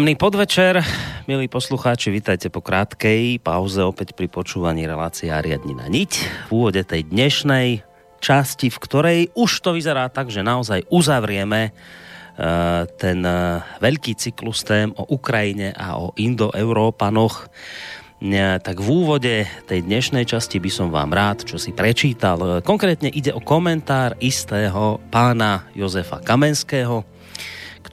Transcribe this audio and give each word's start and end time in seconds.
Príjemný 0.00 0.16
podvečer, 0.16 0.80
milí 1.28 1.44
poslucháči, 1.44 2.08
vítajte 2.08 2.48
po 2.48 2.64
krátkej 2.64 3.36
pauze 3.36 3.84
opäť 3.84 4.16
pri 4.16 4.32
počúvaní 4.32 4.88
relácie 4.88 5.28
Ariadnina 5.28 5.92
Niť 5.92 6.12
v 6.48 6.50
úvode 6.56 6.80
tej 6.88 7.04
dnešnej 7.04 7.84
časti, 8.16 8.72
v 8.72 8.80
ktorej 8.80 9.18
už 9.36 9.60
to 9.60 9.76
vyzerá 9.76 10.08
tak, 10.08 10.32
že 10.32 10.40
naozaj 10.40 10.88
uzavrieme 10.88 11.76
uh, 11.76 12.88
ten 12.96 13.20
uh, 13.28 13.60
veľký 13.76 14.16
cyklus 14.16 14.64
tém 14.64 14.88
o 14.96 15.04
Ukrajine 15.04 15.76
a 15.76 16.00
o 16.00 16.16
indoeurópanoch. 16.16 17.52
Uh, 18.24 18.56
tak 18.56 18.80
v 18.80 18.88
úvode 18.88 19.44
tej 19.68 19.84
dnešnej 19.84 20.24
časti 20.24 20.64
by 20.64 20.70
som 20.72 20.88
vám 20.88 21.12
rád, 21.12 21.44
čo 21.44 21.60
si 21.60 21.76
prečítal. 21.76 22.64
Konkrétne 22.64 23.12
ide 23.12 23.36
o 23.36 23.44
komentár 23.44 24.16
istého 24.16 24.96
pána 25.12 25.68
Jozefa 25.76 26.24
Kamenského, 26.24 27.04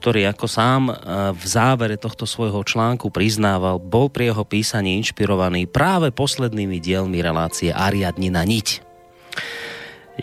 ktorý 0.08 0.24
ako 0.24 0.48
sám 0.48 0.82
e, 0.88 0.92
v 1.36 1.44
závere 1.44 2.00
tohto 2.00 2.24
svojho 2.24 2.64
článku 2.64 3.12
priznával, 3.12 3.76
bol 3.76 4.08
pri 4.08 4.32
jeho 4.32 4.40
písaní 4.40 4.96
inšpirovaný 5.04 5.68
práve 5.68 6.08
poslednými 6.16 6.80
dielmi 6.80 7.20
relácie 7.20 7.76
Ariadnina 7.76 8.40
niť. 8.40 8.80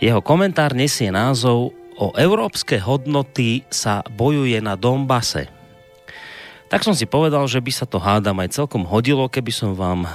Jeho 0.02 0.18
komentár 0.26 0.74
nesie 0.74 1.14
názov 1.14 1.70
O 2.02 2.10
európske 2.18 2.82
hodnoty 2.82 3.62
sa 3.70 4.02
bojuje 4.10 4.58
na 4.58 4.74
Dombase. 4.74 5.46
Tak 6.66 6.82
som 6.82 6.90
si 6.90 7.06
povedal, 7.06 7.46
že 7.46 7.62
by 7.62 7.70
sa 7.70 7.86
to 7.86 8.02
hádam 8.02 8.42
aj 8.42 8.58
celkom 8.58 8.82
hodilo, 8.90 9.30
keby 9.30 9.54
som 9.54 9.78
vám 9.78 10.02
e, 10.02 10.08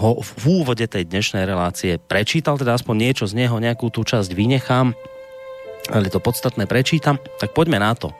ho 0.00 0.16
v 0.16 0.64
úvode 0.64 0.88
tej 0.88 1.04
dnešnej 1.04 1.44
relácie 1.44 2.00
prečítal, 2.00 2.56
teda 2.56 2.72
aspoň 2.72 2.96
niečo 2.96 3.28
z 3.28 3.36
neho, 3.36 3.60
nejakú 3.60 3.92
tú 3.92 4.00
časť 4.00 4.32
vynechám, 4.32 4.96
ale 5.92 6.08
to 6.08 6.24
podstatné 6.24 6.64
prečítam, 6.64 7.20
tak 7.36 7.52
poďme 7.52 7.84
na 7.84 7.92
to. 7.92 8.16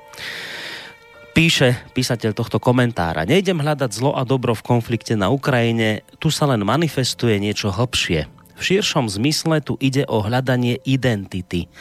Píše 1.40 1.72
písateľ 1.96 2.36
tohto 2.36 2.60
komentára. 2.60 3.24
Nejdem 3.24 3.64
hľadať 3.64 3.96
zlo 3.96 4.12
a 4.12 4.28
dobro 4.28 4.52
v 4.52 4.60
konflikte 4.60 5.16
na 5.16 5.32
Ukrajine, 5.32 6.04
tu 6.20 6.28
sa 6.28 6.44
len 6.44 6.60
manifestuje 6.60 7.40
niečo 7.40 7.72
hlbšie. 7.72 8.28
V 8.28 8.60
širšom 8.60 9.08
zmysle 9.08 9.64
tu 9.64 9.80
ide 9.80 10.04
o 10.04 10.20
hľadanie 10.20 10.84
identity, 10.84 11.72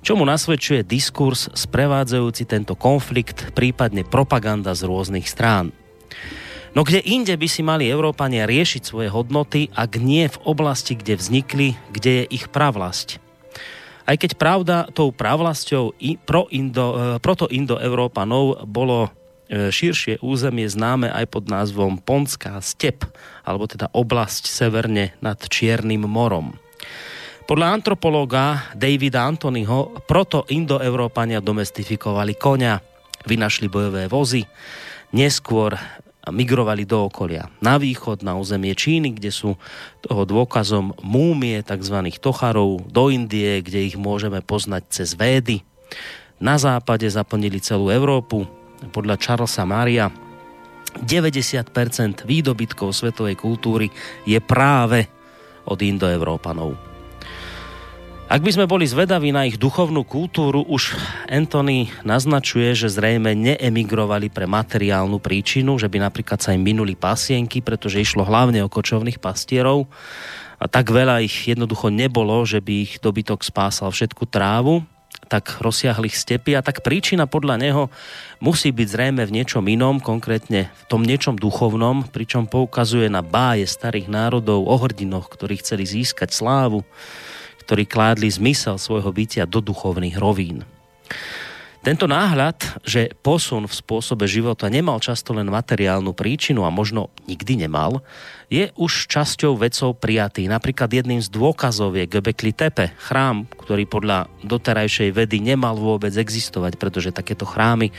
čomu 0.00 0.24
nasvedčuje 0.24 0.88
diskurs 0.88 1.52
sprevádzajúci 1.52 2.48
tento 2.48 2.72
konflikt, 2.80 3.52
prípadne 3.52 4.08
propaganda 4.08 4.72
z 4.72 4.88
rôznych 4.88 5.28
strán. 5.28 5.76
No 6.72 6.80
kde 6.80 7.04
inde 7.04 7.36
by 7.36 7.44
si 7.44 7.60
mali 7.60 7.92
Európania 7.92 8.48
riešiť 8.48 8.88
svoje 8.88 9.12
hodnoty, 9.12 9.68
ak 9.76 10.00
nie 10.00 10.32
v 10.32 10.40
oblasti, 10.48 10.96
kde 10.96 11.20
vznikli, 11.20 11.76
kde 11.92 12.24
je 12.24 12.40
ich 12.40 12.48
pravlasť? 12.48 13.23
Aj 14.04 14.16
keď 14.20 14.36
pravda 14.36 14.76
tou 14.92 15.08
pravlasťou 15.16 15.96
i 15.96 16.20
pro 16.20 16.44
Indo, 16.52 16.92
e, 16.92 16.96
proto 17.24 17.48
Indo-Európanov 17.48 18.68
bolo 18.68 19.08
e, 19.08 19.72
širšie 19.72 20.20
územie 20.20 20.68
známe 20.68 21.08
aj 21.08 21.24
pod 21.32 21.48
názvom 21.48 21.96
Ponská 22.04 22.60
step, 22.60 23.08
alebo 23.48 23.64
teda 23.64 23.88
oblasť 23.96 24.44
severne 24.44 25.16
nad 25.24 25.40
Čiernym 25.40 26.04
morom. 26.04 26.52
Podľa 27.44 27.76
antropológa 27.80 28.72
Davida 28.76 29.24
Antonyho 29.24 30.04
proto 30.04 30.44
Indo-Európania 30.52 31.44
domestifikovali 31.44 32.36
konia, 32.36 32.80
vynašli 33.24 33.72
bojové 33.72 34.08
vozy, 34.08 34.44
neskôr 35.16 35.76
migrovali 36.32 36.88
do 36.88 37.08
okolia. 37.08 37.52
Na 37.60 37.76
východ, 37.76 38.24
na 38.24 38.38
územie 38.38 38.72
Číny, 38.72 39.16
kde 39.16 39.28
sú 39.28 39.60
toho 40.00 40.22
dôkazom 40.24 40.96
múmie 41.04 41.60
tzv. 41.60 41.96
tocharov, 42.16 42.84
do 42.88 43.12
Indie, 43.12 43.60
kde 43.60 43.92
ich 43.92 43.96
môžeme 44.00 44.40
poznať 44.40 44.82
cez 44.88 45.12
Védy. 45.18 45.60
Na 46.40 46.56
západe 46.56 47.04
zaplnili 47.08 47.60
celú 47.60 47.92
Európu. 47.92 48.48
Podľa 48.92 49.16
Charlesa 49.20 49.64
Maria 49.64 50.08
90% 51.02 52.24
výdobytkov 52.28 52.94
svetovej 52.94 53.34
kultúry 53.34 53.90
je 54.28 54.38
práve 54.38 55.08
od 55.66 55.80
Indoevrópanov. 55.80 56.93
Ak 58.24 58.40
by 58.40 58.56
sme 58.56 58.64
boli 58.64 58.88
zvedaví 58.88 59.36
na 59.36 59.44
ich 59.44 59.60
duchovnú 59.60 60.00
kultúru, 60.00 60.64
už 60.64 60.96
Anthony 61.28 61.92
naznačuje, 62.08 62.72
že 62.72 62.88
zrejme 62.88 63.36
neemigrovali 63.36 64.32
pre 64.32 64.48
materiálnu 64.48 65.20
príčinu, 65.20 65.76
že 65.76 65.92
by 65.92 66.08
napríklad 66.08 66.40
sa 66.40 66.56
im 66.56 66.64
minuli 66.64 66.96
pasienky, 66.96 67.60
pretože 67.60 68.00
išlo 68.00 68.24
hlavne 68.24 68.64
o 68.64 68.72
kočovných 68.72 69.20
pastierov. 69.20 69.92
A 70.56 70.64
tak 70.64 70.88
veľa 70.88 71.20
ich 71.20 71.52
jednoducho 71.52 71.92
nebolo, 71.92 72.40
že 72.48 72.64
by 72.64 72.88
ich 72.88 72.92
dobytok 72.96 73.44
spásal 73.44 73.92
všetku 73.92 74.24
trávu, 74.24 74.80
tak 75.28 75.60
rozsiahlých 75.60 76.16
stepy 76.16 76.56
a 76.56 76.64
tak 76.64 76.80
príčina 76.80 77.28
podľa 77.28 77.60
neho 77.60 77.82
musí 78.40 78.72
byť 78.72 78.88
zrejme 78.88 79.22
v 79.28 79.34
niečom 79.36 79.64
inom, 79.68 80.00
konkrétne 80.00 80.72
v 80.72 80.84
tom 80.88 81.04
niečom 81.04 81.36
duchovnom, 81.36 82.08
pričom 82.08 82.48
poukazuje 82.48 83.12
na 83.12 83.20
báje 83.20 83.68
starých 83.68 84.08
národov 84.08 84.64
o 84.64 84.76
hrdinoch, 84.80 85.28
ktorí 85.28 85.60
chceli 85.60 85.84
získať 85.84 86.32
slávu, 86.32 86.88
ktorí 87.64 87.88
kládli 87.88 88.28
zmysel 88.28 88.76
svojho 88.76 89.10
bytia 89.10 89.48
do 89.48 89.64
duchovných 89.64 90.20
rovín. 90.20 90.62
Tento 91.84 92.08
náhľad, 92.08 92.80
že 92.80 93.12
posun 93.20 93.68
v 93.68 93.76
spôsobe 93.76 94.24
života 94.24 94.72
nemal 94.72 95.04
často 95.04 95.36
len 95.36 95.52
materiálnu 95.52 96.16
príčinu 96.16 96.64
a 96.64 96.72
možno 96.72 97.12
nikdy 97.28 97.60
nemal, 97.60 98.00
je 98.48 98.72
už 98.80 99.04
časťou 99.04 99.60
vecov 99.60 99.92
prijatý. 100.00 100.48
Napríklad 100.48 100.88
jedným 100.88 101.20
z 101.20 101.28
dôkazov 101.28 101.92
je 101.92 102.08
Göbekli 102.08 102.56
Tepe, 102.56 102.96
chrám, 102.96 103.44
ktorý 103.60 103.84
podľa 103.84 104.32
doterajšej 104.48 105.12
vedy 105.12 105.44
nemal 105.44 105.76
vôbec 105.76 106.16
existovať, 106.16 106.80
pretože 106.80 107.12
takéto 107.12 107.44
chrámy 107.44 107.92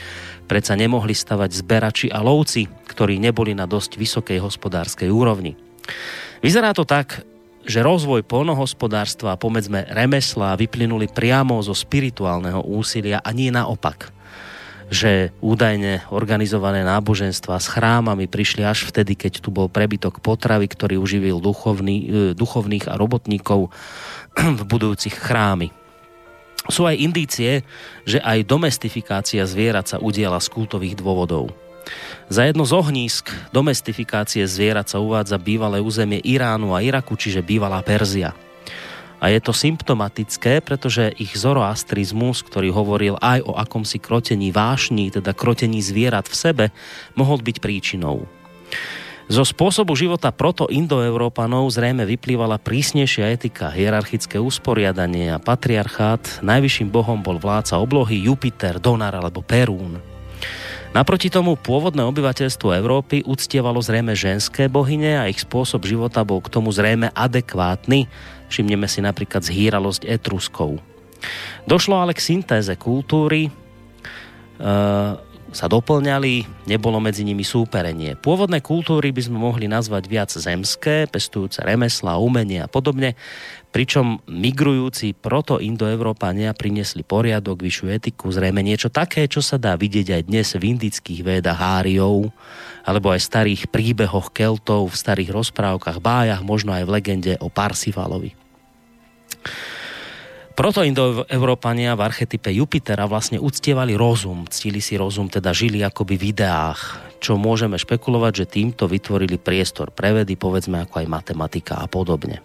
predsa 0.50 0.74
nemohli 0.74 1.14
stavať 1.14 1.54
zberači 1.54 2.10
a 2.10 2.18
lovci, 2.26 2.66
ktorí 2.90 3.22
neboli 3.22 3.54
na 3.54 3.70
dosť 3.70 4.02
vysokej 4.02 4.42
hospodárskej 4.42 5.06
úrovni. 5.14 5.54
Vyzerá 6.42 6.74
to 6.74 6.82
tak, 6.82 7.22
že 7.66 7.82
rozvoj 7.82 8.22
polnohospodárstva 8.22 9.34
a 9.34 9.40
pomedzme 9.40 9.84
remesla 9.90 10.54
vyplynuli 10.54 11.10
priamo 11.10 11.58
zo 11.60 11.74
spirituálneho 11.74 12.62
úsilia 12.62 13.18
a 13.20 13.30
nie 13.34 13.50
naopak 13.50 14.16
že 14.86 15.34
údajne 15.42 16.06
organizované 16.14 16.86
náboženstva 16.86 17.58
s 17.58 17.66
chrámami 17.66 18.30
prišli 18.30 18.62
až 18.62 18.86
vtedy, 18.86 19.18
keď 19.18 19.42
tu 19.42 19.50
bol 19.50 19.66
prebytok 19.66 20.22
potravy, 20.22 20.70
ktorý 20.70 21.02
uživil 21.02 21.42
duchovný, 21.42 21.96
e, 22.06 22.08
duchovných 22.38 22.86
a 22.86 22.94
robotníkov 22.94 23.74
v 24.58 24.62
budúcich 24.62 25.18
chrámy. 25.18 25.74
Sú 26.70 26.86
aj 26.86 26.98
indície, 26.98 27.66
že 28.06 28.22
aj 28.22 28.46
domestifikácia 28.46 29.42
zvierat 29.42 29.90
sa 29.90 29.98
udiela 29.98 30.38
z 30.38 30.50
kultových 30.50 30.98
dôvodov. 30.98 31.65
Za 32.26 32.42
jedno 32.46 32.66
z 32.66 32.72
ohnízk 32.74 33.30
domestifikácie 33.54 34.42
zvierat 34.50 34.90
sa 34.90 34.98
uvádza 34.98 35.38
bývalé 35.38 35.78
územie 35.78 36.18
Iránu 36.22 36.74
a 36.74 36.82
Iraku, 36.82 37.14
čiže 37.14 37.44
bývalá 37.46 37.78
Perzia. 37.86 38.34
A 39.16 39.32
je 39.32 39.40
to 39.40 39.56
symptomatické, 39.56 40.60
pretože 40.60 41.14
ich 41.16 41.32
zoroastrizmus, 41.38 42.44
ktorý 42.44 42.68
hovoril 42.68 43.14
aj 43.16 43.48
o 43.48 43.56
akomsi 43.56 43.96
krotení 43.96 44.52
vášní, 44.52 45.08
teda 45.08 45.32
krotení 45.32 45.80
zvierat 45.80 46.28
v 46.28 46.36
sebe, 46.36 46.64
mohol 47.16 47.40
byť 47.40 47.56
príčinou. 47.62 48.28
Zo 49.26 49.42
spôsobu 49.42 49.98
života 49.98 50.30
proto 50.30 50.70
indoeurópanov 50.70 51.66
zrejme 51.74 52.06
vyplývala 52.06 52.62
prísnejšia 52.62 53.34
etika, 53.34 53.74
hierarchické 53.74 54.38
usporiadanie 54.38 55.34
a 55.34 55.42
patriarchát. 55.42 56.46
Najvyšším 56.46 56.94
bohom 56.94 57.26
bol 57.26 57.42
vládca 57.42 57.82
oblohy 57.82 58.22
Jupiter, 58.22 58.78
Donar 58.78 59.18
alebo 59.18 59.42
Perún. 59.42 60.15
Naproti 60.96 61.28
tomu 61.28 61.60
pôvodné 61.60 62.00
obyvateľstvo 62.08 62.72
Európy 62.72 63.20
uctievalo 63.28 63.84
zrejme 63.84 64.16
ženské 64.16 64.64
bohyne 64.64 65.20
a 65.20 65.28
ich 65.28 65.44
spôsob 65.44 65.84
života 65.84 66.24
bol 66.24 66.40
k 66.40 66.48
tomu 66.48 66.72
zrejme 66.72 67.12
adekvátny. 67.12 68.08
Všimneme 68.48 68.88
si 68.88 69.04
napríklad 69.04 69.44
zhýralosť 69.44 70.08
Etruskov. 70.08 70.80
Došlo 71.68 72.00
ale 72.00 72.16
k 72.16 72.24
syntéze 72.24 72.72
kultúry, 72.80 73.44
e, 73.44 73.50
sa 75.52 75.66
doplňali, 75.68 76.64
nebolo 76.64 76.96
medzi 76.96 77.28
nimi 77.28 77.44
súperenie. 77.44 78.16
Pôvodné 78.16 78.64
kultúry 78.64 79.12
by 79.12 79.22
sme 79.24 79.36
mohli 79.36 79.68
nazvať 79.68 80.04
viac 80.08 80.30
zemské, 80.32 81.12
pestujúce 81.12 81.60
remesla, 81.60 82.16
umenie 82.16 82.64
a 82.64 82.68
podobne 82.72 83.20
pričom 83.76 84.24
migrujúci 84.24 85.12
proto 85.12 85.60
indoevropania 85.60 86.56
priniesli 86.56 87.04
poriadok, 87.04 87.60
vyššiu 87.60 87.86
etiku, 87.92 88.32
zrejme 88.32 88.64
niečo 88.64 88.88
také, 88.88 89.28
čo 89.28 89.44
sa 89.44 89.60
dá 89.60 89.76
vidieť 89.76 90.16
aj 90.16 90.22
dnes 90.32 90.48
v 90.56 90.72
indických 90.72 91.20
védach 91.20 91.60
Áriov, 91.60 92.32
alebo 92.88 93.12
aj 93.12 93.20
starých 93.20 93.68
príbehoch 93.68 94.32
Keltov, 94.32 94.88
v 94.88 94.96
starých 94.96 95.28
rozprávkach, 95.28 96.00
bájach, 96.00 96.40
možno 96.40 96.72
aj 96.72 96.88
v 96.88 96.92
legende 96.96 97.32
o 97.36 97.52
Parsifalovi. 97.52 98.32
Proto 100.56 100.80
indoevropania 100.80 101.92
v 102.00 102.00
archetype 102.00 102.48
Jupitera 102.48 103.04
vlastne 103.04 103.36
uctievali 103.36 103.92
rozum, 103.92 104.48
ctili 104.48 104.80
si 104.80 104.96
rozum, 104.96 105.28
teda 105.28 105.52
žili 105.52 105.84
akoby 105.84 106.16
v 106.16 106.32
ideách, 106.32 107.12
čo 107.20 107.36
môžeme 107.36 107.76
špekulovať, 107.76 108.32
že 108.40 108.56
týmto 108.56 108.88
vytvorili 108.88 109.36
priestor 109.36 109.92
pre 109.92 110.16
vedy, 110.16 110.32
povedzme 110.32 110.80
ako 110.88 111.04
aj 111.04 111.12
matematika 111.12 111.76
a 111.76 111.84
podobne. 111.84 112.40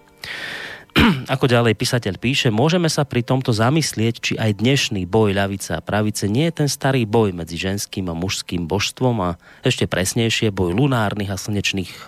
ako 1.33 1.45
ďalej 1.47 1.73
písateľ 1.79 2.19
píše, 2.19 2.49
môžeme 2.51 2.91
sa 2.91 3.07
pri 3.07 3.23
tomto 3.23 3.55
zamyslieť, 3.55 4.15
či 4.19 4.33
aj 4.35 4.59
dnešný 4.59 5.07
boj 5.07 5.35
ľavice 5.35 5.75
a 5.75 5.83
pravice 5.83 6.27
nie 6.27 6.49
je 6.51 6.63
ten 6.63 6.69
starý 6.69 7.07
boj 7.07 7.31
medzi 7.31 7.55
ženským 7.55 8.11
a 8.11 8.17
mužským 8.17 8.67
božstvom 8.67 9.15
a 9.23 9.29
ešte 9.63 9.87
presnejšie 9.87 10.51
boj 10.51 10.75
lunárnych 10.75 11.31
a 11.31 11.39
slnečných 11.39 11.91
e, 11.91 12.01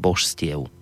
božstiev. 0.00 0.72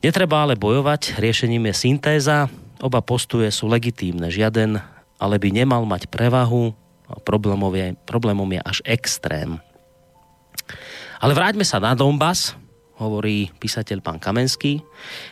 Netreba 0.00 0.48
ale 0.48 0.56
bojovať, 0.56 1.20
riešením 1.20 1.68
je 1.70 1.74
syntéza, 1.76 2.48
oba 2.80 3.04
postuje 3.04 3.46
sú 3.52 3.68
legitímne, 3.68 4.32
žiaden 4.32 4.80
ale 5.20 5.36
by 5.36 5.52
nemal 5.52 5.84
mať 5.84 6.08
prevahu, 6.08 6.72
a 7.10 7.20
problémom 7.20 7.68
je, 7.76 7.92
problémom 8.08 8.48
je 8.48 8.60
až 8.64 8.78
extrém. 8.88 9.60
Ale 11.20 11.36
vráťme 11.36 11.66
sa 11.68 11.76
na 11.76 11.92
Donbass, 11.92 12.56
hovorí 13.00 13.48
písateľ 13.56 13.98
pán 14.04 14.20
Kamenský. 14.20 14.84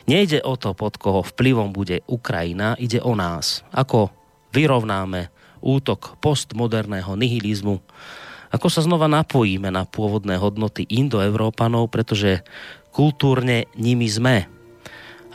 Nejde 0.09 0.41
o 0.43 0.56
to, 0.56 0.73
pod 0.73 0.97
koho 0.97 1.20
vplyvom 1.20 1.70
bude 1.70 2.00
Ukrajina, 2.09 2.75
ide 2.81 2.99
o 3.05 3.12
nás. 3.12 3.62
Ako 3.70 4.09
vyrovnáme 4.56 5.29
útok 5.61 6.17
postmoderného 6.19 7.12
nihilizmu, 7.12 7.76
ako 8.49 8.67
sa 8.73 8.81
znova 8.81 9.12
napojíme 9.12 9.69
na 9.69 9.85
pôvodné 9.85 10.41
hodnoty 10.41 10.88
indoevrópanov, 10.88 11.93
pretože 11.93 12.41
kultúrne 12.88 13.69
nimi 13.76 14.09
sme. 14.09 14.49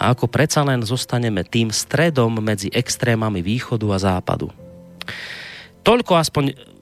A 0.01 0.17
ako 0.17 0.25
predsa 0.25 0.65
len 0.65 0.81
zostaneme 0.81 1.45
tým 1.45 1.69
stredom 1.69 2.33
medzi 2.41 2.73
extrémami 2.73 3.45
východu 3.45 3.85
a 3.93 3.97
západu. 4.01 4.49
Toľko 5.85 6.11
aspoň 6.17 6.72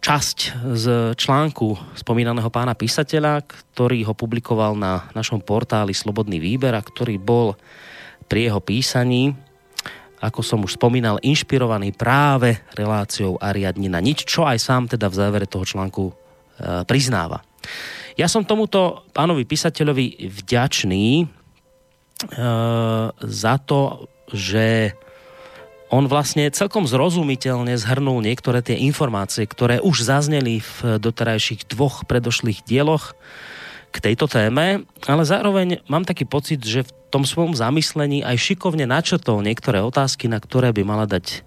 časť 0.00 0.38
z 0.80 0.86
článku 1.12 1.76
spomínaného 1.92 2.48
pána 2.48 2.72
písateľa, 2.72 3.44
ktorý 3.44 4.08
ho 4.08 4.16
publikoval 4.16 4.72
na 4.72 5.12
našom 5.12 5.44
portáli 5.44 5.92
Slobodný 5.92 6.40
výber 6.40 6.72
a 6.72 6.80
ktorý 6.80 7.20
bol 7.20 7.52
pri 8.24 8.48
jeho 8.48 8.60
písaní, 8.64 9.36
ako 10.20 10.40
som 10.40 10.64
už 10.64 10.76
spomínal, 10.76 11.20
inšpirovaný 11.20 11.92
práve 11.92 12.60
reláciou 12.76 13.36
Ariadnina. 13.40 14.00
Nič, 14.00 14.24
čo 14.24 14.44
aj 14.48 14.58
sám 14.60 14.82
teda 14.88 15.08
v 15.08 15.18
závere 15.20 15.46
toho 15.48 15.64
článku 15.64 16.04
e, 16.08 16.14
priznáva. 16.84 17.40
Ja 18.16 18.28
som 18.28 18.44
tomuto 18.44 19.08
pánovi 19.16 19.48
písateľovi 19.48 20.28
vďačný 20.28 21.06
e, 21.20 21.26
za 23.16 23.54
to, 23.64 24.08
že 24.32 24.96
on 25.90 26.06
vlastne 26.06 26.46
celkom 26.54 26.86
zrozumiteľne 26.86 27.74
zhrnul 27.74 28.22
niektoré 28.22 28.62
tie 28.62 28.78
informácie, 28.78 29.42
ktoré 29.42 29.82
už 29.82 30.06
zazneli 30.06 30.62
v 30.62 31.02
doterajších 31.02 31.66
dvoch 31.66 32.06
predošlých 32.06 32.62
dieloch 32.62 33.18
k 33.90 33.96
tejto 33.98 34.30
téme, 34.30 34.86
ale 35.10 35.22
zároveň 35.26 35.82
mám 35.90 36.06
taký 36.06 36.22
pocit, 36.22 36.62
že 36.62 36.86
v 36.86 36.94
tom 37.10 37.26
svojom 37.26 37.58
zamyslení 37.58 38.22
aj 38.22 38.38
šikovne 38.38 38.86
načrtol 38.86 39.42
niektoré 39.42 39.82
otázky, 39.82 40.30
na 40.30 40.38
ktoré 40.38 40.70
by 40.70 40.82
mala 40.86 41.10
dať 41.10 41.42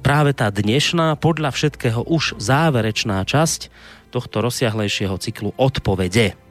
práve 0.00 0.32
tá 0.32 0.48
dnešná, 0.48 1.20
podľa 1.20 1.52
všetkého 1.52 2.00
už 2.08 2.40
záverečná 2.40 3.20
časť 3.28 3.68
tohto 4.08 4.40
rozsiahlejšieho 4.40 5.20
cyklu 5.20 5.52
odpovede 5.60 6.45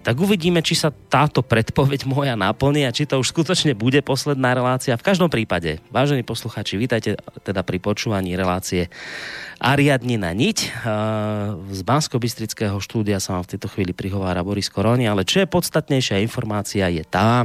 tak 0.00 0.16
uvidíme, 0.16 0.64
či 0.64 0.72
sa 0.72 0.88
táto 0.88 1.44
predpoveď 1.44 2.08
moja 2.08 2.32
naplní 2.32 2.88
a 2.88 2.94
či 2.94 3.04
to 3.04 3.20
už 3.20 3.36
skutočne 3.36 3.76
bude 3.76 4.00
posledná 4.00 4.56
relácia. 4.56 4.96
V 4.96 5.04
každom 5.04 5.28
prípade, 5.28 5.84
vážení 5.92 6.24
posluchači, 6.24 6.80
vítajte 6.80 7.20
teda 7.44 7.60
pri 7.60 7.78
počúvaní 7.84 8.32
relácie 8.32 8.88
Ariadni 9.60 10.16
na 10.16 10.32
niť. 10.32 10.58
Z 11.68 11.80
bansko 11.84 12.16
štúdia 12.80 13.20
sa 13.20 13.36
vám 13.36 13.44
v 13.44 13.50
tejto 13.56 13.68
chvíli 13.68 13.92
prihovára 13.92 14.40
Boris 14.40 14.72
Koroni, 14.72 15.04
ale 15.04 15.28
čo 15.28 15.44
je 15.44 15.52
podstatnejšia 15.52 16.24
informácia 16.24 16.88
je 16.88 17.04
tá, 17.04 17.44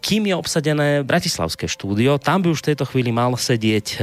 kým 0.00 0.22
je 0.24 0.32
obsadené 0.32 1.04
Bratislavské 1.04 1.68
štúdio, 1.68 2.16
tam 2.16 2.40
by 2.40 2.48
už 2.48 2.64
v 2.64 2.68
tejto 2.72 2.88
chvíli 2.88 3.12
mal 3.12 3.36
sedieť 3.36 4.00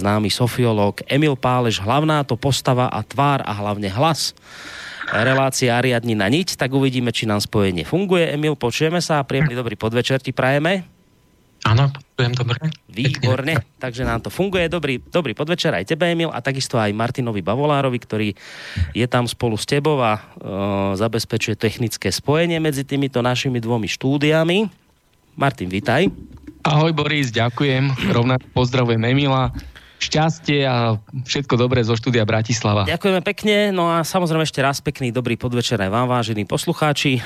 známy 0.00 0.32
sofiológ 0.32 1.04
Emil 1.04 1.36
Pálež, 1.36 1.76
hlavná 1.84 2.24
to 2.24 2.40
postava 2.40 2.88
a 2.88 3.04
tvár 3.04 3.44
a 3.44 3.52
hlavne 3.52 3.92
hlas 3.92 4.32
relácia 5.12 5.76
Ariadni 5.76 6.16
na 6.16 6.30
niť, 6.30 6.56
tak 6.56 6.72
uvidíme, 6.72 7.12
či 7.12 7.28
nám 7.28 7.42
spojenie 7.42 7.84
funguje. 7.84 8.32
Emil, 8.32 8.56
počujeme 8.56 9.02
sa 9.04 9.20
a 9.20 9.26
príjemný 9.26 9.58
dobrý 9.58 9.76
podvečer 9.76 10.22
ti 10.24 10.32
prajeme. 10.32 10.86
Áno, 11.64 11.88
počujem 11.88 12.36
dobre. 12.36 12.60
Výborne, 12.92 13.56
takže 13.80 14.04
nám 14.04 14.20
to 14.20 14.28
funguje. 14.28 14.68
Dobrý, 14.68 15.00
dobrý 15.00 15.32
podvečer 15.32 15.72
aj 15.72 15.88
tebe, 15.88 16.12
Emil, 16.12 16.28
a 16.28 16.44
takisto 16.44 16.76
aj 16.76 16.92
Martinovi 16.92 17.40
Bavolárovi, 17.40 17.98
ktorý 18.04 18.28
je 18.92 19.06
tam 19.08 19.24
spolu 19.24 19.56
s 19.56 19.64
tebou 19.64 19.96
a 20.04 20.20
e, 20.20 20.22
zabezpečuje 21.00 21.56
technické 21.56 22.12
spojenie 22.12 22.60
medzi 22.60 22.84
týmito 22.84 23.24
našimi 23.24 23.64
dvomi 23.64 23.88
štúdiami. 23.88 24.68
Martin, 25.40 25.72
vitaj. 25.72 26.12
Ahoj 26.68 26.92
Boris, 26.92 27.32
ďakujem. 27.32 28.12
Rovnako 28.12 28.44
pozdravujem 28.52 29.00
Emila 29.00 29.48
šťastie 30.04 30.68
a 30.68 31.00
všetko 31.24 31.56
dobré 31.56 31.80
zo 31.80 31.96
štúdia 31.96 32.28
Bratislava. 32.28 32.84
Ďakujeme 32.84 33.24
pekne, 33.24 33.72
no 33.72 33.88
a 33.88 34.04
samozrejme 34.04 34.44
ešte 34.44 34.60
raz 34.60 34.84
pekný 34.84 35.08
dobrý 35.08 35.40
podvečer 35.40 35.80
aj 35.80 35.88
vám, 35.88 36.12
vážení 36.12 36.44
poslucháči. 36.44 37.24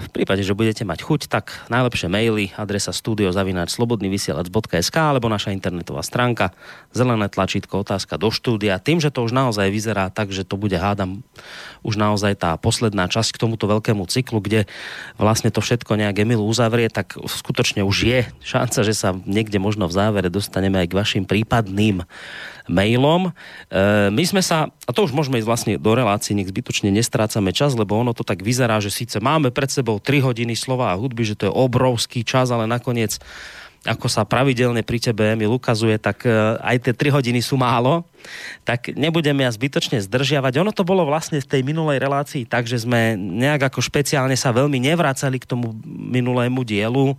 V 0.00 0.08
prípade, 0.12 0.44
že 0.44 0.52
budete 0.52 0.84
mať 0.84 1.00
chuť, 1.00 1.32
tak 1.32 1.64
najlepšie 1.72 2.12
maily, 2.12 2.52
adresa 2.60 2.92
studiozavináč.slobodnyvysielac.sk 2.92 4.96
alebo 5.00 5.32
naša 5.32 5.56
internetová 5.56 6.04
stránka, 6.04 6.52
zelené 6.92 7.32
tlačítko, 7.32 7.80
otázka 7.80 8.20
do 8.20 8.28
štúdia. 8.28 8.76
Tým, 8.82 9.00
že 9.00 9.08
to 9.08 9.24
už 9.24 9.32
naozaj 9.32 9.70
vyzerá 9.70 10.10
tak, 10.10 10.34
že 10.34 10.42
to 10.44 10.58
bude, 10.60 10.76
hádam, 10.76 11.24
už 11.86 11.96
naozaj 11.96 12.36
tá 12.36 12.58
posledná 12.58 13.06
časť 13.06 13.38
k 13.38 13.40
tomuto 13.46 13.70
veľkému 13.70 14.02
cyklu, 14.10 14.42
kde 14.42 14.66
vlastne 15.14 15.54
to 15.54 15.62
všetko 15.62 15.94
nejak 15.94 16.26
Emil 16.26 16.42
uzavrie, 16.42 16.90
tak 16.90 17.14
skutočne 17.14 17.86
už 17.86 17.96
je 18.02 18.26
šanca, 18.42 18.82
že 18.82 18.98
sa 18.98 19.14
niekde 19.14 19.62
možno 19.62 19.86
v 19.86 19.94
závere 19.94 20.26
dostaneme 20.26 20.82
aj 20.82 20.90
k 20.90 20.98
vašim 20.98 21.22
prípadným 21.22 21.93
mailom. 22.66 23.28
E, 23.28 23.32
my 24.10 24.24
sme 24.24 24.40
sa, 24.40 24.72
a 24.88 24.90
to 24.90 25.04
už 25.04 25.12
môžeme 25.12 25.38
ísť 25.38 25.48
vlastne 25.48 25.72
do 25.76 25.92
relácií, 25.92 26.34
nech 26.34 26.50
zbytočne 26.50 26.88
nestrácame 26.90 27.52
čas, 27.52 27.76
lebo 27.76 27.94
ono 27.94 28.16
to 28.16 28.24
tak 28.26 28.40
vyzerá, 28.40 28.80
že 28.80 28.90
síce 28.90 29.20
máme 29.20 29.52
pred 29.52 29.68
sebou 29.68 30.00
3 30.00 30.24
hodiny 30.24 30.56
slova 30.56 30.90
a 30.90 30.98
hudby, 30.98 31.22
že 31.28 31.36
to 31.38 31.46
je 31.46 31.52
obrovský 31.52 32.24
čas, 32.24 32.48
ale 32.50 32.64
nakoniec 32.64 33.20
ako 33.84 34.08
sa 34.08 34.24
pravidelne 34.24 34.80
pri 34.80 34.96
tebe 34.96 35.36
Emil 35.36 35.52
ukazuje, 35.52 36.00
tak 36.00 36.24
e, 36.24 36.32
aj 36.60 36.88
tie 36.88 36.92
3 36.96 37.20
hodiny 37.20 37.44
sú 37.44 37.60
málo, 37.60 38.08
tak 38.64 38.88
nebudeme 38.96 39.44
ja 39.44 39.52
zbytočne 39.52 40.00
zdržiavať. 40.00 40.64
Ono 40.64 40.72
to 40.72 40.88
bolo 40.88 41.04
vlastne 41.04 41.36
v 41.38 41.48
tej 41.48 41.60
minulej 41.60 42.00
relácii 42.00 42.48
tak, 42.48 42.64
že 42.64 42.80
sme 42.80 43.16
nejak 43.16 43.68
ako 43.68 43.84
špeciálne 43.84 44.34
sa 44.40 44.56
veľmi 44.56 44.80
nevracali 44.80 45.36
k 45.36 45.48
tomu 45.48 45.76
minulému 45.84 46.64
dielu. 46.64 47.12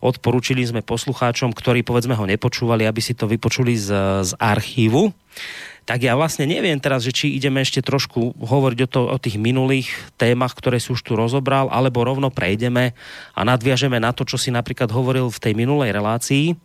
Odporúčili 0.00 0.64
sme 0.64 0.80
poslucháčom, 0.80 1.52
ktorí 1.52 1.84
povedzme 1.84 2.16
ho 2.16 2.24
nepočúvali, 2.24 2.88
aby 2.88 3.00
si 3.04 3.12
to 3.12 3.28
vypočuli 3.28 3.76
z, 3.76 3.92
z 4.24 4.30
archívu 4.40 5.12
tak 5.86 6.02
ja 6.02 6.18
vlastne 6.18 6.50
neviem 6.50 6.82
teraz, 6.82 7.06
že 7.06 7.14
či 7.14 7.38
ideme 7.38 7.62
ešte 7.62 7.78
trošku 7.78 8.34
hovoriť 8.42 8.78
o, 8.84 8.88
to, 8.90 9.00
o 9.06 9.16
tých 9.22 9.38
minulých 9.38 9.86
témach, 10.18 10.58
ktoré 10.58 10.82
si 10.82 10.90
už 10.90 10.98
tu 11.06 11.14
rozobral, 11.14 11.70
alebo 11.70 12.02
rovno 12.02 12.26
prejdeme 12.26 12.90
a 13.38 13.40
nadviažeme 13.46 14.02
na 14.02 14.10
to, 14.10 14.26
čo 14.26 14.34
si 14.34 14.50
napríklad 14.50 14.90
hovoril 14.90 15.30
v 15.30 15.38
tej 15.38 15.54
minulej 15.54 15.94
relácii. 15.94 16.58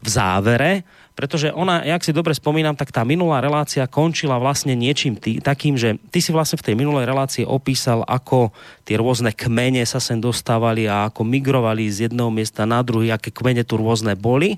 V 0.00 0.08
závere, 0.08 0.84
pretože 1.18 1.52
ona, 1.52 1.84
jak 1.84 2.00
si 2.00 2.16
dobre 2.16 2.32
spomínam, 2.32 2.78
tak 2.78 2.94
tá 2.94 3.04
minulá 3.04 3.42
relácia 3.42 3.84
končila 3.90 4.40
vlastne 4.40 4.72
niečím 4.72 5.18
tý, 5.18 5.42
takým, 5.42 5.76
že 5.76 6.00
ty 6.08 6.22
si 6.22 6.30
vlastne 6.32 6.56
v 6.56 6.66
tej 6.70 6.74
minulej 6.78 7.04
relácii 7.04 7.44
opísal, 7.44 8.06
ako 8.06 8.54
tie 8.88 8.96
rôzne 8.96 9.34
kmene 9.34 9.82
sa 9.84 10.00
sem 10.00 10.22
dostávali 10.22 10.88
a 10.88 11.10
ako 11.10 11.26
migrovali 11.26 11.90
z 11.90 12.08
jedného 12.08 12.32
miesta 12.32 12.64
na 12.64 12.80
druhý, 12.80 13.12
aké 13.12 13.34
kmene 13.34 13.66
tu 13.66 13.76
rôzne 13.76 14.16
boli. 14.16 14.56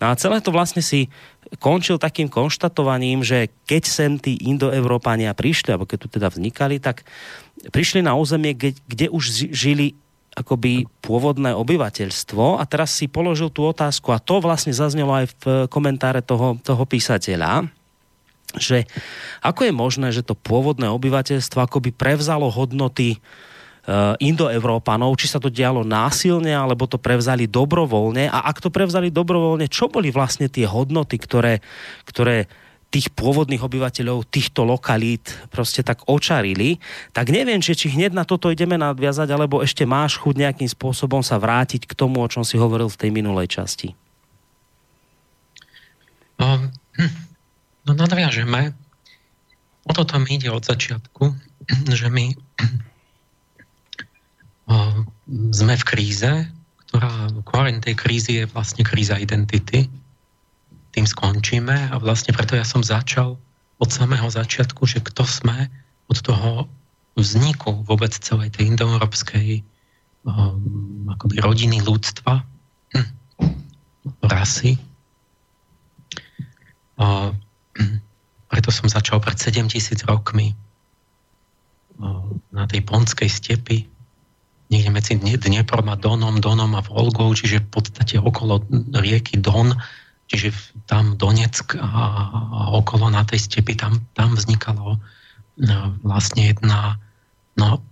No 0.00 0.08
a 0.08 0.16
celé 0.16 0.40
to 0.40 0.54
vlastne 0.54 0.80
si 0.80 1.12
končil 1.60 2.00
takým 2.00 2.32
konštatovaním, 2.32 3.20
že 3.20 3.52
keď 3.68 3.82
sem 3.84 4.12
tí 4.16 4.40
indoevropania 4.40 5.36
prišli, 5.36 5.74
alebo 5.74 5.84
keď 5.84 5.98
tu 6.00 6.08
teda 6.08 6.32
vznikali, 6.32 6.80
tak 6.80 7.04
prišli 7.68 8.00
na 8.00 8.16
územie, 8.16 8.56
kde, 8.56 8.78
kde 8.88 9.06
už 9.12 9.52
žili 9.52 9.98
akoby 10.32 10.88
pôvodné 11.04 11.52
obyvateľstvo 11.52 12.56
a 12.56 12.64
teraz 12.64 12.96
si 12.96 13.04
položil 13.08 13.52
tú 13.52 13.68
otázku 13.68 14.16
a 14.16 14.22
to 14.22 14.40
vlastne 14.40 14.72
zaznelo 14.72 15.12
aj 15.12 15.26
v 15.28 15.42
komentáre 15.68 16.24
toho, 16.24 16.56
toho 16.64 16.84
písateľa, 16.88 17.68
že 18.56 18.88
ako 19.44 19.68
je 19.68 19.72
možné, 19.72 20.08
že 20.12 20.24
to 20.24 20.32
pôvodné 20.32 20.88
obyvateľstvo 20.88 21.58
akoby 21.60 21.92
prevzalo 21.92 22.48
hodnoty 22.48 23.20
Eh, 23.82 24.14
indoevrópanov, 24.22 25.18
či 25.18 25.26
sa 25.26 25.42
to 25.42 25.50
dialo 25.50 25.82
násilne, 25.82 26.54
alebo 26.54 26.86
to 26.86 27.02
prevzali 27.02 27.50
dobrovoľne. 27.50 28.30
A 28.30 28.46
ak 28.46 28.62
to 28.62 28.70
prevzali 28.70 29.10
dobrovoľne, 29.10 29.66
čo 29.66 29.90
boli 29.90 30.14
vlastne 30.14 30.46
tie 30.46 30.70
hodnoty, 30.70 31.18
ktoré, 31.18 31.58
ktoré 32.06 32.46
tých 32.92 33.08
pôvodných 33.16 33.64
obyvateľov 33.64 34.28
týchto 34.28 34.68
lokalít 34.68 35.32
proste 35.48 35.80
tak 35.80 36.04
očarili, 36.04 36.76
tak 37.16 37.32
neviem, 37.32 37.64
či, 37.64 37.72
či 37.72 37.88
hneď 37.88 38.12
na 38.12 38.28
toto 38.28 38.52
ideme 38.52 38.76
nadviazať, 38.76 39.32
alebo 39.32 39.64
ešte 39.64 39.88
máš 39.88 40.20
chuť 40.20 40.36
nejakým 40.36 40.68
spôsobom 40.68 41.24
sa 41.24 41.40
vrátiť 41.40 41.88
k 41.88 41.96
tomu, 41.96 42.20
o 42.20 42.28
čom 42.28 42.44
si 42.44 42.60
hovoril 42.60 42.92
v 42.92 43.00
tej 43.00 43.10
minulej 43.10 43.48
časti. 43.48 43.96
No, 46.36 46.68
no 47.88 47.92
nadviažeme. 47.96 48.76
O 49.88 49.90
toto 49.96 50.20
mi 50.20 50.36
ide 50.36 50.52
od 50.52 50.60
začiatku, 50.60 51.32
že 51.98 52.12
my 52.12 52.36
sme 55.58 55.74
v 55.80 55.84
kríze, 55.88 56.30
ktorá 56.92 57.32
koreň 57.48 57.80
tej 57.80 57.94
krízy 57.96 58.32
je 58.42 58.44
vlastne 58.52 58.84
kríza 58.84 59.16
identity. 59.16 59.88
Tým 60.92 61.08
skončíme 61.08 61.92
a 61.92 61.94
vlastne 61.96 62.36
preto 62.36 62.56
ja 62.56 62.64
som 62.64 62.84
začal 62.84 63.40
od 63.80 63.90
samého 63.90 64.28
začiatku, 64.28 64.84
že 64.84 65.00
kto 65.00 65.24
sme 65.24 65.72
od 66.06 66.18
toho 66.20 66.68
vzniku 67.16 67.84
vôbec 67.84 68.12
celej 68.12 68.54
tej 68.56 68.72
indoeurópskej 68.72 69.64
um, 70.24 71.08
akoby 71.12 71.40
rodiny 71.40 71.80
ľudstva, 71.84 72.44
hm, 72.94 73.08
rasy. 74.28 74.76
Uh, 77.00 77.32
preto 78.52 78.68
som 78.68 78.86
začal 78.86 79.18
pred 79.18 79.36
7000 79.40 80.04
rokmi 80.08 80.52
uh, 80.52 82.28
na 82.52 82.68
tej 82.68 82.84
ponskej 82.84 83.28
stepi 83.28 83.88
niekde 84.72 84.88
medzi 84.88 85.12
Dneprom 85.20 85.84
a 85.92 86.00
Donom, 86.00 86.40
Donom 86.40 86.72
a 86.72 86.80
Volgou, 86.80 87.36
čiže 87.36 87.60
v 87.60 87.68
podstate 87.68 88.16
okolo 88.16 88.64
rieky 88.96 89.36
Don, 89.36 89.76
čiže 90.32 90.71
tam 90.86 91.16
Donetsk 91.16 91.78
a, 91.78 91.88
okolo 92.76 93.08
na 93.08 93.22
tej 93.24 93.40
stepi, 93.46 93.78
tam, 93.78 94.02
tam 94.16 94.34
vznikalo 94.34 94.98
no, 95.58 95.78
vlastne 96.02 96.52
jedna 96.52 96.98
no, 97.58 97.82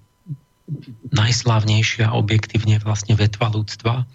najslávnejšia 1.11 2.15
objektívne 2.15 2.79
vlastne 2.83 3.19
vetva 3.19 3.51
ľudstva, 3.51 4.07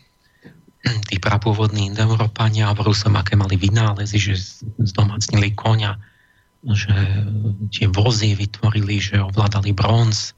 tí 1.09 1.17
prapôvodní 1.17 1.89
Indoeurópania, 1.89 2.69
hovoril 2.69 2.93
som, 2.93 3.17
aké 3.17 3.33
mali 3.33 3.57
vynálezy, 3.57 4.17
že 4.21 4.33
zdomacnili 4.77 5.57
konia, 5.57 5.97
že 6.65 6.93
tie 7.73 7.89
vozy 7.89 8.37
vytvorili, 8.37 9.01
že 9.01 9.21
ovládali 9.21 9.73
bronz, 9.73 10.37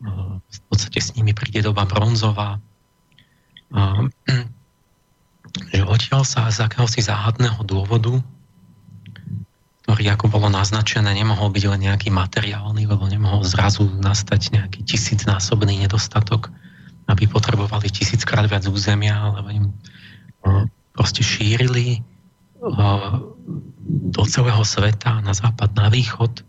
v 0.00 0.60
podstate 0.72 1.00
s 1.00 1.12
nimi 1.12 1.36
príde 1.36 1.60
doba 1.60 1.84
bronzová. 1.84 2.56
Že 5.74 5.82
odtiaľ 5.86 6.22
sa 6.22 6.46
z 6.50 6.62
akéhosi 6.62 7.02
záhadného 7.02 7.58
dôvodu, 7.66 8.22
ktorý 9.90 10.06
ako 10.14 10.30
bolo 10.30 10.46
naznačené, 10.46 11.10
nemohol 11.10 11.50
byť 11.50 11.64
len 11.66 11.90
nejaký 11.90 12.14
materiálny, 12.14 12.86
lebo 12.86 13.10
nemohol 13.10 13.42
zrazu 13.42 13.90
nastať 13.90 14.54
nejaký 14.54 14.86
tisícnásobný 14.86 15.82
nedostatok, 15.82 16.54
aby 17.10 17.26
potrebovali 17.26 17.90
tisíckrát 17.90 18.46
viac 18.46 18.70
územia, 18.70 19.18
alebo 19.18 19.50
im 19.50 19.74
proste 20.94 21.26
šírili 21.26 22.06
do 24.14 24.22
celého 24.30 24.62
sveta, 24.62 25.18
na 25.26 25.34
západ, 25.34 25.74
na 25.74 25.90
východ. 25.90 26.46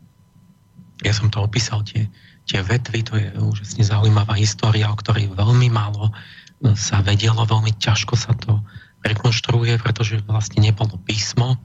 Ja 1.02 1.18
som 1.18 1.34
to 1.34 1.42
opísal, 1.42 1.82
tie, 1.82 2.06
tie 2.46 2.62
vetvy, 2.62 3.00
to 3.02 3.18
je 3.18 3.28
úžasne 3.42 3.82
zaujímavá 3.82 4.38
história, 4.38 4.86
o 4.86 5.00
ktorej 5.00 5.34
veľmi 5.34 5.74
málo 5.74 6.12
e, 6.12 6.78
sa 6.78 7.02
vedelo, 7.02 7.42
veľmi 7.42 7.74
ťažko 7.82 8.14
sa 8.14 8.38
to 8.38 8.62
rekonštruuje, 9.02 9.82
pretože 9.82 10.22
vlastne 10.26 10.62
nebolo 10.62 10.98
písmo 11.06 11.58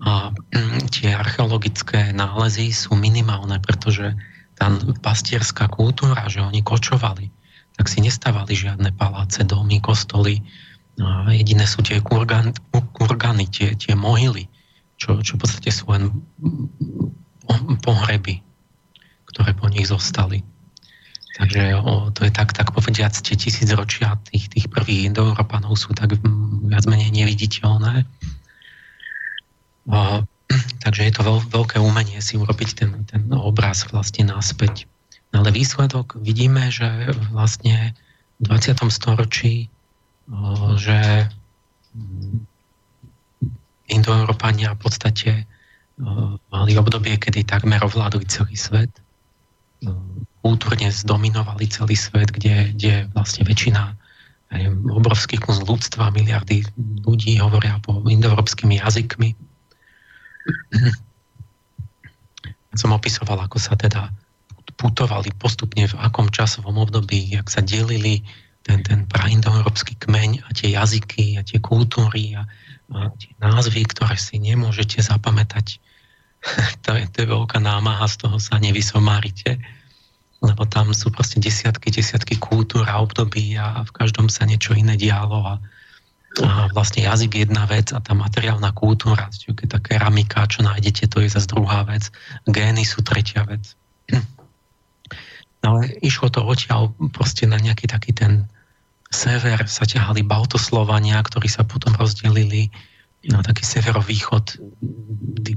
a 0.00 0.32
mm, 0.32 0.92
tie 0.92 1.12
archeologické 1.12 2.12
nálezy 2.16 2.72
sú 2.72 2.96
minimálne, 2.96 3.60
pretože 3.60 4.16
tá 4.56 4.72
pastierská 5.00 5.68
kultúra, 5.72 6.28
že 6.28 6.44
oni 6.44 6.60
kočovali, 6.60 7.32
tak 7.76 7.88
si 7.88 8.04
nestávali 8.04 8.52
žiadne 8.52 8.92
paláce, 8.96 9.40
domy, 9.44 9.80
kostoly. 9.80 10.44
A 11.00 11.32
jediné 11.32 11.64
sú 11.64 11.80
tie 11.80 11.96
kurgan, 12.04 12.52
kurgany, 12.92 13.48
tie, 13.48 13.72
tie 13.72 13.96
mohyly, 13.96 14.52
čo, 15.00 15.24
čo 15.24 15.40
v 15.40 15.48
podstate 15.48 15.72
sú 15.72 15.88
len 15.88 16.12
pohreby 17.80 18.44
ktoré 19.30 19.54
po 19.54 19.70
nich 19.70 19.86
zostali. 19.86 20.42
Takže 21.40 21.72
o, 21.80 22.12
to 22.12 22.28
je 22.28 22.32
tak, 22.36 22.52
tak 22.52 22.68
povediať, 22.76 23.24
tie 23.24 23.32
tisíc 23.32 23.64
ročia 23.72 24.20
tých, 24.28 24.52
tých 24.52 24.68
prvých 24.68 25.08
Indoeurópanov 25.08 25.72
sú 25.72 25.96
tak 25.96 26.20
viac 26.68 26.84
menej 26.84 27.08
neviditeľné. 27.16 28.04
O, 29.88 30.20
takže 30.84 31.02
je 31.08 31.12
to 31.16 31.24
veľ, 31.24 31.38
veľké 31.48 31.80
umenie 31.80 32.20
si 32.20 32.36
urobiť 32.36 32.70
ten, 32.76 33.08
ten 33.08 33.24
obraz 33.32 33.88
vlastne 33.88 34.28
naspäť. 34.28 34.84
No 35.32 35.40
ale 35.40 35.56
výsledok 35.56 36.20
vidíme, 36.20 36.68
že 36.68 37.08
vlastne 37.32 37.96
v 38.36 38.52
20. 38.52 38.76
storočí, 38.92 39.72
o, 40.28 40.76
že 40.76 41.24
Indoeurópania 43.88 44.76
v 44.76 44.80
podstate 44.84 45.30
mali 46.52 46.72
obdobie, 46.76 47.16
kedy 47.16 47.48
takmer 47.48 47.80
ovládli 47.80 48.24
celý 48.28 48.56
svet 48.56 48.92
kultúrne 50.40 50.88
zdominovali 50.88 51.68
celý 51.68 51.96
svet, 51.96 52.32
kde, 52.32 52.72
kde 52.76 53.08
vlastne 53.12 53.44
väčšina 53.44 53.96
obrovských 54.90 55.46
kus 55.46 55.62
ľudstva, 55.62 56.10
miliardy 56.10 56.66
ľudí 57.06 57.38
hovoria 57.38 57.78
po 57.78 58.02
indoeurópskymi 58.02 58.82
jazykmi. 58.82 59.38
Som 62.74 62.90
opisoval, 62.90 63.46
ako 63.46 63.62
sa 63.62 63.78
teda 63.78 64.10
putovali 64.74 65.30
postupne 65.38 65.86
v 65.86 65.94
akom 66.02 66.32
časovom 66.32 66.82
období, 66.82 67.30
jak 67.30 67.46
sa 67.46 67.62
delili 67.62 68.26
ten, 68.66 68.82
ten 68.82 69.06
praindoeurópsky 69.06 69.94
kmeň 70.02 70.42
a 70.46 70.48
tie 70.56 70.74
jazyky 70.74 71.38
a 71.38 71.46
tie 71.46 71.62
kultúry 71.62 72.34
a, 72.34 72.42
a 72.96 73.12
tie 73.14 73.30
názvy, 73.38 73.86
ktoré 73.86 74.18
si 74.18 74.40
nemôžete 74.40 74.98
zapamätať 75.04 75.78
to, 76.84 76.96
je, 76.96 77.04
to 77.12 77.16
je 77.24 77.28
veľká 77.28 77.60
námaha, 77.60 78.08
z 78.08 78.26
toho 78.26 78.36
sa 78.40 78.56
nevysomárite, 78.56 79.60
lebo 80.40 80.64
tam 80.64 80.96
sú 80.96 81.12
proste 81.12 81.36
desiatky, 81.36 81.92
desiatky 81.92 82.40
kultúr 82.40 82.88
a 82.88 83.00
období 83.04 83.60
a 83.60 83.84
v 83.84 83.92
každom 83.92 84.32
sa 84.32 84.48
niečo 84.48 84.72
iné 84.72 84.96
dialo 84.96 85.36
a, 85.44 85.54
a 86.40 86.48
vlastne 86.72 87.04
jazyk 87.04 87.44
jedna 87.44 87.68
vec 87.68 87.92
a 87.92 88.00
tá 88.00 88.16
materiálna 88.16 88.72
kultúra, 88.72 89.28
keď 89.28 89.68
tá 89.68 89.78
keramika, 89.84 90.48
čo 90.48 90.64
nájdete, 90.64 91.12
to 91.12 91.20
je 91.20 91.28
zase 91.28 91.52
druhá 91.52 91.84
vec. 91.84 92.08
Gény 92.48 92.88
sú 92.88 93.04
tretia 93.04 93.44
vec. 93.44 93.76
Ale 95.60 95.92
išlo 96.00 96.32
to 96.32 96.40
odtiaľ 96.40 96.96
proste 97.12 97.44
na 97.44 97.60
nejaký 97.60 97.84
taký 97.84 98.16
ten 98.16 98.48
sever 99.12 99.66
sa 99.66 99.84
ťahali 99.84 100.24
Baltoslovania, 100.24 101.20
ktorí 101.20 101.50
sa 101.50 101.66
potom 101.66 101.92
rozdelili 101.98 102.70
na 103.28 103.44
taký 103.44 103.64
severovýchod, 103.66 104.56
tí, 105.44 105.52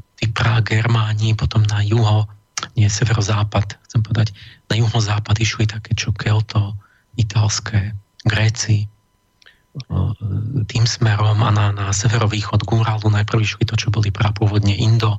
Germáni, 0.64 1.36
potom 1.38 1.64
na 1.68 1.84
juho, 1.84 2.28
nie 2.76 2.88
severozápad, 2.88 3.80
chcem 3.88 4.02
povedať, 4.02 4.36
na 4.72 4.80
juhozápad 4.80 5.36
išli 5.40 5.68
také 5.68 5.94
čo 5.94 6.12
Kelto, 6.16 6.76
italské, 7.20 7.94
Gréci, 8.24 8.88
tým 10.70 10.86
smerom 10.86 11.42
a 11.42 11.50
na, 11.50 11.74
na 11.74 11.90
severovýchod 11.90 12.62
Gúralu 12.64 13.10
najprv 13.10 13.42
išli 13.42 13.66
to, 13.66 13.74
čo 13.74 13.90
boli 13.90 14.14
prapôvodne 14.14 14.74
Indo, 14.78 15.18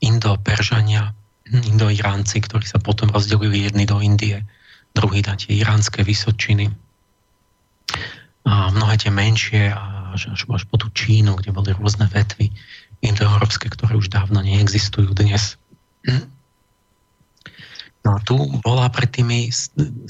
Indo-Peržania, 0.00 1.12
Indo-Iránci, 1.52 2.40
ktorí 2.40 2.64
sa 2.64 2.80
potom 2.80 3.12
rozdelili 3.12 3.68
jedni 3.68 3.84
do 3.84 4.00
Indie, 4.00 4.40
druhý 4.96 5.20
na 5.22 5.36
tie 5.36 5.60
iránske 5.60 6.00
vysočiny. 6.00 6.72
A 8.48 8.72
mnohé 8.72 8.96
tie 8.96 9.12
menšie 9.12 9.68
až, 10.12 10.34
až, 10.34 10.46
až 10.50 10.64
po 10.66 10.76
tú 10.76 10.90
Čínu, 10.92 11.38
kde 11.38 11.54
boli 11.54 11.70
rôzne 11.74 12.10
vetvy 12.10 12.50
indoeurópske, 13.00 13.72
ktoré 13.72 13.96
už 13.96 14.12
dávno 14.12 14.44
neexistujú 14.44 15.14
dnes. 15.16 15.56
No 18.00 18.16
a 18.16 18.18
tu 18.24 18.32
bola 18.64 18.88
pred 18.88 19.12
tými 19.12 19.52
7000 19.52 20.08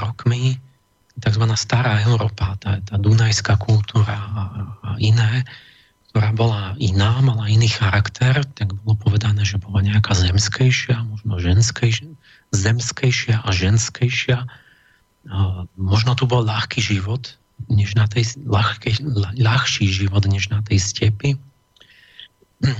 rokmi 0.00 0.56
tzv. 1.20 1.44
stará 1.52 2.00
Európa, 2.00 2.56
tá, 2.56 2.80
tá 2.80 2.96
dunajská 2.96 3.60
kultúra 3.60 4.16
a, 4.16 4.42
a 4.80 4.90
iné, 4.96 5.44
ktorá 6.10 6.32
bola 6.34 6.62
iná, 6.80 7.20
mala 7.22 7.46
iný 7.46 7.68
charakter, 7.70 8.42
tak 8.56 8.74
bolo 8.82 8.98
povedané, 8.98 9.44
že 9.44 9.60
bola 9.60 9.84
nejaká 9.84 10.16
zemskejšia, 10.16 11.06
možno 11.06 11.38
ženskejšia, 11.38 12.08
zemskejšia 12.50 13.36
a 13.44 13.48
ženskejšia. 13.52 14.38
Možno 15.78 16.16
tu 16.18 16.24
bol 16.26 16.42
ľahký 16.42 16.82
život, 16.82 17.38
než 17.68 17.98
na 17.98 18.06
tej, 18.08 18.38
ľahký, 18.46 19.02
ľahší 19.36 19.86
život, 19.90 20.24
než 20.30 20.48
na 20.48 20.64
tej 20.64 20.78
stepi. 20.80 21.36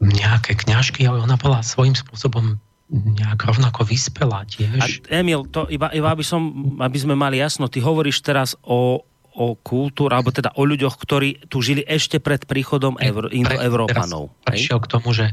Nejaké 0.00 0.52
kňažky, 0.56 1.04
ale 1.04 1.20
ona 1.20 1.36
bola 1.36 1.60
svojím 1.60 1.92
spôsobom 1.92 2.56
nejak 2.90 3.46
rovnako 3.46 3.86
vyspelá 3.86 4.42
tiež. 4.50 5.06
A 5.06 5.22
Emil, 5.22 5.46
to 5.46 5.70
iba, 5.70 5.92
iba 5.94 6.10
aby, 6.10 6.26
som, 6.26 6.74
aby 6.82 6.98
sme 6.98 7.14
mali 7.14 7.38
jasno, 7.38 7.70
ty 7.70 7.78
hovoríš 7.78 8.18
teraz 8.24 8.58
o 8.66 9.06
o 9.30 9.54
kultúru, 9.54 10.10
alebo 10.10 10.34
teda 10.34 10.50
o 10.58 10.66
ľuďoch, 10.66 10.98
ktorí 10.98 11.46
tu 11.46 11.62
žili 11.62 11.86
ešte 11.86 12.18
pred 12.18 12.42
príchodom 12.44 12.98
Evro, 12.98 13.30
Indoevrópanov. 13.30 14.34
Prešiel 14.42 14.82
k 14.82 14.86
tomu, 14.90 15.14
že 15.14 15.30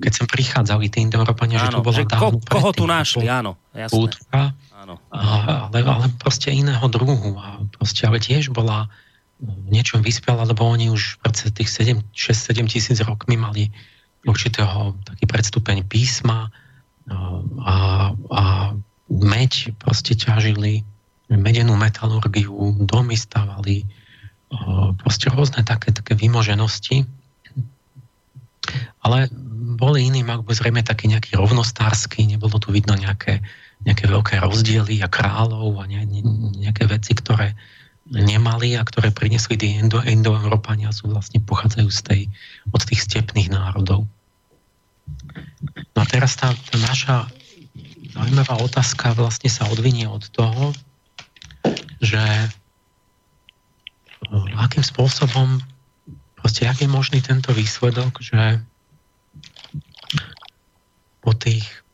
keď 0.00 0.12
sem 0.14 0.26
prichádzali 0.30 0.86
tí 0.88 1.04
Indoeurópania, 1.04 1.60
že 1.60 1.74
tu 1.74 1.82
bola 1.82 1.98
že 1.98 2.04
ko, 2.08 2.38
koho 2.40 2.70
tu 2.72 2.88
našli, 2.88 3.28
áno, 3.28 3.60
jasné. 3.74 3.92
Kultúra, 3.92 4.56
ale, 5.10 5.78
ale 5.82 6.06
proste 6.22 6.54
iného 6.54 6.86
druhu. 6.86 7.34
A 7.36 7.60
proste, 7.74 8.06
ale 8.06 8.22
tiež 8.22 8.54
bola 8.54 8.86
v 9.42 9.68
niečom 9.68 10.00
vyspela, 10.00 10.48
lebo 10.48 10.64
oni 10.64 10.88
už 10.88 11.20
pred 11.20 11.36
tých 11.52 11.68
6-7 11.68 12.72
tisíc 12.72 12.98
rokmi 13.04 13.36
mali 13.36 13.68
určitého 14.24 14.96
taký 15.04 15.24
predstupeň 15.28 15.84
písma 15.86 16.48
a, 17.62 17.76
a 18.32 18.44
meď 19.06 19.76
proste 19.78 20.18
ťažili 20.18 20.82
medenú 21.30 21.74
metalurgiu, 21.78 22.86
domy 22.86 23.14
stavali, 23.18 23.86
proste 25.02 25.30
rôzne 25.30 25.62
také, 25.66 25.90
také 25.90 26.14
vymoženosti. 26.14 27.06
Ale 29.02 29.30
boli 29.78 30.10
iní, 30.10 30.26
ako 30.26 30.50
zrejme 30.50 30.82
taký 30.82 31.10
nejaký 31.10 31.38
rovnostársky, 31.38 32.26
nebolo 32.26 32.58
tu 32.58 32.74
vidno 32.74 32.98
nejaké, 32.98 33.42
nejaké 33.86 34.10
veľké 34.10 34.42
rozdiely 34.42 34.98
a 35.00 35.08
kráľov 35.08 35.78
a 35.78 35.86
ne, 35.86 36.02
ne, 36.02 36.20
nejaké 36.58 36.90
veci, 36.90 37.14
ktoré 37.14 37.54
nemali 38.10 38.74
a 38.78 38.82
ktoré 38.82 39.14
priniesli 39.14 39.58
tí 39.58 39.78
Indo, 39.78 40.02
Indoeurópania 40.02 40.90
sú 40.90 41.10
vlastne 41.10 41.42
pochádzajú 41.42 41.88
z 41.90 42.00
tej, 42.02 42.20
od 42.70 42.82
tých 42.82 43.02
stepných 43.06 43.50
národov. 43.50 44.06
No 45.94 45.98
a 46.02 46.06
teraz 46.06 46.34
tá, 46.38 46.50
tá 46.50 46.76
naša 46.82 47.30
zaujímavá 48.14 48.58
otázka 48.62 49.14
vlastne 49.14 49.50
sa 49.50 49.70
odvinie 49.70 50.10
od 50.10 50.26
toho, 50.34 50.74
že 52.02 52.22
eh, 52.22 52.50
akým 54.58 54.82
spôsobom, 54.82 55.62
proste 56.38 56.66
jak 56.66 56.82
je 56.82 56.90
možný 56.90 57.22
tento 57.22 57.54
výsledok, 57.54 58.22
že 58.22 58.62
po 61.22 61.34
tých 61.34 61.85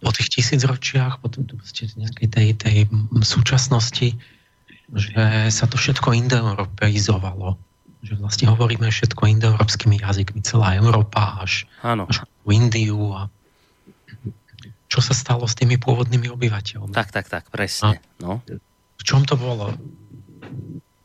po 0.00 0.10
tých 0.14 0.28
tisícročiach, 0.38 1.20
po 1.20 1.28
nejakej 1.96 2.28
tej, 2.30 2.48
tej 2.54 2.76
súčasnosti, 3.22 4.14
že 4.90 5.22
sa 5.50 5.64
to 5.66 5.78
všetko 5.78 6.14
indoeuropeizovalo. 6.14 7.58
Že 8.00 8.14
vlastne 8.16 8.46
hovoríme 8.48 8.88
všetko 8.88 9.28
indoeurópskymi 9.28 10.00
jazykmi, 10.00 10.40
celá 10.40 10.80
Európa 10.80 11.44
až, 11.44 11.68
Áno. 11.84 12.08
až 12.08 12.24
Indiu 12.48 13.12
a 13.12 13.28
čo 14.90 14.98
sa 14.98 15.14
stalo 15.14 15.46
s 15.46 15.54
tými 15.54 15.78
pôvodnými 15.78 16.26
obyvateľmi. 16.34 16.90
Tak, 16.90 17.14
tak, 17.14 17.30
tak, 17.30 17.46
presne. 17.52 18.02
No. 18.18 18.42
V 18.98 19.02
čom 19.06 19.22
to 19.22 19.38
bolo? 19.38 19.70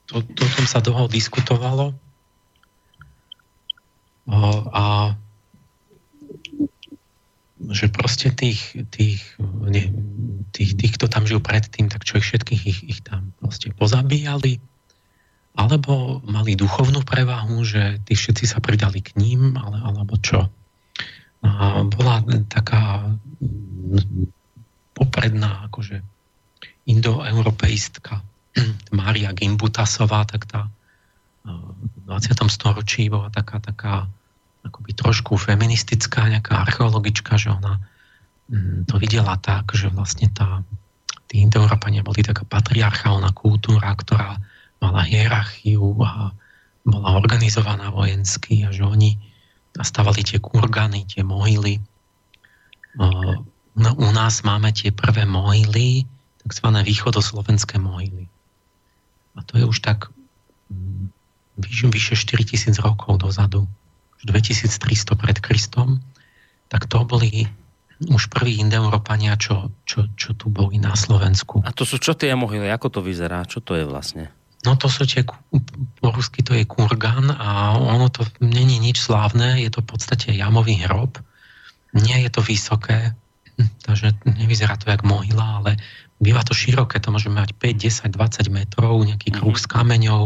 To, 0.09 0.25
to 0.25 0.43
tom 0.45 0.65
sa 0.65 0.81
dlho 0.81 1.05
diskutovalo 1.05 1.93
o, 4.25 4.37
a 4.73 5.13
že 7.71 7.89
proste 7.89 8.33
tých, 8.33 8.77
tých, 8.91 9.21
ne, 9.41 9.83
tých, 10.51 10.77
tých, 10.77 10.91
kto 10.99 11.09
tam 11.09 11.25
žil 11.25 11.39
predtým, 11.39 11.89
tak 11.89 12.05
čo 12.05 12.19
ich 12.19 12.27
všetkých 12.27 12.61
ich, 12.65 12.79
ich 12.85 12.99
tam 13.01 13.33
proste 13.41 13.71
pozabíjali, 13.73 14.61
alebo 15.55 16.19
mali 16.27 16.59
duchovnú 16.59 17.01
prevahu, 17.07 17.63
že 17.63 18.03
tí 18.03 18.13
všetci 18.13 18.45
sa 18.45 18.59
pridali 18.59 18.99
k 18.99 19.15
ním, 19.15 19.55
ale, 19.55 19.79
alebo 19.79 20.19
čo? 20.19 20.51
A 21.45 21.81
bola 21.85 22.25
taká 22.51 23.15
popredná 24.91 25.69
akože 25.71 26.03
indoeuropeistka 26.85 28.21
Mária 28.97 29.31
Gimbutasová, 29.31 30.25
tak 30.27 30.47
tá 30.49 30.67
v 31.45 32.09
20. 32.09 32.49
storočí 32.49 33.05
bola 33.05 33.29
taká, 33.29 33.61
taká 33.61 34.09
akoby 34.65 34.91
trošku 34.97 35.37
feministická 35.37 36.25
nejaká 36.25 36.65
archeologička, 36.65 37.37
že 37.37 37.53
ona 37.53 37.77
mm, 38.49 38.89
to 38.89 38.97
videla 38.97 39.37
tak, 39.37 39.69
že 39.77 39.93
vlastne 39.93 40.27
tá, 40.33 40.65
tí 41.29 41.45
indoeurópania 41.45 42.01
boli 42.01 42.25
taká 42.25 42.43
patriarchálna 42.43 43.29
kultúra, 43.31 43.93
ktorá 43.93 44.41
mala 44.81 45.05
hierarchiu 45.05 45.95
a 46.01 46.33
bola 46.85 47.09
organizovaná 47.17 47.89
vojensky 47.89 48.65
a 48.65 48.73
že 48.73 48.85
oni 48.85 49.17
stavali 49.75 50.21
tie 50.21 50.37
kurgany, 50.41 51.05
tie 51.05 51.21
mohyly 51.25 51.81
No, 53.75 53.91
u 53.99 54.09
nás 54.15 54.39
máme 54.47 54.71
tie 54.71 54.95
prvé 54.95 55.27
mohyly, 55.27 56.07
tzv. 56.47 56.67
východoslovenské 56.71 57.75
mohyly. 57.75 58.31
A 59.35 59.43
to 59.43 59.59
je 59.59 59.67
už 59.67 59.83
tak 59.83 60.07
mm, 60.71 61.11
vyše, 61.59 61.87
vyše 61.91 62.15
4000 62.15 62.71
rokov 62.79 63.19
dozadu, 63.19 63.67
2300 64.25 65.15
pred 65.15 65.37
Kristom, 65.39 66.01
tak 66.67 66.89
to 66.89 67.05
boli 67.05 67.45
už 68.03 68.27
prví 68.27 68.59
Indoeurópania, 68.59 69.39
čo, 69.39 69.71
čo, 69.87 70.11
čo 70.19 70.35
tu 70.35 70.51
boli 70.51 70.75
na 70.75 70.97
Slovensku. 70.99 71.63
A 71.63 71.71
to 71.71 71.87
sú 71.87 71.95
čo 71.95 72.11
tie 72.11 72.35
mohyly? 72.35 72.67
Ako 72.67 72.91
to 72.91 72.99
vyzerá? 72.99 73.47
Čo 73.47 73.63
to 73.63 73.79
je 73.79 73.87
vlastne? 73.87 74.27
No 74.67 74.75
to 74.75 74.89
sú 74.89 75.05
tie, 75.05 75.23
po 76.01 76.09
rusky 76.09 76.41
to 76.41 76.57
je 76.57 76.65
kurgan 76.65 77.29
a 77.29 77.77
ono 77.77 78.09
to 78.09 78.25
není 78.41 78.81
nič 78.81 78.97
slávne, 78.97 79.61
je 79.61 79.69
to 79.69 79.85
v 79.85 79.89
podstate 79.93 80.33
jamový 80.33 80.81
hrob. 80.83 81.21
Nie 81.93 82.25
je 82.25 82.33
to 82.33 82.41
vysoké, 82.41 83.13
takže 83.85 84.17
nevyzerá 84.25 84.75
to 84.75 84.89
jak 84.89 85.05
mohyla, 85.05 85.63
ale 85.63 85.77
býva 86.19 86.41
to 86.41 86.57
široké, 86.57 86.97
to 86.97 87.13
môže 87.13 87.29
mať 87.29 87.53
5, 87.55 88.09
10, 88.09 88.17
20 88.17 88.49
metrov, 88.51 88.97
nejaký 89.05 89.29
kruh 89.31 89.53
mm-hmm. 89.53 89.69
s 89.69 89.71
kameňou 89.71 90.23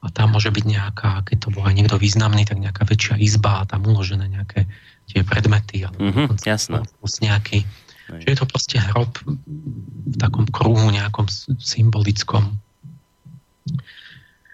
a 0.00 0.06
tam 0.08 0.32
môže 0.32 0.48
byť 0.48 0.64
nejaká, 0.64 1.10
keď 1.28 1.36
to 1.44 1.48
bol 1.52 1.68
aj 1.68 1.76
niekto 1.76 2.00
významný, 2.00 2.48
tak 2.48 2.56
nejaká 2.56 2.88
väčšia 2.88 3.20
izba 3.20 3.64
a 3.64 3.68
tam 3.68 3.84
uložené 3.84 4.32
nejaké 4.32 4.64
tie 5.12 5.20
predmety 5.20 5.84
alebo 5.84 6.00
mm-hmm, 6.00 6.40
jasné. 6.40 6.80
nejaký. 7.20 7.68
Že 8.10 8.26
je 8.26 8.38
to 8.42 8.46
proste 8.48 8.76
hrob 8.80 9.12
v 9.22 10.16
takom 10.18 10.48
kruhu 10.48 10.90
nejakom 10.90 11.30
symbolickom. 11.62 12.58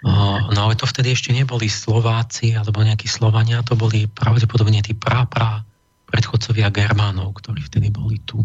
No 0.04 0.58
ale 0.60 0.76
to 0.76 0.84
vtedy 0.84 1.16
ešte 1.16 1.32
neboli 1.32 1.72
Slováci 1.72 2.52
alebo 2.52 2.84
nejakí 2.84 3.08
Slovania, 3.08 3.64
to 3.64 3.78
boli 3.78 4.10
pravdepodobne 4.12 4.84
tí 4.84 4.92
pra, 4.92 5.24
pra 5.24 5.64
predchodcovia 6.10 6.68
Germánov, 6.68 7.32
ktorí 7.40 7.64
vtedy 7.64 7.88
boli 7.88 8.20
tu 8.28 8.44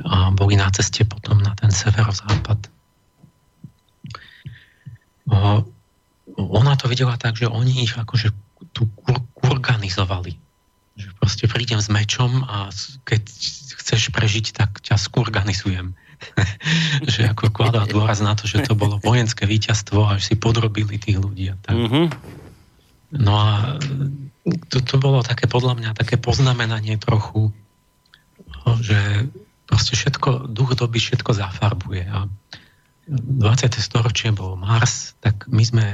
a 0.00 0.32
boli 0.32 0.56
na 0.56 0.68
ceste 0.72 1.04
potom 1.08 1.40
na 1.40 1.52
ten 1.56 1.72
severozápad 1.72 2.68
ona 6.36 6.76
to 6.76 6.86
videla 6.88 7.16
tak, 7.16 7.40
že 7.40 7.48
oni 7.48 7.84
ich 7.84 7.96
akože 7.96 8.32
tu 8.72 8.88
kurganizovali. 9.36 10.36
Že 10.96 11.08
proste 11.20 11.44
prídem 11.48 11.80
s 11.80 11.88
mečom 11.92 12.44
a 12.44 12.72
keď 13.04 13.22
chceš 13.80 14.12
prežiť, 14.12 14.46
tak 14.56 14.80
ťa 14.80 14.96
skurganizujem. 14.96 15.96
že 17.12 17.28
ako 17.28 17.52
kladá 17.52 17.84
dôraz 17.84 18.24
na 18.24 18.32
to, 18.32 18.48
že 18.48 18.64
to 18.64 18.72
bolo 18.72 18.96
vojenské 18.96 19.44
víťazstvo 19.44 20.08
a 20.08 20.16
že 20.16 20.32
si 20.32 20.34
podrobili 20.40 20.96
tých 20.96 21.20
ľudí. 21.20 21.52
A 21.52 21.56
tak. 21.60 21.76
Mm-hmm. 21.76 22.06
No 23.20 23.32
a 23.36 23.76
to, 24.72 24.78
to 24.80 24.96
bolo 24.96 25.20
také 25.20 25.44
podľa 25.46 25.76
mňa 25.76 25.90
také 25.92 26.16
poznamenanie 26.16 26.96
trochu, 26.96 27.52
že 28.82 29.30
proste 29.68 29.94
všetko, 29.94 30.50
duch 30.50 30.74
doby 30.74 30.98
všetko 30.98 31.30
zafarbuje. 31.36 32.04
A 32.08 32.26
20. 33.06 33.78
storočie 33.78 34.34
bol 34.34 34.58
Mars, 34.58 35.14
tak 35.22 35.46
my 35.46 35.62
sme 35.62 35.86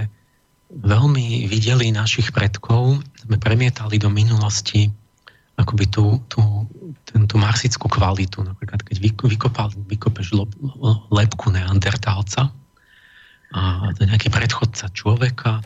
veľmi 0.72 1.44
videli 1.46 1.92
našich 1.92 2.32
predkov, 2.32 3.04
sme 3.20 3.37
premietali 3.37 4.00
do 4.00 4.08
minulosti 4.08 4.88
akoby 5.61 5.85
tú, 5.92 6.18
tú, 6.32 6.40
tú, 7.04 7.14
tú 7.28 7.37
marsickú 7.37 7.87
kvalitu. 7.92 8.40
Napríklad, 8.40 8.80
keď 8.80 8.96
vykopal, 9.04 9.68
vykopeš 9.85 10.32
lepku 11.12 11.52
neandertálca 11.52 12.48
a 13.52 13.61
nejaký 14.00 14.32
predchodca 14.32 14.88
človeka, 14.96 15.61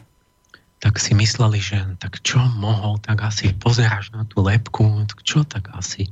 tak 0.83 0.99
si 0.99 1.15
mysleli, 1.15 1.63
že 1.63 1.79
tak 2.03 2.21
čo 2.21 2.43
mohol, 2.59 2.99
tak 2.99 3.23
asi 3.25 3.55
pozeráš 3.55 4.13
na 4.13 4.27
tú 4.27 4.43
lepku, 4.43 5.07
tak 5.07 5.23
čo 5.23 5.47
tak 5.47 5.71
asi 5.73 6.11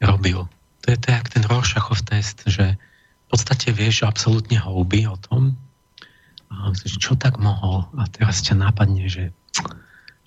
robil. 0.00 0.46
To 0.80 0.86
je 0.88 0.96
to 0.96 1.12
jak 1.12 1.28
ten 1.28 1.44
Rorschachov 1.44 2.00
test, 2.06 2.46
že 2.48 2.78
podstate 3.30 3.70
vieš 3.70 4.02
absolútne 4.02 4.58
houby 4.58 5.06
o 5.06 5.14
tom, 5.14 5.54
čo 7.00 7.14
tak 7.16 7.38
mohol? 7.38 7.86
A 7.96 8.06
teraz 8.10 8.42
ťa 8.42 8.58
napadne, 8.58 9.06
že, 9.06 9.30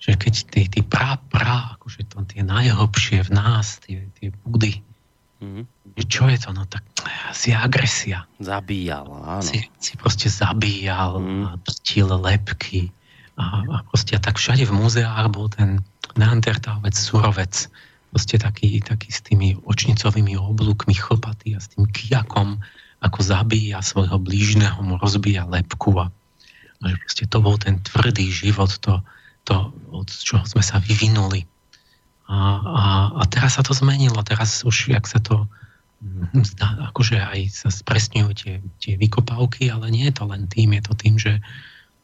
že 0.00 0.16
keď 0.16 0.34
tí, 0.50 0.62
tí 0.66 0.80
prá, 0.80 1.20
prá, 1.30 1.76
akože 1.78 2.08
to 2.08 2.24
tie 2.26 2.42
najhlbšie 2.42 3.24
v 3.28 3.30
nás, 3.30 3.78
tie, 3.84 4.08
tie 4.18 4.32
budy, 4.44 4.80
mm-hmm. 5.44 5.64
čo 6.08 6.26
je 6.28 6.38
to? 6.40 6.50
No 6.56 6.64
tak 6.66 6.82
asi 7.28 7.52
agresia. 7.52 8.24
Zabíjal, 8.40 9.04
áno. 9.08 9.44
Si, 9.44 9.68
si 9.78 9.92
proste 10.00 10.32
zabíjal 10.32 11.20
mm. 11.20 11.44
a 11.44 11.52
drtil 11.60 12.08
lepky. 12.08 12.88
A, 13.34 13.66
a 13.66 13.76
proste 13.90 14.14
a 14.16 14.20
tak 14.22 14.38
všade 14.38 14.64
v 14.64 14.76
múzeách 14.76 15.26
bol 15.34 15.50
ten 15.50 15.82
neandertálec, 16.14 16.94
surovec, 16.94 17.66
proste 18.14 18.38
taký, 18.38 18.78
taký 18.78 19.10
s 19.10 19.26
tými 19.26 19.58
očnicovými 19.66 20.38
oblúkmi 20.38 20.94
chlpatý 20.94 21.58
a 21.58 21.60
s 21.60 21.74
tým 21.74 21.90
kijakom 21.90 22.62
ako 23.04 23.20
zabíja 23.20 23.84
svojho 23.84 24.16
blížneho, 24.16 24.80
mu 24.80 24.96
rozbíja 24.96 25.44
lepku 25.44 25.92
a, 26.00 26.08
že 26.80 26.96
proste 26.96 27.24
to 27.28 27.38
bol 27.44 27.60
ten 27.60 27.76
tvrdý 27.84 28.32
život, 28.32 28.72
to, 28.80 29.04
to 29.44 29.72
od 29.92 30.08
čoho 30.08 30.44
sme 30.48 30.64
sa 30.64 30.80
vyvinuli. 30.80 31.44
A, 32.24 32.36
a, 32.64 32.84
a 33.20 33.22
teraz 33.28 33.60
sa 33.60 33.62
to 33.62 33.76
zmenilo, 33.76 34.16
teraz 34.24 34.64
už, 34.64 34.96
jak 34.96 35.04
sa 35.04 35.20
to 35.20 35.44
hm, 36.00 36.40
zdá, 36.40 36.88
akože 36.88 37.20
aj 37.20 37.40
sa 37.52 37.68
spresňujú 37.68 38.30
tie, 38.32 38.54
tie 38.80 38.94
vykopávky, 38.96 39.68
ale 39.68 39.92
nie 39.92 40.08
je 40.08 40.16
to 40.16 40.24
len 40.24 40.48
tým, 40.48 40.72
je 40.72 40.82
to 40.88 40.92
tým, 40.96 41.14
že 41.20 41.44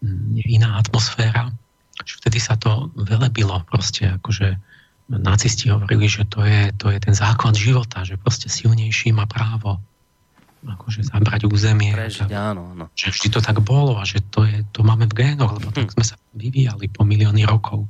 hm, 0.04 0.36
je 0.36 0.44
iná 0.60 0.76
atmosféra. 0.76 1.48
Vtedy 2.00 2.40
sa 2.40 2.60
to 2.60 2.92
velebilo, 2.96 3.64
proste 3.68 4.20
akože 4.20 4.60
nacisti 5.10 5.72
hovorili, 5.72 6.06
že 6.06 6.28
to 6.28 6.44
je, 6.44 6.70
to 6.76 6.92
je 6.92 7.00
ten 7.00 7.16
základ 7.16 7.56
života, 7.56 8.04
že 8.06 8.20
proste 8.20 8.46
silnejší 8.46 9.10
má 9.10 9.26
právo 9.26 9.80
akože 10.60 11.08
zabrať 11.08 11.48
územie. 11.48 11.96
Prežiť, 11.96 12.30
áno, 12.36 12.76
áno. 12.76 12.86
Že 12.92 13.08
vždy 13.16 13.28
to 13.32 13.40
tak 13.40 13.56
bolo 13.64 13.96
a 13.96 14.04
že 14.04 14.20
to, 14.28 14.44
je, 14.44 14.60
to 14.76 14.84
máme 14.84 15.08
v 15.08 15.16
génoch, 15.16 15.56
lebo 15.56 15.72
tak 15.72 15.88
hm. 15.88 15.94
sme 15.96 16.04
sa 16.04 16.16
vyvíjali 16.36 16.92
po 16.92 17.08
milióny 17.08 17.48
rokov. 17.48 17.88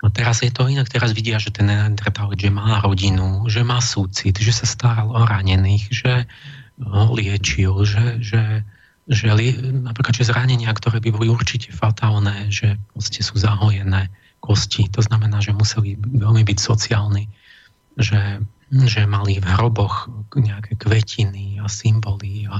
No 0.00 0.08
teraz 0.08 0.40
je 0.40 0.48
to 0.48 0.70
inak, 0.70 0.88
teraz 0.88 1.12
vidia, 1.12 1.36
že 1.36 1.52
ten 1.52 1.68
neandertálec, 1.68 2.38
že 2.38 2.50
má 2.54 2.80
rodinu, 2.80 3.44
že 3.50 3.60
má 3.66 3.82
súcit, 3.82 4.32
že 4.38 4.54
sa 4.54 4.64
staral 4.64 5.12
o 5.12 5.20
ranených, 5.20 5.84
že 5.92 6.12
ho 6.80 7.12
liečil, 7.12 7.84
že, 7.84 8.20
že, 8.20 8.64
že 9.08 9.26
li, 9.36 9.52
napríklad, 9.60 10.16
že 10.16 10.28
zranenia, 10.28 10.72
ktoré 10.72 11.00
by 11.00 11.10
boli 11.12 11.28
určite 11.28 11.72
fatálne, 11.72 12.48
že 12.48 12.80
proste 12.92 13.20
sú 13.20 13.36
zahojené 13.36 14.08
kosti, 14.40 14.88
to 14.92 15.02
znamená, 15.02 15.42
že 15.42 15.56
museli 15.56 15.96
veľmi 15.98 16.44
byť 16.44 16.58
sociálni, 16.60 17.26
že 17.96 18.40
že 18.70 19.06
mali 19.06 19.38
v 19.38 19.46
hroboch 19.46 20.10
nejaké 20.34 20.74
kvetiny 20.74 21.62
a 21.62 21.70
symboly 21.70 22.50
a, 22.50 22.58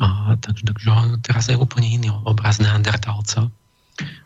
a 0.00 0.06
takže, 0.36 0.68
takže 0.68 0.88
teraz 1.24 1.48
je 1.48 1.56
úplne 1.56 1.88
iný 1.88 2.08
obraz 2.28 2.60
neandertálca. 2.60 3.48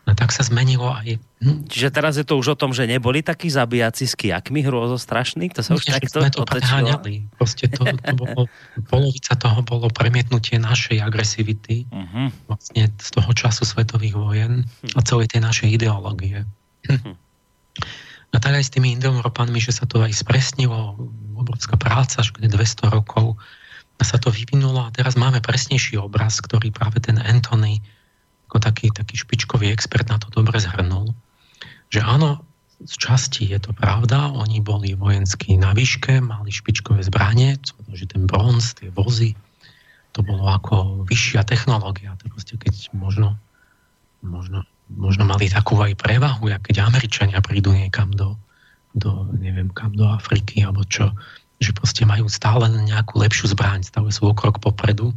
No 0.05 0.13
tak 0.13 0.35
sa 0.35 0.45
zmenilo 0.45 0.93
aj... 0.93 1.17
Hm. 1.41 1.65
Čiže 1.65 1.89
teraz 1.89 2.21
je 2.21 2.27
to 2.27 2.37
už 2.37 2.53
o 2.53 2.57
tom, 2.59 2.77
že 2.77 2.85
neboli 2.85 3.25
takí 3.25 3.49
zabíjaci 3.49 4.05
s 4.05 4.13
kijakmi 4.19 4.61
strašných? 5.01 5.57
To 5.57 5.63
sa 5.65 5.73
už 5.73 5.89
Nie, 5.89 5.97
takto 5.97 6.21
sme 6.21 6.29
to 6.29 6.45
Proste 7.41 7.73
to, 7.73 7.89
to 7.89 8.13
bolo, 8.13 8.45
polovica 8.91 9.33
toho 9.39 9.65
bolo 9.65 9.89
premietnutie 9.89 10.61
našej 10.61 11.01
agresivity 11.01 11.89
uh-huh. 11.89 12.29
vlastne 12.51 12.93
z 12.93 13.09
toho 13.15 13.31
času 13.33 13.65
svetových 13.65 14.13
vojen 14.13 14.69
a 14.93 15.01
celej 15.01 15.33
tej 15.33 15.41
našej 15.41 15.69
ideológie. 15.81 16.45
Uh-huh. 16.91 17.17
A 18.33 18.40
tak 18.40 18.57
aj 18.57 18.64
s 18.64 18.73
tými 18.73 18.97
Indoeurópanmi, 18.97 19.61
že 19.61 19.77
sa 19.77 19.85
to 19.85 20.01
aj 20.01 20.16
spresnilo, 20.16 20.97
obrovská 21.37 21.77
práca, 21.77 22.25
až 22.25 22.33
200 22.33 22.88
rokov 22.88 23.37
sa 24.03 24.18
to 24.18 24.35
vyvinulo 24.35 24.83
a 24.83 24.90
teraz 24.90 25.14
máme 25.14 25.38
presnejší 25.38 25.95
obraz, 25.95 26.42
ktorý 26.42 26.75
práve 26.75 26.99
ten 26.99 27.23
Anthony 27.23 27.79
ako 28.51 28.59
taký, 28.59 28.90
taký 28.92 29.16
špičkový 29.16 29.71
expert 29.73 30.11
na 30.11 30.18
to 30.21 30.29
dobre 30.29 30.59
zhrnul, 30.59 31.14
že 31.88 32.03
áno, 32.03 32.42
z 32.83 32.95
časti 32.99 33.49
je 33.49 33.62
to 33.62 33.71
pravda, 33.73 34.29
oni 34.35 34.59
boli 34.59 34.99
vojenskí 34.99 35.55
na 35.55 35.71
výške, 35.71 36.18
mali 36.18 36.51
špičkové 36.51 37.01
zbranie, 37.07 37.57
že 37.95 38.11
ten 38.11 38.27
bronz, 38.27 38.75
tie 38.75 38.90
vozy, 38.90 39.38
to 40.12 40.21
bolo 40.21 40.45
ako 40.51 41.07
vyššia 41.09 41.47
technológia. 41.49 42.12
To 42.21 42.29
proste, 42.29 42.59
keď 42.61 42.92
možno, 42.92 43.38
možno 44.21 44.66
možno 44.90 45.25
mali 45.25 45.49
takú 45.49 45.79
aj 45.79 45.95
prevahu, 45.99 46.51
jak 46.51 46.62
keď 46.66 46.88
Američania 46.88 47.38
prídu 47.45 47.73
niekam 47.73 48.11
do, 48.12 48.35
do, 48.97 49.29
neviem 49.38 49.71
kam, 49.73 49.95
do 49.95 50.09
Afriky 50.09 50.64
alebo 50.64 50.85
čo, 50.88 51.12
že 51.62 51.71
proste 51.73 52.03
majú 52.03 52.27
stále 52.27 52.66
nejakú 52.66 53.23
lepšiu 53.23 53.55
zbraň, 53.55 53.87
stále 53.87 54.11
sú 54.11 54.27
o 54.27 54.35
krok 54.35 54.59
popredu. 54.59 55.14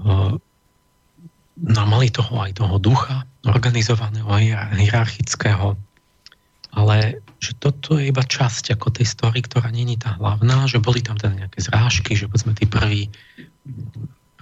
No 0.00 1.80
mali 1.86 2.08
toho 2.10 2.34
aj 2.40 2.58
toho 2.58 2.80
ducha 2.80 3.28
organizovaného, 3.44 4.26
hierarchického, 4.74 5.76
ale 6.74 7.22
že 7.38 7.52
toto 7.60 8.00
je 8.00 8.08
iba 8.08 8.24
časť 8.24 8.74
ako 8.74 8.88
tej 8.90 9.06
story, 9.06 9.44
ktorá 9.44 9.68
není 9.68 10.00
tá 10.00 10.16
hlavná, 10.16 10.64
že 10.64 10.80
boli 10.80 11.04
tam 11.04 11.20
teda 11.20 11.46
nejaké 11.46 11.60
zrážky, 11.60 12.16
že 12.16 12.26
sme 12.34 12.56
tí 12.56 12.64
prví 12.64 13.12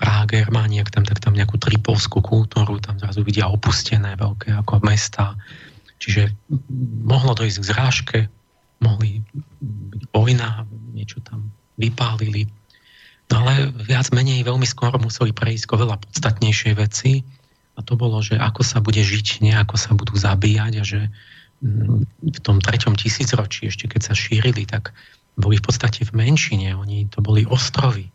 Praha, 0.03 0.27
Germáni, 0.27 0.83
ak 0.83 0.91
tam, 0.91 1.07
tak 1.07 1.23
tam 1.23 1.39
nejakú 1.39 1.63
tripolskú 1.63 2.19
kultúru, 2.19 2.83
tam 2.83 2.99
zrazu 2.99 3.23
vidia 3.23 3.47
opustené 3.47 4.19
veľké 4.19 4.51
ako 4.51 4.83
mesta. 4.83 5.39
Čiže 6.03 6.35
mohlo 7.07 7.39
dojsť 7.39 7.59
k 7.63 7.69
zrážke, 7.71 8.19
mohli 8.83 9.23
byť 9.63 10.03
vojna, 10.11 10.67
niečo 10.91 11.23
tam 11.23 11.55
vypálili. 11.79 12.51
No 13.31 13.47
ale 13.47 13.71
viac 13.87 14.11
menej 14.11 14.43
veľmi 14.43 14.67
skoro 14.67 14.99
museli 14.99 15.31
prejsť 15.31 15.71
ko 15.71 15.79
veľa 15.79 16.03
podstatnejšie 16.03 16.75
veci 16.75 17.23
a 17.79 17.87
to 17.87 17.95
bolo, 17.95 18.19
že 18.19 18.35
ako 18.35 18.67
sa 18.67 18.83
bude 18.83 18.99
žiť, 18.99 19.47
nie 19.47 19.55
ako 19.55 19.79
sa 19.79 19.95
budú 19.95 20.19
zabíjať 20.19 20.73
a 20.77 20.85
že 20.85 21.01
mm, 21.63 22.27
v 22.27 22.39
tom 22.43 22.59
treťom 22.59 22.99
tisícročí, 22.99 23.71
ešte 23.71 23.87
keď 23.87 24.11
sa 24.11 24.15
šírili, 24.19 24.67
tak 24.67 24.91
boli 25.39 25.63
v 25.63 25.65
podstate 25.71 26.03
v 26.03 26.11
menšine. 26.11 26.75
Oni 26.75 27.07
to 27.07 27.23
boli 27.23 27.47
ostrovy 27.47 28.11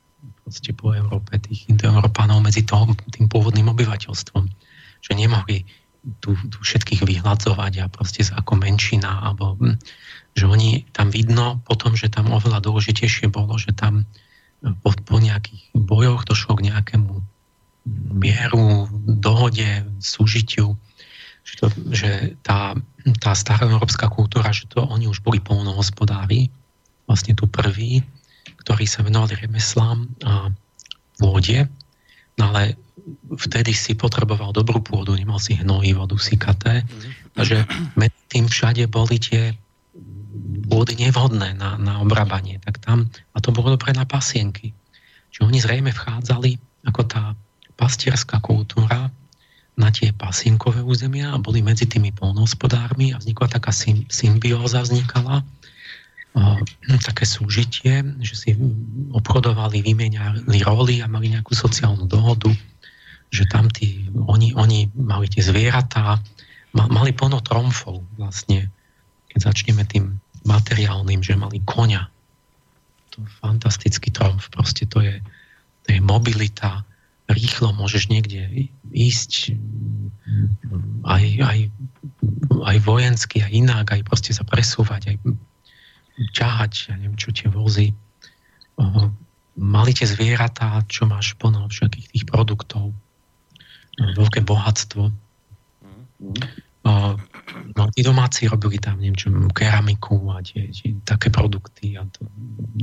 podstate 0.48 0.72
po 0.72 0.96
Európe 0.96 1.36
tých 1.44 1.68
Indoeurópanov 1.68 2.40
medzi 2.40 2.64
toho, 2.64 2.96
tým 3.12 3.28
pôvodným 3.28 3.68
obyvateľstvom. 3.68 4.48
Že 5.04 5.12
nemohli 5.20 5.68
tu, 6.24 6.40
tu 6.48 6.58
všetkých 6.64 7.04
vyhľadzovať 7.04 7.74
a 7.84 7.92
proste 7.92 8.24
ako 8.24 8.56
menšina, 8.56 9.28
alebo 9.28 9.60
hm, 9.60 9.76
že 10.32 10.46
oni 10.48 10.88
tam 10.96 11.12
vidno 11.12 11.60
potom, 11.68 12.00
že 12.00 12.08
tam 12.08 12.32
oveľa 12.32 12.64
dôležitejšie 12.64 13.28
bolo, 13.28 13.60
že 13.60 13.76
tam 13.76 14.08
po, 14.82 14.96
po 14.96 15.18
nejakých 15.20 15.76
bojoch 15.76 16.24
došlo 16.24 16.56
k 16.58 16.72
nejakému 16.72 17.14
mieru, 18.16 18.88
dohode, 19.04 19.84
súžitiu, 20.00 20.80
že, 21.44 21.54
to, 21.60 21.68
že 21.92 22.12
tá, 22.44 22.76
tá 23.20 23.32
stará 23.36 23.68
európska 23.68 24.12
kultúra, 24.12 24.52
že 24.52 24.68
to 24.68 24.84
oni 24.84 25.08
už 25.08 25.24
boli 25.24 25.40
polnohospodári, 25.40 26.52
vlastne 27.08 27.36
tu 27.36 27.48
prví, 27.48 28.04
ktorí 28.68 28.84
sa 28.84 29.00
venovali 29.00 29.40
remeslám 29.40 30.04
a 30.28 30.52
vôde, 31.24 31.72
no 32.36 32.52
ale 32.52 32.76
vtedy 33.40 33.72
si 33.72 33.96
potreboval 33.96 34.52
dobrú 34.52 34.84
pôdu, 34.84 35.16
nemal 35.16 35.40
si 35.40 35.56
hnojivo, 35.56 36.04
dusikaté, 36.04 36.84
takže 37.32 37.64
medzi 37.96 38.22
tým 38.28 38.52
všade 38.52 38.84
boli 38.92 39.24
tie 39.24 39.56
pôdy 40.68 41.00
nevhodné 41.00 41.56
na, 41.56 41.80
na 41.80 42.04
obrábanie, 42.04 42.60
tak 42.60 42.84
tam, 42.84 43.08
a 43.32 43.40
to 43.40 43.56
bolo 43.56 43.80
dobre 43.80 43.96
na 43.96 44.04
pasienky. 44.04 44.76
Čiže 45.32 45.48
oni 45.48 45.60
zrejme 45.64 45.96
vchádzali 45.96 46.60
ako 46.92 47.08
tá 47.08 47.40
pastierská 47.80 48.44
kultúra 48.44 49.08
na 49.80 49.90
tie 49.96 50.12
pasienkové 50.12 50.84
územia 50.84 51.32
a 51.32 51.40
boli 51.40 51.64
medzi 51.64 51.88
tými 51.88 52.12
polnohospodármi 52.12 53.16
a 53.16 53.22
vznikla 53.24 53.48
taká 53.48 53.72
symbióza 54.12 54.84
vznikala, 54.84 55.48
také 57.02 57.26
súžitie, 57.26 58.04
že 58.21 58.36
si 58.36 58.50
obchodovali, 59.13 59.82
vymieniali 59.82 60.60
roly 60.63 61.02
a 61.02 61.10
mali 61.10 61.34
nejakú 61.34 61.56
sociálnu 61.56 62.06
dohodu, 62.06 62.52
že 63.34 63.47
tam 63.50 63.67
tí, 63.67 64.08
oni, 64.13 64.56
oni 64.56 64.91
mali 64.95 65.28
tie 65.28 65.43
zvieratá, 65.43 66.21
mali 66.73 67.12
plno 67.12 67.41
tromfov 67.41 68.06
vlastne, 68.15 68.69
keď 69.34 69.39
začneme 69.52 69.84
tým 69.88 70.21
materiálnym, 70.45 71.19
že 71.26 71.36
mali 71.36 71.60
konia. 71.65 72.08
To 73.15 73.26
je 73.26 73.30
fantastický 73.41 74.13
tromf, 74.13 74.47
proste 74.54 74.88
to 74.88 75.04
je, 75.04 75.19
to 75.84 75.88
je 75.91 76.00
mobilita, 76.00 76.86
rýchlo 77.28 77.76
môžeš 77.76 78.08
niekde 78.08 78.71
ísť 78.95 79.52
aj, 81.04 81.23
aj, 81.43 81.60
aj 82.63 82.78
vojensky, 82.88 83.43
aj 83.43 83.52
inak, 83.52 83.86
aj 83.91 84.02
proste 84.08 84.32
sa 84.32 84.47
presúvať, 84.47 85.12
aj 85.12 85.17
ťahať, 86.18 86.92
ja 86.92 86.96
neviem 86.98 87.18
čo, 87.18 87.30
tie 87.30 87.48
vozy. 87.50 87.94
Mali 89.58 89.92
tie 89.94 90.06
zvieratá, 90.06 90.86
čo 90.86 91.10
máš 91.10 91.34
plno 91.38 91.70
všetkých 91.70 92.08
tých 92.14 92.26
produktov. 92.30 92.94
Veľké 93.98 94.46
bohatstvo. 94.46 95.10
No, 97.78 97.84
tí 97.94 98.02
domáci 98.06 98.48
robili 98.48 98.78
tam, 98.78 99.02
neviem 99.02 99.18
čo, 99.18 99.34
keramiku 99.54 100.18
a 100.34 100.42
tie, 100.46 100.70
tie 100.72 100.98
také 101.04 101.30
produkty 101.34 101.98
a 101.98 102.06
to, 102.10 102.26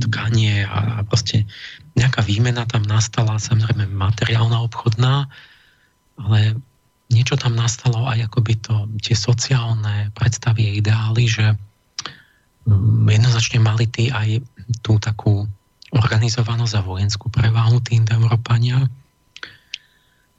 tkanie 0.07 0.67
a, 0.67 0.99
a 0.99 1.07
proste 1.07 1.47
nejaká 1.95 2.21
výmena 2.21 2.67
tam 2.67 2.83
nastala, 2.83 3.39
samozrejme 3.39 3.87
materiálna, 3.89 4.61
obchodná, 4.67 5.25
ale 6.21 6.59
niečo 7.09 7.39
tam 7.39 7.55
nastalo 7.55 8.05
aj 8.07 8.29
akoby 8.29 8.53
to, 8.61 8.87
tie 8.99 9.15
sociálne 9.17 10.11
predstavy 10.13 10.69
a 10.69 10.77
ideály, 10.79 11.25
že 11.25 11.55
jednoznačne 13.09 13.61
mali 13.61 13.85
tí 13.85 14.09
aj 14.09 14.41
tú 14.81 14.97
takú 14.97 15.45
organizovanosť 15.93 16.73
a 16.75 16.85
vojenskú 16.85 17.29
prevahu 17.29 17.79
tí 17.85 18.01
Európania. 18.01 18.89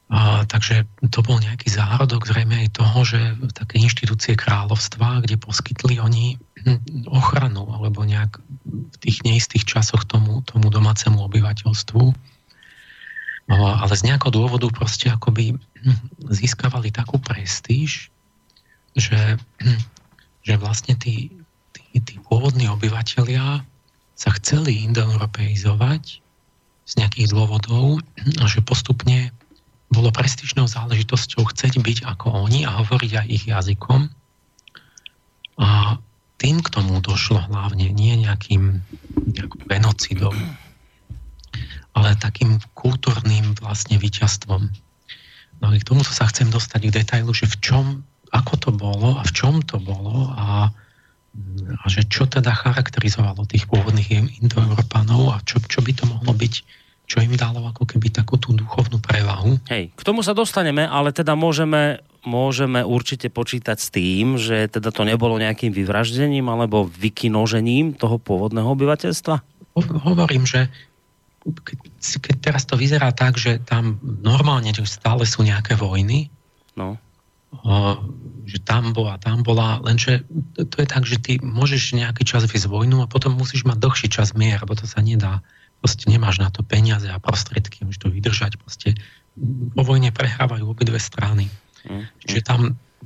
A, 0.06 0.46
takže 0.46 0.86
to 1.10 1.18
bol 1.18 1.42
nejaký 1.42 1.66
zárodok 1.66 2.30
zrejme 2.30 2.62
aj 2.62 2.78
toho, 2.78 2.98
že 3.02 3.18
také 3.58 3.82
inštitúcie 3.82 4.38
kráľovstva, 4.38 5.26
kde 5.26 5.34
poskytli 5.34 5.98
oni 5.98 6.38
hm, 6.62 7.10
ochranu 7.10 7.66
alebo 7.74 8.06
nejak 8.06 8.38
v 8.66 8.96
tých 9.02 9.26
neistých 9.26 9.66
časoch 9.66 10.06
tomu, 10.06 10.46
tomu 10.46 10.70
domácemu 10.70 11.18
obyvateľstvu. 11.26 12.04
No, 13.46 13.56
ale 13.62 13.94
z 13.94 14.06
nejakého 14.10 14.34
dôvodu 14.34 14.66
proste 14.70 15.10
akoby 15.10 15.58
hm, 15.58 16.30
získavali 16.30 16.94
takú 16.94 17.18
prestíž, 17.18 18.10
že, 18.94 19.38
hm, 19.58 19.80
že 20.46 20.54
vlastne 20.54 20.94
tí, 20.94 21.34
tí 22.02 22.20
pôvodní 22.24 22.68
obyvateľia 22.68 23.64
sa 24.16 24.30
chceli 24.40 24.84
indoeuropeizovať 24.88 26.04
z 26.86 26.92
nejakých 26.96 27.28
dôvodov 27.34 28.00
a 28.40 28.44
že 28.48 28.64
postupne 28.64 29.34
bolo 29.90 30.10
prestížnou 30.10 30.66
záležitosťou 30.66 31.46
chceť 31.52 31.78
byť 31.78 31.98
ako 32.06 32.48
oni 32.48 32.66
a 32.66 32.82
hovoriť 32.82 33.12
aj 33.22 33.26
ich 33.28 33.44
jazykom. 33.46 34.10
A 35.62 35.98
tým 36.36 36.60
k 36.60 36.68
tomu 36.68 37.00
došlo 37.00 37.40
hlavne 37.48 37.88
nie 37.92 38.18
nejakým 38.20 38.82
genocidom, 39.68 40.36
ale 41.96 42.18
takým 42.20 42.60
kultúrnym 42.76 43.56
vlastne 43.56 43.96
víťazstvom. 43.96 44.68
No 45.60 45.64
a 45.64 45.76
k 45.80 45.88
tomuto 45.88 46.12
sa 46.12 46.28
chcem 46.28 46.52
dostať 46.52 46.92
k 46.92 46.96
detailu, 47.00 47.32
že 47.32 47.48
v 47.48 47.56
čom, 47.64 47.84
ako 48.36 48.54
to 48.60 48.70
bolo 48.74 49.16
a 49.16 49.24
v 49.24 49.32
čom 49.32 49.64
to 49.64 49.80
bolo 49.80 50.28
a 50.36 50.68
a 51.82 51.86
že 51.90 52.06
čo 52.06 52.24
teda 52.26 52.52
charakterizovalo 52.54 53.44
tých 53.48 53.66
pôvodných 53.66 54.40
indoeurópanov 54.42 55.34
a 55.34 55.36
čo, 55.42 55.58
čo 55.64 55.82
by 55.82 55.92
to 55.92 56.04
mohlo 56.06 56.32
byť, 56.32 56.54
čo 57.06 57.22
im 57.22 57.34
dalo 57.38 57.62
ako 57.70 57.86
keby 57.86 58.10
takú 58.10 58.34
tú 58.38 58.54
duchovnú 58.54 58.98
prevahu. 58.98 59.62
Hej, 59.70 59.94
k 59.94 60.02
tomu 60.02 60.26
sa 60.26 60.34
dostaneme, 60.34 60.82
ale 60.86 61.14
teda 61.14 61.38
môžeme, 61.38 62.02
môžeme 62.26 62.82
určite 62.82 63.30
počítať 63.30 63.78
s 63.78 63.88
tým, 63.94 64.36
že 64.36 64.66
teda 64.66 64.90
to 64.90 65.06
nebolo 65.06 65.38
nejakým 65.38 65.70
vyvraždením 65.70 66.50
alebo 66.50 66.90
vykinožením 66.90 67.94
toho 67.94 68.18
pôvodného 68.18 68.66
obyvateľstva? 68.66 69.34
Hovorím, 70.02 70.48
že 70.48 70.66
keď, 71.46 72.34
teraz 72.42 72.66
to 72.66 72.74
vyzerá 72.74 73.14
tak, 73.14 73.38
že 73.38 73.62
tam 73.62 74.02
normálne 74.02 74.74
stále 74.82 75.22
sú 75.22 75.46
nejaké 75.46 75.78
vojny, 75.78 76.26
no 76.74 76.98
že 78.46 78.58
tam 78.62 78.94
bola, 78.94 79.18
tam 79.18 79.42
bola, 79.42 79.82
lenže 79.82 80.22
to 80.54 80.76
je 80.82 80.86
tak, 80.86 81.02
že 81.02 81.18
ty 81.18 81.32
môžeš 81.42 81.98
nejaký 81.98 82.22
čas 82.22 82.46
vysť 82.46 82.70
vojnu 82.70 83.02
a 83.02 83.10
potom 83.10 83.34
musíš 83.34 83.66
mať 83.66 83.82
dlhší 83.82 84.08
čas 84.10 84.38
mier, 84.38 84.62
lebo 84.62 84.78
to 84.78 84.86
sa 84.86 85.02
nedá. 85.02 85.42
Proste 85.82 86.06
nemáš 86.08 86.38
na 86.38 86.48
to 86.50 86.62
peniaze 86.62 87.06
a 87.10 87.18
prostriedky, 87.18 87.82
môžeš 87.82 88.06
to 88.06 88.08
vydržať. 88.10 88.58
Proste 88.58 88.88
vo 89.74 89.82
vojne 89.82 90.14
prehrávajú 90.14 90.64
obidve 90.66 90.96
strany. 91.02 91.50
Mm. 91.84 92.06
Čiže 92.22 92.40
tam 92.46 92.60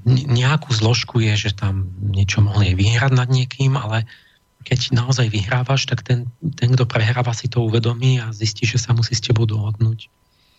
nejakú 0.07 0.71
zložku 0.73 1.21
je, 1.21 1.51
že 1.51 1.51
tam 1.57 1.91
niečo 2.01 2.41
mohli 2.41 2.73
vyhrať 2.73 3.13
nad 3.13 3.29
niekým, 3.29 3.77
ale 3.77 4.07
keď 4.65 4.93
naozaj 4.93 5.33
vyhrávaš, 5.33 5.89
tak 5.89 6.05
ten, 6.05 6.29
ten 6.57 6.73
kto 6.77 6.85
prehráva, 6.85 7.33
si 7.33 7.49
to 7.49 7.65
uvedomí 7.65 8.21
a 8.21 8.33
zistí, 8.33 8.69
že 8.69 8.77
sa 8.77 8.93
musí 8.93 9.17
s 9.17 9.25
tebou 9.25 9.49
dohodnúť. 9.49 10.09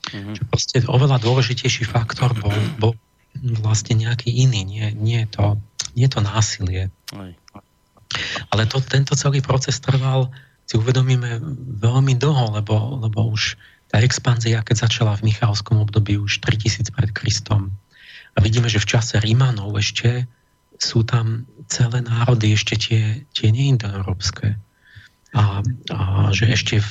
Mm-hmm. 0.09 0.33
Čiže 0.35 0.43
proste 0.49 0.77
oveľa 0.89 1.21
dôležitejší 1.21 1.85
faktor 1.85 2.33
bol, 2.33 2.53
bol 2.81 2.91
vlastne 3.39 3.97
nejaký 3.97 4.29
iný, 4.29 4.67
nie, 4.67 4.87
nie, 4.93 5.21
to, 5.27 5.57
nie 5.95 6.07
to 6.11 6.19
násilie. 6.19 6.91
Aj. 7.15 7.31
Ale 8.51 8.63
to, 8.67 8.83
tento 8.83 9.15
celý 9.15 9.39
proces 9.39 9.79
trval, 9.79 10.29
si 10.67 10.75
uvedomíme, 10.79 11.39
veľmi 11.79 12.15
dlho, 12.15 12.59
lebo, 12.59 12.99
lebo 12.99 13.31
už 13.31 13.59
tá 13.91 13.99
expanzia, 13.99 14.63
keď 14.63 14.87
začala 14.87 15.19
v 15.19 15.31
Michalskom 15.31 15.83
období 15.83 16.15
už 16.15 16.39
3000 16.43 16.95
pred 16.95 17.11
Kristom, 17.11 17.75
a 18.31 18.37
vidíme, 18.39 18.71
že 18.71 18.79
v 18.79 18.89
čase 18.95 19.19
Rímanov 19.19 19.75
ešte 19.75 20.23
sú 20.79 21.03
tam 21.03 21.43
celé 21.67 21.99
národy, 21.99 22.55
ešte 22.55 22.79
tie, 22.79 23.03
tie 23.35 23.51
neindoeurópske 23.51 24.55
a, 25.31 25.63
a 25.95 25.97
že 26.35 26.51
ešte 26.51 26.83
v 26.83 26.89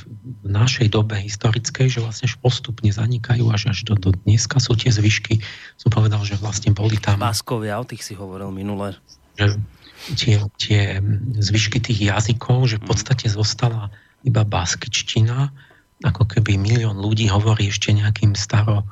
našej 0.49 0.89
dobe 0.97 1.21
historickej, 1.21 1.93
že 1.93 2.01
vlastne 2.01 2.29
postupne 2.41 2.89
zanikajú 2.89 3.53
až 3.53 3.77
až 3.77 3.85
do, 3.85 3.95
do 4.01 4.17
dneska 4.25 4.57
sú 4.57 4.73
tie 4.81 4.89
zvyšky. 4.89 5.45
Som 5.77 5.93
povedal, 5.93 6.25
že 6.25 6.41
vlastne 6.41 6.73
boli 6.73 6.97
tam... 6.97 7.21
Báskovia, 7.21 7.77
o 7.77 7.85
tých 7.85 8.01
si 8.01 8.17
hovoril 8.17 8.49
minule. 8.49 8.97
Že 9.37 9.61
tie, 10.17 10.35
tie 10.57 10.83
zvyšky 11.37 11.85
tých 11.85 12.01
jazykov, 12.01 12.65
že 12.65 12.81
v 12.81 12.89
podstate 12.89 13.29
zostala 13.29 13.93
iba 14.25 14.41
baskičtina, 14.41 15.53
ako 16.01 16.25
keby 16.25 16.57
milión 16.57 16.97
ľudí 16.97 17.29
hovorí 17.29 17.69
ešte 17.69 17.93
nejakým 17.93 18.33
staro, 18.33 18.89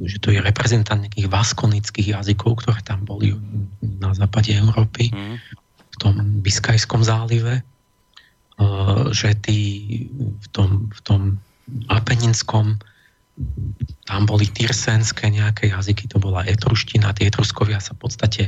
že 0.00 0.16
to 0.24 0.32
je 0.32 0.40
reprezentant 0.40 1.04
nejakých 1.04 1.28
vaskonických 1.28 2.16
jazykov, 2.16 2.64
ktoré 2.64 2.80
tam 2.80 3.04
boli 3.04 3.36
na 4.00 4.16
západe 4.16 4.56
Európy, 4.56 5.12
mm. 5.12 5.36
v 5.76 5.96
tom 6.00 6.16
Biskajskom 6.40 7.04
zálive 7.04 7.60
že 9.14 9.38
tí 9.38 9.60
v 10.18 10.46
tom, 10.50 10.90
v 10.90 11.00
tom 11.06 11.20
Apeninskom 11.86 12.82
tam 14.08 14.26
boli 14.26 14.50
tyrsenské 14.50 15.30
nejaké 15.30 15.70
jazyky, 15.70 16.10
to 16.10 16.18
bola 16.18 16.42
etruština, 16.42 17.14
tie 17.14 17.30
etruskovia 17.30 17.78
sa 17.78 17.94
v 17.94 18.02
podstate 18.02 18.42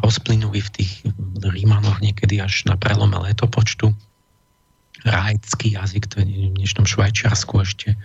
rozplynuli 0.00 0.64
v 0.64 0.70
tých 0.80 0.92
Rímanoch 1.44 2.00
niekedy 2.00 2.40
až 2.40 2.64
na 2.64 2.76
prelome 2.80 3.16
letopočtu. 3.20 3.92
Rajcký 5.04 5.76
jazyk, 5.76 6.08
to 6.08 6.24
je 6.24 6.26
v 6.26 6.56
dnešnom 6.56 6.88
Švajčiarsku 6.88 7.54
ešte. 7.60 8.00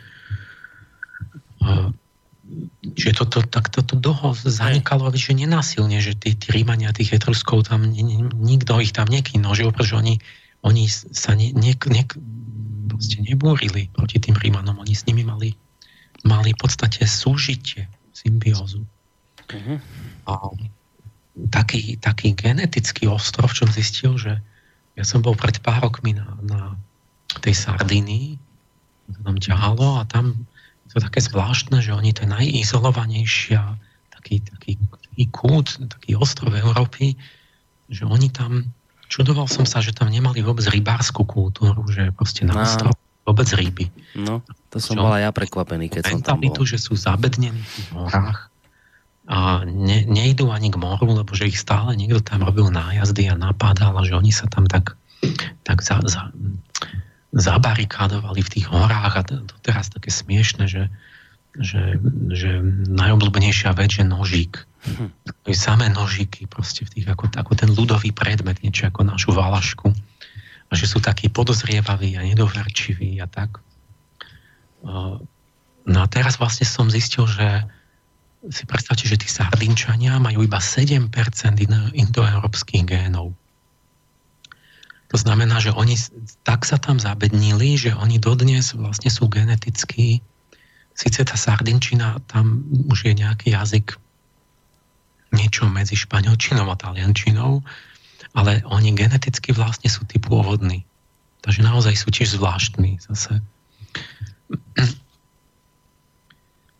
Že 2.99 3.09
toto 3.15 3.39
tak 3.47 3.71
toto 3.71 3.95
dlho 3.95 4.35
zanikalo, 4.35 5.07
ale 5.07 5.15
že 5.15 5.31
nenásilne, 5.35 6.03
že 6.03 6.19
tí, 6.19 6.35
tí 6.35 6.47
Rímania, 6.51 6.91
tých 6.91 7.15
Etruskov 7.15 7.67
tam, 7.67 7.87
nikto 7.87 8.79
ich 8.83 8.91
tam 8.91 9.07
nekinožil, 9.07 9.71
pretože 9.71 9.95
oni 9.95 10.15
oni 10.63 10.87
sa 10.89 11.35
ne, 11.35 11.51
ne, 11.51 11.75
ne, 11.75 12.03
nebúrili 13.19 13.91
proti 13.91 14.17
tým 14.19 14.35
Rímanom, 14.39 14.79
oni 14.79 14.95
s 14.95 15.05
nimi 15.05 15.27
mali 15.27 15.53
mali 16.23 16.55
v 16.55 16.59
podstate 16.59 17.03
súžitie, 17.03 17.85
symbiózu. 18.15 18.87
Uh-huh. 19.51 19.77
A 20.25 20.33
taký, 21.51 21.99
taký 21.99 22.31
genetický 22.33 23.11
ostrov, 23.11 23.51
čo 23.51 23.67
zistil, 23.67 24.15
že 24.15 24.39
ja 24.95 25.03
som 25.03 25.19
bol 25.19 25.35
pred 25.35 25.59
pár 25.59 25.83
rokmi 25.83 26.15
na, 26.15 26.27
na 26.41 26.61
tej 27.43 27.59
Sardínii, 27.59 28.39
to 29.11 29.19
tam 29.19 29.37
ťahalo 29.37 29.99
a 29.99 30.07
tam 30.07 30.47
je 30.87 30.95
to 30.95 30.97
také 31.03 31.19
zvláštne, 31.19 31.83
že 31.83 31.91
oni 31.91 32.15
to 32.15 32.23
je 32.23 32.31
najizolovanejšia 32.31 33.61
taký, 34.15 34.39
taký, 34.47 34.79
taký 34.79 35.23
kút, 35.33 35.75
taký 35.91 36.15
ostrov 36.15 36.55
Európy, 36.55 37.19
že 37.91 38.07
oni 38.07 38.31
tam, 38.31 38.71
čudoval 39.13 39.45
som 39.45 39.69
sa, 39.69 39.77
že 39.77 39.93
tam 39.93 40.09
nemali 40.09 40.41
vôbec 40.41 40.65
rybárskú 40.65 41.21
kultúru, 41.29 41.85
že 41.93 42.09
proste 42.17 42.49
na 42.49 42.65
ostrov 42.65 42.97
vôbec 43.23 43.45
ryby. 43.53 43.93
No, 44.17 44.41
to 44.73 44.81
som 44.81 44.97
aj 44.97 45.21
ja 45.21 45.31
prekvapený, 45.31 45.93
keď 45.93 46.17
som 46.17 46.25
tam 46.25 46.41
bol. 46.41 46.65
že 46.65 46.81
sú 46.81 46.97
zabednení 46.97 47.61
v 47.61 47.89
horách 47.93 48.49
a 49.23 49.63
ne, 49.63 50.03
nejdú 50.03 50.51
ani 50.51 50.67
k 50.67 50.75
moru, 50.75 51.15
lebo 51.15 51.31
že 51.31 51.47
ich 51.47 51.55
stále 51.55 51.95
niekto 51.95 52.19
tam 52.19 52.43
robil 52.43 52.67
nájazdy 52.67 53.31
a 53.31 53.39
napádal 53.39 53.95
a 53.95 54.03
že 54.03 54.19
oni 54.19 54.35
sa 54.35 54.51
tam 54.51 54.67
tak, 54.67 54.99
tak 55.63 55.79
za, 55.79 56.03
za, 56.03 56.27
zabarikádovali 57.31 58.43
v 58.43 58.51
tých 58.51 58.67
horách 58.67 59.13
a 59.15 59.21
to, 59.23 59.39
to 59.47 59.55
teraz 59.63 59.87
také 59.87 60.11
smiešne, 60.11 60.67
že, 60.67 60.91
že, 61.55 62.03
že 62.35 62.59
najobľúbenejšia 62.91 63.71
vec 63.79 63.95
je 63.95 64.03
nožík. 64.03 64.67
Hm. 64.83 65.09
Samé 65.55 65.87
nožíky 65.87 66.43
proste 66.43 66.83
v 66.83 66.99
tých, 66.99 67.07
ako, 67.07 67.31
ako 67.31 67.53
ten 67.55 67.71
ľudový 67.71 68.11
predmet, 68.11 68.59
niečo 68.59 68.91
ako 68.91 69.07
našu 69.07 69.31
valašku 69.31 69.87
a 70.67 70.73
že 70.75 70.89
sú 70.89 70.99
takí 70.99 71.29
podozrievaví 71.29 72.17
a 72.17 72.25
nedoverčiví 72.25 73.21
a 73.21 73.27
tak. 73.29 73.61
No 74.83 75.97
a 75.99 76.07
teraz 76.11 76.35
vlastne 76.41 76.67
som 76.67 76.91
zistil, 76.91 77.29
že 77.29 77.63
si 78.51 78.67
predstavte, 78.67 79.07
že 79.07 79.15
tí 79.15 79.29
Sardinčania 79.31 80.19
majú 80.19 80.43
iba 80.43 80.59
7% 80.59 81.07
indoeurópskych 81.95 82.83
génov. 82.83 83.31
To 85.13 85.17
znamená, 85.21 85.61
že 85.61 85.71
oni 85.71 85.95
tak 86.43 86.65
sa 86.67 86.81
tam 86.81 86.97
zabednili, 86.99 87.77
že 87.77 87.95
oni 87.95 88.19
dodnes 88.19 88.73
vlastne 88.75 89.13
sú 89.13 89.29
geneticky 89.29 90.19
síce 90.97 91.21
tá 91.21 91.37
Sardinčina, 91.37 92.21
tam 92.29 92.65
už 92.89 93.09
je 93.09 93.13
nejaký 93.13 93.53
jazyk 93.53 93.97
niečo 95.33 95.65
medzi 95.65 95.97
španielčinou 95.97 96.69
a 96.69 96.77
taliančinou, 96.77 97.65
ale 98.37 98.61
oni 98.69 98.93
geneticky 98.93 99.51
vlastne 99.51 99.89
sú 99.89 100.05
tí 100.05 100.21
pôvodní. 100.21 100.85
Takže 101.43 101.65
naozaj 101.65 101.99
sú 101.99 102.07
tiež 102.13 102.39
zvláštni 102.39 103.03
zase. 103.03 103.43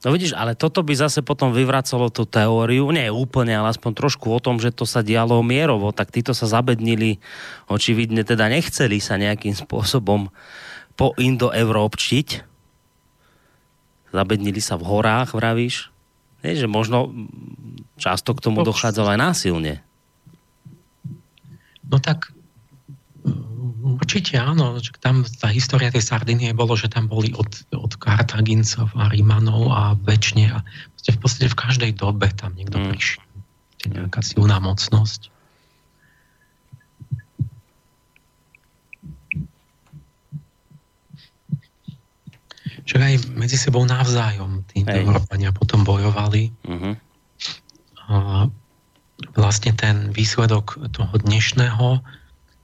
No 0.04 0.12
vidíš, 0.12 0.36
ale 0.36 0.52
toto 0.52 0.84
by 0.84 1.00
zase 1.00 1.24
potom 1.24 1.56
vyvracalo 1.56 2.12
tú 2.12 2.28
teóriu, 2.28 2.92
nie 2.92 3.08
úplne, 3.08 3.56
ale 3.56 3.72
aspoň 3.72 3.92
trošku 3.96 4.36
o 4.36 4.40
tom, 4.44 4.60
že 4.60 4.76
to 4.76 4.84
sa 4.84 5.00
dialo 5.00 5.40
mierovo, 5.40 5.96
tak 5.96 6.12
títo 6.12 6.36
sa 6.36 6.44
zabednili, 6.44 7.24
očividne 7.72 8.28
teda 8.28 8.52
nechceli 8.52 9.00
sa 9.00 9.16
nejakým 9.16 9.56
spôsobom 9.56 10.28
po 11.00 11.16
indoevropčiť. 11.16 12.28
Zabednili 14.12 14.60
sa 14.60 14.76
v 14.76 14.84
horách, 14.92 15.40
vravíš? 15.40 15.93
Nie, 16.44 16.60
že 16.60 16.68
možno 16.68 17.10
často 17.96 18.36
k 18.36 18.44
tomu 18.44 18.68
dochádzalo 18.68 19.16
aj 19.16 19.20
násilne. 19.20 19.74
No 21.88 21.98
tak 22.04 22.36
mm, 23.24 23.98
určite 23.98 24.38
áno, 24.38 24.78
tam 25.00 25.24
tá 25.24 25.48
história 25.50 25.90
tej 25.90 26.04
Sardinie 26.04 26.52
bolo, 26.52 26.76
že 26.76 26.92
tam 26.92 27.08
boli 27.08 27.32
od, 27.34 27.48
od 27.74 27.92
Kartagincov 27.96 28.92
a 28.94 29.08
Rímanov 29.10 29.72
a 29.72 29.82
väčšine 29.98 30.46
a 30.52 30.62
v 31.04 31.18
podstate 31.20 31.52
v 31.52 31.60
každej 31.60 31.92
dobe 31.98 32.32
tam 32.36 32.54
niekto 32.60 32.80
mm. 32.80 32.88
prišiel. 32.92 33.24
Nejaká 33.84 34.24
silná 34.24 34.64
mocnosť. 34.64 35.33
Však 42.84 43.02
aj 43.02 43.16
medzi 43.40 43.56
sebou 43.56 43.88
navzájom 43.88 44.68
tí 44.68 44.84
Európania 44.84 45.56
potom 45.56 45.88
bojovali. 45.88 46.52
Mm-hmm. 46.68 46.94
A 48.12 48.16
vlastne 49.40 49.72
ten 49.72 50.12
výsledok 50.12 50.92
toho 50.92 51.16
dnešného, 51.16 52.04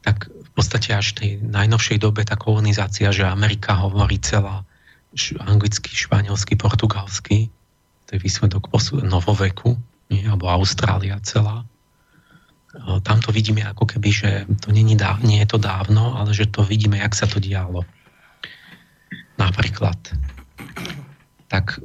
tak 0.03 0.27
v 0.27 0.49
podstate 0.51 0.91
až 0.91 1.15
v 1.15 1.17
tej 1.17 1.31
najnovšej 1.47 1.97
dobe 2.03 2.27
tá 2.27 2.35
kolonizácia, 2.35 3.15
že 3.15 3.23
Amerika 3.23 3.79
hovorí 3.79 4.19
celá 4.19 4.67
anglicky, 5.39 5.89
španielsky, 5.95 6.59
portugalsky, 6.59 7.49
to 8.05 8.17
je 8.17 8.19
výsledok 8.19 8.69
novoveku, 9.05 9.77
nie? 10.11 10.25
alebo 10.25 10.49
Austrália 10.49 11.21
celá. 11.23 11.63
Tam 13.01 13.17
to 13.17 13.33
vidíme 13.33 13.65
ako 13.65 13.89
keby, 13.89 14.09
že 14.13 14.29
to 14.61 14.69
nie, 14.69 14.85
nie 14.85 15.39
je 15.41 15.49
to 15.49 15.57
dávno, 15.57 16.13
ale 16.17 16.33
že 16.37 16.49
to 16.49 16.61
vidíme, 16.61 17.01
jak 17.01 17.17
sa 17.17 17.25
to 17.25 17.41
dialo. 17.41 17.81
Napríklad. 19.39 19.97
Tak 21.49 21.81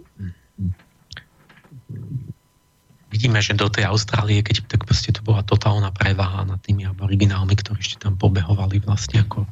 vidíme, 3.14 3.38
že 3.38 3.54
do 3.54 3.70
tej 3.70 3.86
Austrálie, 3.86 4.42
keď 4.42 4.66
tak 4.66 4.82
proste 4.84 5.14
to 5.14 5.22
bola 5.22 5.46
totálna 5.46 5.94
preváha 5.94 6.42
nad 6.42 6.58
tými 6.60 6.84
originálmi, 6.90 7.54
ktorí 7.54 7.78
ešte 7.78 8.02
tam 8.02 8.18
pobehovali 8.18 8.82
vlastne 8.82 9.22
ako 9.22 9.46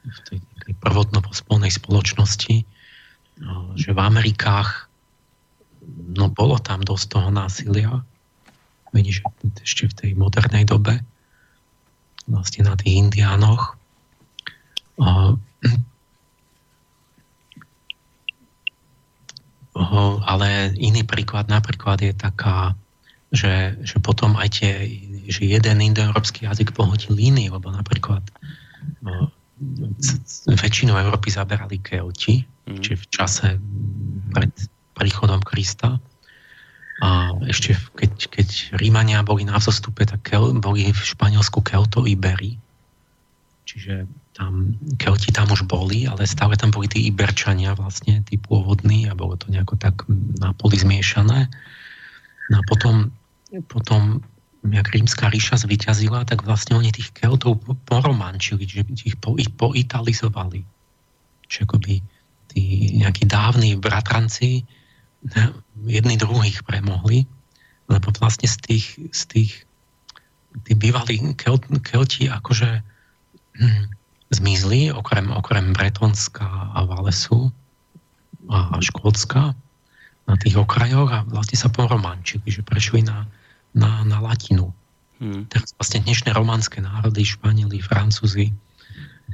v 0.00 0.18
tej, 0.30 0.38
tej 0.64 0.74
prvotno-spolnej 0.80 1.68
spoločnosti, 1.74 2.64
no, 3.42 3.74
že 3.76 3.92
v 3.92 4.00
Amerikách 4.00 4.88
no 6.16 6.30
bolo 6.30 6.56
tam 6.62 6.80
dosť 6.86 7.06
toho 7.10 7.28
násilia, 7.34 8.00
vidíš, 8.94 9.26
ešte 9.60 9.90
v 9.90 9.94
tej 9.98 10.10
modernej 10.14 10.64
dobe, 10.64 11.02
vlastne 12.30 12.64
na 12.64 12.78
tých 12.78 13.10
indiánoch. 13.10 13.74
Ale 20.26 20.76
iný 20.76 21.02
príklad 21.02 21.48
napríklad 21.48 22.00
je 22.04 22.12
taká 22.12 22.76
že, 23.30 23.78
že 23.86 24.02
potom 24.02 24.34
aj 24.34 24.48
tie, 24.58 24.72
že 25.30 25.46
jeden 25.46 25.78
indoeurópsky 25.78 26.50
jazyk 26.50 26.74
pohodil 26.74 27.14
iný, 27.14 27.46
lebo 27.46 27.70
napríklad 27.70 28.26
no, 29.06 29.30
väčšinu 30.50 30.98
Európy 30.98 31.30
zaberali 31.30 31.78
Kelti, 31.78 32.42
mm. 32.42 32.82
čiže 32.82 32.96
v 32.98 33.06
čase 33.06 33.48
pred 34.34 34.50
príchodom 34.98 35.38
Krista. 35.46 36.02
A 37.00 37.32
ešte 37.48 37.78
keď, 37.96 38.12
keď 38.28 38.48
Rímania 38.76 39.24
boli 39.24 39.46
na 39.46 39.56
vzostupe, 39.56 40.04
tak 40.04 40.26
Kel, 40.26 40.52
boli 40.58 40.90
v 40.90 41.00
Španielsku 41.00 41.64
Kelto 41.64 42.04
Iberi. 42.04 42.58
Čiže 43.64 44.10
tam, 44.40 44.72
Kelti 44.96 45.28
tam 45.36 45.52
už 45.52 45.68
boli, 45.68 46.08
ale 46.08 46.24
stále 46.24 46.56
tam 46.56 46.72
boli 46.72 46.88
tí 46.88 47.04
Iberčania 47.04 47.76
vlastne, 47.76 48.24
tí 48.24 48.40
pôvodní 48.40 49.04
a 49.04 49.12
bolo 49.12 49.36
to 49.36 49.52
nejako 49.52 49.76
tak 49.76 50.08
na 50.40 50.56
poli 50.56 50.80
zmiešané. 50.80 51.52
No 52.48 52.54
a 52.56 52.62
potom 52.64 53.12
potom 53.68 54.22
jak 54.60 54.92
rímska 54.92 55.32
ríša 55.32 55.56
zvyťazila, 55.56 56.28
tak 56.28 56.44
vlastne 56.44 56.76
oni 56.76 56.92
tých 56.92 57.10
Keltov 57.16 57.64
poromančili, 57.88 58.68
že 58.68 58.84
ich, 59.08 59.16
po, 59.16 59.34
poitalizovali. 59.34 60.62
Čiže 61.48 61.64
akoby 61.64 61.94
tí 62.52 62.94
nejakí 63.00 63.24
dávni 63.24 63.74
bratranci 63.80 64.68
jedni 65.84 66.16
druhých 66.20 66.60
premohli, 66.64 67.24
lebo 67.88 68.12
vlastne 68.20 68.46
z 68.46 68.56
tých, 68.60 68.86
z 69.10 69.22
tých 69.32 69.52
tí 70.68 70.72
bývalí 70.76 71.34
Kelt, 71.40 71.66
Kelti 71.80 72.28
akože 72.28 72.84
hm, 73.56 73.84
zmizli, 74.30 74.94
okrem, 74.94 75.34
okrem 75.34 75.74
Bretonska 75.74 76.46
a 76.46 76.86
Valesu 76.86 77.50
a 78.46 78.78
Škótska 78.78 79.54
na 80.30 80.34
tých 80.38 80.54
okrajoch 80.54 81.10
a 81.10 81.26
vlastne 81.26 81.58
sa 81.58 81.66
poromančili, 81.66 82.46
že 82.46 82.62
prešli 82.62 83.02
na, 83.02 83.26
na, 83.74 84.06
na 84.06 84.22
latinu. 84.22 84.70
Hmm. 85.18 85.50
Teraz 85.50 85.74
vlastne 85.74 86.06
dnešné 86.06 86.30
románske 86.32 86.78
národy, 86.78 87.26
Španieli, 87.26 87.82
Francúzi, 87.82 88.54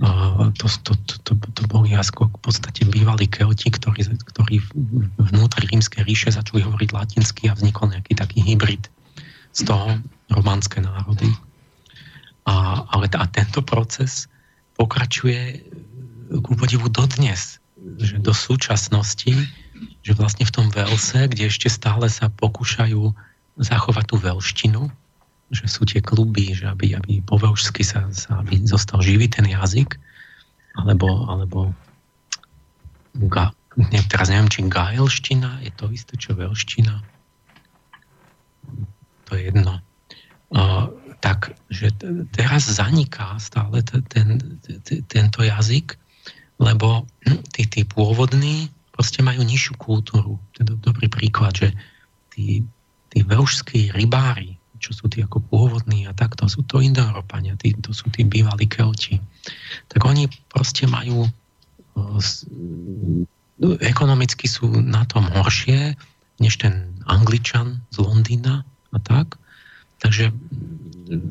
uh, 0.00 0.48
to, 0.56 0.66
to, 0.82 0.92
to, 1.22 1.32
to, 1.36 1.62
boli 1.68 1.92
ako 1.92 2.32
v 2.32 2.38
podstate 2.40 2.88
bývalí 2.88 3.28
Kelti, 3.28 3.68
ktorí, 3.70 4.08
ktorí 4.34 4.64
vnútri 5.20 5.64
rímskej 5.68 6.02
ríše 6.08 6.32
začali 6.32 6.64
hovoriť 6.64 6.90
latinsky 6.90 7.52
a 7.52 7.54
vznikol 7.54 7.92
nejaký 7.92 8.16
taký 8.16 8.40
hybrid 8.42 8.88
z 9.52 9.60
toho 9.68 10.00
románske 10.32 10.80
národy. 10.80 11.30
A, 12.48 12.82
ale 12.94 13.06
a 13.12 13.26
tento 13.28 13.60
proces 13.60 14.26
pokračuje 14.76 15.64
ku 16.44 16.52
podivu 16.54 16.92
dodnes, 16.92 17.58
že 17.96 18.20
do 18.20 18.36
súčasnosti, 18.36 19.32
že 20.02 20.12
vlastne 20.16 20.44
v 20.44 20.54
tom 20.54 20.66
Velse, 20.72 21.28
kde 21.28 21.48
ešte 21.48 21.68
stále 21.68 22.08
sa 22.08 22.28
pokúšajú 22.32 23.12
zachovať 23.56 24.04
tú 24.04 24.16
veľštinu, 24.20 24.82
že 25.54 25.64
sú 25.70 25.86
tie 25.86 26.02
kluby, 26.02 26.52
že 26.52 26.66
aby, 26.66 26.98
aby 26.98 27.22
po 27.22 27.38
veľšsky 27.38 27.86
sa, 27.86 28.10
sa 28.10 28.42
aby 28.42 28.60
zostal 28.66 29.00
živý 29.00 29.30
ten 29.30 29.46
jazyk, 29.46 29.96
alebo, 30.76 31.24
alebo 31.30 31.70
ga, 33.30 33.54
ne, 33.78 34.00
teraz 34.10 34.28
neviem, 34.28 34.50
či 34.50 34.66
gaelština 34.66 35.64
je 35.64 35.72
to 35.72 35.88
isté, 35.94 36.18
čo 36.18 36.36
veľština. 36.36 36.94
To 39.26 39.30
je 39.32 39.42
jedno. 39.48 39.80
Uh, 40.50 40.90
tak, 41.20 41.56
že 41.72 41.90
teraz 42.32 42.68
zaniká 42.68 43.36
stále 43.40 43.82
ten, 43.82 44.02
ten, 44.08 44.28
tento 45.08 45.40
jazyk, 45.42 45.96
lebo 46.60 47.04
tí, 47.52 47.68
tí 47.68 47.82
pôvodní 47.84 48.68
proste 48.96 49.20
majú 49.20 49.44
nižšiu 49.44 49.76
kultúru. 49.76 50.40
To 50.56 50.58
je 50.60 50.64
dobrý 50.80 51.12
príklad, 51.12 51.52
že 51.52 51.68
tí, 52.32 52.64
tí 53.12 53.18
veľšskí 53.20 53.92
rybári, 53.92 54.56
čo 54.80 54.96
sú 54.96 55.08
tí 55.08 55.20
ako 55.20 55.40
pôvodní 55.52 56.08
a 56.08 56.12
tak, 56.16 56.36
to 56.36 56.48
sú 56.48 56.64
to 56.64 56.80
Indoeurópania, 56.80 57.56
to 57.60 57.92
sú 57.92 58.08
tí 58.12 58.24
bývalí 58.24 58.68
Kelti. 58.68 59.20
Tak 59.92 60.00
oni 60.04 60.28
proste 60.52 60.88
majú 60.88 61.28
ekonomicky 63.80 64.46
sú 64.48 64.68
na 64.68 65.08
tom 65.08 65.24
horšie 65.32 65.96
než 66.36 66.60
ten 66.60 66.92
Angličan 67.08 67.80
z 67.88 68.04
Londýna 68.04 68.64
a 68.92 68.98
tak. 69.00 69.40
Takže 70.00 70.32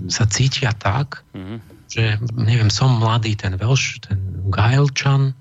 sa 0.10 0.26
cítia 0.26 0.74
tak, 0.78 1.22
mm-hmm. 1.36 1.58
že 1.92 2.04
neviem, 2.34 2.72
som 2.72 2.98
mladý, 2.98 3.38
ten 3.38 3.60
Welsh, 3.60 4.02
ten 4.02 4.18
Gaelčan, 4.50 5.36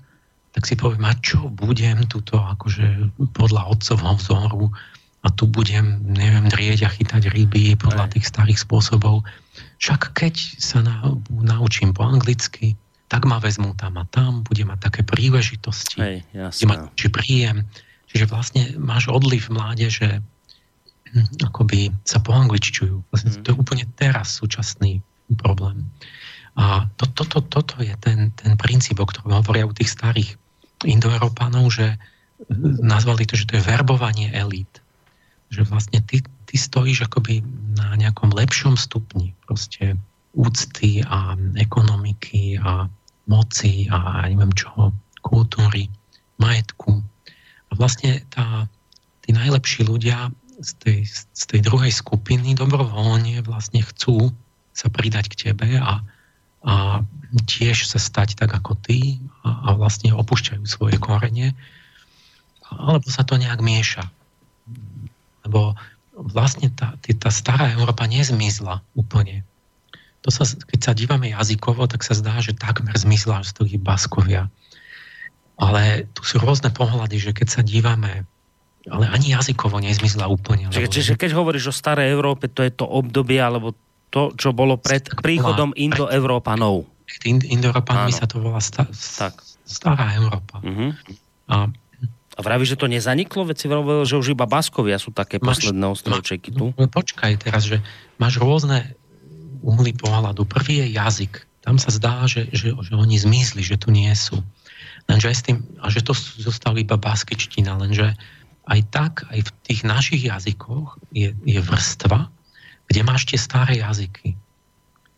tak 0.55 0.63
si 0.67 0.79
poviem, 0.79 1.03
a 1.03 1.13
čo 1.19 1.51
budem 1.51 2.07
tuto 2.07 2.39
akože 2.39 3.11
podľa 3.35 3.75
otcovho 3.75 4.15
vzoru 4.15 4.63
a 5.25 5.27
tu 5.33 5.49
budem, 5.49 6.05
neviem, 6.05 6.47
drieť 6.47 6.85
a 6.85 6.89
chytať 6.93 7.33
ryby 7.33 7.75
podľa 7.75 8.13
tých 8.13 8.29
starých 8.29 8.61
spôsobov. 8.61 9.25
Však 9.81 10.13
keď 10.13 10.35
sa 10.61 10.85
na, 10.85 11.17
naučím 11.33 11.91
po 11.91 12.05
anglicky, 12.05 12.77
tak 13.09 13.25
ma 13.25 13.41
vezmú 13.41 13.73
tam 13.75 13.97
a 13.97 14.05
tam, 14.09 14.45
bude 14.45 14.63
mať 14.63 14.79
také 14.91 15.01
príležitosti, 15.01 15.97
Hej, 15.97 16.17
bude 16.33 16.65
mať 16.69 16.79
či 16.93 17.07
príjem. 17.09 17.57
Čiže 18.09 18.25
vlastne 18.31 18.63
máš 18.79 19.11
odliv 19.11 19.49
mládeže, 19.51 20.23
akoby 21.43 21.91
sa 22.03 22.19
poangliččujú. 22.19 23.07
Vlastne 23.11 23.29
mm. 23.31 23.43
To 23.43 23.47
je 23.51 23.59
úplne 23.59 23.85
teraz 23.95 24.39
súčasný 24.39 24.99
problém. 25.39 25.87
A 26.55 26.87
to, 26.95 27.07
to, 27.11 27.27
to, 27.27 27.39
toto 27.43 27.75
je 27.83 27.91
ten, 27.99 28.31
ten 28.35 28.55
princíp, 28.55 28.99
o 28.99 29.07
ktorom 29.07 29.43
hovoria 29.43 29.67
u 29.67 29.75
tých 29.75 29.91
starých 29.91 30.39
indoeurópanov, 30.87 31.67
že 31.71 31.99
nazvali 32.83 33.27
to, 33.27 33.35
že 33.35 33.47
to 33.47 33.59
je 33.59 33.67
verbovanie 33.67 34.31
elít 34.31 34.85
že 35.55 35.63
vlastne 35.63 36.01
ty, 36.03 36.19
ty 36.49 36.55
stojíš 36.57 37.07
akoby 37.07 37.39
na 37.77 37.95
nejakom 37.95 38.33
lepšom 38.33 38.75
stupni 38.75 39.31
proste 39.45 39.95
úcty 40.35 40.99
a 41.05 41.39
ekonomiky 41.55 42.59
a 42.59 42.91
moci 43.25 43.87
a 43.87 44.27
neviem 44.27 44.51
čoho, 44.53 44.91
kultúry, 45.23 45.87
majetku. 46.37 47.01
A 47.69 47.71
vlastne 47.73 48.21
tá, 48.29 48.67
tí 49.23 49.31
najlepší 49.31 49.87
ľudia 49.87 50.29
z 50.59 50.71
tej, 50.79 50.99
z 51.09 51.43
tej 51.47 51.61
druhej 51.63 51.91
skupiny 51.91 52.55
dobrovoľne 52.55 53.43
vlastne 53.43 53.83
chcú 53.83 54.31
sa 54.75 54.87
pridať 54.91 55.31
k 55.31 55.51
tebe 55.51 55.79
a, 55.79 56.03
a 56.63 56.73
tiež 57.47 57.87
sa 57.87 57.99
stať 57.99 58.39
tak 58.39 58.51
ako 58.51 58.75
ty 58.79 59.19
a, 59.43 59.71
a 59.71 59.79
vlastne 59.79 60.15
opúšťajú 60.15 60.63
svoje 60.67 60.95
korene 60.99 61.55
alebo 62.71 63.07
sa 63.07 63.23
to 63.27 63.39
nejak 63.39 63.59
mieša 63.59 64.07
lebo 65.45 65.77
vlastne 66.15 66.73
tá, 66.73 66.97
tá 66.97 67.29
stará 67.29 67.69
Európa 67.75 68.09
nezmizla 68.09 68.81
úplne. 68.97 69.45
To 70.25 70.33
sa, 70.33 70.47
keď 70.47 70.79
sa 70.81 70.93
dívame 70.97 71.29
jazykovo, 71.29 71.85
tak 71.85 72.01
sa 72.01 72.17
zdá, 72.17 72.41
že 72.41 72.57
takmer 72.57 72.97
zmizla 72.97 73.45
z 73.45 73.51
toho 73.53 73.77
Baskovia. 73.77 74.49
Ale 75.55 76.09
tu 76.17 76.25
sú 76.25 76.41
rôzne 76.41 76.73
pohľady, 76.73 77.21
že 77.21 77.31
keď 77.31 77.47
sa 77.47 77.61
dívame 77.61 78.25
ale 78.85 79.09
ani 79.09 79.33
jazykovo 79.33 79.81
nezmizla 79.81 80.29
úplne. 80.29 80.69
Čiže, 80.69 80.89
čiže 80.89 81.13
keď 81.17 81.31
hovoríš 81.33 81.71
o 81.71 81.75
starej 81.75 82.13
Európe, 82.13 82.45
to 82.49 82.61
je 82.61 82.69
to 82.69 82.85
obdobie, 82.85 83.41
alebo 83.41 83.73
to, 84.13 84.31
čo 84.37 84.53
bolo 84.53 84.77
pred 84.77 85.09
príchodom 85.19 85.73
Indoeurópanov. 85.73 86.85
Pred 87.05 87.49
Indoeurópanmi 87.49 88.13
sa 88.13 88.29
to 88.29 88.39
volá 88.39 88.61
sta, 88.61 88.85
tak. 88.93 89.41
stará 89.65 90.13
Európa. 90.15 90.61
Uh-huh. 90.61 90.93
A 91.49 91.69
a 92.35 92.43
vraví, 92.43 92.67
že 92.67 92.75
to 92.75 92.91
nezaniklo? 92.91 93.47
Veď 93.47 93.57
si 93.63 93.67
vravil, 93.71 94.03
že 94.03 94.19
už 94.19 94.35
iba 94.35 94.43
Baskovia 94.43 94.99
sú 94.99 95.15
také 95.15 95.39
máš, 95.39 95.63
posledné 95.63 95.87
ostrovčeky 95.87 96.51
tu. 96.51 96.75
No, 96.75 96.91
počkaj 96.91 97.39
teraz, 97.39 97.63
že 97.63 97.79
máš 98.19 98.43
rôzne 98.43 98.91
uhly 99.63 99.95
pohľadu. 99.95 100.43
Prvý 100.43 100.83
je 100.83 100.99
jazyk. 100.99 101.47
Tam 101.63 101.79
sa 101.79 101.95
zdá, 101.95 102.27
že, 102.27 102.51
že, 102.51 102.75
že 102.75 102.93
oni 102.93 103.15
zmizli, 103.15 103.63
že 103.63 103.79
tu 103.79 103.89
nie 103.89 104.11
sú. 104.11 104.43
Lenže 105.07 105.31
aj 105.31 105.37
s 105.39 105.43
tým, 105.47 105.57
a 105.79 105.87
že 105.87 106.03
to 106.03 106.11
zostala 106.43 106.75
iba 106.83 106.99
baskečtina, 106.99 107.79
lenže 107.79 108.13
aj 108.65 108.79
tak, 108.89 109.13
aj 109.29 109.45
v 109.45 109.49
tých 109.65 109.81
našich 109.85 110.21
jazykoch 110.25 110.97
je, 111.13 111.33
je 111.45 111.59
vrstva, 111.61 112.29
kde 112.89 113.01
máš 113.05 113.29
tie 113.29 113.37
staré 113.37 113.81
jazyky. 113.81 114.33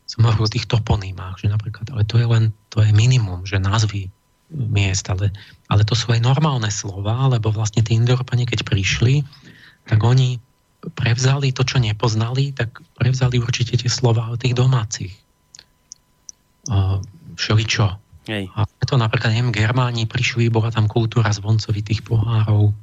Som 0.08 0.24
hovoril 0.24 0.48
o 0.48 0.54
tých 0.56 0.68
toponymách, 0.68 1.44
že 1.44 1.52
napríklad, 1.52 1.92
ale 1.92 2.08
to 2.08 2.20
je 2.20 2.28
len, 2.28 2.56
to 2.72 2.84
je 2.84 2.92
minimum, 2.96 3.44
že 3.44 3.60
názvy 3.60 4.08
miest, 4.52 5.08
ale, 5.12 5.36
ale 5.68 5.84
to 5.84 5.92
sú 5.92 6.16
aj 6.16 6.24
normálne 6.24 6.72
slova, 6.72 7.28
lebo 7.28 7.52
vlastne 7.52 7.84
tí 7.84 8.00
Indoeurópani, 8.00 8.48
keď 8.48 8.64
prišli, 8.64 9.28
tak 9.88 10.00
oni 10.00 10.40
prevzali 10.96 11.52
to, 11.52 11.68
čo 11.68 11.84
nepoznali, 11.84 12.56
tak 12.56 12.80
prevzali 12.96 13.44
určite 13.44 13.76
tie 13.76 13.92
slova 13.92 14.32
od 14.32 14.40
tých 14.40 14.56
domácich. 14.56 15.12
Uh, 16.72 17.04
všeličo. 17.36 18.00
Hej. 18.28 18.52
A 18.56 18.68
to 18.84 18.96
napríklad, 19.00 19.32
neviem, 19.32 19.56
Germáni 19.56 20.08
prišli, 20.08 20.52
bola 20.52 20.72
tam 20.72 20.88
kultúra 20.88 21.32
zvoncovitých 21.32 22.04
pohárov, 22.04 22.76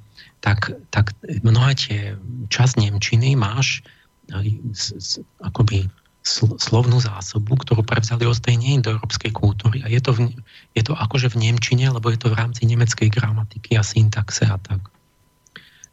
tak, 0.45 0.77
tak 0.93 1.17
mnohé 1.41 1.73
tie 1.73 2.01
čas 2.53 2.77
Nemčiny 2.77 3.33
máš 3.33 3.81
z, 4.29 5.25
akoby 5.41 5.89
slovnú 6.61 7.01
zásobu, 7.01 7.57
ktorú 7.61 7.85
prevzali 7.85 8.25
od 8.25 8.41
tej 8.41 8.57
neindoeurópskej 8.57 9.33
kultúry. 9.37 9.85
A 9.85 9.93
je 9.93 10.01
to, 10.01 10.17
v, 10.17 10.33
je 10.73 10.83
to 10.85 10.97
akože 10.97 11.33
v 11.33 11.49
Nemčine, 11.49 11.89
lebo 11.93 12.09
je 12.09 12.17
to 12.21 12.33
v 12.33 12.37
rámci 12.41 12.65
nemeckej 12.65 13.13
gramatiky 13.13 13.77
a 13.77 13.85
syntaxe 13.85 14.49
a 14.49 14.57
tak. 14.57 14.89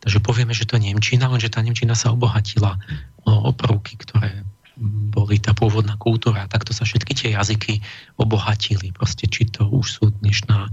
Takže 0.03 0.23
povieme, 0.23 0.55
že 0.55 0.63
to 0.63 0.79
je 0.79 0.87
Nemčina, 0.87 1.27
lenže 1.27 1.51
tá 1.51 1.59
Nemčina 1.59 1.95
sa 1.95 2.15
obohatila 2.15 2.79
o, 3.27 3.51
o 3.51 3.51
ktoré 3.51 4.47
boli 5.11 5.35
tá 5.37 5.51
pôvodná 5.51 5.99
kultúra. 5.99 6.47
Takto 6.47 6.71
sa 6.71 6.87
všetky 6.87 7.11
tie 7.11 7.29
jazyky 7.35 7.83
obohatili. 8.15 8.95
Proste, 8.95 9.27
či 9.27 9.51
to 9.51 9.67
už 9.67 9.99
sú 9.99 10.03
dnešná 10.23 10.71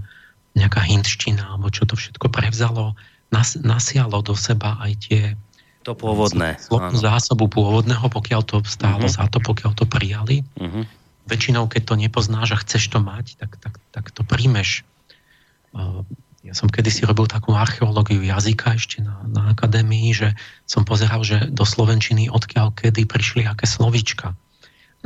nejaká 0.54 0.86
hindština, 0.86 1.44
alebo 1.58 1.68
čo 1.68 1.82
to 1.84 1.98
všetko 1.98 2.30
prevzalo, 2.30 2.94
nas, 3.28 3.56
nasialo 3.60 4.20
do 4.24 4.34
seba 4.34 4.80
aj 4.82 4.92
tie 5.00 5.22
to 5.86 5.96
pôvodné. 5.96 6.60
Slovnú 6.60 7.00
zásobu 7.00 7.48
pôvodného, 7.48 8.12
pokiaľ 8.12 8.42
to 8.44 8.60
stálo 8.68 9.08
uh-huh. 9.08 9.16
za 9.16 9.24
to, 9.30 9.40
pokiaľ 9.40 9.72
to 9.72 9.88
prijali. 9.88 10.44
Uh-huh. 10.60 10.84
Väčšinou, 11.24 11.64
keď 11.64 11.82
to 11.88 11.94
nepoznáš 11.96 12.48
a 12.52 12.60
chceš 12.60 12.92
to 12.92 13.00
mať, 13.00 13.40
tak, 13.40 13.56
tak, 13.56 13.80
tak 13.92 14.04
to 14.12 14.20
príjmeš. 14.20 14.84
Ja 16.44 16.52
som 16.56 16.72
kedysi 16.72 17.04
robil 17.04 17.28
takú 17.28 17.52
archeológiu 17.52 18.24
jazyka 18.24 18.76
ešte 18.76 19.04
na, 19.04 19.20
na 19.28 19.52
akadémii, 19.52 20.16
že 20.16 20.32
som 20.64 20.84
pozeral, 20.88 21.20
že 21.20 21.48
do 21.52 21.64
Slovenčiny 21.68 22.32
odkiaľ 22.32 22.72
kedy 22.72 23.04
prišli 23.04 23.44
aké 23.44 23.68
slovíčka. 23.68 24.32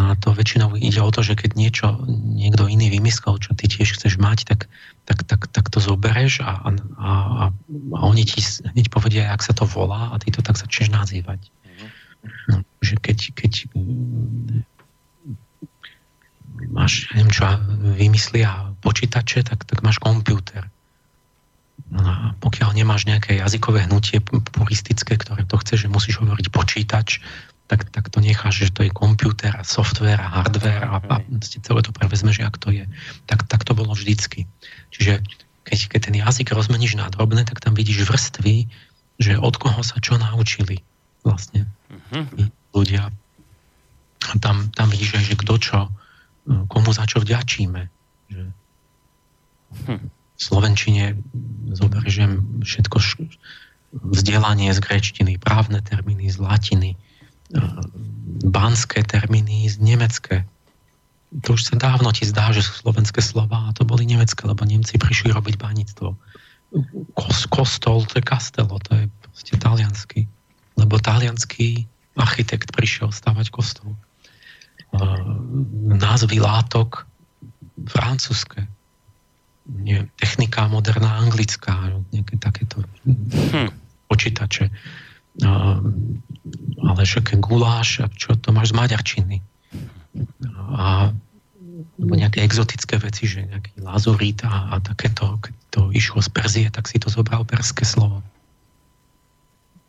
No 0.00 0.08
a 0.08 0.16
to 0.16 0.32
väčšinou 0.32 0.72
ide 0.80 1.04
o 1.04 1.12
to, 1.12 1.20
že 1.20 1.36
keď 1.36 1.52
niečo 1.52 1.86
niekto 2.08 2.64
iný 2.64 2.88
vymyslel, 2.88 3.36
čo 3.36 3.52
ty 3.52 3.68
tiež 3.68 3.92
chceš 3.92 4.16
mať, 4.16 4.48
tak, 4.48 4.72
tak, 5.04 5.20
tak, 5.28 5.52
tak 5.52 5.68
to 5.68 5.84
zobereš 5.84 6.40
a, 6.40 6.64
a, 6.64 6.70
a, 6.96 7.10
a 7.92 8.00
oni 8.00 8.24
ti 8.24 8.40
hneď 8.72 8.88
povedia, 8.88 9.28
jak 9.28 9.44
sa 9.44 9.52
to 9.52 9.68
volá 9.68 10.08
a 10.10 10.16
ty 10.16 10.32
to 10.32 10.40
tak 10.40 10.56
začneš 10.56 10.88
nazývať. 10.88 11.52
No, 12.48 12.64
že 12.80 12.96
keď, 12.96 13.36
keď 13.36 13.52
mm, 13.76 14.64
máš, 16.72 17.12
neviem 17.12 17.32
čo, 17.34 17.44
vymyslia 17.98 18.72
počítače, 18.80 19.44
tak, 19.44 19.68
tak 19.68 19.84
máš 19.84 20.00
počítač. 20.00 20.70
No 21.92 22.00
a 22.00 22.14
pokiaľ 22.40 22.72
nemáš 22.72 23.04
nejaké 23.04 23.36
jazykové 23.36 23.84
hnutie 23.84 24.24
puristické, 24.24 25.18
ktoré 25.18 25.44
to 25.44 25.60
chce, 25.60 25.84
že 25.84 25.92
musíš 25.92 26.24
hovoriť 26.24 26.46
počítač, 26.48 27.20
tak, 27.66 27.88
tak 27.88 28.10
to 28.12 28.20
necháš, 28.20 28.68
že 28.68 28.74
to 28.74 28.84
je 28.84 28.92
počítač 28.92 29.54
a 29.56 29.62
software 29.64 30.20
a 30.20 30.28
hardware 30.28 30.84
a, 30.84 30.98
a 30.98 31.16
celé 31.40 31.80
to 31.80 31.92
prevezmeš, 31.94 32.42
ak 32.42 32.58
to 32.58 32.74
je. 32.74 32.84
Tak, 33.26 33.48
tak 33.48 33.64
to 33.64 33.72
bolo 33.72 33.96
vždycky. 33.96 34.44
Čiže 34.92 35.22
keď, 35.64 35.78
keď 35.88 36.00
ten 36.10 36.16
jazyk 36.18 36.52
rozmeníš 36.52 36.98
na 36.98 37.08
drobné, 37.08 37.46
tak 37.46 37.62
tam 37.62 37.72
vidíš 37.72 38.10
vrstvy, 38.10 38.66
že 39.22 39.38
od 39.38 39.54
koho 39.56 39.80
sa 39.86 40.02
čo 40.02 40.18
naučili 40.18 40.82
vlastne 41.22 41.70
uh-huh. 41.88 42.50
ľudia. 42.74 43.14
A 44.22 44.32
tam, 44.42 44.70
tam 44.74 44.90
vidíš 44.90 45.22
aj, 45.22 45.24
že 45.32 45.40
kto 45.40 45.54
čo, 45.58 45.78
komu 46.66 46.90
za 46.90 47.06
čo 47.06 47.22
vďačíme. 47.22 47.82
Že 48.30 48.42
hm. 49.86 50.06
v 50.10 50.40
Slovenčine 50.40 51.18
zoberiem 51.72 52.62
všetko 52.66 52.96
vzdelanie 53.92 54.72
z 54.72 54.80
grečtiny, 54.80 55.38
právne 55.38 55.84
termíny 55.84 56.32
z 56.32 56.38
latiny, 56.42 56.90
banské 58.42 59.04
termíny 59.04 59.68
z 59.68 59.78
nemecké. 59.78 60.44
To 61.44 61.56
už 61.56 61.72
sa 61.72 61.74
dávno 61.80 62.12
ti 62.12 62.28
zdá, 62.28 62.52
že 62.52 62.60
sú 62.60 62.84
slovenské 62.84 63.24
slova 63.24 63.70
a 63.70 63.74
to 63.74 63.88
boli 63.88 64.04
nemecké, 64.04 64.44
lebo 64.44 64.68
Nemci 64.68 65.00
prišli 65.00 65.32
robiť 65.32 65.56
baníctvo. 65.56 66.12
kostol, 67.48 68.04
to 68.08 68.20
je 68.20 68.24
kastelo, 68.24 68.76
to 68.80 68.92
je 68.96 69.04
proste 69.24 69.54
talianský. 69.56 70.28
Lebo 70.76 71.00
talianský 71.00 71.88
architekt 72.16 72.72
prišiel 72.76 73.12
stavať 73.12 73.48
kostol. 73.48 73.96
Názvy 75.88 76.36
látok 76.36 77.08
francúzske. 77.88 78.68
Nie, 79.72 80.10
technika 80.18 80.68
moderná 80.68 81.22
anglická, 81.22 81.96
nejaké 82.12 82.36
takéto 82.36 82.84
hm. 83.08 83.72
počítače. 84.10 84.68
Ale 86.82 87.00
však 87.08 87.38
guláš, 87.40 88.04
a 88.04 88.06
čo 88.12 88.36
to 88.36 88.52
máš 88.52 88.74
z 88.74 88.78
maďarčiny. 88.78 89.36
A 90.76 91.16
alebo 92.02 92.18
nejaké 92.18 92.42
exotické 92.42 92.98
veci, 92.98 93.30
že 93.30 93.46
nejaký 93.46 93.78
lazurít 93.82 94.42
a, 94.42 94.74
a 94.74 94.82
takéto, 94.82 95.38
keď 95.38 95.54
to 95.70 95.80
išlo 95.94 96.18
z 96.18 96.28
Perzie, 96.34 96.66
tak 96.68 96.90
si 96.90 96.98
to 96.98 97.06
zobral 97.06 97.46
perské 97.46 97.86
slovo, 97.86 98.26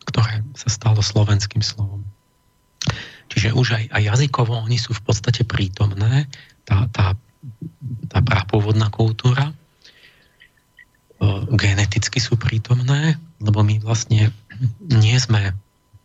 ktoré 0.05 0.45
sa 0.53 0.69
stalo 0.69 1.01
slovenským 1.01 1.65
slovom. 1.65 2.05
Čiže 3.33 3.57
už 3.57 3.67
aj, 3.81 3.83
aj 3.89 4.01
jazykovo 4.13 4.53
oni 4.61 4.77
sú 4.77 4.93
v 4.93 5.03
podstate 5.03 5.41
prítomné, 5.41 6.29
tá, 6.69 6.85
tá, 6.93 7.17
tá 8.13 8.19
prapôvodná 8.21 8.93
kultúra. 8.93 9.49
geneticky 11.55 12.21
sú 12.21 12.37
prítomné, 12.37 13.17
lebo 13.43 13.59
my 13.61 13.83
vlastne 13.83 14.31
nie 14.79 15.17
sme 15.19 15.51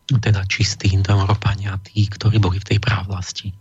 teda 0.09 0.43
čistí 0.45 0.91
Indoeurópania, 0.91 1.79
tí, 1.81 2.05
ktorí 2.05 2.37
boli 2.37 2.59
v 2.59 2.75
tej 2.75 2.79
právlasti 2.83 3.55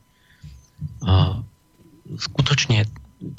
skutočne 2.16 2.88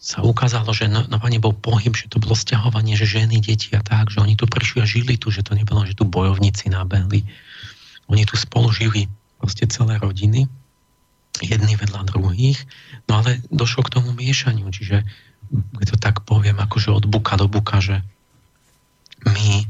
sa 0.03 0.19
ukázalo, 0.19 0.75
že 0.75 0.91
na 0.91 1.07
bol 1.39 1.55
pohyb, 1.55 1.95
že 1.95 2.11
to 2.11 2.19
bolo 2.19 2.35
stiahovanie, 2.35 2.99
že 2.99 3.07
ženy, 3.07 3.39
deti 3.39 3.71
a 3.71 3.79
tak, 3.79 4.11
že 4.11 4.19
oni 4.19 4.35
tu 4.35 4.43
prišli 4.43 4.83
a 4.83 4.85
žili 4.85 5.15
tu, 5.15 5.31
že 5.31 5.39
to 5.41 5.55
nebolo, 5.55 5.87
že 5.87 5.95
tu 5.95 6.03
bojovníci 6.03 6.67
nabehli. 6.67 7.23
Oni 8.11 8.27
tu 8.27 8.35
spolu 8.35 8.75
žili 8.75 9.07
proste 9.39 9.63
celé 9.71 9.95
rodiny, 9.95 10.51
jedni 11.39 11.79
vedľa 11.79 12.11
druhých, 12.11 12.59
no 13.07 13.23
ale 13.23 13.39
došlo 13.47 13.87
k 13.87 13.93
tomu 13.95 14.11
miešaniu, 14.11 14.67
čiže 14.67 15.07
keď 15.79 15.87
to 15.95 15.97
tak 15.97 16.15
poviem, 16.27 16.59
akože 16.59 16.91
od 16.91 17.07
buka 17.07 17.39
do 17.39 17.47
buka, 17.47 17.79
že 17.79 18.03
my 19.23 19.63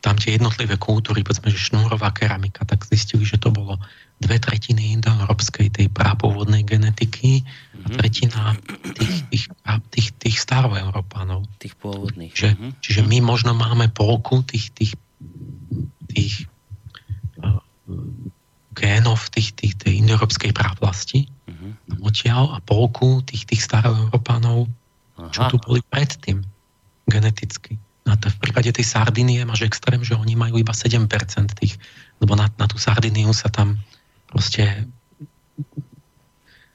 tam 0.00 0.16
tie 0.16 0.36
jednotlivé 0.36 0.80
kultúry, 0.80 1.20
povedzme, 1.20 1.52
že 1.52 1.60
šnúrová 1.60 2.12
keramika, 2.16 2.64
tak 2.64 2.84
zistili, 2.88 3.24
že 3.28 3.36
to 3.36 3.52
bolo 3.52 3.76
dve 4.20 4.40
tretiny 4.40 4.96
indoeurópskej 4.96 5.74
tej 5.74 5.86
prápovodnej 5.92 6.64
genetiky 6.64 7.44
a 7.84 7.86
mhm. 7.88 7.96
tretina 7.98 8.44
tých, 8.96 9.16
tých, 9.28 9.44
tých, 9.92 10.08
tých 10.16 10.36
staroeurópanov. 10.40 11.44
Tých 11.60 11.76
pôvodných. 11.76 12.32
Že, 12.32 12.56
mm-hmm. 12.56 12.70
Čiže 12.80 13.00
my 13.04 13.18
možno 13.20 13.52
máme 13.52 13.90
polku 13.92 14.40
tých, 14.46 14.72
tých, 14.72 14.92
tých 16.08 16.48
uh, 17.42 17.60
génov 18.72 19.28
tých, 19.34 19.52
tých, 19.52 19.74
tej 19.76 20.00
indoeurópskej 20.00 20.52
právlasti 20.56 21.28
odtiaľ 22.00 22.56
a 22.56 22.58
polku 22.60 23.24
tých, 23.24 23.48
tých 23.48 23.62
staroeurópanov, 23.64 24.68
čo 25.30 25.40
tu 25.52 25.56
boli 25.62 25.80
predtým 25.88 26.42
geneticky. 27.08 27.80
Na 28.04 28.20
to, 28.20 28.28
v 28.28 28.36
prípade 28.36 28.68
tej 28.68 28.84
Sardinie 28.84 29.48
máš 29.48 29.64
extrém, 29.64 30.04
že 30.04 30.12
oni 30.12 30.36
majú 30.36 30.60
iba 30.60 30.76
7% 30.76 31.08
tých, 31.56 31.80
lebo 32.20 32.36
na, 32.36 32.52
na 32.60 32.68
tú 32.68 32.76
Sardiniu 32.76 33.32
sa 33.32 33.48
tam 33.48 33.80
proste 34.28 34.84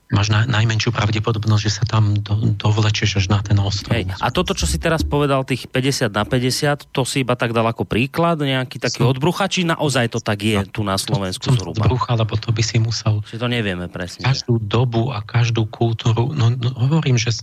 máš 0.09 0.33
na, 0.33 0.41
najmenšiu 0.49 0.89
pravdepodobnosť, 0.89 1.61
že 1.61 1.71
sa 1.71 1.85
tam 1.85 2.17
do, 2.17 2.57
dovlečeš 2.57 3.21
až 3.21 3.25
na 3.29 3.39
ten 3.45 3.61
ostrov. 3.61 3.93
Hej. 3.93 4.09
A 4.17 4.33
toto, 4.33 4.57
čo 4.57 4.65
si 4.65 4.81
teraz 4.81 5.05
povedal, 5.05 5.45
tých 5.45 5.69
50 5.69 6.09
na 6.09 6.25
50, 6.25 6.89
to 6.89 7.05
si 7.05 7.21
iba 7.21 7.37
tak 7.37 7.53
dal 7.53 7.69
ako 7.69 7.85
príklad, 7.85 8.41
nejaký 8.41 8.81
taký 8.81 9.05
som, 9.05 9.13
odbrucha, 9.13 9.45
či 9.45 9.69
naozaj 9.69 10.09
to 10.09 10.19
tak 10.19 10.41
je 10.41 10.57
no, 10.57 10.65
tu 10.65 10.81
na 10.81 10.97
Slovensku 10.97 11.53
som 11.53 11.61
zhruba? 11.61 11.85
Odbrucha, 11.85 12.17
lebo 12.17 12.33
to 12.41 12.49
by 12.49 12.63
si 12.65 12.81
musel... 12.81 13.21
Či 13.21 13.37
to 13.37 13.45
nevieme 13.45 13.85
presne. 13.85 14.25
Každú 14.25 14.57
dobu 14.57 15.13
a 15.13 15.21
každú 15.21 15.69
kultúru, 15.69 16.33
no, 16.33 16.49
no 16.57 16.69
hovorím, 16.73 17.21
že 17.21 17.37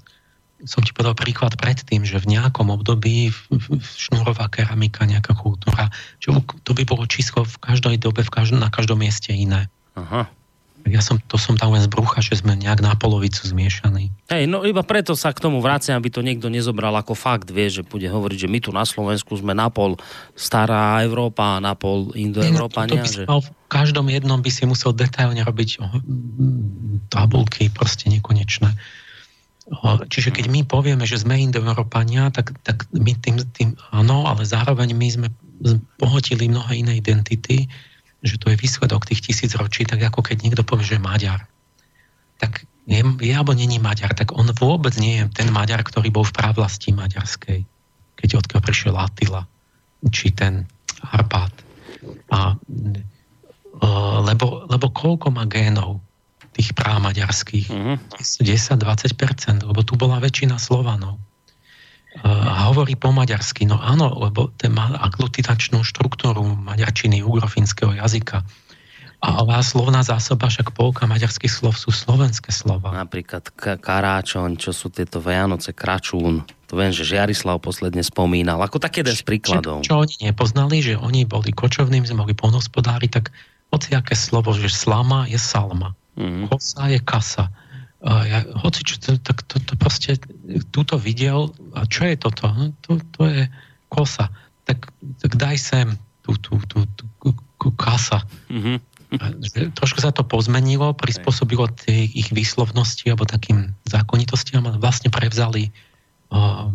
som 0.64 0.80
ti 0.80 0.96
povedal 0.96 1.12
príklad 1.12 1.52
predtým, 1.60 2.08
že 2.08 2.16
v 2.16 2.32
nejakom 2.32 2.72
období 2.72 3.28
šnúrová 4.00 4.48
keramika, 4.48 5.04
nejaká 5.04 5.36
kultúra, 5.36 5.92
že 6.16 6.32
to 6.64 6.72
by 6.72 6.82
bolo 6.88 7.04
číslo 7.04 7.44
v 7.44 7.56
každej 7.60 8.00
dobe, 8.00 8.24
v 8.24 8.32
každom, 8.32 8.64
na 8.64 8.72
každom 8.72 9.04
mieste 9.04 9.36
iné. 9.36 9.68
Aha. 9.92 10.32
Ja 10.86 11.02
som, 11.02 11.18
to 11.18 11.34
som 11.34 11.58
tam 11.58 11.74
len 11.74 11.82
z 11.82 11.90
brucha, 11.90 12.22
že 12.22 12.38
sme 12.38 12.54
nejak 12.54 12.78
na 12.78 12.94
polovicu 12.94 13.42
zmiešaní. 13.42 14.14
Hej, 14.30 14.46
no 14.46 14.62
iba 14.62 14.86
preto 14.86 15.18
sa 15.18 15.34
k 15.34 15.42
tomu 15.42 15.58
vraciam, 15.58 15.98
aby 15.98 16.14
to 16.14 16.22
niekto 16.22 16.46
nezobral 16.46 16.94
ako 16.94 17.18
fakt, 17.18 17.50
vie, 17.50 17.66
že 17.66 17.82
bude 17.82 18.06
hovoriť, 18.06 18.46
že 18.46 18.48
my 18.48 18.58
tu 18.62 18.70
na 18.70 18.86
Slovensku 18.86 19.34
sme 19.34 19.50
na 19.50 19.66
pol 19.66 19.98
stará 20.38 21.02
Európa 21.02 21.58
a 21.58 21.62
na 21.62 21.74
pol 21.74 22.14
Indoeurópania. 22.14 23.02
No, 23.02 23.10
že... 23.10 23.26
v 23.26 23.50
každom 23.66 24.06
jednom 24.06 24.38
by 24.38 24.46
si 24.46 24.62
musel 24.62 24.94
detailne 24.94 25.42
robiť 25.42 25.82
tabulky, 27.10 27.66
proste 27.66 28.06
nekonečné. 28.06 28.70
Čiže 30.06 30.30
keď 30.30 30.46
my 30.46 30.62
povieme, 30.62 31.02
že 31.02 31.18
sme 31.18 31.42
Indoeurópania, 31.42 32.30
tak, 32.30 32.54
tak 32.62 32.86
my 32.94 33.18
tým, 33.18 33.42
tým 33.50 33.74
áno, 33.90 34.30
ale 34.30 34.46
zároveň 34.46 34.94
my 34.94 35.08
sme 35.10 35.28
pohotili 35.98 36.46
mnohé 36.46 36.86
iné 36.86 37.02
identity, 37.02 37.66
že 38.22 38.38
to 38.38 38.54
je 38.54 38.60
výsledok 38.62 39.10
tých 39.10 39.26
tisíc 39.26 39.50
ročí, 39.58 39.82
tak 39.82 40.06
ako 40.06 40.22
keď 40.22 40.46
niekto 40.46 40.62
povie, 40.62 40.86
že 40.86 41.02
Maďar. 41.02 41.50
Tak 42.38 42.62
je, 42.86 43.02
je 43.02 43.32
alebo 43.34 43.58
není 43.58 43.82
Maďar, 43.82 44.14
tak 44.14 44.30
on 44.38 44.46
vôbec 44.54 44.94
nie 45.02 45.18
je 45.18 45.34
ten 45.34 45.50
Maďar, 45.50 45.82
ktorý 45.82 46.14
bol 46.14 46.22
v 46.22 46.36
právlasti 46.36 46.94
maďarskej, 46.94 47.66
keď 48.14 48.28
odkiaľ 48.38 48.60
prišiel 48.62 48.94
Attila, 48.94 49.42
či 50.14 50.30
ten 50.30 50.62
Arpát. 51.10 51.50
A, 52.30 52.54
lebo, 54.22 54.70
lebo 54.70 54.86
koľko 54.94 55.34
má 55.34 55.42
génov 55.50 56.05
tých 56.56 56.72
práv 56.72 57.04
maďarských? 57.04 57.68
Mm-hmm. 57.68 57.96
10-20%, 58.40 59.68
lebo 59.68 59.80
tu 59.84 59.94
bola 60.00 60.16
väčšina 60.18 60.56
Slovanov 60.56 61.20
a 62.24 62.72
hovorí 62.72 62.96
po 62.96 63.12
maďarsky. 63.12 63.68
No 63.68 63.76
áno, 63.76 64.08
lebo 64.16 64.48
ten 64.56 64.72
má 64.72 64.88
aglutinačnú 65.04 65.84
štruktúru 65.84 66.40
maďarčiny, 66.64 67.20
ugrofínskeho 67.20 67.92
jazyka. 68.00 68.40
A 69.24 69.42
slovná 69.64 70.04
zásoba, 70.04 70.46
však 70.46 70.76
polka 70.76 71.08
maďarských 71.08 71.50
slov 71.50 71.74
sú 71.80 71.88
slovenské 71.90 72.52
slova. 72.52 72.92
Napríklad 72.92 73.48
k- 73.48 73.80
karáčon, 73.80 74.60
čo 74.60 74.76
sú 74.76 74.92
tieto 74.92 75.18
Vianoce, 75.24 75.72
kračún. 75.72 76.44
To 76.68 76.74
viem, 76.76 76.92
že 76.92 77.02
Žiarislav 77.02 77.58
posledne 77.58 78.04
spomínal. 78.04 78.60
Ako 78.60 78.76
tak 78.76 79.00
jeden 79.00 79.16
z 79.16 79.24
príkladov. 79.24 79.82
Čo, 79.82 79.88
čo 79.88 79.94
oni 80.04 80.16
nepoznali, 80.30 80.84
že 80.84 80.94
oni 81.00 81.24
boli 81.24 81.50
kočovným, 81.50 82.04
sme 82.04 82.28
boli 82.28 82.36
polnospodári, 82.36 83.08
tak 83.08 83.32
hociaké 83.72 84.14
slovo, 84.14 84.52
že 84.52 84.68
slama 84.68 85.26
je 85.26 85.40
salma. 85.40 85.96
Mm-hmm. 86.16 86.48
Kosa 86.48 86.88
je 86.88 87.00
kasa 87.00 87.52
ja, 88.04 88.44
hoci 88.62 88.86
čo, 88.86 89.00
to, 89.00 89.10
tak 89.18 89.42
to, 89.48 89.56
to 89.58 89.74
proste 89.74 90.20
túto 90.70 91.00
videl, 91.00 91.50
a 91.74 91.88
čo 91.88 92.06
je 92.06 92.16
toto? 92.20 92.46
No, 92.52 92.70
to, 92.84 93.00
to 93.16 93.22
je 93.26 93.42
kosa. 93.88 94.30
Tak, 94.68 94.90
tak 95.22 95.32
daj 95.34 95.56
sem 95.58 95.86
tú, 96.22 96.36
tú, 96.38 96.60
tú, 96.68 96.84
tú, 96.96 97.32
tú 97.32 97.68
kasa. 97.74 98.22
Mm-hmm. 98.52 98.76
Trošku 99.78 100.02
sa 100.02 100.10
to 100.10 100.26
pozmenilo, 100.26 100.90
prispôsobilo 100.92 101.70
tej 101.70 102.10
ich 102.10 102.34
výslovnosti 102.34 103.06
alebo 103.06 103.24
takým 103.24 103.72
zákonitostiam 103.86 104.66
a 104.66 104.74
vlastne 104.76 105.14
prevzali 105.14 105.70
o, 106.34 106.68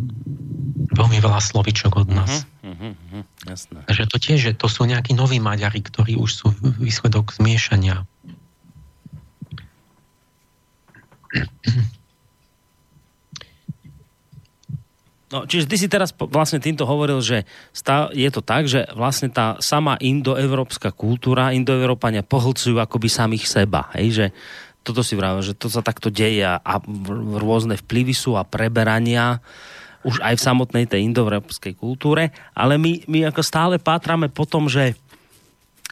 veľmi 0.96 1.20
veľa 1.20 1.44
slovičok 1.44 1.92
od 1.92 2.08
nás. 2.08 2.48
Uh-huh, 2.64 2.96
uh-huh, 2.96 3.24
jasné. 3.52 3.84
Takže 3.84 4.04
to 4.08 4.18
tiež, 4.18 4.40
že 4.40 4.54
to 4.56 4.72
sú 4.72 4.88
nejakí 4.88 5.12
noví 5.12 5.44
Maďari, 5.44 5.84
ktorí 5.84 6.16
už 6.16 6.32
sú 6.32 6.48
výsledok 6.80 7.36
zmiešania 7.36 8.08
No, 15.32 15.48
čiže 15.48 15.64
ty 15.64 15.80
si 15.80 15.88
teraz 15.88 16.12
vlastne 16.12 16.60
týmto 16.60 16.84
hovoril, 16.84 17.24
že 17.24 17.48
je 18.12 18.30
to 18.36 18.44
tak, 18.44 18.68
že 18.68 18.84
vlastne 18.92 19.32
tá 19.32 19.56
sama 19.64 19.96
indoevropská 19.96 20.92
kultúra, 20.92 21.56
indoevropania 21.56 22.20
pohlcujú 22.20 22.76
akoby 22.76 23.08
samých 23.08 23.48
seba. 23.48 23.88
Hej? 23.96 24.08
Že 24.12 24.26
toto 24.84 25.02
si 25.08 25.16
vravil, 25.16 25.40
že 25.40 25.56
to 25.56 25.72
sa 25.72 25.80
takto 25.80 26.12
deje 26.12 26.44
a 26.44 26.74
rôzne 27.40 27.80
vplyvy 27.80 28.12
sú 28.12 28.36
a 28.36 28.44
preberania 28.44 29.40
už 30.04 30.20
aj 30.20 30.36
v 30.36 30.46
samotnej 30.52 30.86
tej 30.90 31.06
indoevropskej 31.14 31.78
kultúre, 31.78 32.34
ale 32.58 32.76
my, 32.82 33.06
my 33.06 33.30
ako 33.30 33.42
stále 33.46 33.76
pátrame 33.78 34.28
po 34.34 34.50
tom, 34.50 34.66
že 34.66 34.98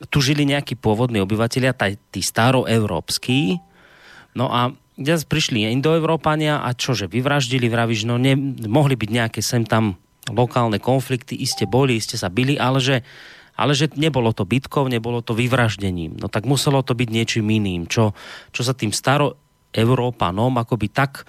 tu 0.09 0.17
žili 0.17 0.49
nejakí 0.49 0.73
pôvodní 0.73 1.21
obyvateľia, 1.21 1.77
tí 2.09 2.19
staroevropskí, 2.25 3.61
no 4.33 4.49
a 4.49 4.73
dnes 4.99 5.23
prišli 5.23 5.71
Indoevropania 5.71 6.59
a 6.59 6.75
čože, 6.75 7.07
vyvraždili, 7.07 7.71
vravíš, 7.71 8.03
no 8.03 8.19
ne, 8.19 8.35
mohli 8.67 8.99
byť 8.99 9.09
nejaké 9.09 9.39
sem 9.39 9.63
tam 9.63 9.95
lokálne 10.27 10.77
konflikty, 10.77 11.39
iste 11.39 11.63
boli, 11.63 11.95
iste 11.95 12.19
sa 12.19 12.27
byli, 12.27 12.59
ale 12.59 12.83
že, 12.83 12.97
ale 13.55 13.71
že 13.71 13.89
nebolo 13.95 14.35
to 14.35 14.43
bytkov, 14.43 14.91
nebolo 14.91 15.23
to 15.23 15.31
vyvraždením. 15.33 16.19
No 16.19 16.27
tak 16.27 16.43
muselo 16.43 16.83
to 16.83 16.93
byť 16.93 17.09
niečím 17.09 17.47
iným, 17.47 17.87
čo, 17.87 18.11
čo 18.51 18.61
sa 18.61 18.75
tým 18.75 18.91
staro 18.91 19.39
Európanom 19.71 20.53
akoby 20.59 20.91
tak 20.91 21.23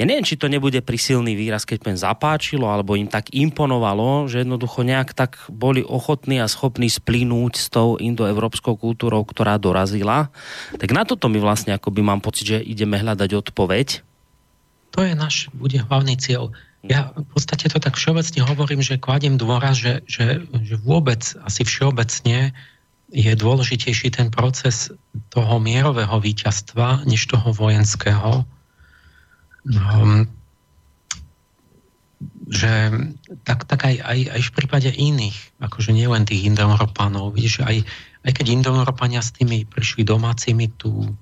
Ja 0.00 0.08
neviem, 0.08 0.24
či 0.24 0.40
to 0.40 0.48
nebude 0.48 0.80
prisilný 0.80 1.36
výraz, 1.36 1.68
keď 1.68 1.84
poviem 1.84 2.00
zapáčilo, 2.00 2.64
alebo 2.72 2.96
im 2.96 3.04
tak 3.04 3.36
imponovalo, 3.36 4.32
že 4.32 4.40
jednoducho 4.40 4.80
nejak 4.80 5.12
tak 5.12 5.44
boli 5.52 5.84
ochotní 5.84 6.40
a 6.40 6.48
schopní 6.48 6.88
splínuť 6.88 7.52
s 7.60 7.68
tou 7.68 8.00
indoevropskou 8.00 8.80
kultúrou, 8.80 9.20
ktorá 9.28 9.60
dorazila. 9.60 10.32
Tak 10.80 10.96
na 10.96 11.04
toto 11.04 11.28
my 11.28 11.36
vlastne 11.36 11.76
akoby 11.76 12.00
mám 12.00 12.24
pocit, 12.24 12.48
že 12.48 12.64
ideme 12.64 12.96
hľadať 12.96 13.28
odpoveď. 13.44 14.00
To 14.96 15.04
je 15.04 15.12
náš, 15.12 15.52
bude 15.52 15.76
hlavný 15.76 16.16
cieľ. 16.16 16.48
Ja 16.80 17.12
v 17.12 17.28
podstate 17.36 17.68
to 17.68 17.76
tak 17.76 18.00
všeobecne 18.00 18.40
hovorím, 18.40 18.80
že 18.80 18.96
kladiem 18.96 19.36
dôraz, 19.36 19.76
že, 19.76 20.00
že, 20.08 20.40
že 20.48 20.80
vôbec 20.80 21.20
asi 21.44 21.60
všeobecne 21.60 22.56
je 23.12 23.32
dôležitejší 23.36 24.16
ten 24.16 24.32
proces 24.32 24.88
toho 25.28 25.60
mierového 25.60 26.16
víťazstva, 26.24 27.04
než 27.04 27.28
toho 27.28 27.52
vojenského. 27.52 28.48
Um, 29.68 30.28
že 32.50 32.90
tak, 33.46 33.64
tak 33.64 33.86
aj, 33.86 33.96
aj, 34.02 34.18
aj 34.34 34.40
v 34.42 34.54
prípade 34.58 34.90
iných, 34.90 35.38
akože 35.62 35.94
nie 35.94 36.04
len 36.10 36.26
tých 36.26 36.50
Indoeurópanov, 36.50 37.38
vidíš, 37.38 37.62
aj, 37.62 37.86
aj 38.26 38.32
keď 38.34 38.46
Indoeurópania 38.50 39.22
s 39.22 39.32
tými 39.32 39.64
prišli 39.64 40.02
domácimi 40.02 40.68
tu 40.76 41.14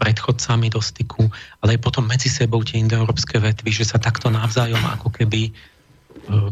predchodcami 0.00 0.72
do 0.72 0.82
styku, 0.82 1.30
ale 1.62 1.78
aj 1.78 1.80
potom 1.84 2.08
medzi 2.08 2.26
sebou 2.26 2.64
tie 2.66 2.82
indoeurópske 2.82 3.38
vetvy, 3.38 3.70
že 3.70 3.86
sa 3.86 4.02
takto 4.02 4.26
navzájom 4.32 4.82
ako 4.98 5.14
keby 5.14 5.46
e, 5.46 5.52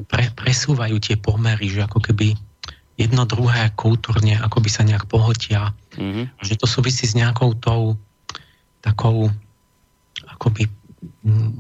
pre, 0.06 0.30
presúvajú 0.38 1.02
tie 1.02 1.18
pomery, 1.18 1.66
že 1.66 1.82
ako 1.82 1.98
keby 1.98 2.38
jedno 2.94 3.26
druhé 3.26 3.72
kultúrne 3.74 4.38
ako 4.38 4.62
by 4.62 4.70
sa 4.70 4.86
nejak 4.86 5.10
pohotia. 5.10 5.74
Mm-hmm. 5.96 6.38
Že 6.44 6.54
to 6.60 6.66
súvisí 6.68 7.08
s 7.08 7.18
nejakou 7.18 7.56
tou 7.58 7.98
takou 8.84 9.32
akoby 10.28 10.68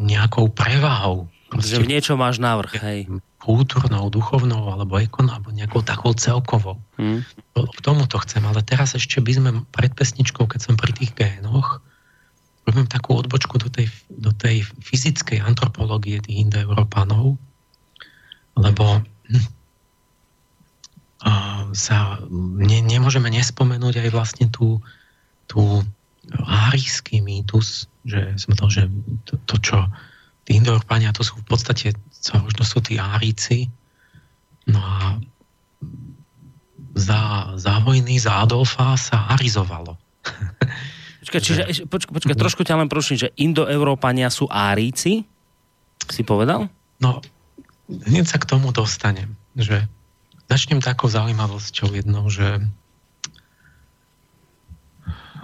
nejakou 0.00 0.48
prevahou. 0.52 1.28
Proste, 1.50 1.76
že 1.76 1.82
v 1.82 1.90
niečo 1.90 2.14
máš 2.14 2.38
návrh, 2.38 2.72
hej. 2.80 3.00
Kultúrnou, 3.40 4.12
duchovnou, 4.12 4.70
alebo 4.70 5.00
ekon, 5.00 5.28
alebo 5.32 5.50
nejakou 5.50 5.82
takou 5.82 6.12
celkovou. 6.14 6.78
Mm. 7.00 7.24
K 7.56 7.80
tomu 7.82 8.06
to 8.06 8.20
chcem, 8.22 8.44
ale 8.44 8.62
teraz 8.62 8.94
ešte 8.94 9.18
by 9.18 9.32
sme 9.34 9.50
pred 9.74 9.92
pesničkou, 9.92 10.46
keď 10.46 10.60
som 10.60 10.74
pri 10.76 10.92
tých 10.94 11.12
génoch, 11.16 11.82
robím 12.68 12.86
takú 12.86 13.18
odbočku 13.18 13.58
do 13.58 13.68
tej, 13.72 13.90
do 14.12 14.30
tej 14.30 14.62
fyzickej 14.84 15.42
antropológie 15.42 16.22
tých 16.22 16.46
indoeurópanov, 16.46 17.34
lebo 18.54 19.02
hm, 19.02 19.46
sa 21.74 22.20
ne, 22.30 22.78
nemôžeme 22.80 23.28
nespomenúť 23.28 24.06
aj 24.06 24.08
vlastne 24.14 24.46
tú, 24.48 24.80
tú 25.50 25.84
árijský 26.44 27.24
mýtus, 27.24 27.88
že, 28.04 28.36
som 28.36 28.52
to, 28.54 28.66
že 28.68 28.86
to, 29.24 29.34
to 29.48 29.56
čo 29.60 29.78
tí 30.44 30.60
Indoeurópania, 30.60 31.14
to 31.16 31.24
sú 31.24 31.40
v 31.40 31.46
podstate 31.46 31.96
možno 32.36 32.62
sú 32.64 32.78
tí 32.84 33.00
Árici. 33.00 33.72
No 34.68 34.80
a 34.80 35.16
za, 36.94 37.52
za 37.56 37.80
vojny, 37.80 38.20
za 38.20 38.44
Adolfa 38.44 38.98
sa 39.00 39.30
arizovalo. 39.32 39.96
Počkaj, 41.20 41.40
čiže, 41.44 41.62
počkaj, 41.84 42.16
počkaj 42.16 42.36
trošku 42.36 42.64
ťa 42.64 42.80
len 42.80 42.88
prosím, 42.88 43.20
že 43.20 43.28
Indoeurópania 43.36 44.32
sú 44.32 44.48
Árici? 44.48 45.20
Si 46.08 46.22
povedal? 46.24 46.72
No, 46.96 47.20
hneď 47.86 48.24
sa 48.24 48.40
k 48.40 48.48
tomu 48.48 48.72
dostanem, 48.72 49.36
že 49.52 49.84
Začnem 50.50 50.82
takou 50.82 51.06
zaujímavosťou 51.06 51.94
jednou, 51.94 52.26
že 52.26 52.58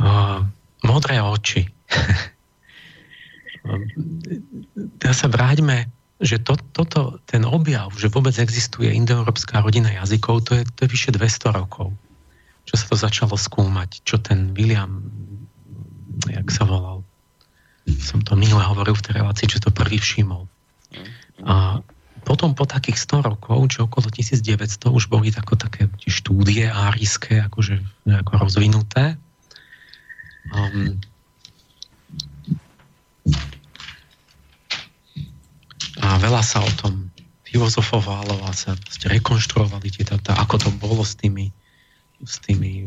uh, 0.02 0.42
modré 0.87 1.18
oči. 1.18 1.66
Teraz 5.03 5.16
sa 5.20 5.28
vráťme, 5.28 5.91
že 6.22 6.41
to, 6.41 6.57
toto, 6.72 7.20
ten 7.28 7.45
objav, 7.45 7.93
že 7.93 8.09
vôbec 8.09 8.32
existuje 8.39 8.89
indoeurópska 8.95 9.61
rodina 9.61 9.93
jazykov, 9.93 10.49
to 10.49 10.57
je, 10.57 10.62
to 10.64 10.87
je 10.87 10.89
vyše 10.89 11.11
200 11.12 11.53
rokov. 11.53 11.93
Čo 12.64 12.74
sa 12.78 12.84
to 12.89 12.97
začalo 12.97 13.34
skúmať, 13.37 14.01
čo 14.07 14.16
ten 14.22 14.57
William, 14.57 15.05
jak 16.30 16.49
sa 16.49 16.64
volal, 16.64 17.05
som 18.01 18.24
to 18.24 18.34
minule 18.34 18.64
hovoril 18.64 18.97
v 18.97 19.05
tej 19.05 19.12
relácii, 19.22 19.47
čo 19.47 19.62
to 19.62 19.70
prvý 19.70 20.01
všimol. 20.01 20.49
A 21.45 21.84
potom 22.26 22.59
po 22.59 22.66
takých 22.66 22.99
100 22.99 23.22
rokov, 23.22 23.59
či 23.70 23.78
okolo 23.87 24.11
1900, 24.11 24.91
už 24.91 25.07
boli 25.07 25.30
tako, 25.30 25.55
také 25.55 25.87
štúdie 26.03 26.66
árijské, 26.66 27.47
akože 27.47 27.78
nejako 28.03 28.32
rozvinuté. 28.43 29.14
Um, 30.55 31.01
a 36.03 36.07
veľa 36.22 36.42
sa 36.44 36.62
o 36.62 36.70
tom 36.78 37.11
filozofovalo 37.47 38.44
a 38.47 38.51
sa 38.53 38.76
rekonštruovali 39.09 39.88
tieto, 39.88 40.18
ako 40.28 40.55
to 40.61 40.68
bolo 40.76 41.03
s 41.03 41.16
tými, 41.16 41.51
s 42.22 42.36
tými 42.44 42.86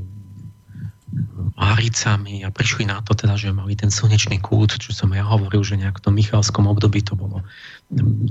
Áricami 1.58 2.46
a 2.46 2.54
prišli 2.54 2.86
na 2.86 3.02
to 3.02 3.18
teda, 3.18 3.34
že 3.34 3.50
mali 3.50 3.74
ten 3.74 3.90
slnečný 3.90 4.38
kút, 4.40 4.78
čo 4.78 4.94
som 4.94 5.10
ja 5.12 5.26
hovoril, 5.26 5.66
že 5.66 5.76
nejak 5.76 6.00
v 6.00 6.04
tom 6.06 6.14
Michalskom 6.16 6.70
období 6.70 7.02
to 7.02 7.18
bolo, 7.18 7.42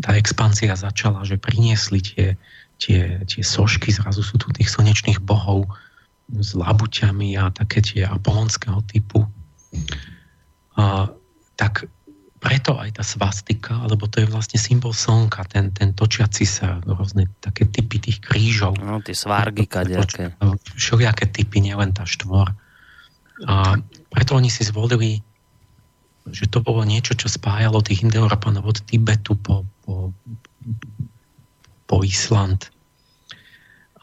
tá 0.01 0.15
expancia 0.15 0.73
začala, 0.79 1.27
že 1.27 1.43
priniesli 1.43 1.99
tie, 1.99 2.27
tie, 2.79 3.19
tie 3.27 3.43
sošky, 3.43 3.91
zrazu 3.91 4.23
sú 4.23 4.39
tu 4.39 4.49
tých 4.55 4.71
slnečných 4.71 5.19
bohov 5.21 5.67
s 6.29 6.53
labuťami 6.53 7.41
a 7.41 7.49
také 7.49 7.81
tie 7.81 8.03
apolonského 8.05 8.85
typu. 8.85 9.25
A, 10.77 11.09
tak 11.57 11.89
preto 12.39 12.79
aj 12.79 13.03
tá 13.03 13.05
svastika, 13.05 13.75
lebo 13.91 14.07
to 14.07 14.23
je 14.23 14.31
vlastne 14.31 14.63
symbol 14.63 14.95
slnka, 14.95 15.43
ten, 15.51 15.75
ten 15.75 15.91
točiaci 15.91 16.47
sa, 16.47 16.79
rôzne 16.87 17.27
také 17.43 17.67
typy 17.67 17.99
tých 17.99 18.23
krížov. 18.23 18.79
No, 18.79 19.03
tie 19.03 19.15
svárgy 19.15 19.67
kadejaké. 19.67 20.31
Všelijaké 20.79 21.27
typy, 21.27 21.59
nielen 21.59 21.91
tá 21.91 22.07
štvor. 22.07 22.55
A 23.47 23.79
preto 24.11 24.39
oni 24.39 24.51
si 24.51 24.63
zvolili, 24.63 25.19
že 26.31 26.47
to 26.47 26.63
bolo 26.63 26.87
niečo, 26.87 27.19
čo 27.19 27.27
spájalo 27.27 27.83
tých 27.83 28.07
Indoeurópanov 28.07 28.71
od 28.71 28.79
Tibetu 28.87 29.35
po, 29.35 29.67
po, 29.83 30.15
po 31.91 31.97
Island. 32.07 32.71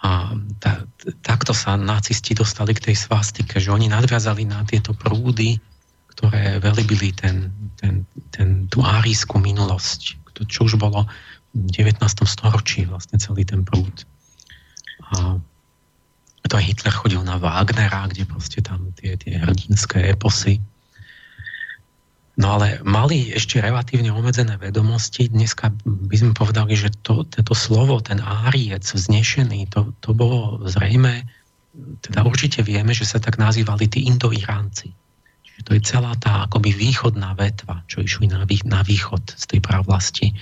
A 0.05 0.37
ta, 0.61 0.85
takto 1.25 1.49
sa 1.49 1.73
nacisti 1.73 2.37
dostali 2.37 2.77
k 2.77 2.91
tej 2.91 2.95
svastike, 3.09 3.57
že 3.57 3.73
oni 3.73 3.89
nadviazali 3.89 4.45
na 4.45 4.61
tieto 4.61 4.93
prúdy, 4.93 5.57
ktoré 6.13 6.61
velibili 6.61 7.09
ten, 7.09 7.49
ten, 7.81 8.05
ten, 8.29 8.69
tú 8.69 8.85
árijskú 8.85 9.41
minulosť, 9.41 10.21
čo 10.45 10.69
už 10.69 10.77
bolo 10.77 11.09
v 11.57 11.69
19. 11.73 11.97
storočí 12.29 12.85
vlastne 12.85 13.17
celý 13.17 13.49
ten 13.49 13.65
prúd. 13.65 14.05
A 15.09 15.41
to 16.45 16.57
Hitler 16.61 16.93
chodil 16.93 17.25
na 17.25 17.41
Wagnera, 17.41 18.05
kde 18.05 18.29
proste 18.29 18.61
tam 18.61 18.93
tie, 18.93 19.17
tie 19.17 19.41
hrdinské 19.41 20.13
eposy. 20.13 20.61
No 22.36 22.59
ale 22.59 22.83
mali 22.83 23.31
ešte 23.31 23.63
relatívne 23.63 24.11
obmedzené 24.11 24.59
vedomosti. 24.59 25.31
Dneska 25.31 25.71
by 25.88 26.15
sme 26.19 26.31
povedali, 26.36 26.75
že 26.75 26.91
to, 26.99 27.23
toto 27.23 27.55
slovo, 27.55 28.03
ten 28.03 28.19
áriec 28.19 28.83
vznešený, 28.83 29.71
to, 29.71 29.95
to 30.03 30.11
bolo 30.11 30.59
zrejme, 30.67 31.23
teda 32.03 32.27
určite 32.27 32.59
vieme, 32.63 32.91
že 32.91 33.07
sa 33.07 33.23
tak 33.23 33.39
nazývali 33.39 33.88
tí 33.88 34.07
indoiránci. 34.11 34.91
Čiže 35.47 35.61
to 35.63 35.71
je 35.79 35.81
celá 35.83 36.11
tá 36.19 36.43
akoby 36.47 36.75
východná 36.75 37.36
vetva, 37.39 37.83
čo 37.88 38.03
išli 38.03 38.27
na, 38.27 38.43
na 38.67 38.81
východ 38.83 39.23
z 39.36 39.43
tej 39.55 39.59
pravlasti. 39.63 40.36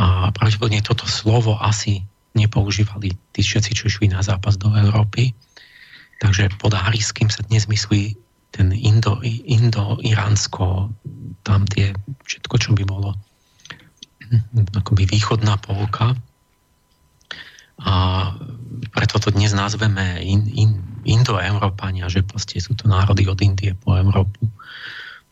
A 0.00 0.32
pravdepodobne 0.32 0.80
toto 0.80 1.04
slovo 1.04 1.60
asi 1.60 2.04
nepoužívali 2.36 3.12
tí 3.36 3.40
všetci, 3.44 3.70
čo 3.76 3.84
išli 3.88 4.12
na 4.12 4.24
zápas 4.24 4.56
do 4.56 4.72
Európy. 4.72 5.32
Takže 6.24 6.56
pod 6.56 6.72
Hariským 6.72 7.28
sa 7.28 7.44
dnes 7.44 7.68
myslí 7.68 8.27
ten 8.50 8.72
Indo, 8.72 9.20
Indo-Iránsko, 9.24 10.92
tam 11.44 11.68
tie, 11.68 11.92
všetko, 12.24 12.54
čo 12.56 12.70
by 12.72 12.84
bolo 12.88 13.14
akoby 14.76 15.08
východná 15.08 15.56
polka. 15.60 16.12
A 17.78 17.94
preto 18.90 19.22
to 19.22 19.30
dnes 19.30 19.54
nazveme 19.54 20.20
in, 20.20 20.44
in, 20.50 20.70
Indo-Európania, 21.06 22.10
že 22.10 22.26
proste 22.26 22.60
sú 22.60 22.74
to 22.74 22.90
národy 22.90 23.24
od 23.30 23.38
Indie 23.40 23.72
po 23.72 23.96
Európu. 23.96 24.50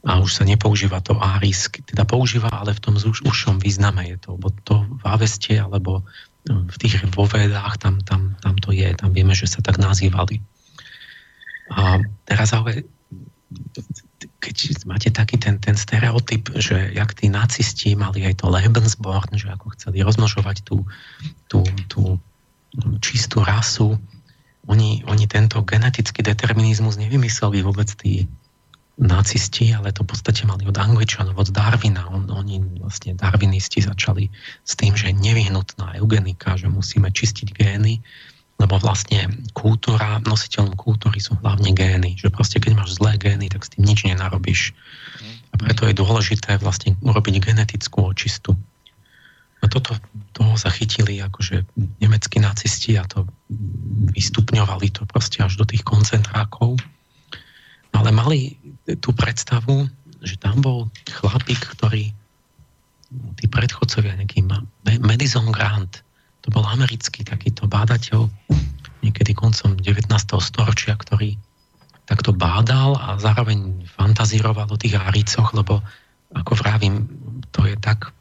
A 0.07 0.23
už 0.23 0.39
sa 0.39 0.45
nepoužíva 0.47 1.03
to 1.03 1.19
árisk, 1.19 1.83
teda 1.83 2.07
používa, 2.07 2.47
ale 2.55 2.73
v 2.73 2.83
tom 2.83 2.95
užšom 2.97 3.59
význame 3.59 4.07
je 4.15 4.17
to, 4.23 4.39
lebo 4.39 4.55
to 4.63 4.87
v 4.87 5.03
Aveste 5.03 5.59
alebo 5.59 6.07
v 6.47 6.77
tých 6.79 7.03
vovedách, 7.11 7.83
tam, 7.83 7.99
tam, 8.07 8.39
tam 8.39 8.55
to 8.63 8.71
je, 8.71 8.87
tam 8.95 9.11
vieme, 9.11 9.35
že 9.35 9.51
sa 9.51 9.59
tak 9.59 9.83
nazývali. 9.83 10.39
A 11.75 11.99
teraz 12.23 12.55
ale 12.55 12.87
keď 14.41 14.57
máte 14.87 15.11
taký 15.11 15.37
ten, 15.37 15.59
ten 15.59 15.75
stereotyp, 15.75 16.55
že 16.57 16.95
jak 16.95 17.13
tí 17.19 17.27
nacisti 17.29 17.99
mali 17.99 18.23
aj 18.25 18.45
to 18.45 18.47
Lebensborn, 18.49 19.35
že 19.35 19.51
ako 19.51 19.75
chceli 19.75 20.07
rozmnožovať 20.07 20.63
tú, 20.63 20.87
tú, 21.51 21.67
tú 21.91 22.23
čistú 23.03 23.43
rasu, 23.43 23.99
oni, 24.67 25.03
oni 25.07 25.25
tento 25.31 25.63
genetický 25.63 26.23
determinizmus 26.27 26.99
nevymysleli 26.99 27.63
vôbec 27.63 27.87
tí, 27.99 28.27
nacisti, 28.97 29.77
ale 29.77 29.93
to 29.93 30.09
v 30.09 30.17
podstate 30.17 30.49
mali 30.49 30.65
od 30.65 30.77
Angličanov, 30.77 31.37
od 31.37 31.53
Darwina. 31.53 32.09
On, 32.09 32.25
oni 32.33 32.81
vlastne 32.81 33.13
darwinisti 33.13 33.85
začali 33.85 34.33
s 34.65 34.73
tým, 34.73 34.97
že 34.97 35.13
je 35.13 35.21
nevyhnutná 35.21 36.01
eugenika, 36.01 36.57
že 36.57 36.73
musíme 36.73 37.13
čistiť 37.13 37.53
gény, 37.53 38.01
lebo 38.57 38.81
vlastne 38.81 39.29
kultúra, 39.53 40.21
nositeľom 40.25 40.75
kultúry 40.81 41.21
sú 41.21 41.37
hlavne 41.45 41.77
gény. 41.77 42.17
Že 42.17 42.33
proste 42.33 42.57
keď 42.57 42.73
máš 42.81 42.97
zlé 42.97 43.21
gény, 43.21 43.53
tak 43.53 43.69
s 43.69 43.73
tým 43.77 43.85
nič 43.85 44.09
nenarobíš. 44.09 44.73
A 45.53 45.61
preto 45.61 45.85
je 45.85 45.97
dôležité 45.97 46.57
vlastne 46.61 46.97
urobiť 47.05 47.53
genetickú 47.53 48.09
očistu. 48.09 48.57
A 49.61 49.69
toto, 49.69 49.97
toho 50.33 50.57
sa 50.57 50.69
chytili 50.69 51.21
akože 51.21 51.65
nemeckí 52.01 52.41
nacisti 52.41 52.97
a 52.97 53.05
to 53.09 53.25
vystupňovali 54.13 54.93
to 54.93 55.09
proste 55.09 55.41
až 55.41 55.61
do 55.61 55.65
tých 55.65 55.85
koncentrákov 55.85 56.77
ale 57.97 58.13
mali 58.13 58.41
tú 59.01 59.17
predstavu, 59.17 59.89
že 60.21 60.37
tam 60.37 60.61
bol 60.61 60.93
chlapík, 61.09 61.59
ktorý 61.77 62.13
tí 63.41 63.47
predchodcovia, 63.49 64.21
nejaký 64.21 64.45
Madison 65.01 65.49
Grant, 65.49 66.05
to 66.47 66.55
bol 66.55 66.63
americký 66.63 67.27
takýto 67.27 67.67
bádateľ, 67.67 68.31
niekedy 69.03 69.35
koncom 69.35 69.75
19. 69.75 70.07
storočia, 70.39 70.95
ktorý 70.95 71.35
takto 72.07 72.31
bádal 72.31 72.95
a 73.03 73.19
zároveň 73.19 73.83
fantazíroval 73.99 74.71
o 74.71 74.79
tých 74.79 74.95
áricoch, 74.95 75.51
lebo 75.59 75.83
ako 76.31 76.55
vravím, 76.55 77.11
to 77.51 77.67
je 77.67 77.75
tak 77.83 78.15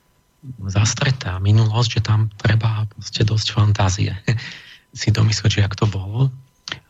zastretá 0.65 1.38
minulosť, 1.38 2.01
že 2.01 2.01
tam 2.01 2.34
treba 2.41 2.89
proste 2.89 3.21
dosť 3.21 3.47
fantázie 3.53 4.17
si 4.99 5.13
domyslieť, 5.13 5.61
že 5.61 5.61
jak 5.61 5.78
to 5.78 5.86
bolo. 5.86 6.34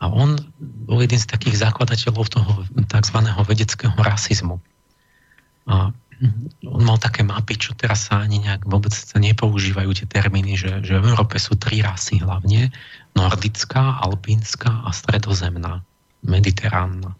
A 0.00 0.08
on 0.08 0.40
bol 0.88 1.04
jeden 1.04 1.20
z 1.20 1.28
takých 1.28 1.60
zakladateľov 1.60 2.32
toho 2.32 2.64
tzv. 2.88 3.18
vedeckého 3.44 3.96
rasizmu. 4.00 4.56
A 5.68 5.92
on 6.64 6.82
mal 6.82 6.96
také 6.96 7.20
mapy, 7.20 7.60
čo 7.60 7.76
teraz 7.76 8.08
sa 8.08 8.24
ani 8.24 8.40
nejak 8.40 8.64
vôbec 8.64 8.92
sa 8.92 9.20
nepoužívajú 9.20 9.90
tie 9.92 10.08
termíny, 10.08 10.56
že, 10.56 10.80
že 10.80 10.96
v 10.96 11.12
Európe 11.12 11.36
sú 11.36 11.60
tri 11.60 11.84
rasy 11.84 12.24
hlavne. 12.24 12.72
Nordická, 13.12 14.00
alpínska 14.00 14.84
a 14.84 14.90
stredozemná, 14.96 15.84
mediteránna. 16.24 17.12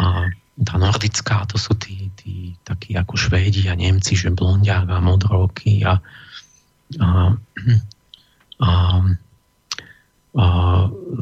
A 0.00 0.32
tá 0.54 0.74
nordická, 0.78 1.44
to 1.50 1.60
sú 1.60 1.76
tí, 1.76 2.08
tí 2.16 2.56
takí 2.64 2.96
ako 2.96 3.18
Švédi 3.18 3.68
a 3.68 3.74
Nemci, 3.74 4.16
že 4.16 4.32
blondiák 4.32 4.86
a 4.88 4.98
modroky 5.02 5.84
a, 5.84 6.00
a, 7.02 7.08
a 8.62 8.76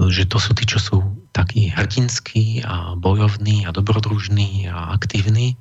že 0.09 0.25
to 0.29 0.39
sú 0.39 0.53
tí, 0.55 0.65
čo 0.69 0.79
sú 0.79 0.97
takí 1.33 1.73
hrdinskí 1.73 2.61
a 2.63 2.93
bojovní 2.95 3.65
a 3.65 3.73
dobrodružní 3.73 4.69
a 4.69 4.93
aktívni. 4.93 5.57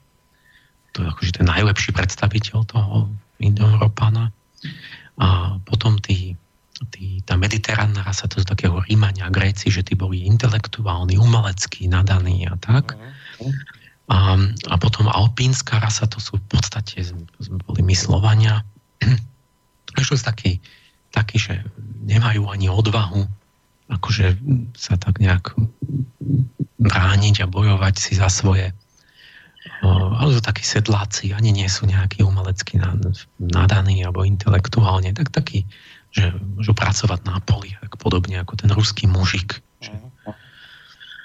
To 0.96 1.04
je 1.04 1.08
akože 1.08 1.32
ten 1.42 1.48
najlepší 1.48 1.96
predstaviteľ 1.96 2.58
toho 2.68 3.08
Indoeurópana. 3.42 4.30
A 5.18 5.58
potom 5.66 5.98
tí, 5.98 6.36
tí, 6.94 7.24
tá 7.26 7.38
mediteránna 7.38 8.06
rasa, 8.06 8.30
to 8.30 8.42
sú 8.42 8.46
takého 8.46 8.82
Rímania 8.86 9.32
Gréci, 9.34 9.72
že 9.72 9.82
tí 9.82 9.98
boli 9.98 10.28
intelektuálni, 10.28 11.18
umeleckí, 11.18 11.88
nadaní 11.88 12.46
a 12.46 12.56
tak. 12.60 12.98
A, 14.12 14.36
a 14.68 14.76
potom 14.78 15.08
alpínska 15.08 15.80
rasa, 15.80 16.06
to 16.06 16.20
sú 16.20 16.38
v 16.38 16.46
podstate 16.52 17.02
boli 17.66 17.82
myslovania. 17.88 18.62
Ešte 20.00 20.20
sú 20.20 20.24
takí, 20.28 20.52
takí, 21.16 21.40
že 21.40 21.64
nemajú 22.06 22.52
ani 22.52 22.68
odvahu 22.68 23.42
akože 23.92 24.40
sa 24.80 24.96
tak 24.96 25.20
nejak 25.20 25.52
brániť 26.80 27.44
a 27.44 27.52
bojovať 27.52 27.96
si 28.00 28.16
za 28.16 28.32
svoje. 28.32 28.72
Ale 29.82 30.30
sú 30.38 30.42
takí 30.46 30.62
sedláci, 30.62 31.34
ani 31.34 31.50
nie 31.50 31.66
sú 31.66 31.90
nejakí 31.90 32.22
umelecky 32.22 32.78
nadaní 33.42 34.06
alebo 34.06 34.22
intelektuálne, 34.22 35.10
tak 35.18 35.34
takí, 35.34 35.66
že 36.14 36.30
môžu 36.38 36.78
pracovať 36.78 37.26
na 37.26 37.42
poli, 37.42 37.74
tak 37.82 37.98
podobne 37.98 38.38
ako 38.38 38.62
ten 38.62 38.70
ruský 38.70 39.10
mužik. 39.10 39.58
Že, 39.82 39.98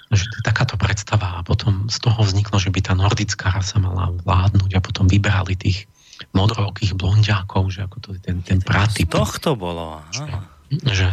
že 0.09 0.25
takáto 0.41 0.73
predstava 0.81 1.37
a 1.37 1.45
potom 1.45 1.85
z 1.85 2.01
toho 2.01 2.17
vzniklo, 2.25 2.57
že 2.57 2.73
by 2.73 2.79
tá 2.81 2.97
nordická 2.97 3.53
rasa 3.53 3.77
mala 3.77 4.09
vládnuť 4.25 4.71
a 4.73 4.81
potom 4.81 5.05
vybrali 5.05 5.53
tých 5.53 5.85
modrookých 6.33 6.97
blondiákov, 6.97 7.69
že 7.69 7.85
ako 7.85 7.97
to 8.01 8.09
je 8.17 8.19
ten, 8.25 8.41
ten 8.41 8.57
pratyp. 8.57 9.05
Z 9.05 9.13
tohto 9.13 9.53
bolo. 9.53 10.01
Aha. 10.01 10.41
Že, 10.73 10.81
že 10.89 11.07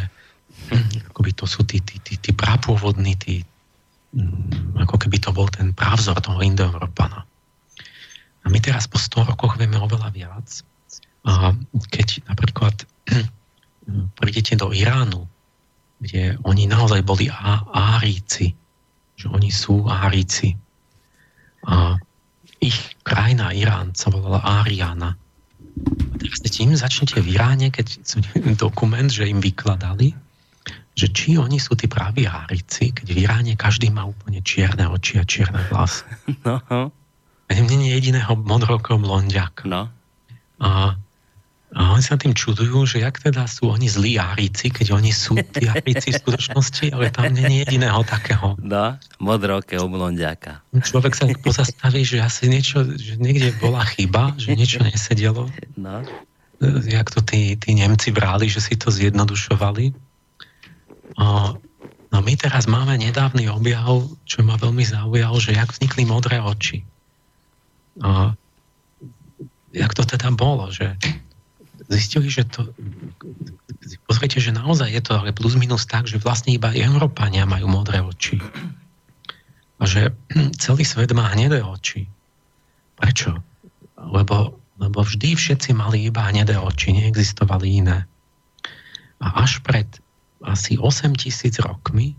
akoby 1.12 1.30
to 1.36 1.44
sú 1.44 1.68
tí, 1.68 1.84
tí, 1.84 2.00
tí, 2.00 2.16
tí 2.16 2.32
prápôvodní, 2.32 3.20
tí, 3.20 3.44
mm, 4.16 4.80
ako 4.80 4.96
keby 4.96 5.20
to 5.20 5.30
bol 5.36 5.44
ten 5.52 5.76
právzor 5.76 6.16
toho 6.24 6.40
Indoeurópana. 6.40 7.28
A 8.44 8.52
my 8.52 8.58
teraz 8.60 8.84
po 8.84 9.00
100 9.00 9.32
rokoch 9.34 9.56
vieme 9.56 9.80
oveľa 9.80 10.08
viac. 10.12 10.48
A 11.24 11.56
keď 11.88 12.28
napríklad 12.28 12.84
prídete 14.20 14.60
do 14.60 14.70
Iránu, 14.70 15.24
kde 16.04 16.36
oni 16.44 16.68
naozaj 16.68 17.00
boli 17.00 17.32
á, 17.32 17.64
áríci, 17.72 18.52
že 19.16 19.26
oni 19.32 19.48
sú 19.48 19.88
áríci. 19.88 20.52
A 21.64 21.96
ich 22.60 22.76
krajina 23.00 23.56
Irán 23.56 23.96
sa 23.96 24.12
volala 24.12 24.44
Áriana. 24.44 25.16
A 25.80 26.14
teraz 26.20 26.44
tým 26.44 26.76
začnete 26.76 27.24
v 27.24 27.40
Iráne, 27.40 27.72
keď 27.72 28.04
dokument, 28.64 29.08
že 29.08 29.24
im 29.24 29.40
vykladali, 29.40 30.12
že 30.94 31.10
či 31.10 31.34
oni 31.40 31.58
sú 31.58 31.74
tí 31.74 31.90
praví 31.90 32.28
hárici, 32.28 32.94
keď 32.94 33.06
v 33.10 33.18
Iráne 33.26 33.52
každý 33.58 33.90
má 33.90 34.06
úplne 34.06 34.44
čierne 34.44 34.86
oči 34.86 35.18
a 35.18 35.24
čierne 35.24 35.60
vlasy. 35.72 36.04
No. 36.44 36.92
Je 37.50 37.60
jediného 37.60 38.32
modrokého 38.40 38.96
blondiaka. 38.96 39.68
No. 39.68 39.92
A, 40.62 40.96
a 41.74 41.80
oni 41.92 42.02
sa 42.02 42.16
tým 42.16 42.32
čudujú, 42.32 42.88
že 42.88 43.04
jak 43.04 43.20
teda 43.20 43.44
sú 43.44 43.68
oni 43.68 43.90
zlí 43.90 44.16
árici, 44.16 44.72
keď 44.72 44.96
oni 44.96 45.12
sú 45.12 45.36
tí 45.52 45.68
árici 45.68 46.14
v 46.14 46.20
skutočnosti, 46.24 46.94
ale 46.94 47.12
tam 47.12 47.34
je 47.36 47.44
jediného 47.44 48.00
takého. 48.06 48.56
No, 48.62 48.96
modrokého 49.20 49.84
blondiaka. 49.90 50.64
Človek 50.72 51.12
sa 51.12 51.28
pozastaví, 51.36 52.06
že 52.06 52.24
asi 52.24 52.48
niečo, 52.48 52.86
že 52.96 53.20
niekde 53.20 53.52
bola 53.60 53.84
chyba, 53.84 54.32
že 54.40 54.56
niečo 54.56 54.80
nesedelo. 54.80 55.50
No. 55.76 56.00
Jak 56.64 57.12
to 57.12 57.20
tí, 57.20 57.60
tí 57.60 57.76
Nemci 57.76 58.08
brali, 58.14 58.48
že 58.48 58.64
si 58.64 58.78
to 58.78 58.88
zjednodušovali. 58.88 59.92
No 62.14 62.18
my 62.22 62.34
teraz 62.38 62.70
máme 62.70 62.94
nedávny 62.94 63.50
objav, 63.50 64.06
čo 64.22 64.46
ma 64.46 64.54
veľmi 64.54 64.86
zaujal, 64.86 65.34
že 65.42 65.58
jak 65.58 65.74
vznikli 65.74 66.06
modré 66.06 66.38
oči. 66.38 66.86
A 68.02 68.34
jak 69.74 69.92
to 69.94 70.02
teda 70.06 70.30
bolo, 70.34 70.70
že 70.70 70.98
zistili, 71.90 72.30
že 72.30 72.46
to 72.46 72.70
pozrite, 74.08 74.40
že 74.40 74.54
naozaj 74.54 74.88
je 74.90 75.02
to 75.04 75.12
ale 75.18 75.36
plus 75.36 75.54
minus 75.54 75.84
tak, 75.84 76.08
že 76.08 76.22
vlastne 76.22 76.54
iba 76.54 76.72
Európania 76.72 77.44
majú 77.44 77.68
modré 77.68 78.00
oči. 78.00 78.40
A 79.78 79.84
že 79.84 80.14
celý 80.62 80.82
svet 80.86 81.12
má 81.12 81.28
hnedé 81.34 81.60
oči. 81.60 82.08
Prečo? 82.98 83.42
Lebo, 83.98 84.58
lebo 84.78 84.98
vždy 85.02 85.34
všetci 85.34 85.74
mali 85.74 86.06
iba 86.08 86.26
hnedé 86.30 86.56
oči, 86.58 86.94
neexistovali 86.94 87.84
iné. 87.84 88.06
A 89.22 89.26
až 89.42 89.62
pred 89.62 89.86
asi 90.44 90.76
8 90.76 91.16
tisíc 91.16 91.56
rokmi 91.62 92.14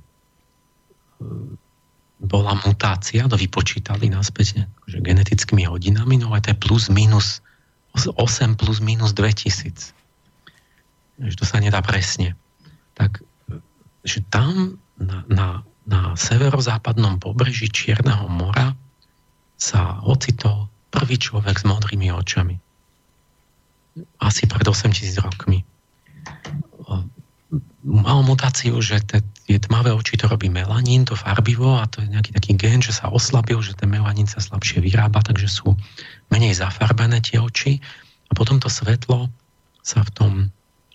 bola 2.26 2.58
mutácia, 2.66 3.30
to 3.30 3.38
vypočítali 3.40 4.10
naspäť 4.12 4.68
že 4.90 5.00
genetickými 5.00 5.66
hodinami, 5.70 6.20
no 6.20 6.34
ale 6.34 6.42
to 6.44 6.52
je 6.54 6.58
plus 6.58 6.92
minus 6.92 7.46
8 7.96 8.60
plus 8.60 8.84
minus 8.84 9.16
2000. 9.16 9.96
Že 11.16 11.36
to 11.40 11.46
sa 11.48 11.58
nedá 11.64 11.80
presne. 11.80 12.36
Tak, 12.98 13.24
že 14.04 14.20
tam 14.28 14.76
na, 15.00 15.24
na, 15.32 15.48
na 15.88 16.02
severozápadnom 16.20 17.24
pobreží 17.24 17.72
Čierneho 17.72 18.28
mora 18.28 18.76
sa 19.56 20.04
ocitol 20.04 20.68
prvý 20.92 21.16
človek 21.16 21.56
s 21.56 21.64
modrými 21.64 22.12
očami. 22.12 22.60
Asi 24.20 24.44
pred 24.44 24.68
8000 24.68 25.24
rokmi 25.24 25.64
mal 27.86 28.26
mutáciu, 28.26 28.82
že 28.82 29.00
tie 29.46 29.62
tmavé 29.62 29.94
oči 29.94 30.18
to 30.18 30.26
robí 30.26 30.50
melanín, 30.50 31.06
to 31.06 31.14
farbivo 31.14 31.78
a 31.78 31.86
to 31.86 32.02
je 32.02 32.10
nejaký 32.10 32.34
taký 32.34 32.52
gen, 32.58 32.82
že 32.82 32.98
sa 32.98 33.14
oslabil, 33.14 33.62
že 33.62 33.78
ten 33.78 33.94
melanín 33.94 34.26
sa 34.26 34.42
slabšie 34.42 34.82
vyrába, 34.82 35.22
takže 35.22 35.46
sú 35.46 35.78
menej 36.34 36.58
zafarbené 36.58 37.22
tie 37.22 37.38
oči 37.38 37.78
a 38.30 38.32
potom 38.34 38.58
to 38.58 38.74
svetlo 38.74 39.30
sa 39.86 40.02
v, 40.02 40.10
tom, 40.18 40.32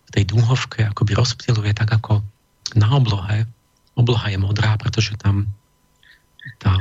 v 0.06 0.10
tej 0.10 0.24
dúhovke 0.34 0.82
akoby 0.82 1.14
rozptiluje 1.14 1.70
tak 1.78 1.94
ako 1.94 2.26
na 2.74 2.90
oblohe. 2.90 3.46
Obloha 3.94 4.26
je 4.34 4.38
modrá, 4.42 4.74
pretože 4.74 5.14
tam 5.14 5.46
tá, 6.58 6.74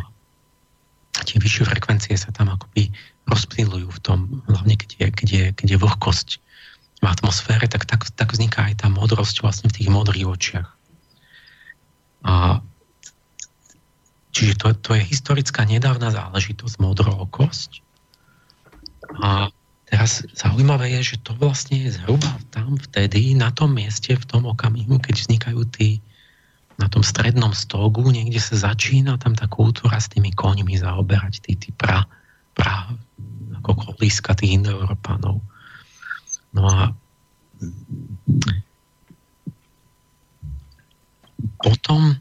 tie 1.22 1.38
vyššie 1.38 1.70
frekvencie 1.70 2.18
sa 2.18 2.34
tam 2.34 2.50
akoby 2.50 2.90
rozptilujú 3.30 3.94
v 3.94 4.00
tom, 4.02 4.42
hlavne 4.50 4.74
keď 4.74 4.90
je, 4.98 5.08
keď 5.14 5.28
je, 5.30 5.46
keď 5.54 5.68
je 5.70 5.82
vlhkosť 5.86 6.30
v 7.00 7.06
atmosfére, 7.06 7.70
tak, 7.70 7.86
tak, 7.86 8.10
tak 8.10 8.34
vzniká 8.34 8.74
aj 8.74 8.82
tá 8.82 8.88
modrosť 8.90 9.46
vlastne 9.46 9.70
v 9.70 9.78
tých 9.78 9.90
modrých 9.94 10.26
očiach. 10.26 10.79
A 12.26 12.60
čiže 14.36 14.60
to, 14.60 14.76
to 14.76 14.92
je 14.96 15.04
historická 15.04 15.64
nedávna 15.64 16.12
záležitosť, 16.12 16.76
modrookosť. 16.80 17.72
A 19.20 19.50
teraz 19.90 20.24
zaujímavé 20.38 20.94
je, 21.00 21.16
že 21.16 21.18
to 21.24 21.34
vlastne 21.36 21.82
je 21.88 21.96
zhruba 21.98 22.38
tam 22.54 22.78
vtedy, 22.78 23.34
na 23.34 23.50
tom 23.50 23.74
mieste, 23.74 24.14
v 24.14 24.26
tom 24.28 24.46
okamihu, 24.46 25.02
keď 25.02 25.16
vznikajú 25.26 25.62
tí 25.72 26.04
na 26.80 26.88
tom 26.88 27.04
strednom 27.04 27.52
stogu, 27.52 28.08
niekde 28.08 28.40
sa 28.40 28.72
začína 28.72 29.20
tam 29.20 29.36
tá 29.36 29.52
kultúra 29.52 30.00
s 30.00 30.08
tými 30.08 30.32
koňmi 30.32 30.80
zaoberať, 30.80 31.44
tí, 31.44 31.60
tí 31.60 31.70
pra, 31.76 32.08
pra 32.56 32.88
ako 33.60 33.92
kolíska 33.92 34.32
tých 34.32 34.64
indoeurópanov. 34.64 35.44
No 36.56 36.64
a 36.64 36.96
potom, 41.60 42.16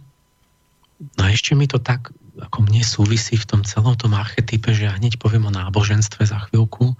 no 0.98 1.22
ešte 1.26 1.54
mi 1.54 1.70
to 1.70 1.78
tak 1.78 2.10
ako 2.38 2.58
mne 2.70 2.82
súvisí 2.86 3.34
v 3.34 3.48
tom 3.48 3.60
celom 3.66 3.98
tom 3.98 4.14
archetype, 4.14 4.70
že 4.70 4.86
ja 4.86 4.94
hneď 4.94 5.18
poviem 5.18 5.50
o 5.50 5.54
náboženstve 5.54 6.22
za 6.22 6.38
chvíľku, 6.48 6.94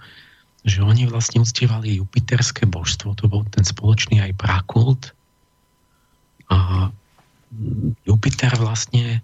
že 0.67 0.83
oni 0.83 1.07
vlastne 1.07 1.39
uctievali 1.39 2.03
jupiterské 2.03 2.67
božstvo, 2.67 3.15
to 3.15 3.31
bol 3.31 3.47
ten 3.47 3.63
spoločný 3.63 4.19
aj 4.19 4.35
prakult. 4.35 5.15
A 6.51 6.91
Jupiter 8.03 8.51
vlastne 8.59 9.23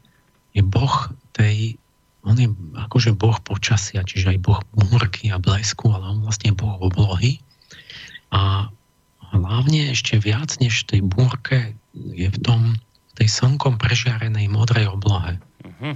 je 0.56 0.64
boh 0.64 1.12
tej, 1.36 1.76
on 2.24 2.40
je 2.40 2.48
akože 2.80 3.12
boh 3.12 3.36
počasia, 3.44 4.08
čiže 4.08 4.32
aj 4.32 4.40
boh 4.40 4.60
múrky 4.72 5.30
a 5.36 5.38
blesku, 5.38 5.92
ale 5.92 6.16
on 6.16 6.24
vlastne 6.24 6.56
je 6.56 6.60
boh 6.60 6.80
oblohy. 6.80 7.44
A 8.32 8.72
hlavne 9.36 9.92
ešte 9.92 10.16
viac 10.16 10.56
než 10.64 10.88
tej 10.88 11.04
búrke 11.04 11.76
je 11.94 12.32
v 12.32 12.38
tom 12.40 12.80
tej 13.16 13.28
slnkom 13.32 13.80
prežiarenej 13.80 14.52
modrej 14.52 14.92
oblohe. 14.92 15.40
Uh-huh. 15.64 15.96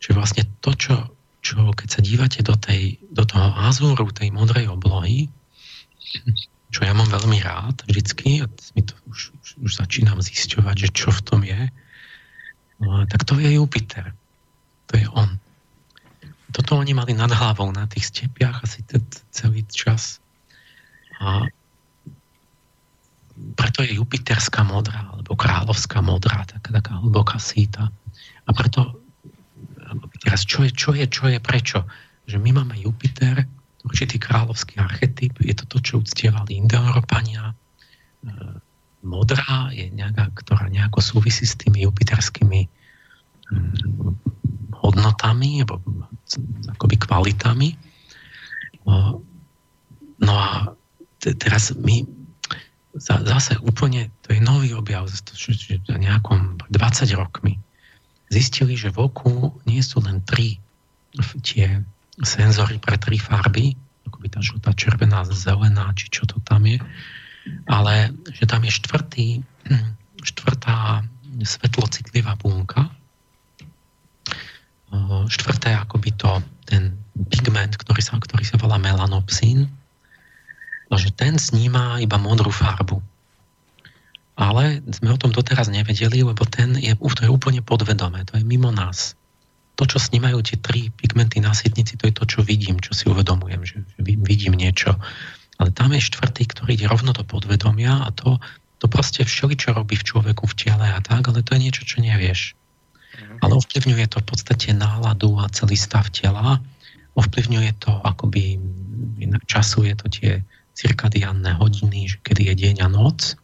Čiže 0.00 0.14
vlastne 0.16 0.44
to, 0.64 0.72
čo, 0.78 0.94
čo 1.42 1.74
keď 1.74 1.88
sa 1.90 2.00
dívate 2.00 2.40
do, 2.40 2.54
tej, 2.56 2.96
do 3.10 3.26
toho 3.26 3.50
azúru, 3.66 4.08
tej 4.14 4.32
modrej 4.32 4.70
oblohy, 4.70 5.28
čo 6.70 6.86
ja 6.86 6.94
mám 6.94 7.10
veľmi 7.10 7.42
rád 7.42 7.82
vždycky, 7.84 8.42
a 8.42 8.48
mi 8.78 8.82
to 8.86 8.94
už, 9.10 9.34
už, 9.42 9.48
už 9.66 9.70
začínam 9.82 10.22
zisťovať, 10.22 10.76
že 10.86 10.88
čo 10.94 11.10
v 11.10 11.20
tom 11.26 11.40
je, 11.42 11.60
no, 12.78 13.04
tak 13.10 13.26
to 13.26 13.36
je 13.42 13.58
Jupiter. 13.58 14.14
To 14.90 14.98
je 14.98 15.06
on. 15.14 15.38
Toto 16.50 16.78
oni 16.78 16.94
mali 16.94 17.14
nad 17.14 17.30
hlavou 17.30 17.70
na 17.70 17.86
tých 17.86 18.10
stepiach 18.10 18.66
asi 18.66 18.82
celý 19.30 19.62
čas. 19.70 20.18
A 21.22 21.46
preto 23.54 23.86
je 23.86 23.98
Jupiterská 23.98 24.66
modrá, 24.66 25.09
alebo 25.30 25.46
kráľovská 25.46 26.02
modrá, 26.02 26.42
taká, 26.42 26.74
taká 26.74 26.98
hlboká 26.98 27.38
síta. 27.38 27.86
A 27.86 28.50
preto, 28.50 28.98
teraz 30.26 30.42
čo 30.42 30.66
je, 30.66 30.74
čo 30.74 30.90
je, 30.90 31.06
čo 31.06 31.30
je, 31.30 31.38
prečo? 31.38 31.86
Že 32.26 32.42
my 32.42 32.50
máme 32.58 32.74
Jupiter, 32.82 33.46
určitý 33.86 34.18
kráľovský 34.18 34.82
archetyp, 34.82 35.38
je 35.38 35.54
to 35.54 35.70
to, 35.70 35.78
čo 35.78 36.02
uctievali 36.02 36.58
Indoeurópania. 36.58 37.46
E, 37.46 37.54
modrá 39.06 39.70
je 39.70 39.86
nejaká, 39.94 40.34
ktorá 40.34 40.66
nejako 40.66 40.98
súvisí 40.98 41.46
s 41.46 41.54
tými 41.54 41.86
jupiterskými 41.86 42.66
mm, 43.54 43.70
hodnotami, 44.82 45.62
alebo 45.62 45.78
akoby 46.74 46.96
kvalitami. 47.06 47.70
E, 47.70 47.76
no 50.26 50.34
a 50.34 50.74
teraz 51.22 51.70
my 51.78 52.19
zase 52.98 53.54
úplne, 53.62 54.10
to 54.26 54.34
je 54.34 54.40
nový 54.42 54.74
objav, 54.74 55.06
nejakom 55.86 56.58
20 56.70 57.10
rokmi. 57.14 57.58
Zistili, 58.30 58.74
že 58.74 58.90
v 58.90 59.10
oku 59.10 59.54
nie 59.66 59.82
sú 59.82 60.02
len 60.02 60.22
tri 60.22 60.58
tie 61.42 61.82
senzory 62.22 62.78
pre 62.78 62.94
tri 62.98 63.18
farby, 63.18 63.74
ako 64.06 64.16
by 64.22 64.28
tá 64.30 64.40
žltá, 64.42 64.70
červená, 64.74 65.26
zelená, 65.26 65.90
či 65.98 66.10
čo 66.10 66.26
to 66.26 66.38
tam 66.46 66.66
je, 66.66 66.78
ale 67.66 68.14
že 68.30 68.46
tam 68.46 68.62
je 68.62 68.72
štvrtý, 68.74 69.28
štvrtá 70.30 71.02
svetlocitlivá 71.42 72.38
bunka, 72.38 72.90
štvrté 75.30 75.74
akoby 75.74 76.10
to, 76.18 76.42
ten 76.66 76.98
pigment, 77.30 77.74
ktorý 77.78 78.02
sa, 78.02 78.18
ktorý 78.18 78.42
sa 78.46 78.58
volá 78.58 78.78
melanopsín, 78.78 79.70
No, 79.70 79.79
že 80.98 81.14
ten 81.14 81.38
sníma 81.38 82.02
iba 82.02 82.18
modrú 82.18 82.50
farbu. 82.50 82.98
Ale 84.40 84.80
sme 84.88 85.12
o 85.12 85.20
tom 85.20 85.30
doteraz 85.30 85.68
nevedeli, 85.68 86.24
lebo 86.24 86.48
ten 86.48 86.74
je, 86.80 86.96
to 86.96 87.22
je 87.22 87.30
úplne 87.30 87.60
podvedomé, 87.60 88.24
to 88.24 88.40
je 88.40 88.44
mimo 88.44 88.72
nás. 88.72 89.14
To, 89.76 89.84
čo 89.84 90.00
snímajú 90.00 90.40
tie 90.40 90.56
tri 90.56 90.88
pigmenty 90.88 91.44
na 91.44 91.52
sitnici, 91.52 92.00
to 92.00 92.08
je 92.08 92.14
to, 92.16 92.24
čo 92.24 92.40
vidím, 92.40 92.80
čo 92.80 92.96
si 92.96 93.06
uvedomujem, 93.06 93.62
že, 93.62 93.76
vidím 94.00 94.56
niečo. 94.56 94.96
Ale 95.60 95.76
tam 95.76 95.92
je 95.92 96.00
štvrtý, 96.00 96.48
ktorý 96.48 96.72
ide 96.72 96.88
rovno 96.88 97.12
do 97.12 97.20
podvedomia 97.20 98.00
a 98.00 98.08
to, 98.16 98.40
to 98.80 98.88
proste 98.88 99.28
všeličo 99.28 99.76
robí 99.76 100.00
v 100.00 100.08
človeku 100.08 100.48
v 100.48 100.56
tele 100.56 100.88
a 100.88 100.98
tak, 101.04 101.28
ale 101.28 101.44
to 101.44 101.52
je 101.52 101.60
niečo, 101.60 101.84
čo 101.84 102.00
nevieš. 102.00 102.56
Mhm. 103.20 103.44
Ale 103.44 103.52
ovplyvňuje 103.60 104.06
to 104.08 104.18
v 104.24 104.26
podstate 104.26 104.72
náladu 104.72 105.36
a 105.36 105.52
celý 105.52 105.76
stav 105.76 106.08
tela. 106.08 106.64
Ovplyvňuje 107.12 107.76
to 107.76 107.92
akoby, 107.92 108.56
inak 109.20 109.44
časuje 109.44 109.92
to 110.00 110.08
tie 110.08 110.40
cirkadiánne 110.80 111.60
hodiny, 111.60 112.08
že 112.08 112.16
kedy 112.24 112.48
je 112.48 112.54
deň 112.56 112.76
a 112.84 112.88
noc. 112.88 113.36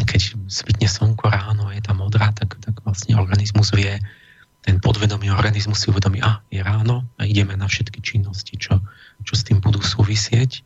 Keď 0.00 0.40
svitne 0.48 0.88
slnko 0.88 1.28
ráno 1.28 1.68
je 1.68 1.84
tam 1.84 2.00
modrá, 2.00 2.32
tak, 2.32 2.56
tak 2.64 2.80
vlastne 2.88 3.20
organizmus 3.20 3.68
vie, 3.76 4.00
ten 4.64 4.80
podvedomý 4.80 5.28
organizmus 5.28 5.84
si 5.84 5.92
uvedomí, 5.92 6.24
a 6.24 6.40
je 6.48 6.64
ráno 6.64 7.04
a 7.20 7.28
ideme 7.28 7.52
na 7.52 7.68
všetky 7.68 8.00
činnosti, 8.00 8.56
čo, 8.56 8.80
čo 9.28 9.34
s 9.36 9.44
tým 9.44 9.60
budú 9.60 9.84
súvisieť. 9.84 10.64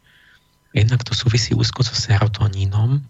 Jednak 0.72 1.02
to 1.02 1.12
súvisí 1.12 1.52
úzko 1.52 1.82
so 1.82 1.92
serotonínom 1.98 3.02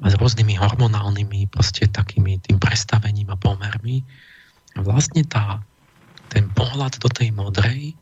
a 0.00 0.06
s 0.06 0.14
rôznymi 0.14 0.60
hormonálnymi 0.60 1.48
proste 1.48 1.88
takými 1.88 2.38
tým 2.44 2.60
prestavením 2.60 3.32
a 3.32 3.36
pomermi. 3.40 4.04
A 4.76 4.84
vlastne 4.84 5.24
tá, 5.24 5.62
ten 6.28 6.50
pohľad 6.52 6.98
do 7.00 7.08
tej 7.08 7.32
modrej 7.34 7.94
eh, 7.94 7.96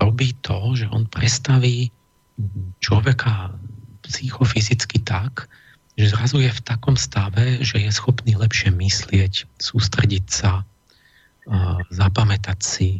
robí 0.00 0.34
to, 0.44 0.76
že 0.76 0.90
on 0.90 1.06
prestaví 1.08 1.92
človeka 2.82 3.54
psychofyzicky 4.02 5.02
tak, 5.04 5.46
že 5.94 6.10
zrazu 6.10 6.40
je 6.40 6.50
v 6.50 6.64
takom 6.64 6.96
stave, 6.96 7.60
že 7.60 7.78
je 7.78 7.90
schopný 7.92 8.34
lepšie 8.34 8.72
myslieť, 8.72 9.46
sústrediť 9.60 10.26
sa, 10.26 10.64
zapamätať 11.92 12.58
si, 12.62 12.90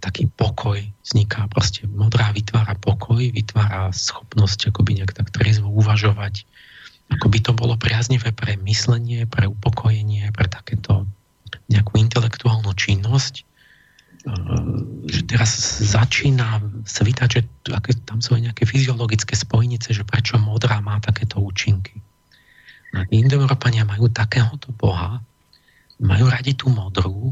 taký 0.00 0.28
pokoj 0.34 0.80
vzniká, 1.04 1.46
proste 1.52 1.84
modrá 1.88 2.32
vytvára 2.32 2.74
pokoj, 2.80 3.20
vytvára 3.20 3.92
schopnosť 3.92 4.72
akoby 4.72 5.00
nejak 5.00 5.12
tak 5.14 5.28
trezvo 5.30 5.68
uvažovať, 5.72 6.44
ako 7.12 7.26
by 7.30 7.38
to 7.38 7.52
bolo 7.54 7.74
priaznivé 7.78 8.34
pre 8.34 8.58
myslenie, 8.66 9.28
pre 9.30 9.46
upokojenie, 9.46 10.32
pre 10.34 10.50
takéto 10.50 11.06
nejakú 11.70 12.02
intelektuálnu 12.02 12.72
činnosť 12.74 13.46
že 15.06 15.22
teraz 15.22 15.78
začína 15.86 16.58
svítať, 16.82 17.28
že 17.30 17.40
aké, 17.70 17.94
tam 18.02 18.18
sú 18.18 18.34
aj 18.34 18.50
nejaké 18.50 18.66
fyziologické 18.66 19.38
spojnice, 19.38 19.94
že 19.94 20.02
prečo 20.02 20.34
modrá 20.34 20.82
má 20.82 20.98
takéto 20.98 21.38
účinky. 21.38 22.02
A 22.90 23.06
Indoeurópania 23.14 23.86
majú 23.86 24.10
takéhoto 24.10 24.74
boha, 24.74 25.22
majú 26.02 26.26
radi 26.26 26.58
tú 26.58 26.74
modrú, 26.74 27.30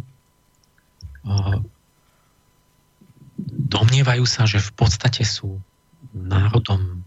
domnievajú 3.74 4.24
sa, 4.28 4.46
že 4.46 4.62
v 4.62 4.72
podstate 4.78 5.26
sú 5.26 5.58
národom 6.14 7.02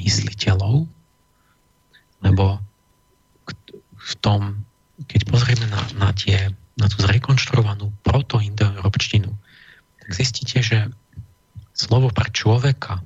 mysliteľov, 0.00 0.88
lebo 2.24 2.44
v 4.00 4.12
tom, 4.24 4.64
keď 5.10 5.20
pozrieme 5.28 5.66
na, 5.68 5.82
na 5.98 6.10
tie 6.16 6.48
na 6.76 6.86
tú 6.92 7.00
zrekonštruovanú 7.00 7.92
proto-indoeurópštinu, 8.04 9.32
tak 10.00 10.08
zistíte, 10.12 10.60
že 10.60 10.78
slovo 11.72 12.12
pre 12.12 12.28
človeka 12.30 13.00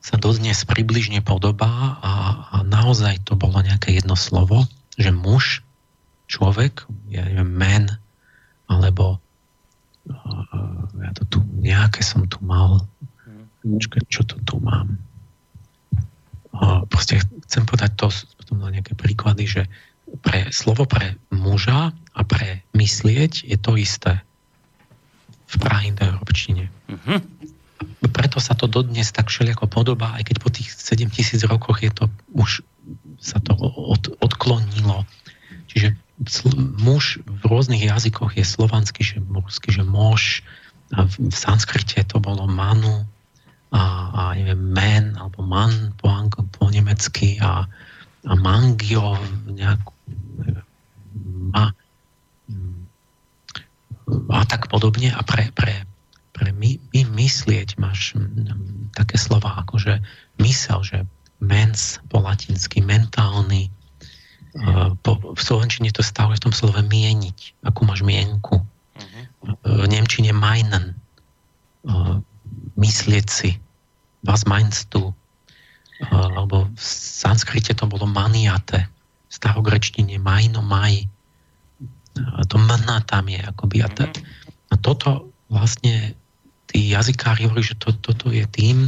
sa 0.00 0.16
dodnes 0.16 0.64
približne 0.64 1.20
podobá 1.20 2.00
a, 2.00 2.12
a 2.50 2.56
naozaj 2.64 3.26
to 3.26 3.36
bolo 3.36 3.60
nejaké 3.60 3.92
jedno 4.00 4.16
slovo, 4.16 4.64
že 4.96 5.12
muž, 5.12 5.60
človek, 6.30 6.86
ja 7.10 7.26
neviem, 7.26 7.52
man, 7.52 7.84
alebo 8.70 9.18
ja 10.96 11.10
to 11.12 11.26
tu, 11.28 11.38
nejaké 11.58 12.00
som 12.00 12.24
tu 12.30 12.40
mal, 12.40 12.86
Počkaj, 13.60 14.08
čo 14.08 14.24
to 14.24 14.40
tu 14.40 14.56
mám? 14.56 14.96
proste 16.90 17.20
chcem 17.46 17.64
povedať 17.64 17.94
to, 17.96 18.10
potom 18.40 18.60
na 18.60 18.74
nejaké 18.74 18.92
príklady, 18.98 19.46
že 19.46 19.62
pre 20.18 20.50
slovo 20.50 20.84
pre 20.84 21.14
muža 21.30 21.94
a 21.94 22.20
pre 22.26 22.66
myslieť 22.74 23.46
je 23.46 23.58
to 23.60 23.78
isté 23.78 24.18
v 25.50 25.54
prahindoeurópštine. 25.58 26.70
Uh-huh. 26.70 27.18
Preto 28.10 28.38
sa 28.38 28.54
to 28.54 28.70
dodnes 28.70 29.10
tak 29.10 29.30
všelijako 29.30 29.66
podobá, 29.70 30.14
aj 30.18 30.30
keď 30.30 30.36
po 30.42 30.50
tých 30.50 30.70
7000 30.74 31.46
rokoch 31.46 31.82
je 31.82 31.90
to 31.90 32.04
už 32.34 32.62
sa 33.22 33.38
to 33.42 33.54
od, 33.58 34.18
odklonilo. 34.18 35.06
Čiže 35.70 35.94
muž 36.82 37.22
v 37.24 37.42
rôznych 37.46 37.86
jazykoch 37.86 38.36
je 38.36 38.44
slovanský, 38.44 39.02
že 39.06 39.18
mužský, 39.22 39.72
že 39.72 39.84
mož, 39.86 40.42
a 40.90 41.06
v, 41.06 41.30
v 41.30 41.34
sanskrite 41.34 42.02
to 42.10 42.18
bolo 42.18 42.50
manu, 42.50 43.06
a, 43.70 43.82
a 44.10 44.22
neviem, 44.34 44.58
men, 44.58 45.14
alebo 45.14 45.46
man 45.46 45.94
po, 45.94 46.10
po 46.50 46.66
nemecky 46.66 47.38
a, 47.38 47.70
a 48.26 48.32
mangio 48.34 49.14
nejakú 49.46 49.94
neviem, 49.94 49.99
ma, 51.50 51.74
a 54.30 54.42
tak 54.46 54.66
podobne. 54.66 55.14
A 55.14 55.20
pre, 55.22 55.50
pre, 55.54 55.86
pre 56.34 56.50
my, 56.50 56.78
my 56.94 57.00
myslieť 57.14 57.78
máš 57.78 58.18
také 58.98 59.20
slova 59.20 59.60
ako, 59.62 59.78
že 59.78 59.94
mysel, 60.42 60.82
že 60.82 60.98
mens 61.38 62.02
po 62.10 62.20
latinsky, 62.20 62.82
mentálny, 62.82 63.70
po, 65.06 65.14
v 65.34 65.40
Slovenčine 65.40 65.94
to 65.94 66.02
stále 66.02 66.34
v 66.34 66.42
tom 66.42 66.50
slove 66.50 66.82
mieniť, 66.82 67.62
ako 67.70 67.80
máš 67.86 68.02
mienku. 68.02 68.58
Uh-huh. 68.58 69.22
V 69.62 69.86
Nemčine 69.86 70.34
meinen, 70.34 70.98
myslieť 72.74 73.26
si, 73.30 73.50
was 74.26 74.42
meinst 74.44 74.90
du? 74.90 75.14
Alebo 76.10 76.66
v 76.72 76.82
sanskrite 76.82 77.76
to 77.78 77.86
bolo 77.86 78.10
maniate, 78.10 78.88
v 79.28 79.32
starogrečtine 79.32 80.18
majno 80.18 80.66
maj. 80.66 81.06
To 82.20 82.56
mna 82.56 83.02
tam 83.06 83.28
je 83.28 83.40
akoby. 83.40 83.84
A, 83.84 83.88
t- 83.88 84.12
a 84.70 84.74
toto 84.78 85.30
vlastne 85.50 86.14
tí 86.70 86.94
jazykári 86.94 87.50
hovorí, 87.50 87.66
že 87.66 87.78
to, 87.78 87.90
toto 87.98 88.30
je 88.30 88.46
tým, 88.46 88.86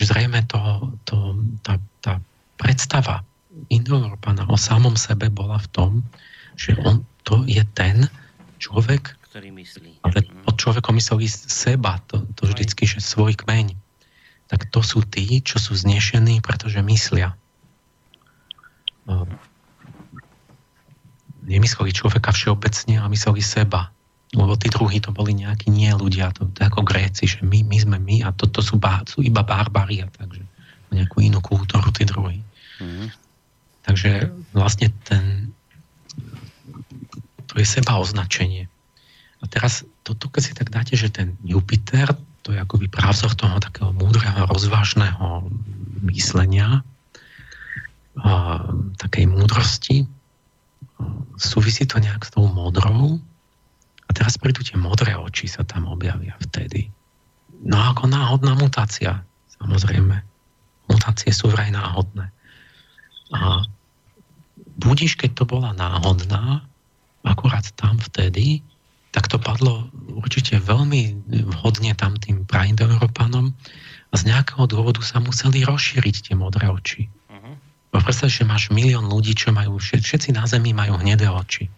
že 0.00 0.08
zrejme 0.08 0.40
to, 0.48 0.60
to, 1.04 1.36
tá, 1.60 1.76
tá 2.00 2.12
predstava 2.56 3.20
Indoeurópana 3.68 4.48
o 4.48 4.56
samom 4.56 4.96
sebe 4.96 5.28
bola 5.28 5.60
v 5.60 5.68
tom, 5.76 5.90
že 6.56 6.72
on 6.88 7.04
to 7.28 7.44
je 7.44 7.60
ten 7.76 8.08
človek, 8.56 9.12
ktorý 9.28 9.48
myslí. 9.56 9.90
Ale 10.04 10.24
pod 10.44 10.56
človekom 10.60 10.96
myslí 10.96 11.28
seba, 11.28 12.00
to, 12.08 12.24
to 12.36 12.48
vždycky, 12.48 12.84
že 12.84 13.00
svoj 13.00 13.32
kmeň. 13.36 13.76
Tak 14.52 14.68
to 14.68 14.84
sú 14.84 15.00
tí, 15.08 15.40
čo 15.40 15.56
sú 15.56 15.72
znešení, 15.72 16.44
pretože 16.44 16.84
myslia. 16.84 17.32
Nemysleli 21.52 21.92
človeka 21.92 22.32
všeobecne, 22.32 22.96
ale 22.96 23.12
mysleli 23.12 23.44
seba. 23.44 23.92
Lebo 24.32 24.56
tí 24.56 24.72
druhí 24.72 24.96
to 25.04 25.12
boli 25.12 25.36
nejakí 25.36 25.68
nie 25.68 25.92
ľudia, 25.92 26.32
to, 26.32 26.48
to 26.56 26.64
ako 26.64 26.80
Gréci, 26.88 27.28
že 27.28 27.44
my, 27.44 27.60
my 27.68 27.76
sme 27.76 27.98
my 28.00 28.16
a 28.24 28.32
toto 28.32 28.64
to 28.64 28.72
sú, 28.72 28.76
sú 29.04 29.20
iba 29.20 29.44
barbari 29.44 30.00
a 30.00 30.08
takže 30.08 30.40
nejakú 30.92 31.20
inú 31.20 31.44
kultúru 31.44 31.88
tí 31.92 32.08
druhí. 32.08 32.40
Mm-hmm. 32.80 33.08
Takže 33.84 34.10
vlastne 34.56 34.88
ten, 35.04 35.52
to 37.48 37.60
je 37.60 37.66
seba 37.66 38.00
označenie. 38.00 38.72
A 39.42 39.44
teraz 39.50 39.84
toto, 40.06 40.30
keď 40.30 40.42
si 40.44 40.52
tak 40.54 40.70
dáte, 40.70 40.94
že 40.94 41.10
ten 41.10 41.34
Jupiter, 41.42 42.08
to 42.40 42.54
je 42.54 42.58
akoby 42.58 42.88
právzor 42.88 43.34
toho 43.34 43.58
takého 43.58 43.90
múdreho, 43.92 44.46
rozvážneho 44.48 45.50
myslenia, 46.06 46.80
a, 48.16 48.32
takej 49.00 49.24
múdrosti, 49.28 50.08
súvisí 51.38 51.88
to 51.88 51.98
nejak 51.98 52.22
s 52.24 52.34
tou 52.34 52.46
modrou. 52.48 53.18
A 54.06 54.10
teraz 54.12 54.36
prídu 54.36 54.60
tie 54.60 54.76
modré 54.76 55.16
oči, 55.16 55.48
sa 55.48 55.64
tam 55.64 55.88
objavia 55.88 56.36
vtedy. 56.38 56.92
No 57.62 57.78
ako 57.78 58.10
náhodná 58.10 58.58
mutácia, 58.58 59.22
samozrejme. 59.60 60.20
Mutácie 60.90 61.30
sú 61.32 61.48
vraj 61.48 61.70
náhodné. 61.70 62.28
A 63.32 63.64
budiš, 64.76 65.16
keď 65.16 65.42
to 65.42 65.44
bola 65.48 65.72
náhodná, 65.72 66.66
akurát 67.22 67.64
tam 67.78 67.96
vtedy, 68.02 68.60
tak 69.12 69.28
to 69.28 69.36
padlo 69.36 69.88
určite 70.10 70.58
veľmi 70.58 71.28
vhodne 71.52 71.92
tam 71.94 72.16
tým 72.16 72.48
praindoeurópanom 72.48 73.52
a 74.12 74.14
z 74.16 74.22
nejakého 74.28 74.64
dôvodu 74.68 75.00
sa 75.04 75.20
museli 75.20 75.64
rozšíriť 75.64 76.28
tie 76.28 76.34
modré 76.36 76.68
oči. 76.68 77.08
Uh-huh. 77.92 78.00
Predstav, 78.00 78.32
že 78.32 78.48
máš 78.48 78.72
milión 78.72 79.04
ľudí, 79.04 79.36
čo 79.36 79.52
majú, 79.52 79.76
všetci 79.76 80.32
na 80.32 80.48
Zemi 80.48 80.72
majú 80.72 80.96
hnedé 80.96 81.28
oči. 81.28 81.68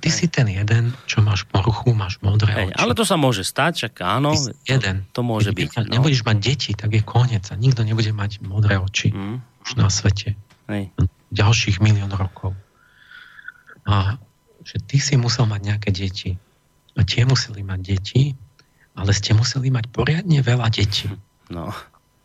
Ty 0.00 0.08
Hej. 0.08 0.14
si 0.14 0.26
ten 0.30 0.48
jeden, 0.48 0.96
čo 1.04 1.20
máš 1.20 1.44
poruchu, 1.44 1.92
máš 1.92 2.16
modré 2.24 2.54
Hej, 2.54 2.66
oči. 2.72 2.80
Ale 2.80 2.96
to 2.96 3.04
sa 3.04 3.20
môže 3.20 3.44
stať, 3.44 3.86
čak 3.86 4.00
áno. 4.00 4.32
jeden. 4.64 5.04
To 5.12 5.20
môže 5.20 5.52
Keď 5.52 5.58
byť. 5.58 5.68
Keď 5.68 5.86
no. 5.90 5.92
nebudeš 5.98 6.22
mať 6.24 6.36
deti, 6.40 6.70
tak 6.72 6.94
je 6.94 7.02
koniec 7.04 7.44
a 7.50 7.54
nikto 7.58 7.84
nebude 7.84 8.08
mať 8.14 8.40
modré 8.40 8.80
oči 8.80 9.12
mm. 9.12 9.36
už 9.68 9.70
na 9.76 9.92
svete. 9.92 10.38
Hej. 10.72 10.94
Ďalších 11.34 11.82
milión 11.84 12.14
rokov. 12.14 12.56
A 13.84 14.16
že 14.62 14.78
ty 14.78 15.02
si 15.02 15.18
musel 15.18 15.50
mať 15.50 15.60
nejaké 15.60 15.90
deti 15.90 16.30
a 16.94 17.02
tie 17.02 17.26
museli 17.26 17.66
mať 17.66 17.80
deti, 17.82 18.22
ale 18.94 19.10
ste 19.10 19.34
museli 19.34 19.72
mať 19.74 19.90
poriadne 19.90 20.38
veľa 20.44 20.68
detí. 20.70 21.10
No. 21.50 21.72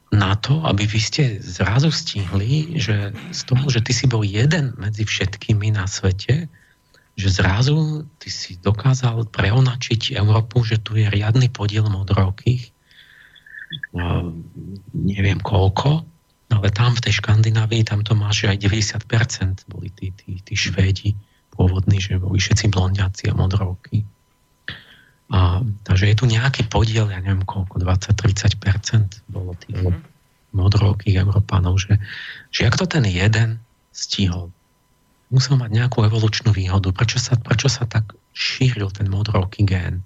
Na 0.08 0.40
to, 0.40 0.64
aby 0.64 0.88
vy 0.88 1.00
ste 1.04 1.24
zrazu 1.44 1.92
stihli, 1.92 2.80
že 2.80 3.12
z 3.36 3.42
toho, 3.44 3.68
že 3.68 3.84
ty 3.84 3.92
si 3.92 4.08
bol 4.08 4.24
jeden 4.24 4.72
medzi 4.80 5.04
všetkými 5.04 5.76
na 5.76 5.84
svete, 5.84 6.48
že 7.18 7.28
zrazu 7.34 8.06
ty 8.22 8.30
si 8.32 8.56
dokázal 8.62 9.28
preonačiť 9.28 10.16
Európu, 10.16 10.64
že 10.64 10.80
tu 10.80 10.96
je 10.96 11.10
riadny 11.10 11.52
podiel 11.52 11.90
modrokých, 11.90 12.72
neviem 14.94 15.40
koľko, 15.44 16.08
ale 16.48 16.68
tam 16.72 16.96
v 16.96 17.04
tej 17.04 17.20
Škandinávii, 17.20 17.84
tam 17.84 18.06
to 18.06 18.16
máš 18.16 18.48
aj 18.48 18.64
90% 18.64 19.68
boli 19.68 19.92
tí, 19.92 20.16
tí, 20.16 20.40
tí 20.40 20.54
Švédi 20.56 21.20
pôvodní, 21.52 22.00
že 22.00 22.22
boli 22.22 22.40
všetci 22.40 22.72
blondiaci 22.72 23.28
a 23.28 23.36
modrovky. 23.36 24.08
A, 25.28 25.60
takže 25.84 26.08
je 26.08 26.16
tu 26.16 26.26
nejaký 26.26 26.72
podiel, 26.72 27.12
ja 27.12 27.20
neviem 27.20 27.44
koľko, 27.44 27.84
20-30% 27.84 29.28
bolo 29.28 29.60
tých 29.60 29.76
mm-hmm. 29.76 30.56
modrovkých 30.56 31.20
Európanov, 31.20 31.84
že, 31.84 32.00
že 32.48 32.64
ak 32.64 32.80
to 32.80 32.88
ten 32.88 33.04
jeden 33.04 33.60
stihol, 33.92 34.56
musel 35.28 35.60
mať 35.60 35.76
nejakú 35.76 36.08
evolučnú 36.08 36.56
výhodu. 36.56 36.96
Prečo 36.96 37.20
sa, 37.20 37.36
prečo 37.36 37.68
sa 37.68 37.84
tak 37.84 38.16
šíril 38.32 38.88
ten 38.96 39.12
modrovký 39.12 39.68
gén? 39.68 40.00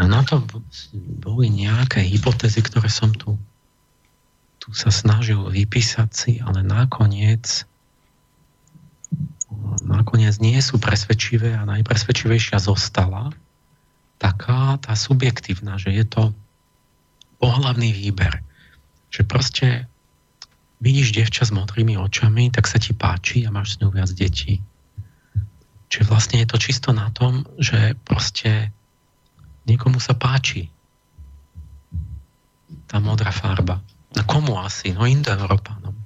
No 0.00 0.08
na 0.08 0.24
to 0.24 0.40
boli 1.20 1.52
nejaké 1.52 2.00
hypotézy, 2.00 2.64
ktoré 2.64 2.88
som 2.88 3.12
tu, 3.12 3.36
tu 4.56 4.72
sa 4.72 4.88
snažil 4.88 5.44
vypísať 5.44 6.08
si, 6.08 6.32
ale 6.40 6.64
nakoniec 6.64 7.68
nakoniec 9.82 10.38
nie 10.38 10.56
sú 10.62 10.78
presvedčivé 10.78 11.58
a 11.58 11.66
najpresvedčivejšia 11.66 12.62
zostala 12.62 13.34
taká 14.20 14.76
tá 14.76 14.92
subjektívna, 14.92 15.80
že 15.80 15.96
je 15.96 16.04
to 16.04 16.22
pohlavný 17.40 17.96
výber. 17.96 18.44
Že 19.08 19.22
proste 19.24 19.66
vidíš 20.84 21.16
devča 21.16 21.48
s 21.48 21.56
modrými 21.56 21.96
očami, 21.96 22.52
tak 22.52 22.68
sa 22.68 22.76
ti 22.76 22.92
páči 22.92 23.48
a 23.48 23.50
máš 23.50 23.74
s 23.74 23.78
ňou 23.80 23.96
viac 23.96 24.12
detí. 24.12 24.60
Čiže 25.90 26.06
vlastne 26.06 26.36
je 26.44 26.48
to 26.52 26.60
čisto 26.60 26.92
na 26.92 27.08
tom, 27.10 27.48
že 27.56 27.96
proste 28.04 28.70
niekomu 29.64 29.98
sa 29.98 30.14
páči 30.14 30.68
tá 32.86 33.00
modrá 33.02 33.32
farba. 33.32 33.80
Na 34.14 34.22
komu 34.22 34.60
asi? 34.60 34.92
No 34.94 35.08
Indoeurópanom. 35.08 35.96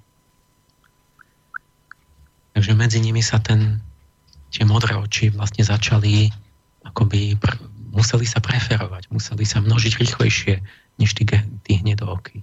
Takže 2.55 2.73
medzi 2.79 3.03
nimi 3.03 3.21
sa 3.21 3.43
ten, 3.43 3.83
tie 4.55 4.62
modré 4.62 4.95
oči 4.95 5.35
vlastne 5.35 5.67
začali 5.67 6.31
akoby 6.87 7.35
museli 7.95 8.26
sa 8.26 8.42
preferovať, 8.42 9.09
museli 9.14 9.47
sa 9.47 9.62
množiť 9.62 9.92
rýchlejšie 10.03 10.55
než 10.99 11.11
tí, 11.14 11.24
tí 11.62 11.72
hnedooky. 11.78 12.42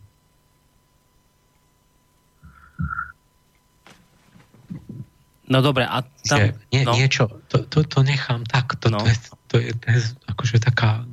No 5.52 5.60
dobre, 5.60 5.84
a 5.84 6.00
tam... 6.24 6.56
Nie, 6.72 6.88
no. 6.88 6.96
Niečo, 6.96 7.28
to, 7.52 7.68
to, 7.68 7.84
to 7.84 8.00
nechám 8.08 8.48
tak, 8.48 8.80
to, 8.80 8.88
no. 8.88 9.04
to, 9.04 9.12
je, 9.12 9.16
to, 9.52 9.56
je, 9.60 9.70
to 9.76 9.88
je 9.92 10.00
akože 10.32 10.58
taká 10.64 11.04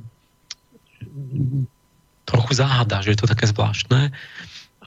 trochu 2.23 2.51
záhada, 2.55 3.03
že 3.03 3.17
je 3.17 3.19
to 3.19 3.27
také 3.27 3.51
zvláštne, 3.51 4.15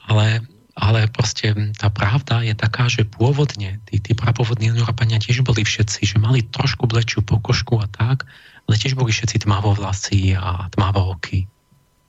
ale, 0.09 0.27
ale 0.73 1.05
proste 1.05 1.53
tá 1.77 1.93
pravda 1.93 2.41
je 2.41 2.57
taká, 2.57 2.89
že 2.89 3.05
pôvodne 3.05 3.77
tí, 3.85 4.01
tí 4.01 4.17
prapôvodní 4.17 4.73
Európania 4.73 5.21
tiež 5.21 5.45
boli 5.45 5.61
všetci, 5.61 6.01
že 6.01 6.17
mali 6.17 6.41
trošku 6.41 6.89
blečiu 6.89 7.21
pokožku 7.21 7.77
a 7.77 7.85
tak, 7.85 8.25
ale 8.67 8.75
tiež 8.79 8.95
boli 8.95 9.11
všetci 9.11 9.43
tmavovlasí 9.43 10.37
a 10.39 10.71
tmavooky. 10.71 11.45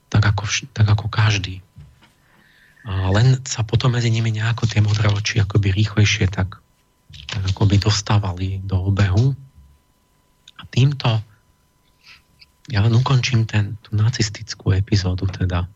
Tak 0.09 0.23
ako, 0.23 0.43
tak 0.71 0.87
ako 0.87 1.05
každý. 1.11 1.59
A 2.85 3.09
len 3.09 3.41
sa 3.43 3.65
potom 3.65 3.97
medzi 3.97 4.13
nimi 4.13 4.29
nejako 4.29 4.69
tie 4.69 4.79
modré 4.79 5.09
oči 5.09 5.41
akoby 5.41 5.73
rýchlejšie 5.73 6.29
tak, 6.29 6.61
tak 7.27 7.41
akoby 7.49 7.81
dostávali 7.81 8.61
do 8.61 8.77
obehu. 8.93 9.33
A 10.55 10.63
týmto 10.69 11.19
ja 12.69 12.81
len 12.81 12.93
ukončím 12.97 13.45
ten, 13.45 13.77
tú 13.85 13.93
nacistickú 13.93 14.73
epizódu 14.73 15.29
teda, 15.29 15.69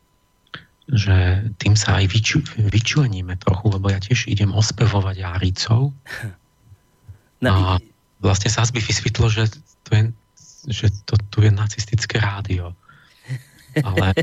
že 0.90 1.46
tým 1.62 1.78
sa 1.78 2.02
aj 2.02 2.06
vyču, 2.10 2.42
vyčleníme 2.58 3.38
trochu, 3.38 3.70
lebo 3.70 3.94
ja 3.94 4.02
tiež 4.02 4.26
idem 4.26 4.54
ospevovať 4.54 5.18
Áricov. 5.26 5.94
No, 7.40 7.56
a 7.56 7.74
vlastne 8.20 8.52
sa 8.52 8.68
by 8.68 8.84
vysvetlo, 8.84 9.32
že 9.32 9.48
to 9.88 9.90
je, 9.96 10.12
že 10.68 10.92
to, 11.08 11.16
tu 11.30 11.46
je 11.46 11.52
nacistické 11.52 12.20
rádio. 12.20 12.76
Ale 13.80 14.18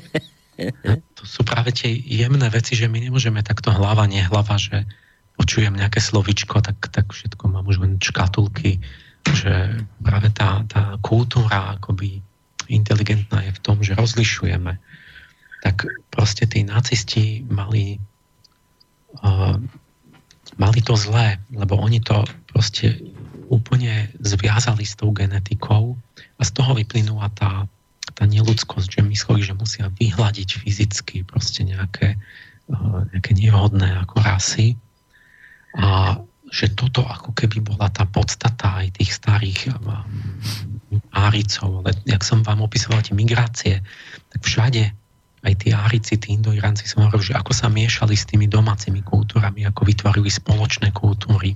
to 1.16 1.22
sú 1.24 1.46
práve 1.46 1.72
tie 1.72 1.92
jemné 1.94 2.48
veci, 2.50 2.74
že 2.74 2.90
my 2.90 2.98
nemôžeme 2.98 3.40
takto 3.44 3.72
hlava, 3.72 4.08
nehlava, 4.10 4.58
že 4.58 4.84
počujem 5.36 5.76
nejaké 5.76 6.00
slovičko, 6.00 6.64
tak, 6.64 6.80
tak 6.88 7.12
všetko 7.12 7.52
mám 7.52 7.68
už 7.68 7.84
len 7.84 8.00
škatulky, 8.00 8.80
že 9.32 9.84
práve 10.00 10.32
tá, 10.32 10.64
tá 10.64 10.96
kultúra 11.04 11.76
akoby 11.76 12.24
inteligentná 12.66 13.44
je 13.46 13.52
v 13.52 13.62
tom, 13.62 13.76
že 13.84 13.94
rozlišujeme. 13.94 14.80
Tak 15.60 15.86
proste 16.10 16.48
tí 16.48 16.64
nacisti 16.64 17.44
mali 17.46 18.00
uh, 19.20 19.60
mali 20.54 20.80
to 20.80 20.94
zlé, 20.94 21.42
lebo 21.50 21.74
oni 21.76 21.98
to 21.98 22.22
proste 22.50 23.02
úplne 23.50 24.10
zviazali 24.22 24.86
s 24.86 24.94
tou 24.94 25.10
genetikou 25.10 25.98
a 26.36 26.42
z 26.44 26.50
toho 26.52 26.76
vyplynula 26.76 27.32
tá, 27.32 27.64
tá 28.12 28.24
neludskosť, 28.28 29.00
že 29.00 29.00
mysleli, 29.02 29.40
že 29.44 29.56
musia 29.56 29.88
vyhľadiť 29.88 30.48
fyzicky 30.60 31.16
proste 31.24 31.64
nejaké, 31.64 32.20
uh, 32.68 33.04
nejaké 33.12 33.32
nevhodné 33.32 33.96
ako 34.04 34.16
rasy 34.20 34.76
a 35.76 36.20
že 36.46 36.70
toto 36.78 37.02
ako 37.02 37.34
keby 37.34 37.58
bola 37.58 37.90
tá 37.90 38.06
podstata 38.06 38.78
aj 38.78 39.02
tých 39.02 39.18
starých 39.18 39.74
um, 39.82 40.06
áricov, 41.10 41.82
ale 41.82 41.90
jak 42.06 42.22
som 42.22 42.46
vám 42.46 42.62
opisoval 42.62 43.02
tie 43.02 43.18
migrácie, 43.18 43.82
tak 44.30 44.40
všade 44.46 44.94
aj 45.46 45.54
tí 45.62 45.70
Árici, 45.70 46.18
tí 46.18 46.34
Indoiránci 46.34 46.90
som 46.90 47.06
hovoril, 47.06 47.34
že 47.34 47.38
ako 47.38 47.54
sa 47.54 47.70
miešali 47.70 48.18
s 48.18 48.26
tými 48.26 48.50
domácimi 48.50 49.02
kultúrami, 49.02 49.62
ako 49.62 49.86
vytvorili 49.86 50.26
spoločné 50.26 50.90
kultúry. 50.90 51.54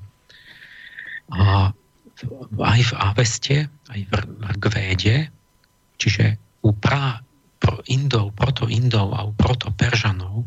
A 1.35 1.70
aj 2.61 2.81
v 2.81 2.93
Aveste, 2.97 3.57
aj 3.89 4.01
v 4.09 4.12
Rgvéde, 4.59 5.16
čiže 5.97 6.37
u 6.64 6.73
pra, 6.77 7.21
pro 7.61 7.81
Indov, 7.89 8.37
proto-Indov 8.37 9.16
a 9.16 9.25
u 9.25 9.33
proto-Peržanov 9.37 10.45
e, 10.45 10.47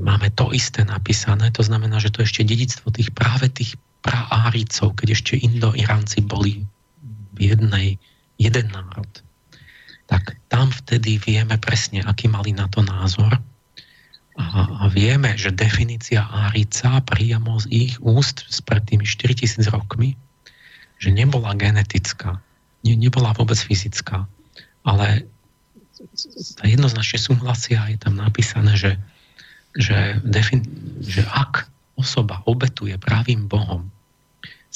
máme 0.00 0.28
to 0.32 0.52
isté 0.52 0.84
napísané, 0.84 1.52
to 1.52 1.64
znamená, 1.64 2.00
že 2.00 2.12
to 2.12 2.20
je 2.20 2.28
ešte 2.28 2.48
dedictvo 2.48 2.92
tých 2.92 3.10
práve 3.12 3.48
tých 3.48 3.80
praáricov, 4.04 4.94
keď 4.94 5.08
ešte 5.18 5.34
Indo-Iránci 5.40 6.22
boli 6.22 6.62
v 7.36 7.38
jednej, 7.38 7.98
jeden 8.38 8.66
národ. 8.70 9.08
Tak 10.06 10.38
tam 10.46 10.70
vtedy 10.70 11.18
vieme 11.18 11.58
presne, 11.58 12.06
aký 12.06 12.30
mali 12.30 12.54
na 12.54 12.70
to 12.70 12.86
názor. 12.86 13.42
A, 14.36 14.86
vieme, 14.92 15.32
že 15.34 15.48
definícia 15.48 16.28
Árica 16.28 17.00
priamo 17.02 17.56
z 17.56 17.66
ich 17.72 17.94
úst 18.04 18.44
pred 18.68 18.84
tými 18.84 19.08
4000 19.08 19.64
rokmi, 19.72 20.14
že 20.96 21.12
nebola 21.12 21.52
genetická, 21.56 22.40
ne, 22.84 22.94
nebola 22.96 23.36
vôbec 23.36 23.56
fyzická, 23.56 24.24
ale 24.86 25.28
jednoznačne 26.64 27.18
súhlasia, 27.20 27.88
je 27.92 27.98
tam 28.00 28.16
napísané, 28.20 28.76
že, 28.76 28.92
že, 29.76 30.20
defin, 30.24 30.64
že 31.00 31.24
ak 31.26 31.68
osoba 31.96 32.44
obetuje 32.44 32.96
pravým 33.00 33.48
Bohom 33.48 33.88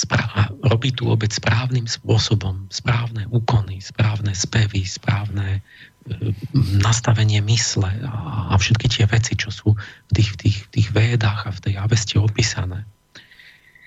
a 0.09 0.49
robí 0.65 0.97
tú 0.97 1.13
obec 1.13 1.29
správnym 1.29 1.85
spôsobom, 1.85 2.65
správne 2.73 3.29
úkony, 3.29 3.85
správne 3.85 4.33
spevy, 4.33 4.89
správne 4.89 5.61
e, 5.61 6.33
nastavenie 6.81 7.45
mysle 7.45 7.91
a, 8.09 8.57
všetky 8.57 8.89
tie 8.89 9.05
veci, 9.05 9.37
čo 9.37 9.53
sú 9.53 9.77
v 9.77 10.11
tých, 10.17 10.31
v 10.33 10.37
tých, 10.41 10.59
tých 10.73 10.89
védach 10.97 11.45
a 11.45 11.53
v 11.53 11.61
tej 11.69 11.75
aveste 11.77 12.17
opísané, 12.17 12.89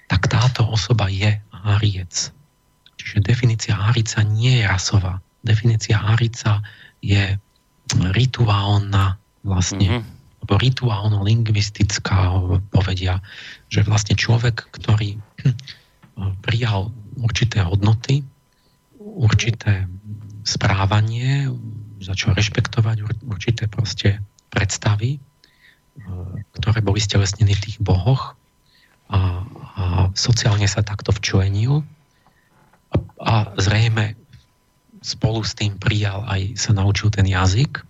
tak 0.05 0.29
táto 0.29 0.69
osoba 0.69 1.09
je 1.09 1.33
áriec. 1.63 2.29
Čiže 2.99 3.25
definícia 3.25 3.75
árica 3.75 4.21
nie 4.23 4.61
je 4.61 4.65
rasová. 4.67 5.19
Definícia 5.43 5.99
árica 5.99 6.63
je 7.03 7.35
rituálna 8.15 9.19
vlastne, 9.43 9.87
mm-hmm. 9.99 10.03
alebo 10.43 10.53
rituálno-lingvistická 10.55 12.31
povedia, 12.71 13.19
že 13.67 13.83
vlastne 13.83 14.15
človek, 14.15 14.71
ktorý 14.71 15.19
prijal 16.47 16.95
určité 17.19 17.59
hodnoty, 17.63 18.23
určité 18.99 19.85
správanie, 20.47 21.51
začal 22.03 22.35
rešpektovať 22.35 23.03
určité 23.27 23.67
proste 23.71 24.19
predstavy, 24.51 25.17
e, 25.17 25.19
ktoré 26.59 26.79
boli 26.83 26.99
stelesnené 26.99 27.55
v 27.55 27.63
tých 27.63 27.77
bohoch 27.79 28.35
a, 29.09 29.43
a 29.75 29.83
sociálne 30.13 30.67
sa 30.69 30.85
takto 30.85 31.11
včlenil 31.11 31.83
a, 32.91 32.95
a 33.23 33.33
zrejme 33.59 34.15
spolu 35.03 35.43
s 35.43 35.55
tým 35.57 35.75
prijal 35.75 36.23
aj 36.29 36.55
sa 36.55 36.71
naučil 36.71 37.11
ten 37.11 37.27
jazyk, 37.27 37.83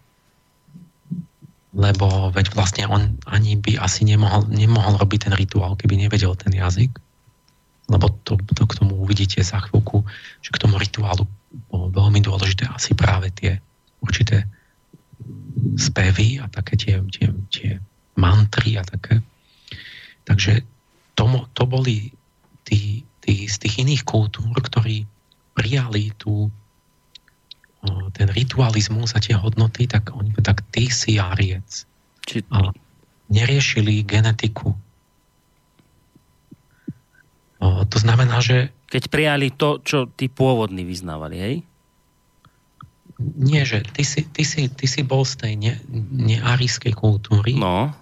lebo 1.74 2.34
veď 2.34 2.54
vlastne 2.58 2.90
on 2.90 3.22
ani 3.30 3.58
by 3.58 3.78
asi 3.78 4.06
nemohol, 4.06 4.50
nemohol 4.50 4.98
robiť 4.98 5.30
ten 5.30 5.34
rituál, 5.38 5.78
keby 5.78 5.98
nevedel 5.98 6.34
ten 6.34 6.54
jazyk 6.58 6.98
lebo 7.92 8.10
to, 8.24 8.40
to 8.56 8.64
k 8.64 8.78
tomu 8.80 8.96
uvidíte 8.96 9.44
za 9.44 9.60
chvíľku, 9.60 10.08
že 10.40 10.50
k 10.56 10.62
tomu 10.62 10.80
rituálu 10.80 11.28
bolo 11.68 11.92
veľmi 11.92 12.24
dôležité 12.24 12.66
asi 12.72 12.96
práve 12.96 13.28
tie 13.36 13.60
určité 14.00 14.48
spevy 15.76 16.40
a 16.40 16.48
také 16.48 16.80
tie, 16.80 16.96
tie, 17.12 17.28
tie 17.52 17.72
mantry 18.16 18.80
a 18.80 18.84
také. 18.88 19.20
Takže 20.24 20.64
to, 21.14 21.26
to 21.54 21.64
boli 21.66 22.12
tí, 22.66 23.04
tí 23.22 23.34
z 23.46 23.56
tých 23.62 23.86
iných 23.86 24.04
kultúr, 24.06 24.54
ktorí 24.54 25.06
prijali 25.54 26.14
tú, 26.18 26.50
ten 28.18 28.28
ritualizmus 28.32 29.14
a 29.14 29.20
tie 29.22 29.38
hodnoty, 29.38 29.86
tak 29.86 30.10
oni 30.16 30.34
tak 30.42 30.66
ty 30.74 30.90
si 30.90 31.22
Ariec. 31.22 31.86
Či... 32.26 32.42
A 32.50 32.74
neriešili 33.30 34.06
genetiku 34.06 34.74
to 37.88 37.98
znamená, 38.02 38.42
že... 38.44 38.74
Keď 38.92 39.04
prijali 39.10 39.48
to, 39.54 39.80
čo 39.82 40.10
tí 40.10 40.28
pôvodní 40.30 40.86
vyznávali, 40.86 41.38
hej? 41.40 41.56
Nie, 43.22 43.64
že 43.64 43.86
ty 43.94 44.04
si, 44.04 44.26
ty 44.26 44.44
si, 44.44 44.68
ty 44.68 44.86
si 44.90 45.02
bol 45.06 45.24
z 45.24 45.40
tej 45.40 45.54
ne, 45.56 45.74
nearijskej 46.12 46.92
kultúry, 46.98 47.56
no. 47.56 47.94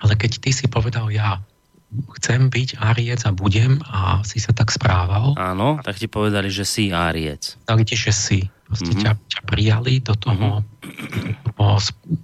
ale 0.00 0.12
keď 0.14 0.40
ty 0.40 0.50
si 0.54 0.66
povedal, 0.70 1.10
ja 1.12 1.42
chcem 2.20 2.50
byť 2.50 2.80
Áriec 2.80 3.20
a 3.26 3.30
budem 3.30 3.78
a 3.86 4.20
si 4.26 4.42
sa 4.42 4.50
tak 4.50 4.74
správal. 4.74 5.34
Áno, 5.38 5.78
tak 5.82 5.98
ti 5.98 6.10
povedali, 6.10 6.50
že 6.50 6.66
si 6.66 6.90
Áriec. 6.90 7.58
Tak 7.66 7.86
ti, 7.86 7.94
že 7.94 8.12
si. 8.12 8.40
Proste 8.64 8.90
mm-hmm. 8.90 9.04
ťa, 9.04 9.12
ťa 9.30 9.40
prijali 9.46 10.00
do 10.00 10.14
toho, 10.16 10.64
mm-hmm. 10.64 11.44
do 11.44 11.50
toho 11.54 11.74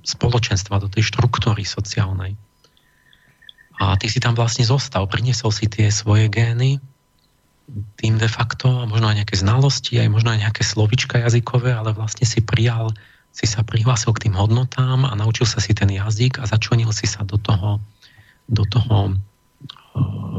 spoločenstva, 0.03 0.83
do 0.83 0.89
tej 0.89 1.07
štruktúry 1.13 1.63
sociálnej. 1.63 2.35
A 3.81 3.97
ty 3.97 4.13
si 4.13 4.21
tam 4.21 4.37
vlastne 4.37 4.67
zostal, 4.67 5.09
priniesol 5.09 5.49
si 5.55 5.65
tie 5.65 5.89
svoje 5.89 6.29
gény, 6.29 6.77
tým 7.97 8.19
de 8.19 8.27
facto, 8.27 8.67
možno 8.91 9.09
aj 9.09 9.25
nejaké 9.25 9.37
znalosti, 9.39 10.03
aj 10.03 10.11
možno 10.11 10.35
aj 10.35 10.43
nejaké 10.43 10.63
slovička 10.67 11.23
jazykové, 11.23 11.73
ale 11.73 11.95
vlastne 11.95 12.27
si 12.27 12.43
prijal, 12.43 12.91
si 13.31 13.47
sa 13.47 13.63
prihlásil 13.63 14.11
k 14.13 14.27
tým 14.27 14.35
hodnotám 14.35 15.07
a 15.07 15.15
naučil 15.15 15.47
sa 15.47 15.63
si 15.63 15.71
ten 15.71 15.87
jazyk 15.87 16.43
a 16.43 16.51
začlenil 16.51 16.91
si 16.91 17.07
sa 17.07 17.23
do 17.23 17.39
toho, 17.39 17.79
do 18.51 18.67
toho 18.67 19.15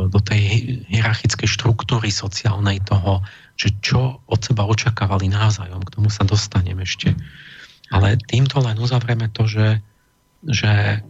do 0.07 0.19
tej 0.23 0.41
hierarchickej 0.87 1.47
štruktúry 1.47 2.09
sociálnej 2.09 2.79
toho, 2.87 3.21
že 3.59 3.75
čo 3.83 4.23
od 4.25 4.39
seba 4.39 4.63
očakávali 4.65 5.27
navzájom, 5.27 5.83
k 5.83 5.93
tomu 5.99 6.07
sa 6.07 6.23
dostanem 6.23 6.79
ešte. 6.81 7.13
Ale 7.91 8.15
týmto 8.31 8.63
len 8.63 8.79
uzavrieme 8.79 9.27
to, 9.35 9.45
že, 9.45 9.83
že 10.47 11.03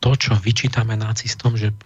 to, 0.00 0.10
čo 0.16 0.32
vyčítame 0.40 0.96
nacistom, 0.96 1.54
že 1.54 1.76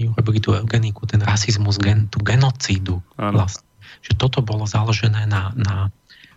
urobili 0.00 0.40
tú 0.40 0.56
eugeniku, 0.56 1.04
ten 1.04 1.20
rasizmus, 1.20 1.76
gen, 1.76 2.08
tú 2.08 2.22
genocídu. 2.24 3.04
Vlastne. 3.18 3.66
Že 4.00 4.12
toto 4.16 4.40
bolo 4.40 4.64
založené 4.64 5.28
na, 5.28 5.52
na, 5.58 5.92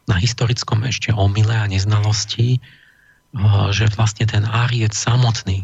na 0.10 0.16
historickom 0.20 0.84
ešte 0.84 1.16
omyle 1.16 1.56
a 1.56 1.70
neznalosti, 1.70 2.60
eh, 2.60 3.68
že 3.72 3.88
vlastne 3.96 4.28
ten 4.28 4.44
Áriec 4.44 4.92
samotný 4.92 5.64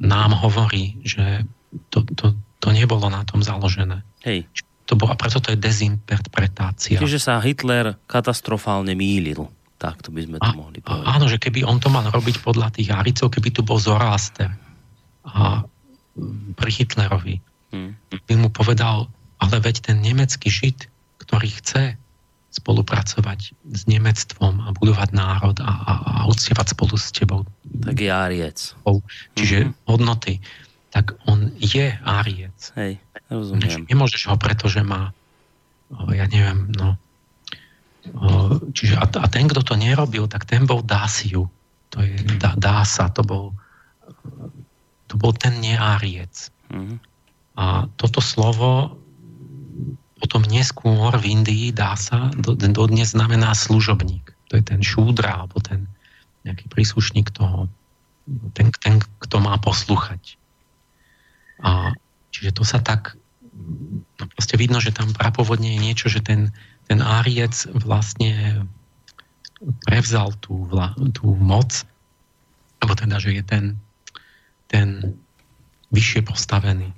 nám 0.00 0.34
hovorí, 0.34 0.98
že 1.06 1.46
to, 1.92 2.04
to, 2.16 2.34
to 2.60 2.68
nebolo 2.72 3.06
na 3.08 3.22
tom 3.24 3.40
založené. 3.40 4.02
Hej. 4.24 4.48
To 4.86 4.94
bolo, 4.94 5.12
a 5.12 5.18
preto 5.18 5.42
to 5.42 5.50
je 5.50 5.58
dezinterpretácia. 5.58 7.02
Čiže 7.02 7.18
sa 7.18 7.42
Hitler 7.42 7.98
katastrofálne 8.06 8.94
mýlil. 8.94 9.50
Tak 9.76 10.00
to 10.00 10.14
by 10.14 10.24
sme 10.24 10.36
to 10.40 10.46
a, 10.46 10.56
mohli 10.56 10.78
povedať. 10.80 11.04
Áno, 11.04 11.26
že 11.28 11.36
keby 11.36 11.66
on 11.66 11.76
to 11.82 11.92
mal 11.92 12.06
robiť 12.08 12.40
podľa 12.40 12.72
tých 12.72 12.94
Aricov, 12.94 13.28
keby 13.28 13.48
tu 13.52 13.60
bol 13.66 13.76
Zoroaster 13.76 14.48
a 15.26 15.66
pri 16.56 16.70
Hitlerovi, 16.70 17.36
hmm. 17.74 17.92
by 18.24 18.34
mu 18.40 18.48
povedal, 18.48 19.10
ale 19.36 19.56
veď 19.60 19.92
ten 19.92 20.00
nemecký 20.00 20.48
žid, 20.48 20.88
ktorý 21.20 21.52
chce 21.60 22.00
spolupracovať 22.56 23.52
s 23.68 23.82
Nemectvom 23.84 24.64
a 24.64 24.72
budovať 24.72 25.12
národ 25.12 25.60
a, 25.60 25.68
a, 25.68 25.92
a 26.08 26.20
uctievať 26.24 26.72
spolu 26.72 26.96
s 26.96 27.12
tebou. 27.12 27.44
Tak 27.68 28.00
je 28.00 28.08
Áriec. 28.08 28.72
Čiže 29.36 29.58
mm-hmm. 29.68 29.84
hodnoty. 29.84 30.40
Tak 30.96 31.12
on 31.28 31.52
je 31.60 31.92
Áriec. 32.00 32.56
Hej. 32.80 32.96
Rozumiem. 33.28 33.84
Nemôžeš 33.84 34.32
ho, 34.32 34.40
pretože 34.40 34.80
má, 34.80 35.12
ja 36.08 36.24
neviem, 36.24 36.72
no, 36.72 36.96
čiže 38.72 38.96
a, 38.96 39.04
a 39.04 39.26
ten, 39.28 39.44
kto 39.44 39.60
to 39.60 39.74
nerobil, 39.76 40.24
tak 40.24 40.48
ten 40.48 40.64
bol 40.64 40.80
Dásiu. 40.80 41.52
To 41.92 41.98
je 42.00 42.16
dá, 42.40 42.56
Dása, 42.56 43.12
to 43.12 43.20
bol, 43.20 43.52
to 45.06 45.14
bol 45.20 45.36
ten 45.36 45.60
neáriec. 45.60 46.48
Mm-hmm. 46.72 46.98
A 47.60 47.92
toto 48.00 48.24
slovo 48.24 48.96
potom 50.16 50.48
neskôr 50.48 51.12
v 51.20 51.24
Indii 51.28 51.76
dá 51.76 51.92
sa, 51.92 52.32
dodnes 52.40 53.12
znamená 53.12 53.52
služobník. 53.52 54.32
To 54.48 54.56
je 54.56 54.64
ten 54.64 54.80
šúdra, 54.80 55.44
alebo 55.44 55.60
ten 55.60 55.84
nejaký 56.48 56.72
príslušník 56.72 57.34
toho, 57.34 57.68
ten, 58.56 58.72
ten 58.80 59.02
kto 59.20 59.36
má 59.42 59.58
poslúchať. 59.60 60.40
A, 61.62 61.92
čiže 62.32 62.56
to 62.56 62.62
sa 62.64 62.82
tak, 62.82 63.16
no 64.20 64.24
proste 64.36 64.56
vidno, 64.60 64.80
že 64.80 64.92
tam 64.92 65.12
prapovodne 65.16 65.76
je 65.76 65.80
niečo, 65.80 66.06
že 66.12 66.20
ten, 66.20 66.52
ten 66.88 67.00
Áriec 67.00 67.68
vlastne 67.72 68.64
prevzal 69.88 70.36
tú, 70.44 70.68
vla, 70.68 70.92
tú 71.16 71.32
moc, 71.36 71.84
alebo 72.80 72.92
teda, 72.92 73.16
že 73.16 73.40
je 73.40 73.44
ten, 73.44 73.64
ten 74.68 75.16
vyššie 75.90 76.28
postavený. 76.28 76.92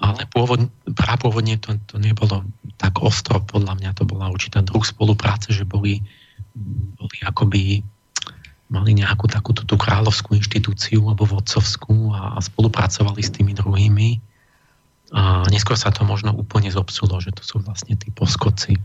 Ale 0.00 0.28
pôvod, 0.28 0.68
prapôvodne 0.92 1.56
to, 1.56 1.80
to 1.88 1.96
nebolo 1.96 2.44
tak 2.76 3.00
ostro, 3.00 3.40
podľa 3.40 3.80
mňa 3.80 3.90
to 3.96 4.04
bola 4.04 4.28
určitá 4.28 4.60
druh 4.60 4.84
spolupráce, 4.84 5.56
že 5.56 5.64
boli, 5.64 6.04
boli 7.00 7.16
akoby 7.24 7.80
mali 8.70 8.94
nejakú 8.94 9.26
takúto 9.26 9.66
tú 9.66 9.74
kráľovskú 9.74 10.38
inštitúciu 10.38 11.02
alebo 11.10 11.26
vodcovskú 11.26 12.14
a, 12.14 12.38
a 12.38 12.40
spolupracovali 12.40 13.20
s 13.20 13.34
tými 13.34 13.52
druhými. 13.52 14.22
A 15.10 15.42
neskôr 15.50 15.74
sa 15.74 15.90
to 15.90 16.06
možno 16.06 16.30
úplne 16.30 16.70
zobsulo, 16.70 17.18
že 17.18 17.34
to 17.34 17.42
sú 17.42 17.58
vlastne 17.58 17.98
tí 17.98 18.14
poskoci. 18.14 18.78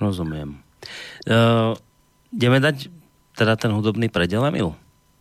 Rozumiem. 0.00 0.64
Uh, 1.28 1.76
ideme 2.32 2.58
dať 2.58 2.88
teda 3.36 3.60
ten 3.60 3.70
hudobný 3.76 4.08
predel, 4.08 4.48
Emil? 4.48 4.72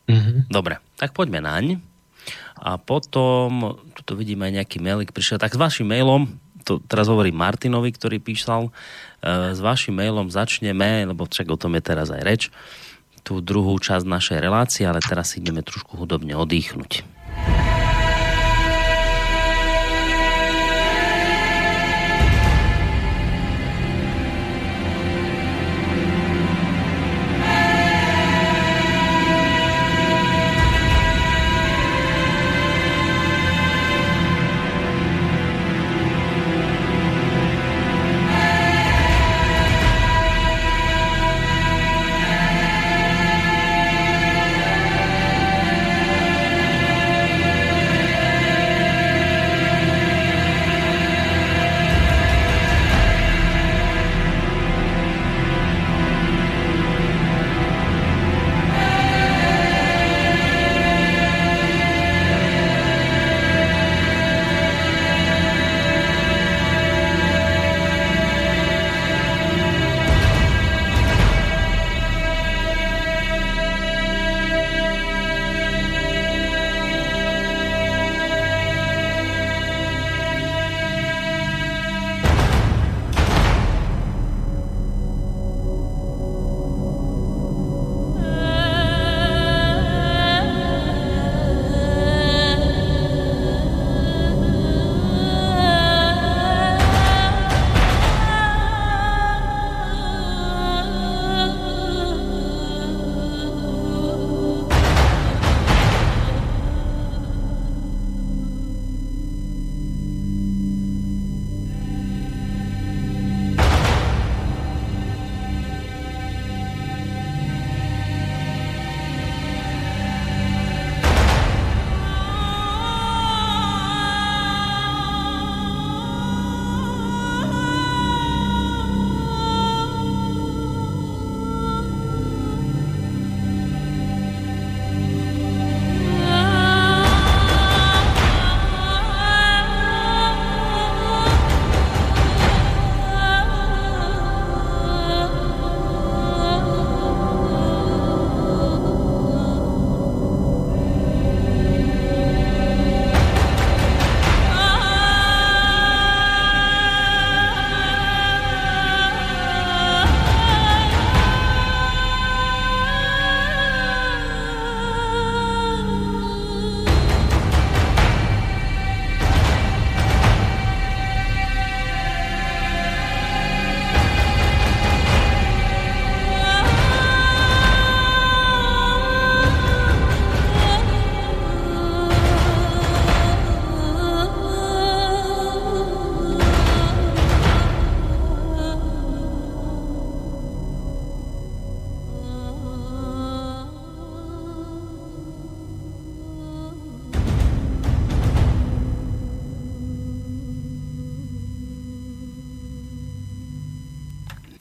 Mm-hmm. 0.07 0.47
Dobre, 0.47 0.79
tak 0.95 1.11
poďme 1.11 1.43
naň. 1.43 1.65
A 2.63 2.79
potom, 2.79 3.75
tu 4.07 4.15
vidíme 4.15 4.47
aj 4.47 4.63
nejaký 4.63 4.77
mailik 4.79 5.11
prišiel, 5.11 5.35
tak 5.35 5.51
s 5.51 5.59
vašim 5.59 5.83
mailom, 5.83 6.31
to 6.63 6.79
teraz 6.87 7.11
hovorí 7.11 7.35
Martinovi, 7.35 7.91
ktorý 7.91 8.23
písal, 8.23 8.71
s 9.23 9.59
vašim 9.63 9.95
mailom 9.95 10.27
začneme, 10.27 11.07
lebo 11.07 11.23
však 11.23 11.47
o 11.47 11.57
tom 11.57 11.79
je 11.79 11.83
teraz 11.83 12.11
aj 12.11 12.21
reč, 12.21 12.43
tú 13.23 13.39
druhú 13.39 13.79
časť 13.79 14.03
našej 14.03 14.37
relácie, 14.43 14.83
ale 14.83 14.99
teraz 14.99 15.39
ideme 15.39 15.63
trošku 15.63 15.95
hudobne 15.95 16.35
odýchnuť. 16.35 16.91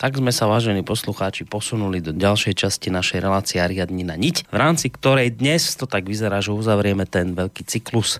Tak 0.03 0.19
sme 0.19 0.35
sa, 0.35 0.51
vážení 0.51 0.83
poslucháči, 0.83 1.47
posunuli 1.47 2.03
do 2.03 2.11
ďalšej 2.11 2.67
časti 2.67 2.91
našej 2.91 3.23
relácie 3.23 3.63
Ariadnina 3.63 4.19
niť, 4.19 4.51
v 4.51 4.57
rámci 4.59 4.91
ktorej 4.91 5.39
dnes 5.39 5.79
to 5.79 5.87
tak 5.87 6.11
vyzerá, 6.11 6.43
že 6.43 6.51
uzavrieme 6.51 7.07
ten 7.07 7.39
veľký 7.39 7.63
cyklus 7.63 8.19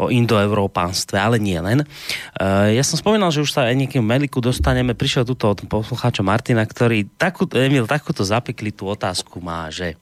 o 0.00 0.08
indoevropánstve, 0.08 1.20
ale 1.20 1.36
nie 1.36 1.60
len. 1.60 1.84
Uh, 2.32 2.72
ja 2.72 2.80
som 2.80 2.96
spomínal, 2.96 3.28
že 3.28 3.44
už 3.44 3.52
sa 3.52 3.68
aj 3.68 3.76
niekým 3.76 4.00
Meliku 4.00 4.40
dostaneme. 4.40 4.96
Prišiel 4.96 5.28
tuto 5.28 5.52
od 5.52 5.68
poslucháča 5.68 6.24
Martina, 6.24 6.64
ktorý 6.64 7.04
takú, 7.20 7.44
Emil, 7.52 7.84
takúto 7.84 8.24
zapiklitú 8.24 8.88
otázku 8.88 9.44
má, 9.44 9.68
že 9.68 10.00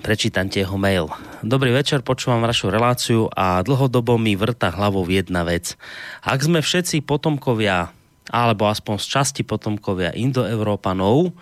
Prečítam 0.00 0.48
ti 0.48 0.64
jeho 0.64 0.80
mail. 0.80 1.12
Dobrý 1.44 1.68
večer, 1.68 2.00
počúvam 2.00 2.40
vašu 2.40 2.72
reláciu 2.72 3.28
a 3.28 3.60
dlhodobo 3.60 4.16
mi 4.16 4.32
vrta 4.32 4.72
hlavou 4.72 5.04
jedna 5.12 5.44
vec. 5.44 5.76
Ak 6.24 6.40
sme 6.40 6.64
všetci 6.64 7.04
potomkovia, 7.04 7.92
alebo 8.32 8.68
aspoň 8.68 8.96
z 9.00 9.06
časti 9.06 9.42
potomkovia 9.44 10.16
indoeurópanov, 10.16 11.36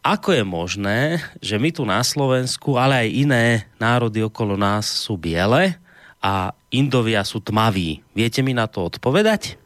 ako 0.00 0.28
je 0.32 0.44
možné, 0.46 1.00
že 1.42 1.60
my 1.60 1.68
tu 1.74 1.84
na 1.84 2.00
Slovensku, 2.00 2.80
ale 2.80 3.04
aj 3.04 3.08
iné 3.12 3.44
národy 3.76 4.24
okolo 4.24 4.56
nás 4.56 4.88
sú 4.88 5.20
biele 5.20 5.76
a 6.22 6.54
Indovia 6.72 7.26
sú 7.26 7.44
tmaví? 7.44 8.00
Viete 8.16 8.40
mi 8.40 8.56
na 8.56 8.64
to 8.70 8.88
odpovedať? 8.88 9.60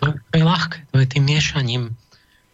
To 0.00 0.36
je 0.36 0.44
ľahké, 0.44 0.90
to 0.92 0.96
je 1.00 1.08
tým 1.08 1.24
miešaním, 1.28 1.82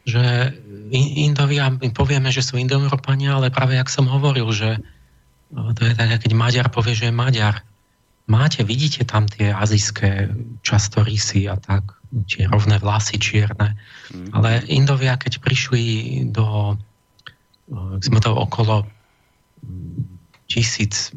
že 0.06 0.54
Indovia, 0.94 1.66
my 1.70 1.90
povieme, 1.90 2.30
že 2.30 2.46
sú 2.46 2.58
Indoeurópania, 2.62 3.38
ale 3.38 3.50
práve 3.50 3.74
jak 3.74 3.90
som 3.90 4.06
hovoril, 4.06 4.46
že 4.54 4.78
to 5.50 5.82
je 5.82 5.94
tak, 5.94 6.22
keď 6.22 6.32
Maďar 6.34 6.68
povie, 6.70 6.94
že 6.94 7.10
je 7.10 7.14
Maďar. 7.14 7.66
Máte, 8.26 8.66
vidíte 8.66 9.06
tam 9.06 9.30
tie 9.30 9.54
azijské 9.54 10.30
častorysy 10.62 11.46
a 11.46 11.58
tak 11.58 11.95
tie 12.26 12.46
rovné 12.46 12.78
vlasy 12.78 13.18
čierne. 13.18 13.76
Mm. 14.12 14.30
Ale 14.34 14.48
Indovia, 14.70 15.18
keď 15.18 15.42
prišli 15.42 15.84
do 16.30 16.76
sme 17.98 18.22
to 18.22 18.30
okolo 18.30 18.86
1400 20.46 21.10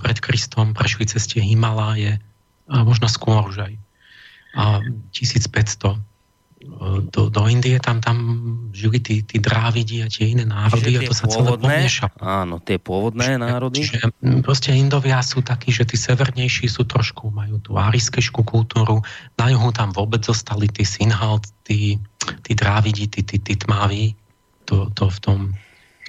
pred 0.00 0.18
Kristom, 0.24 0.72
prešli 0.72 1.04
cez 1.04 1.28
tie 1.28 1.44
Himaláje 1.44 2.16
a 2.66 2.82
možno 2.82 3.06
skôr 3.06 3.44
už 3.44 3.68
aj. 3.68 3.74
A 4.56 4.80
1500 5.12 6.00
do, 7.12 7.28
do 7.28 7.42
Indie, 7.46 7.76
tam, 7.76 8.00
tam 8.00 8.16
žili 8.72 8.96
tí, 8.98 9.20
tí 9.20 9.36
drávidi 9.36 10.00
a 10.00 10.08
tie 10.08 10.32
iné 10.32 10.48
národy 10.48 10.96
a 10.96 11.04
to 11.04 11.12
sa 11.12 11.28
celé 11.28 11.52
pomiešalo. 11.52 12.16
Áno, 12.16 12.56
tie 12.64 12.80
pôvodné 12.80 13.36
národy. 13.36 13.84
Čiže 13.84 14.08
proste 14.40 14.72
Indovia 14.72 15.20
sú 15.20 15.44
takí, 15.44 15.68
že 15.68 15.84
tí 15.84 16.00
severnejší 16.00 16.64
sú 16.66 16.88
trošku, 16.88 17.28
majú 17.28 17.60
tú 17.60 17.76
ariskejšiu 17.76 18.40
kultúru, 18.40 19.04
na 19.36 19.52
juhu 19.52 19.68
tam 19.76 19.92
vôbec 19.92 20.24
zostali 20.24 20.72
tí 20.72 20.88
Sinhal, 20.88 21.44
tí, 21.68 22.00
tí 22.40 22.52
drávidi, 22.56 23.04
tí, 23.12 23.20
tí, 23.20 23.36
tí 23.36 23.54
tmaví, 23.60 24.16
to, 24.64 24.88
to 24.96 25.12
v 25.12 25.18
tom, 25.20 25.38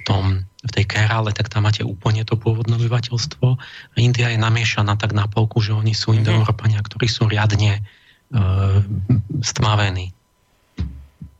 tom 0.08 0.24
v 0.58 0.70
tej 0.74 0.90
Kerale, 0.90 1.30
tak 1.30 1.46
tam 1.54 1.70
máte 1.70 1.86
úplne 1.86 2.26
to 2.26 2.34
pôvodné 2.34 2.74
obyvateľstvo. 2.82 3.46
A 3.54 3.96
India 4.02 4.26
je 4.34 4.42
namiešaná 4.42 4.98
tak 4.98 5.14
na 5.14 5.30
polku, 5.30 5.62
že 5.62 5.70
oni 5.70 5.94
sú 5.94 6.10
mm-hmm. 6.10 6.18
Indoeurópania, 6.18 6.82
ktorí 6.82 7.06
sú 7.06 7.30
riadne 7.30 7.78
uh, 8.34 8.82
stmavení. 9.38 10.17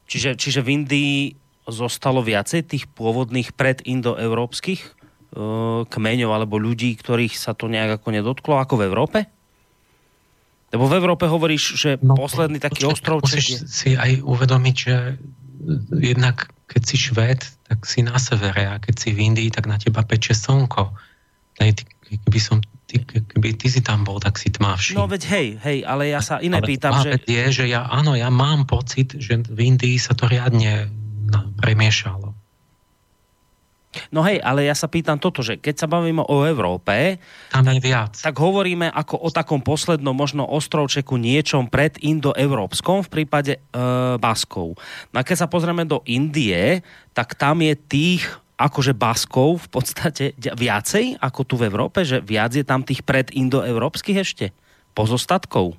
Čiže, 0.09 0.40
čiže 0.40 0.60
v 0.64 0.82
Indii 0.82 1.36
zostalo 1.68 2.24
viacej 2.24 2.64
tých 2.64 2.85
pôvodných 2.89 3.52
predindoeurópskych 3.52 4.80
e, 4.80 4.90
kmeňov 5.85 6.30
alebo 6.32 6.56
ľudí, 6.56 6.97
ktorých 6.97 7.36
sa 7.36 7.52
to 7.52 7.68
nejak 7.68 8.01
ako 8.01 8.09
nedotklo, 8.16 8.56
ako 8.56 8.80
v 8.80 8.86
Európe? 8.89 9.18
Lebo 10.72 10.89
v 10.89 10.97
Európe 10.97 11.24
hovoríš, 11.28 11.64
že 11.76 11.90
no, 12.01 12.16
posledný 12.16 12.60
taký 12.60 12.89
ostrov... 12.89 13.20
Musíš 13.20 13.47
je... 13.48 13.59
si 13.68 13.90
aj 13.97 14.24
uvedomiť, 14.24 14.76
že 14.76 14.97
jednak 16.01 16.48
keď 16.68 16.82
si 16.85 16.97
švéd, 17.01 17.40
tak 17.68 17.85
si 17.89 18.05
na 18.05 18.16
severe 18.20 18.68
a 18.68 18.76
keď 18.76 18.94
si 18.97 19.09
v 19.16 19.32
Indii, 19.32 19.48
tak 19.48 19.64
na 19.64 19.80
teba 19.80 20.05
peče 20.05 20.36
slnko. 20.36 20.93
Keby 21.56 22.40
som 22.40 22.60
ty, 22.89 23.05
keby 23.05 23.55
ty 23.60 23.69
si 23.69 23.85
tam 23.85 24.02
bol, 24.02 24.16
tak 24.16 24.40
si 24.40 24.48
tmavší. 24.48 24.97
No 24.97 25.05
veď 25.05 25.23
hej, 25.28 25.48
hej, 25.60 25.78
ale 25.85 26.09
ja 26.09 26.24
sa 26.24 26.40
iné 26.40 26.65
ale 26.65 26.66
pýtam, 26.66 26.97
že... 27.05 27.20
je, 27.28 27.44
že 27.52 27.65
ja, 27.69 27.85
áno, 27.85 28.16
ja 28.16 28.32
mám 28.32 28.65
pocit, 28.65 29.12
že 29.20 29.44
v 29.44 29.59
Indii 29.60 30.01
sa 30.01 30.16
to 30.16 30.24
riadne 30.24 30.89
premiešalo. 31.60 32.32
No 34.12 34.20
hej, 34.20 34.39
ale 34.44 34.69
ja 34.69 34.77
sa 34.77 34.86
pýtam 34.86 35.16
toto, 35.16 35.40
že 35.40 35.56
keď 35.56 35.74
sa 35.85 35.89
bavíme 35.89 36.20
o 36.20 36.44
Európe, 36.44 37.19
tam 37.48 37.65
je 37.73 37.81
viac. 37.81 38.15
tak 38.20 38.36
hovoríme 38.36 38.93
ako 38.93 39.16
o 39.16 39.28
takom 39.32 39.65
poslednom 39.65 40.12
možno 40.12 40.44
ostrovčeku 40.44 41.16
niečom 41.16 41.73
pred 41.73 41.97
indoeurópskom 41.97 43.01
v 43.05 43.12
prípade 43.12 43.52
e, 43.56 43.60
Baskov. 44.20 44.77
No 45.10 45.16
a 45.16 45.24
keď 45.24 45.36
sa 45.44 45.48
pozrieme 45.48 45.89
do 45.89 46.05
Indie, 46.05 46.85
tak 47.16 47.35
tam 47.40 47.65
je 47.65 47.74
tých 47.74 48.28
akože 48.59 48.93
Baskov 48.93 49.64
v 49.64 49.68
podstate 49.70 50.24
viacej 50.66 51.22
ako 51.22 51.40
tu 51.47 51.55
v 51.56 51.70
Európe, 51.70 52.02
že 52.02 52.18
viac 52.18 52.52
je 52.52 52.66
tam 52.66 52.82
tých 52.82 53.06
predindoeurópskych 53.06 54.18
ešte 54.18 54.51
pozostatkov? 54.93 55.78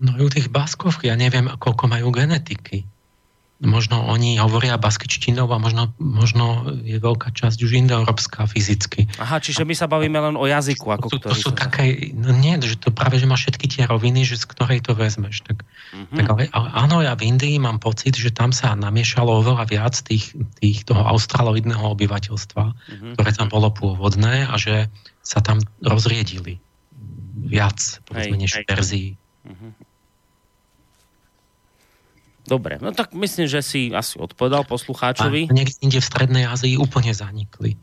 No 0.00 0.10
u 0.16 0.30
tých 0.32 0.48
Baskov, 0.48 1.02
ja 1.04 1.12
neviem, 1.18 1.50
koľko 1.60 1.84
majú 1.90 2.08
genetiky 2.14 2.88
možno 3.60 4.00
oni 4.08 4.40
hovoria 4.40 4.80
baskičtinou 4.80 5.44
a 5.52 5.60
možno, 5.60 5.92
možno 6.00 6.72
je 6.80 6.96
veľká 6.96 7.28
časť 7.36 7.60
už 7.60 7.76
indoeurópska 7.76 8.48
fyzicky. 8.48 9.04
Aha, 9.20 9.36
čiže 9.36 9.68
my 9.68 9.76
sa 9.76 9.84
bavíme 9.84 10.16
len 10.16 10.34
o 10.40 10.44
jazyku. 10.48 10.88
Ako 10.88 11.12
to, 11.12 11.20
to, 11.20 11.28
to 11.28 11.36
sú 11.36 11.50
také, 11.52 12.12
no 12.16 12.32
nie, 12.32 12.56
že 12.64 12.80
to 12.80 12.88
práve, 12.88 13.20
že 13.20 13.28
má 13.28 13.36
všetky 13.36 13.68
tie 13.68 13.84
roviny, 13.84 14.24
že 14.24 14.40
z 14.40 14.48
ktorej 14.48 14.80
to 14.80 14.96
vezmeš. 14.96 15.44
Tak, 15.44 15.60
mm-hmm. 15.60 16.16
tak 16.16 16.26
ale, 16.32 16.42
áno, 16.56 17.04
ja 17.04 17.12
v 17.12 17.28
Indii 17.28 17.60
mám 17.60 17.76
pocit, 17.76 18.16
že 18.16 18.32
tam 18.32 18.56
sa 18.56 18.72
namiešalo 18.72 19.44
oveľa 19.44 19.68
viac 19.68 19.94
tých, 20.00 20.32
tých 20.56 20.88
toho 20.88 21.04
australoidného 21.04 21.84
obyvateľstva, 21.84 22.64
mm-hmm. 22.64 23.12
ktoré 23.20 23.30
tam 23.36 23.52
bolo 23.52 23.68
pôvodné 23.76 24.48
a 24.48 24.56
že 24.56 24.88
sa 25.20 25.44
tam 25.44 25.60
rozriedili 25.84 26.64
viac, 27.36 27.76
povedzme, 28.08 28.40
než 28.40 28.64
verzií. 28.64 29.20
Mm-hmm. 29.44 29.89
Dobre, 32.50 32.82
no 32.82 32.90
tak 32.90 33.14
myslím, 33.14 33.46
že 33.46 33.62
si 33.62 33.94
asi 33.94 34.18
odpovedal 34.18 34.66
poslucháčovi. 34.66 35.46
A 35.46 35.54
niekde 35.54 35.78
inde 35.86 36.02
v 36.02 36.08
Strednej 36.10 36.50
Ázii 36.50 36.74
úplne 36.74 37.14
zanikli. 37.14 37.78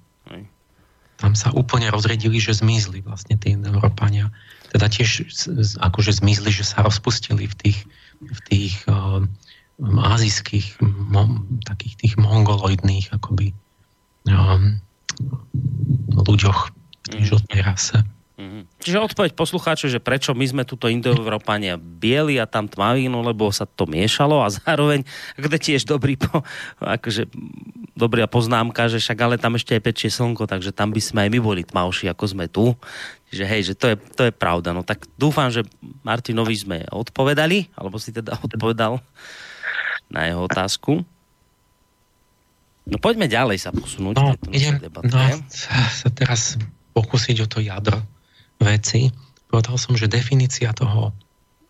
Tam 1.18 1.34
sa 1.34 1.50
úplne 1.56 1.90
rozredili, 1.90 2.38
že 2.38 2.54
zmizli 2.54 3.02
vlastne 3.02 3.40
tí 3.40 3.56
Európania. 3.56 4.30
Teda 4.70 4.92
tiež 4.92 5.26
akože 5.82 6.14
zmizli, 6.20 6.52
že 6.52 6.68
sa 6.68 6.86
rozpustili 6.86 7.50
v 7.50 7.56
tých, 7.58 7.80
v 8.22 8.40
tých 8.46 8.74
uh, 8.86 9.26
azijských 9.82 10.78
mo, 10.84 11.42
takých 11.66 11.96
tých 12.06 12.14
mongoloidných 12.22 13.10
akoby 13.18 13.56
um, 14.30 14.78
ľuďoch 16.12 16.76
tej 17.08 17.22
mm. 17.24 17.30
žltej 17.34 17.60
rase. 17.66 17.98
Mm-hmm. 18.38 18.86
Čiže 18.86 19.02
odpoveď 19.02 19.34
poslucháčov, 19.34 19.90
že 19.90 19.98
prečo 19.98 20.38
my 20.38 20.46
sme 20.46 20.62
tuto 20.62 20.86
Indoeurópania 20.86 21.74
bieli 21.74 22.38
a 22.38 22.46
tam 22.46 22.70
tmaví, 22.70 23.10
no 23.10 23.26
lebo 23.26 23.50
sa 23.50 23.66
to 23.66 23.90
miešalo 23.90 24.46
a 24.46 24.54
zároveň, 24.62 25.02
kde 25.42 25.58
tiež 25.58 25.90
dobrý, 25.90 26.22
po, 26.22 26.46
akože, 26.78 27.26
dobrá 27.98 28.30
poznámka, 28.30 28.94
že 28.94 29.02
však 29.02 29.18
ale 29.18 29.36
tam 29.42 29.58
ešte 29.58 29.74
aj 29.74 29.82
pečie 29.82 30.14
slnko, 30.14 30.46
takže 30.46 30.70
tam 30.70 30.94
by 30.94 31.02
sme 31.02 31.26
aj 31.26 31.30
my 31.34 31.40
boli 31.42 31.66
tmavší, 31.66 32.14
ako 32.14 32.24
sme 32.30 32.46
tu. 32.46 32.78
Čiže 33.34 33.44
hej, 33.50 33.62
že 33.66 33.74
to 33.74 33.86
je, 33.90 33.96
to 34.14 34.30
je 34.30 34.32
pravda. 34.32 34.70
No 34.70 34.86
tak 34.86 35.10
dúfam, 35.18 35.50
že 35.50 35.66
Martinovi 36.06 36.54
sme 36.54 36.86
odpovedali, 36.94 37.74
alebo 37.74 37.98
si 37.98 38.14
teda 38.14 38.38
odpovedal 38.46 39.02
na 40.14 40.30
jeho 40.30 40.46
otázku. 40.46 41.02
No 42.86 43.02
poďme 43.02 43.26
ďalej 43.26 43.66
sa 43.66 43.74
posunúť. 43.74 44.14
No, 44.14 44.38
idem, 44.54 44.78
no, 44.78 45.20
sa 45.90 46.08
teraz 46.14 46.56
pokúsiť 46.94 47.44
o 47.44 47.48
to 47.50 47.60
jadro 47.66 47.98
veci. 48.62 49.10
Povedal 49.48 49.78
som, 49.80 49.94
že 49.96 50.12
definícia 50.12 50.74
toho 50.76 51.14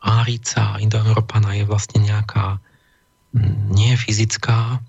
árica 0.01 0.77
indoeurópana 0.77 1.57
je 1.57 1.65
vlastne 1.65 1.99
nejaká 2.05 2.61
mm, 3.33 3.73
nie 3.73 3.93
fyzická, 3.97 4.79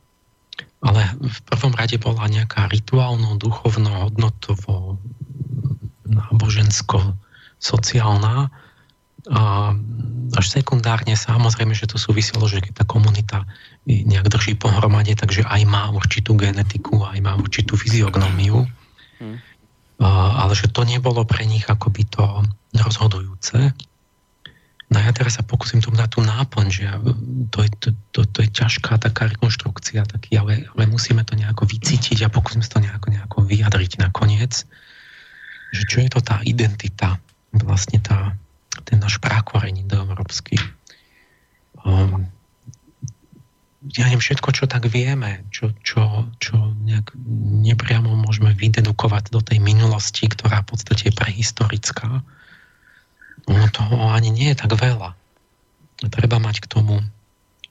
ale 0.78 1.00
v 1.18 1.38
prvom 1.50 1.74
rade 1.74 1.98
bola 1.98 2.30
nejaká 2.30 2.70
rituálno, 2.70 3.34
duchovno, 3.34 4.08
hodnotovo, 4.08 5.00
nábožensko, 6.06 7.18
sociálna 7.58 8.48
a 9.28 9.74
až 10.38 10.46
sekundárne 10.46 11.18
samozrejme, 11.18 11.74
že 11.74 11.90
to 11.90 11.98
súviselo, 11.98 12.46
že 12.46 12.62
keď 12.62 12.72
tá 12.80 12.84
komunita 12.86 13.44
nejak 13.84 14.30
drží 14.30 14.54
pohromade, 14.54 15.12
takže 15.18 15.42
aj 15.44 15.66
má 15.66 15.90
určitú 15.90 16.38
genetiku, 16.38 17.02
aj 17.02 17.18
má 17.20 17.34
určitú 17.34 17.74
fyziognómiu. 17.74 18.64
Hmm 19.18 19.47
ale 20.06 20.54
že 20.54 20.70
to 20.70 20.86
nebolo 20.86 21.26
pre 21.26 21.42
nich 21.42 21.66
akoby 21.66 22.06
to 22.06 22.22
rozhodujúce. 22.74 23.74
No 24.88 24.96
ja 24.96 25.12
teraz 25.12 25.36
sa 25.36 25.44
pokúsim 25.44 25.84
tomu 25.84 26.00
dať 26.00 26.16
tú 26.16 26.20
náplň, 26.24 26.66
že 26.72 26.88
to 27.52 27.58
je, 27.60 27.70
to, 27.76 27.88
to, 28.14 28.20
to 28.24 28.38
je 28.40 28.48
ťažká 28.48 28.96
taká 28.96 29.28
rekonštrukcia, 29.28 30.08
taký, 30.08 30.40
ale, 30.40 30.64
ale 30.64 30.88
musíme 30.88 31.20
to 31.28 31.36
nejako 31.36 31.68
vycítiť 31.68 32.24
a 32.24 32.32
pokúsim 32.32 32.64
to 32.64 32.80
nejako, 32.80 33.12
nejako 33.12 33.38
vyjadriť 33.44 34.00
nakoniec, 34.00 34.64
že 35.76 35.82
čo 35.84 36.00
je 36.00 36.08
to 36.08 36.24
tá 36.24 36.40
identita, 36.40 37.20
vlastne 37.52 38.00
tá, 38.00 38.32
ten 38.88 38.96
náš 38.96 39.20
prákoreň 39.20 39.84
indoeurópsky. 39.84 40.56
Um, 41.84 42.32
ja 43.78 44.10
neviem, 44.10 44.18
všetko, 44.18 44.48
čo 44.50 44.64
tak 44.66 44.90
vieme, 44.90 45.46
čo, 45.54 45.70
čo, 45.86 46.26
čo 46.42 46.58
nejak 46.82 47.14
nepriamo 47.62 48.10
môžeme 48.18 48.50
vydedukovať 48.50 49.30
do 49.30 49.38
tej 49.38 49.62
minulosti, 49.62 50.26
ktorá 50.26 50.66
v 50.66 50.74
podstate 50.74 51.10
je 51.10 51.14
prehistorická, 51.14 52.26
no 53.46 53.64
toho 53.70 54.10
ani 54.10 54.34
nie 54.34 54.50
je 54.50 54.58
tak 54.58 54.74
veľa. 54.74 55.14
Treba 56.10 56.42
mať 56.42 56.66
k 56.66 56.70
tomu 56.70 57.06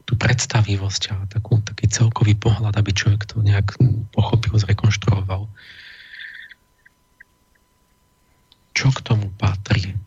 tú 0.08 0.16
predstavivosť 0.16 1.04
a 1.12 1.16
takú, 1.28 1.60
taký 1.60 1.92
celkový 1.92 2.40
pohľad, 2.40 2.80
aby 2.80 2.96
človek 2.96 3.28
to 3.28 3.44
nejak 3.44 3.76
pochopil, 4.16 4.56
zrekonštruoval. 4.56 5.52
Čo 8.72 8.88
k 8.96 9.00
tomu 9.04 9.28
patrí? 9.36 10.00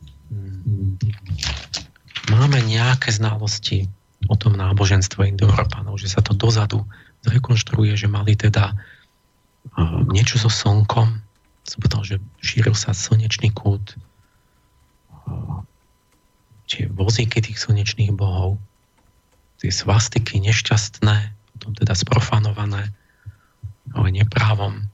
Máme 2.33 2.65
nejaké 2.65 3.13
znalosti 3.13 3.93
o 4.29 4.37
tom 4.37 4.59
náboženstve 4.59 5.33
Indoeurópanov, 5.33 5.97
že 5.97 6.13
sa 6.13 6.21
to 6.21 6.37
dozadu 6.37 6.85
zrekonštruuje, 7.25 7.97
že 7.97 8.09
mali 8.09 8.37
teda 8.37 8.77
niečo 10.13 10.41
so 10.41 10.49
slnkom, 10.53 11.09
som 11.65 11.79
povedal, 11.81 12.03
že 12.05 12.17
šíril 12.41 12.77
sa 12.77 12.97
slnečný 12.97 13.53
kút, 13.53 13.97
tie 16.71 16.89
vozíky 16.91 17.41
tých 17.45 17.61
slnečných 17.61 18.13
bohov, 18.15 18.57
tie 19.61 19.69
svastiky 19.69 20.41
nešťastné, 20.41 21.17
potom 21.57 21.71
teda 21.77 21.93
sprofanované, 21.93 22.89
ale 23.93 24.09
neprávom. 24.15 24.87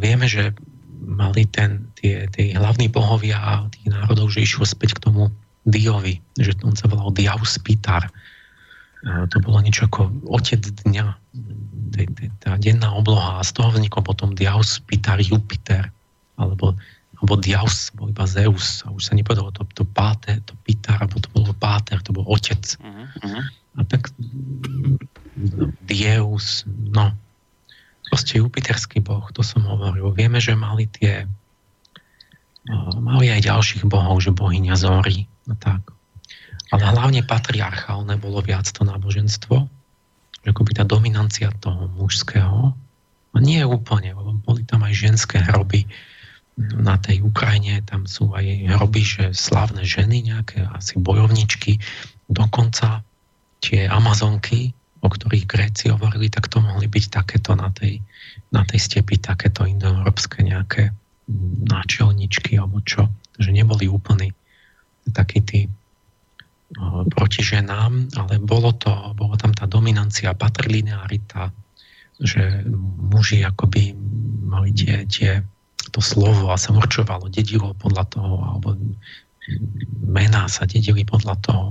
Vieme, 0.00 0.26
že 0.30 0.56
mali 1.04 1.44
ten, 1.50 1.90
tie, 1.98 2.30
tie 2.30 2.54
hlavní 2.56 2.88
bohovia 2.88 3.66
tých 3.74 3.86
národov, 3.92 4.32
že 4.32 4.46
išlo 4.46 4.64
späť 4.64 4.96
k 4.98 5.10
tomu 5.10 5.30
Diovi, 5.68 6.16
že 6.40 6.56
on 6.64 6.72
sa 6.72 6.88
volal 6.88 7.12
Diaus 7.12 7.60
Pitar. 7.60 8.08
To 9.04 9.36
bolo 9.44 9.60
niečo 9.60 9.86
ako 9.86 10.10
otec 10.26 10.64
dňa, 10.88 11.06
tá 12.42 12.58
denná 12.58 12.90
obloha 12.96 13.38
a 13.38 13.46
z 13.46 13.54
toho 13.54 13.70
vznikol 13.70 14.02
potom 14.02 14.34
Diaus 14.34 14.80
Pitar 14.82 15.22
Jupiter, 15.22 15.92
alebo, 16.34 16.74
alebo 17.20 17.32
Diaus, 17.38 17.94
bol 17.94 18.10
iba 18.10 18.26
Zeus 18.26 18.82
a 18.82 18.90
už 18.90 19.02
sa 19.06 19.12
nepovedalo 19.14 19.54
to, 19.54 19.62
to 19.76 19.84
Páter, 19.86 20.42
to 20.42 20.56
Pitar, 20.66 20.98
alebo 20.98 21.22
to 21.22 21.30
bolo 21.30 21.54
Páter, 21.54 22.02
to 22.02 22.10
bol 22.10 22.26
otec. 22.26 22.58
Uh-huh. 22.80 23.42
A 23.78 23.80
tak 23.86 24.10
Dieus, 25.86 26.66
no, 26.66 27.14
proste 28.10 28.42
Jupiterský 28.42 28.98
boh, 28.98 29.30
to 29.30 29.46
som 29.46 29.62
hovoril. 29.62 30.10
Vieme, 30.10 30.42
že 30.42 30.58
mali 30.58 30.90
tie 30.90 31.28
mali 32.98 33.32
aj 33.32 33.48
ďalších 33.48 33.88
bohov, 33.88 34.20
že 34.20 34.34
bohyňa 34.34 34.76
Zory, 34.76 35.24
no 35.24 35.37
tak. 35.56 35.80
Ale 36.68 36.84
hlavne 36.84 37.24
patriarchálne 37.24 38.20
bolo 38.20 38.44
viac 38.44 38.68
to 38.68 38.84
náboženstvo, 38.84 39.56
že 40.44 40.48
akoby 40.52 40.72
tá 40.76 40.84
dominancia 40.84 41.48
toho 41.56 41.88
mužského, 41.96 42.76
a 43.32 43.38
nie 43.40 43.60
úplne, 43.64 44.16
boli 44.44 44.64
tam 44.64 44.84
aj 44.84 44.92
ženské 44.96 45.40
hroby, 45.40 45.88
na 46.58 46.98
tej 46.98 47.22
Ukrajine, 47.22 47.86
tam 47.86 48.10
sú 48.10 48.34
aj 48.34 48.42
hroby, 48.66 49.02
že 49.06 49.24
slavné 49.30 49.86
ženy 49.86 50.26
nejaké, 50.26 50.66
asi 50.74 50.98
bojovničky, 50.98 51.78
dokonca 52.26 53.06
tie 53.62 53.86
Amazonky, 53.86 54.74
o 54.98 55.06
ktorých 55.06 55.46
Gréci 55.46 55.94
hovorili, 55.94 56.26
tak 56.26 56.50
to 56.50 56.58
mohli 56.58 56.90
byť 56.90 57.04
takéto 57.14 57.54
na 57.54 57.70
tej, 57.70 58.02
na 58.50 58.66
tej 58.66 58.82
stepi, 58.82 59.22
takéto 59.22 59.62
indoeurópske 59.62 60.42
nejaké 60.42 60.90
náčelničky 61.70 62.58
alebo 62.58 62.82
čo, 62.82 63.06
že 63.38 63.54
neboli 63.54 63.86
úplní 63.86 64.34
takí 65.10 65.40
tí 65.42 65.60
proti 67.08 67.40
ženám, 67.40 68.12
ale 68.12 68.36
bolo 68.36 68.76
to, 68.76 68.92
bolo 69.16 69.40
tam 69.40 69.56
tá 69.56 69.64
dominancia, 69.64 70.36
patrilinearita, 70.36 71.48
že 72.20 72.66
muži 73.08 73.40
akoby 73.40 73.96
mali 74.44 74.76
tie, 74.76 75.08
tie 75.08 75.40
to 75.88 76.04
slovo 76.04 76.52
a 76.52 76.60
sa 76.60 76.76
určovalo, 76.76 77.32
dedilo 77.32 77.72
podľa 77.80 78.04
toho, 78.12 78.34
alebo 78.44 78.76
mená 80.04 80.44
sa 80.52 80.68
dedili 80.68 81.08
podľa 81.08 81.34
toho. 81.40 81.64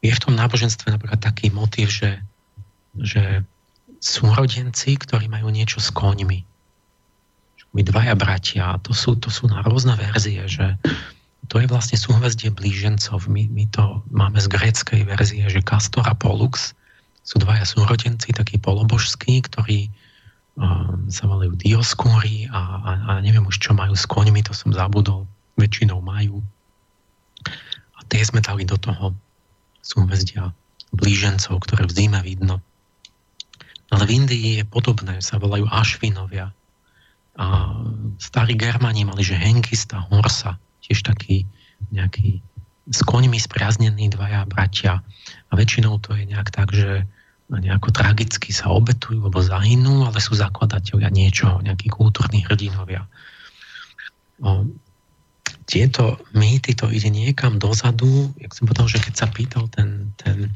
Je 0.00 0.08
v 0.12 0.22
tom 0.24 0.32
náboženstve 0.32 0.88
napríklad 0.88 1.20
taký 1.20 1.52
motív, 1.52 1.92
že, 1.92 2.24
že 2.96 3.44
súrodenci, 4.04 5.00
ktorí 5.00 5.32
majú 5.32 5.48
niečo 5.48 5.80
s 5.80 5.88
koňmi. 5.88 6.44
My 7.74 7.82
dvaja 7.82 8.14
bratia, 8.14 8.76
to 8.84 8.92
sú, 8.92 9.16
to 9.16 9.32
sú 9.32 9.48
na 9.48 9.64
rôzne 9.64 9.96
verzie, 9.96 10.44
že 10.44 10.76
to 11.48 11.58
je 11.58 11.66
vlastne 11.66 11.96
súhvezdie 11.96 12.52
blížencov. 12.52 13.26
My, 13.26 13.48
my 13.48 13.64
to 13.72 14.04
máme 14.12 14.38
z 14.38 14.46
gréckej 14.52 15.02
verzie, 15.08 15.44
že 15.48 15.64
Castor 15.64 16.04
a 16.06 16.14
Pollux 16.14 16.76
sú 17.24 17.36
dvaja 17.40 17.64
súrodenci, 17.64 18.36
takí 18.36 18.60
polobožskí, 18.60 19.40
ktorí 19.48 19.88
um, 20.60 21.08
sa 21.08 21.24
volajú 21.24 21.56
Dioskúri 21.56 22.46
a, 22.52 22.60
a, 22.60 22.90
a 23.08 23.12
neviem 23.24 23.44
už, 23.48 23.56
čo 23.58 23.72
majú 23.72 23.96
s 23.96 24.04
koňmi, 24.04 24.44
to 24.44 24.52
som 24.52 24.70
zabudol, 24.70 25.24
väčšinou 25.56 26.04
majú. 26.04 26.44
A 27.96 28.00
tie 28.12 28.20
sme 28.20 28.44
dali 28.44 28.68
do 28.68 28.76
toho 28.76 29.16
súhvezdia 29.80 30.52
blížencov, 30.92 31.64
ktoré 31.64 31.88
v 31.88 31.96
zime 31.96 32.20
vidno. 32.20 32.60
Ale 33.94 34.10
v 34.10 34.14
Indii 34.18 34.50
je 34.58 34.64
podobné, 34.66 35.22
sa 35.22 35.38
volajú 35.38 35.70
Ašvinovia. 35.70 36.50
A 37.38 37.46
starí 38.18 38.58
Germani 38.58 39.06
mali, 39.06 39.22
že 39.22 39.38
Henkista, 39.38 40.02
Horsa, 40.10 40.58
tiež 40.82 41.06
taký 41.06 41.46
nejaký 41.94 42.42
s 42.90 43.00
koňmi 43.06 43.38
spriaznení 43.38 44.10
dvaja 44.10 44.44
bratia. 44.50 45.00
A 45.48 45.52
väčšinou 45.54 46.02
to 46.02 46.18
je 46.18 46.26
nejak 46.26 46.50
tak, 46.50 46.74
že 46.74 47.06
nejako 47.48 47.92
tragicky 47.94 48.50
sa 48.50 48.72
obetujú 48.72 49.20
alebo 49.20 49.40
zahynú, 49.40 50.08
ale 50.08 50.18
sú 50.18 50.34
zakladatelia 50.34 51.12
niečoho, 51.12 51.60
nejakí 51.62 51.92
kultúrni 51.92 52.42
hrdinovia. 52.44 53.06
O, 54.42 54.66
tieto 55.64 56.20
mýty 56.34 56.76
to 56.76 56.90
ide 56.92 57.08
niekam 57.08 57.56
dozadu, 57.60 58.32
jak 58.40 58.52
som 58.52 58.68
povedal, 58.68 58.88
že 58.90 59.00
keď 59.00 59.14
sa 59.16 59.26
pýtal 59.30 59.64
ten, 59.72 60.12
ten, 60.18 60.52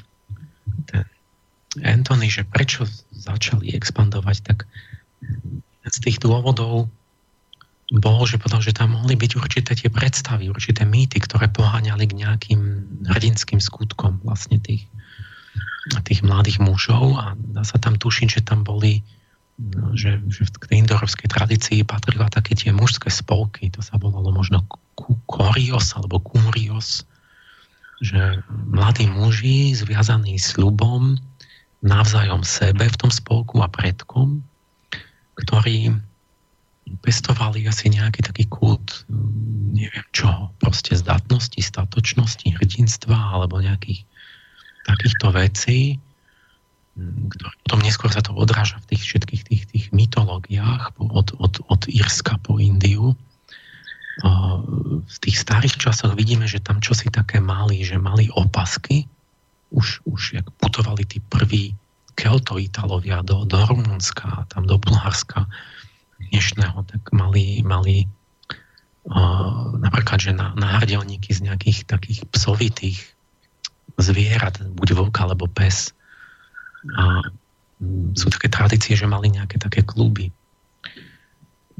ten 0.89 1.05
Anthony, 1.85 2.33
že 2.33 2.49
prečo 2.49 2.89
začali 3.29 3.77
expandovať, 3.77 4.37
tak 4.41 4.59
z 5.89 5.99
tých 6.01 6.19
dôvodov 6.21 6.89
bol, 7.89 8.21
že 8.29 8.37
povedal, 8.37 8.61
že 8.61 8.77
tam 8.77 9.01
mohli 9.01 9.17
byť 9.17 9.33
určité 9.41 9.73
tie 9.73 9.89
predstavy, 9.89 10.53
určité 10.53 10.85
mýty, 10.85 11.25
ktoré 11.25 11.49
poháňali 11.49 12.05
k 12.05 12.19
nejakým 12.21 12.61
hrdinským 13.09 13.65
skutkom 13.65 14.21
vlastne 14.21 14.61
tých, 14.61 14.85
tých 16.05 16.21
mladých 16.21 16.61
mužov 16.61 17.17
a 17.17 17.33
dá 17.37 17.65
sa 17.65 17.81
tam 17.81 17.97
tušiť, 17.97 18.29
že 18.29 18.45
tam 18.45 18.61
boli 18.61 19.01
no, 19.57 19.97
že, 19.97 20.21
že 20.29 20.45
v 20.45 20.69
tej 20.69 20.77
indorovskej 20.85 21.33
tradícii 21.33 21.81
patrila 21.89 22.29
také 22.29 22.53
tie 22.53 22.77
mužské 22.77 23.09
spolky, 23.09 23.73
to 23.73 23.81
sa 23.81 23.97
volalo 23.97 24.37
možno 24.37 24.69
korios 25.25 25.97
alebo 25.97 26.21
kurios, 26.21 27.09
že 28.05 28.45
mladí 28.69 29.09
muži 29.09 29.73
zviazaní 29.73 30.37
ľubom 30.61 31.17
navzájom 31.83 32.43
sebe 32.43 32.91
v 32.91 32.99
tom 32.99 33.11
spolku 33.11 33.63
a 33.63 33.71
predkom, 33.71 34.43
ktorí 35.39 35.95
pestovali 37.05 37.69
asi 37.69 37.93
nejaký 37.93 38.25
taký 38.25 38.49
kult, 38.49 39.05
neviem 39.77 40.07
čo, 40.17 40.51
proste 40.59 40.97
zdatnosti, 40.97 41.61
statočnosti, 41.61 42.49
hrdinstva 42.57 43.15
alebo 43.15 43.61
nejakých 43.61 44.03
takýchto 44.89 45.29
vecí, 45.37 46.01
ktoré 46.99 47.53
potom 47.63 47.81
neskôr 47.85 48.11
sa 48.11 48.25
to 48.25 48.35
odráža 48.35 48.81
v 48.83 48.97
tých 48.97 49.03
všetkých 49.05 49.43
tých, 49.47 49.63
tých 49.71 49.87
mytológiách 49.95 50.97
od, 50.99 51.37
od, 51.39 51.55
od 51.69 51.83
Írska 51.87 52.41
po 52.43 52.59
Indiu. 52.59 53.15
V 55.07 55.17
tých 55.23 55.39
starých 55.39 55.79
časoch 55.79 56.19
vidíme, 56.19 56.51
že 56.51 56.59
tam 56.59 56.83
čosi 56.83 57.07
také 57.13 57.39
mali, 57.39 57.87
že 57.87 58.03
mali 58.03 58.27
opasky, 58.35 59.07
už, 59.71 60.01
už 60.05 60.41
jak 60.41 60.47
putovali 60.57 61.05
tí 61.05 61.21
prví 61.21 61.77
Kelto-Italovia 62.19 63.23
do, 63.23 63.47
do 63.47 63.59
Rumunska, 63.67 64.49
tam 64.51 64.67
do 64.67 64.75
Bulharska 64.81 65.47
dnešného, 66.19 66.83
tak 66.83 67.03
mali, 67.15 67.63
mali 67.63 68.11
uh, 69.07 69.79
napríklad, 69.79 70.19
že 70.19 70.33
na, 70.35 70.51
náhrdelníky 70.59 71.31
z 71.31 71.47
nejakých 71.47 71.87
takých 71.87 72.27
psovitých 72.35 72.99
zvierat, 74.03 74.59
buď 74.75 74.89
vlk 74.99 75.17
alebo 75.23 75.47
pes. 75.47 75.95
A 76.99 77.23
um, 77.79 78.11
sú 78.19 78.35
také 78.35 78.51
tradície, 78.51 78.99
že 78.99 79.07
mali 79.07 79.31
nejaké 79.31 79.63
také 79.63 79.87
kluby. 79.87 80.35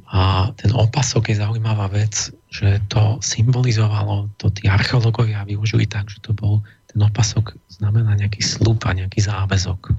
A 0.09 0.55
ten 0.57 0.73
opasok 0.73 1.35
je 1.35 1.43
zaujímavá 1.43 1.91
vec, 1.93 2.33
že 2.49 2.81
to 2.89 3.21
symbolizovalo, 3.21 4.33
to 4.41 4.49
tí 4.55 4.65
archeológovia 4.71 5.45
využili 5.45 5.85
tak, 5.85 6.09
že 6.09 6.23
to 6.25 6.33
bol 6.33 6.65
ten 6.99 7.07
opasok 7.07 7.55
znamená 7.71 8.19
nejaký 8.19 8.43
slúb 8.43 8.83
a 8.83 8.91
nejaký 8.91 9.23
záväzok. 9.23 9.95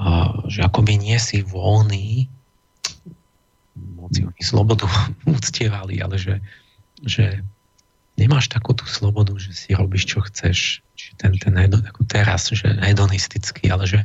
A, 0.00 0.40
že 0.48 0.64
akoby 0.64 0.96
nie 0.96 1.20
si 1.20 1.44
voľný, 1.44 2.24
moci 3.76 4.24
oni 4.24 4.40
slobodu 4.40 4.88
uctievali, 5.36 6.00
ale 6.00 6.16
že, 6.16 6.40
že 7.04 7.44
nemáš 8.16 8.48
takú 8.48 8.72
tú 8.72 8.88
slobodu, 8.88 9.36
že 9.36 9.52
si 9.52 9.76
robíš, 9.76 10.08
čo 10.08 10.24
chceš, 10.24 10.80
či 10.96 11.12
ten, 11.20 11.36
ten 11.36 11.52
ako 11.60 12.08
teraz, 12.08 12.48
že 12.48 12.80
hedonistický, 12.80 13.68
ale 13.68 13.84
že 13.84 14.00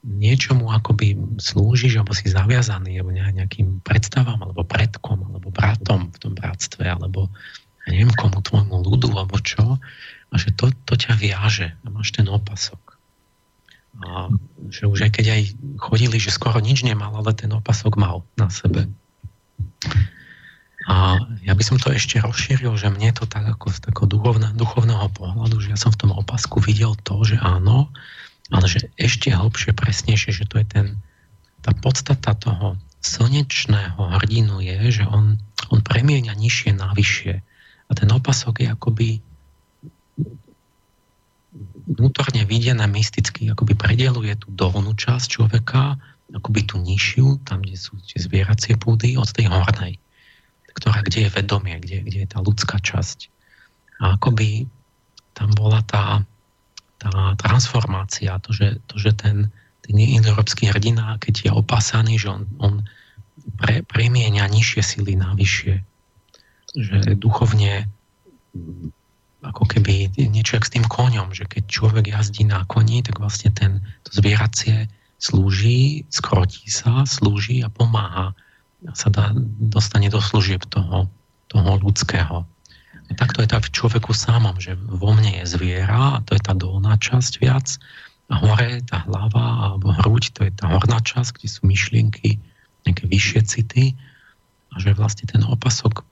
niečomu 0.00 0.72
akoby 0.72 1.20
slúžiš, 1.36 2.00
alebo 2.00 2.16
si 2.16 2.32
zaviazaný, 2.32 2.96
alebo 2.96 3.12
nejakým 3.12 3.84
predstavám, 3.84 4.40
alebo 4.40 4.64
predkom, 4.64 5.20
alebo 5.20 5.52
bratom 5.52 6.08
v 6.12 6.18
tom 6.20 6.32
bratstve, 6.32 6.88
alebo 6.88 7.28
ja 7.84 7.92
neviem 7.92 8.12
komu, 8.16 8.40
tvojmu 8.40 8.80
ľudu, 8.80 9.12
alebo 9.12 9.36
čo, 9.44 9.76
a 10.34 10.36
že 10.36 10.50
to, 10.50 10.74
to 10.82 10.98
ťa 10.98 11.14
viaže 11.14 11.68
a 11.70 11.86
máš 11.94 12.10
ten 12.10 12.26
opasok. 12.26 12.98
A 14.02 14.34
že 14.74 14.90
už 14.90 15.06
aj 15.06 15.22
keď 15.22 15.26
aj 15.38 15.42
chodili, 15.78 16.18
že 16.18 16.34
skoro 16.34 16.58
nič 16.58 16.82
nemal, 16.82 17.14
ale 17.14 17.30
ten 17.30 17.54
opasok 17.54 17.94
mal 17.94 18.26
na 18.34 18.50
sebe. 18.50 18.90
A 20.90 21.16
ja 21.46 21.54
by 21.54 21.62
som 21.62 21.78
to 21.78 21.94
ešte 21.94 22.18
rozšíril, 22.18 22.74
že 22.74 22.90
mne 22.90 23.14
to 23.14 23.24
tak 23.24 23.46
ako 23.46 23.70
z 23.70 23.78
takého 23.86 24.10
duchovná, 24.10 24.50
duchovného 24.52 25.06
pohľadu, 25.14 25.62
že 25.62 25.72
ja 25.72 25.78
som 25.78 25.94
v 25.94 26.00
tom 26.02 26.10
opasku 26.12 26.58
videl 26.60 26.98
to, 27.06 27.22
že 27.24 27.38
áno, 27.40 27.88
ale 28.52 28.66
že 28.68 28.92
ešte 29.00 29.32
hlbšie, 29.32 29.72
presnejšie, 29.72 30.34
že 30.34 30.44
to 30.50 30.60
je 30.60 30.66
ten, 30.66 30.86
tá 31.64 31.72
podstata 31.72 32.36
toho 32.36 32.76
slnečného 33.00 33.96
hrdinu 33.96 34.60
je, 34.60 35.00
že 35.00 35.04
on, 35.08 35.40
on 35.72 35.80
premieňa 35.80 36.36
nižšie 36.36 36.76
na 36.76 36.92
vyššie. 36.92 37.34
A 37.88 37.90
ten 37.96 38.08
opasok 38.12 38.64
je 38.64 38.68
akoby 38.68 39.08
vnútorne 41.84 42.48
videné 42.48 42.84
mysticky, 42.88 43.52
akoby 43.52 43.76
predeluje 43.76 44.34
tú 44.40 44.48
dolnú 44.52 44.96
časť 44.96 45.26
človeka, 45.28 45.96
akoby 46.32 46.60
tú 46.64 46.80
nižšiu, 46.80 47.44
tam, 47.44 47.60
kde 47.60 47.76
sú 47.76 48.00
tie 48.00 48.18
zvieracie 48.18 48.80
púdy, 48.80 49.20
od 49.20 49.28
tej 49.28 49.52
hornej 49.52 50.00
ktorá, 50.74 51.00
kde 51.06 51.26
je 51.26 51.30
vedomie, 51.30 51.78
kde, 51.78 52.02
kde 52.02 52.18
je 52.26 52.28
tá 52.28 52.42
ľudská 52.42 52.82
časť. 52.82 53.30
A 54.02 54.18
akoby 54.18 54.66
tam 55.32 55.54
bola 55.54 55.80
tá, 55.86 56.26
tá 56.98 57.38
transformácia, 57.38 58.42
to, 58.42 58.50
že, 58.50 58.82
to, 58.90 58.98
že 58.98 59.14
ten, 59.14 59.54
ten 59.86 59.96
európsky 60.02 60.66
hrdina, 60.66 61.16
keď 61.22 61.34
je 61.46 61.50
opásaný, 61.54 62.18
že 62.18 62.28
on, 62.34 62.42
on 62.58 62.74
pre, 63.58 63.86
premieňa 63.86 64.50
nižšie 64.50 64.82
sily 64.82 65.14
na 65.14 65.32
vyššie. 65.38 65.78
Že 66.74 67.14
duchovne 67.22 67.86
ako 69.44 69.68
keby 69.68 70.08
niečo 70.16 70.56
jak 70.56 70.64
s 70.64 70.74
tým 70.74 70.86
koňom, 70.88 71.36
že 71.36 71.44
keď 71.44 71.68
človek 71.68 72.04
jazdí 72.08 72.48
na 72.48 72.64
koni, 72.64 73.04
tak 73.04 73.20
vlastne 73.20 73.52
ten, 73.52 73.84
to 74.08 74.10
zvieracie 74.16 74.88
slúži, 75.20 76.08
skrotí 76.08 76.68
sa, 76.68 77.04
slúži 77.04 77.60
a 77.60 77.68
pomáha 77.68 78.32
sa 78.92 79.08
dá, 79.08 79.32
dostane 79.72 80.12
do 80.12 80.20
služieb 80.20 80.64
toho, 80.68 81.08
toho 81.48 81.70
ľudského. 81.80 82.44
A 83.04 83.12
takto 83.16 83.44
je 83.44 83.48
tak 83.48 83.68
v 83.68 83.74
človeku 83.76 84.12
samom, 84.12 84.56
že 84.60 84.76
vo 84.76 85.12
mne 85.12 85.44
je 85.44 85.44
zviera 85.48 86.20
a 86.20 86.22
to 86.24 86.36
je 86.36 86.42
tá 86.44 86.52
dolná 86.56 86.96
časť 87.00 87.40
viac 87.40 87.76
a 88.32 88.40
hore 88.40 88.80
tá 88.84 89.04
hlava 89.04 89.72
alebo 89.72 89.92
hruď, 89.92 90.32
to 90.32 90.40
je 90.48 90.52
tá 90.52 90.72
horná 90.72 91.00
časť, 91.00 91.40
kde 91.40 91.48
sú 91.48 91.60
myšlienky, 91.68 92.40
nejaké 92.84 93.04
vyššie 93.08 93.40
city 93.44 93.84
a 94.72 94.80
že 94.80 94.96
vlastne 94.96 95.28
ten 95.28 95.44
opasok 95.44 96.04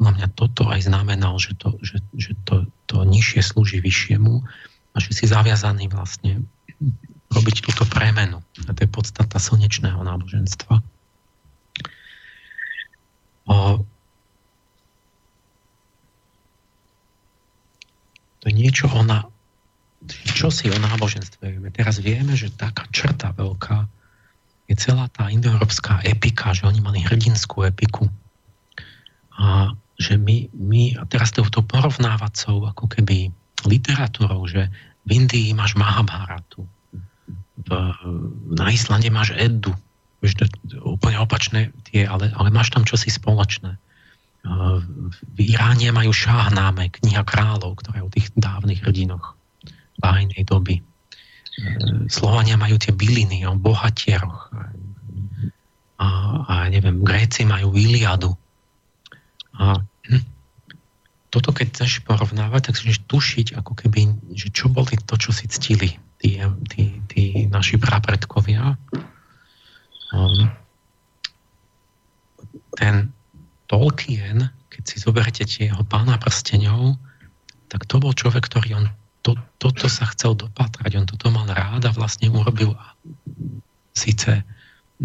podľa 0.00 0.16
mňa 0.16 0.28
toto 0.32 0.64
aj 0.72 0.80
znamenal, 0.88 1.36
že 1.36 1.52
to, 1.60 1.76
že, 1.84 2.00
že 2.16 2.32
to, 2.48 2.64
to 2.88 3.04
nižšie 3.04 3.44
slúži 3.44 3.84
vyššiemu 3.84 4.40
a 4.90 4.96
že 4.96 5.12
si 5.12 5.28
zaviazaný 5.28 5.92
vlastne 5.92 6.40
robiť 7.28 7.56
túto 7.68 7.84
premenu. 7.84 8.40
A 8.64 8.72
to 8.72 8.80
je 8.80 8.88
podstata 8.88 9.36
slnečného 9.36 10.00
náboženstva. 10.00 10.80
to 18.40 18.44
je 18.48 18.54
niečo 18.56 18.88
ona, 18.88 19.28
čo 20.08 20.48
si 20.48 20.72
o 20.72 20.78
náboženstve 20.80 21.44
vieme. 21.44 21.68
Teraz 21.68 22.00
vieme, 22.00 22.32
že 22.32 22.48
taká 22.48 22.88
črta 22.88 23.36
veľká 23.36 23.84
je 24.70 24.74
celá 24.80 25.12
tá 25.12 25.28
indoeurópska 25.28 26.00
epika, 26.08 26.56
že 26.56 26.64
oni 26.64 26.80
mali 26.80 27.04
hrdinskú 27.04 27.68
epiku. 27.68 28.08
A 29.36 29.76
že 30.00 30.16
my, 30.16 30.48
my 30.56 30.96
a 30.96 31.04
teraz 31.04 31.36
to, 31.36 31.44
to 31.52 31.60
porovnávacou 31.60 32.72
ako 32.72 32.88
keby 32.88 33.28
literatúrou, 33.68 34.48
že 34.48 34.72
v 35.04 35.10
Indii 35.20 35.52
máš 35.52 35.76
Mahabharatu, 35.76 36.64
v, 37.60 37.70
na 38.56 38.72
Islande 38.72 39.12
máš 39.12 39.36
Eddu, 39.36 39.76
Víš, 40.20 40.36
to, 40.36 40.44
úplne 40.84 41.16
opačné 41.16 41.72
tie, 41.88 42.04
ale, 42.04 42.28
ale 42.36 42.52
máš 42.52 42.76
tam 42.76 42.84
čosi 42.84 43.08
spoločné. 43.08 43.80
V 45.36 45.38
Iráne 45.40 45.92
majú 45.92 46.12
šáhnáme, 46.12 46.92
kniha 46.92 47.24
kráľov, 47.24 47.80
ktorá 47.80 48.00
je 48.00 48.04
o 48.04 48.12
tých 48.12 48.28
dávnych 48.36 48.84
hrdinoch 48.84 49.36
bájnej 50.00 50.44
doby. 50.44 50.80
Slovania 52.08 52.56
majú 52.56 52.80
tie 52.80 52.92
byliny 52.92 53.44
o 53.48 53.56
bohatieroch. 53.56 54.52
A, 56.00 56.08
a 56.48 56.54
neviem, 56.72 57.04
Gréci 57.04 57.44
majú 57.44 57.76
Iliadu. 57.76 58.32
A 59.60 59.84
toto 61.30 61.52
keď 61.52 61.76
chceš 61.76 62.02
porovnávať, 62.02 62.72
tak 62.72 62.74
chceš 62.80 63.04
tušiť, 63.06 63.60
ako 63.60 63.76
keby, 63.76 64.34
že 64.34 64.50
čo 64.50 64.72
boli 64.72 64.98
to, 64.98 65.14
čo 65.20 65.30
si 65.30 65.46
ctili 65.46 66.00
tí, 66.18 66.40
tí, 66.72 66.98
tí 67.06 67.22
naši 67.46 67.76
prapredkovia 67.78 68.80
Um, 70.10 70.50
ten 72.74 73.14
Tolkien, 73.70 74.50
keď 74.66 74.82
si 74.82 74.96
zoberete 74.98 75.46
tie 75.46 75.70
jeho 75.70 75.86
pána 75.86 76.18
prstenov, 76.18 76.98
tak 77.70 77.86
to 77.86 78.02
bol 78.02 78.10
človek, 78.10 78.50
ktorý 78.50 78.82
on 78.82 78.86
to, 79.22 79.38
toto 79.62 79.86
sa 79.86 80.10
chcel 80.10 80.34
dopatrať, 80.34 80.98
on 80.98 81.06
toto 81.06 81.30
mal 81.30 81.46
rád 81.46 81.86
a 81.86 81.94
vlastne 81.94 82.26
urobil 82.32 82.74
síce 83.94 84.42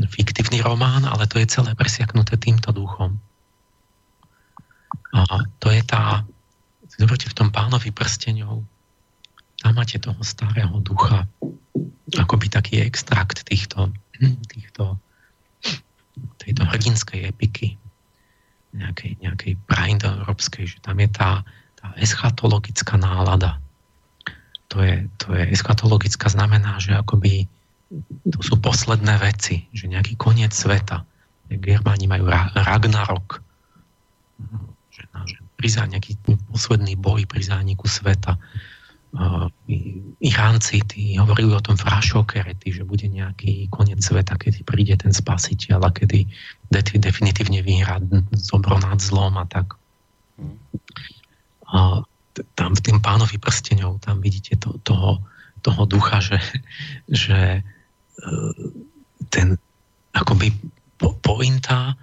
fiktívny 0.09 0.65
román, 0.65 1.05
ale 1.05 1.29
to 1.29 1.37
je 1.37 1.51
celé 1.51 1.77
presiaknuté 1.77 2.41
týmto 2.41 2.73
duchom. 2.73 3.21
A 5.15 5.23
to 5.63 5.71
je 5.71 5.79
tá, 5.87 6.27
zoberte 6.99 7.31
v 7.31 7.37
tom 7.37 7.49
pánovi 7.55 7.95
prstenov, 7.95 8.67
tam 9.63 9.71
máte 9.79 9.95
toho 9.97 10.19
starého 10.21 10.75
ducha, 10.83 11.23
akoby 12.19 12.51
taký 12.51 12.83
extrakt 12.83 13.47
týchto 13.47 13.89
týchto, 14.47 14.95
tejto 16.39 16.63
hrdinskej 16.63 17.27
epiky, 17.27 17.75
nejakej, 18.75 19.19
nejakej 19.23 19.53
praindoeurópskej, 19.67 20.65
že 20.67 20.77
tam 20.83 20.99
je 20.99 21.09
tá, 21.11 21.43
tá 21.79 21.87
eschatologická 21.99 22.99
nálada. 22.99 23.59
To 24.71 24.83
je, 24.83 25.07
to 25.21 25.31
je 25.35 25.43
eschatologická 25.55 26.27
znamená, 26.27 26.79
že 26.81 26.95
akoby 26.95 27.47
to 28.27 28.39
sú 28.41 28.59
posledné 28.59 29.21
veci, 29.21 29.69
že 29.71 29.87
nejaký 29.87 30.17
koniec 30.19 30.51
sveta. 30.51 31.05
Germáni 31.47 32.09
majú 32.09 32.27
Ragnarok, 32.57 33.39
že, 34.41 34.43
že 34.43 34.74
pri 35.55 35.67
nejaký 35.71 36.19
posledný 36.51 36.99
boj 36.99 37.25
pri 37.25 37.41
zániku 37.41 37.87
sveta 37.87 38.35
Iránci 40.19 40.83
tí 40.83 41.15
hovorili 41.15 41.55
o 41.55 41.63
tom 41.63 41.79
frašokerety, 41.79 42.75
že 42.75 42.83
bude 42.83 43.07
nejaký 43.07 43.71
koniec 43.71 44.03
sveta, 44.03 44.35
kedy 44.35 44.67
príde 44.67 44.99
ten 44.99 45.15
spasiteľ 45.15 45.87
a 45.87 45.95
kedy 45.95 46.27
definitívne 46.99 47.63
vyhrá 47.63 48.03
dobro 48.51 48.75
nad 48.75 48.99
zlom 48.99 49.39
a 49.39 49.47
tak. 49.47 49.79
A 51.71 52.03
tam 52.59 52.75
v 52.75 52.83
tým 52.83 52.99
pánovi 52.99 53.39
prsteňov, 53.39 54.03
tam 54.03 54.19
vidíte 54.19 54.59
to, 54.59 54.75
toho, 54.83 55.23
toho 55.63 55.81
ducha, 55.87 56.19
že, 56.19 56.39
že 57.07 57.63
uh, 57.63 58.51
ten 59.31 59.55
akoby 60.11 60.51
po, 60.99 61.15
pointa 61.23 61.95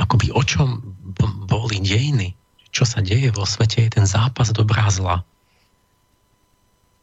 akoby 0.00 0.32
o 0.32 0.40
čom 0.44 0.96
boli 1.26 1.82
dejiny 1.82 2.38
čo 2.70 2.84
sa 2.84 3.00
deje 3.00 3.32
vo 3.32 3.48
svete, 3.48 3.84
je 3.84 3.90
ten 3.90 4.06
zápas 4.06 4.52
dobrá 4.52 4.88
zla. 4.92 5.24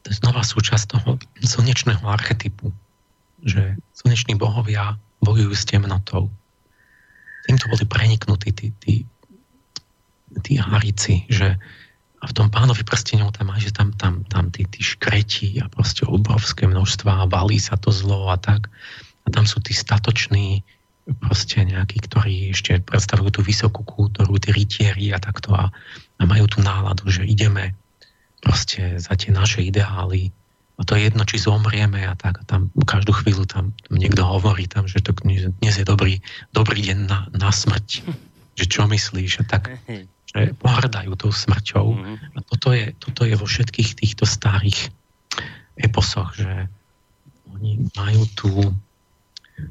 To 0.06 0.08
je 0.14 0.16
znova 0.22 0.46
súčasť 0.46 0.86
toho 0.96 1.18
slnečného 1.42 2.06
archetypu, 2.06 2.70
že 3.42 3.76
slneční 3.98 4.38
bohovia 4.38 5.02
bojujú 5.26 5.54
s 5.58 5.66
temnotou. 5.66 6.30
Týmto 7.50 7.66
boli 7.70 7.86
preniknutí 7.90 8.54
tí, 8.54 8.68
tí, 8.78 8.94
tí 10.46 10.54
harici, 10.62 11.26
že 11.30 11.58
a 12.22 12.32
v 12.32 12.34
tom 12.34 12.50
pánovi 12.50 12.82
prstenov 12.82 13.38
tam 13.38 13.54
že 13.60 13.70
tam, 13.70 13.94
tam, 13.94 14.26
tam 14.26 14.50
tí, 14.50 14.66
tí 14.66 14.82
škretí 14.82 15.62
a 15.62 15.70
proste 15.70 16.10
obrovské 16.10 16.66
množstva 16.66 17.22
a 17.22 17.30
valí 17.30 17.62
sa 17.62 17.78
to 17.78 17.94
zlo 17.94 18.34
a 18.34 18.38
tak. 18.38 18.66
A 19.26 19.34
tam 19.34 19.46
sú 19.46 19.62
tí 19.62 19.78
statoční 19.78 20.66
proste 21.06 21.61
nejakí, 21.61 22.02
ktorí 22.02 22.49
ešte 22.49 22.82
predstavujú 22.82 23.30
tú 23.30 23.41
vysokú 23.45 23.86
kultúru, 23.86 24.41
tí 24.41 24.49
rytieri 24.49 25.14
a 25.14 25.22
takto 25.22 25.53
a, 25.53 25.69
a 26.18 26.23
majú 26.26 26.49
tú 26.49 26.65
náladu, 26.65 27.07
že 27.14 27.26
ideme 27.26 27.77
proste 28.41 28.98
za 28.98 29.14
tie 29.14 29.30
naše 29.30 29.61
ideály 29.61 30.34
a 30.76 30.82
to 30.84 30.99
je 30.99 31.07
jedno, 31.07 31.23
či 31.23 31.40
zomrieme 31.40 32.03
a 32.03 32.19
tak 32.19 32.44
a 32.44 32.44
tam 32.44 32.68
každú 32.84 33.15
chvíľu 33.15 33.48
tam 33.48 33.72
niekto 33.88 34.27
hovorí 34.27 34.68
tam, 34.68 34.91
že 34.91 34.99
to 34.99 35.15
dnes 35.15 35.76
je 35.80 35.86
dobrý, 35.88 36.19
dobrý 36.52 36.84
deň 36.84 36.99
na, 37.07 37.19
na 37.32 37.49
smrť. 37.52 38.03
Že 38.56 38.65
čo 38.72 38.88
myslíš? 38.88 39.44
A 39.44 39.52
tak, 39.52 39.68
že 40.32 40.56
pohrdajú 40.64 41.11
tou 41.19 41.27
smrťou. 41.27 41.88
A 42.36 42.40
toto 42.40 42.72
je, 42.72 42.95
toto 42.95 43.27
je 43.27 43.36
vo 43.36 43.44
všetkých 43.44 43.99
týchto 43.99 44.23
starých 44.23 44.95
eposoch, 45.76 46.32
že 46.40 46.72
oni 47.52 47.91
majú 47.99 48.23
tu, 48.32 48.48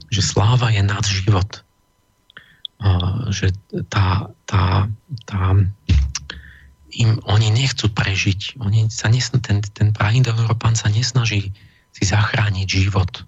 že 0.08 0.22
sláva 0.24 0.72
je 0.72 0.82
nad 0.84 1.04
život. 1.04 1.64
Že 3.32 3.56
tá, 3.88 4.28
tá, 4.44 4.88
tá, 5.24 5.42
im, 6.94 7.18
oni 7.26 7.48
nechcú 7.50 7.90
prežiť. 7.90 8.60
Oni 8.62 8.86
sa 8.88 9.10
nesn, 9.10 9.42
ten, 9.42 9.60
ten 9.60 9.90
praindoeurópan 9.90 10.78
sa 10.78 10.88
nesnaží 10.88 11.50
si 11.94 12.02
zachrániť 12.02 12.66
život. 12.66 13.26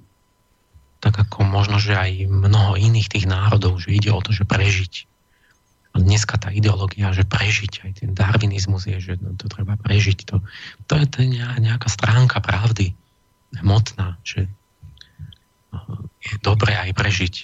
Tak 1.03 1.29
ako 1.29 1.47
možno, 1.47 1.79
že 1.79 1.95
aj 1.95 2.27
mnoho 2.27 2.75
iných 2.75 3.11
tých 3.11 3.27
národov, 3.31 3.79
že 3.79 3.95
ide 3.95 4.11
o 4.11 4.21
to, 4.23 4.35
že 4.35 4.43
prežiť. 4.43 5.07
A 5.97 6.03
dneska 6.03 6.37
tá 6.37 6.53
ideológia, 6.53 7.15
že 7.17 7.25
prežiť, 7.25 7.73
aj 7.89 7.93
ten 8.05 8.11
darwinizmus 8.13 8.85
je, 8.85 9.01
že 9.01 9.13
no, 9.17 9.33
to 9.39 9.49
treba 9.49 9.81
prežiť. 9.81 10.19
To, 10.29 10.45
to, 10.91 10.95
je, 11.01 11.07
to 11.09 11.17
je 11.25 11.29
nejaká 11.41 11.89
stránka 11.89 12.43
pravdy 12.43 12.93
hmotná, 13.63 14.21
že 14.21 14.51
je 16.23 16.37
dobré 16.43 16.75
aj 16.77 16.91
prežiť. 16.97 17.35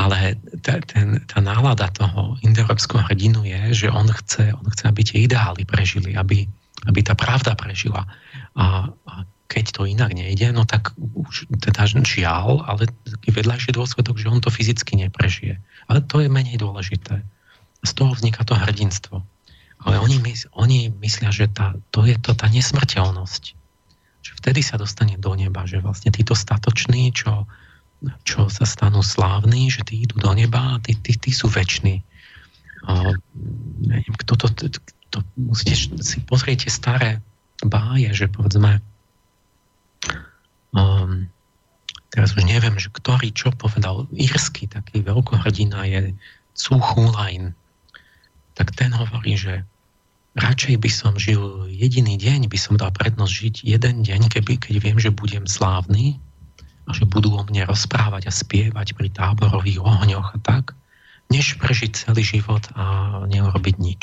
Ale 0.00 0.40
tá, 0.64 0.80
ten, 0.80 1.20
tá 1.28 1.38
nálada 1.44 1.92
toho 1.92 2.40
indoeurópskeho 2.40 3.04
hrdinu 3.04 3.44
je, 3.44 3.84
že 3.84 3.88
on 3.92 4.08
chce, 4.08 4.56
on 4.56 4.66
chce, 4.72 4.84
aby 4.88 5.00
tie 5.04 5.18
ideály 5.28 5.68
prežili, 5.68 6.16
aby, 6.16 6.48
aby 6.88 7.00
tá 7.04 7.12
pravda 7.12 7.52
prežila. 7.52 8.08
A, 8.56 8.88
a 8.88 9.12
keď 9.50 9.64
to 9.74 9.82
inak 9.84 10.14
nejde, 10.14 10.54
no 10.54 10.62
tak 10.62 10.94
už 10.96 11.50
teda 11.58 11.84
žiaľ, 12.06 12.62
ale 12.70 12.86
taký 13.02 13.34
vedľajší 13.34 13.74
dôsledok, 13.74 14.16
že 14.16 14.30
on 14.30 14.38
to 14.38 14.48
fyzicky 14.48 14.94
neprežije. 14.94 15.58
Ale 15.90 16.00
to 16.06 16.22
je 16.22 16.30
menej 16.30 16.56
dôležité. 16.62 17.26
Z 17.82 17.90
toho 17.98 18.14
vzniká 18.14 18.46
to 18.46 18.54
hrdinstvo. 18.54 19.26
Ale 19.82 19.96
oni, 19.98 20.22
oni 20.54 20.92
myslia, 21.02 21.34
že 21.34 21.50
tá, 21.50 21.74
to 21.90 22.06
je 22.06 22.14
to 22.20 22.36
tá 22.36 22.46
nesmrteľnosť. 22.46 23.59
Vtedy 24.38 24.60
sa 24.62 24.78
dostane 24.78 25.18
do 25.18 25.34
neba, 25.34 25.66
že 25.66 25.82
vlastne 25.82 26.14
títo 26.14 26.38
statoční, 26.38 27.10
čo, 27.10 27.48
čo 28.22 28.46
sa 28.46 28.64
stanú 28.64 29.02
slávni, 29.02 29.68
že 29.72 29.82
tí 29.82 30.06
idú 30.06 30.20
do 30.20 30.32
neba 30.32 30.76
a 30.76 30.80
tí, 30.80 30.94
tí, 30.96 31.16
tí 31.18 31.30
sú 31.34 31.50
väčší. 31.50 32.00
neviem, 33.84 34.14
kto 34.16 34.32
to, 34.38 34.46
to, 34.54 34.80
to 35.10 35.18
musíte 35.36 35.76
si 36.00 36.18
pozrieť 36.24 36.70
staré 36.72 37.20
báje, 37.60 38.08
že 38.16 38.26
povedzme 38.32 38.80
um, 40.72 41.28
teraz 42.08 42.32
už 42.32 42.46
neviem, 42.46 42.74
že 42.80 42.88
ktorý 42.88 43.34
čo 43.34 43.52
povedal, 43.52 44.08
írsky 44.14 44.70
taký 44.70 45.04
veľkohrdina 45.04 45.84
je 45.86 46.00
Cuchulain. 46.56 47.52
Tak 48.56 48.74
ten 48.76 48.92
hovorí, 48.92 49.36
že 49.36 49.64
radšej 50.38 50.76
by 50.78 50.90
som 50.90 51.12
žil 51.18 51.66
jediný 51.70 52.14
deň, 52.14 52.46
by 52.46 52.58
som 52.58 52.78
dal 52.78 52.94
prednosť 52.94 53.32
žiť 53.32 53.54
jeden 53.66 54.06
deň, 54.06 54.30
keby, 54.30 54.58
keď 54.60 54.74
viem, 54.78 54.98
že 54.98 55.10
budem 55.10 55.44
slávny 55.46 56.20
a 56.86 56.90
že 56.94 57.06
budú 57.06 57.34
o 57.34 57.42
mne 57.46 57.66
rozprávať 57.66 58.30
a 58.30 58.32
spievať 58.34 58.94
pri 58.94 59.08
táborových 59.10 59.82
ohňoch 59.82 60.34
a 60.34 60.38
tak, 60.42 60.74
než 61.30 61.58
prežiť 61.58 61.94
celý 61.94 62.22
život 62.26 62.66
a 62.74 63.18
neurobiť 63.26 63.76
nič. 63.78 64.02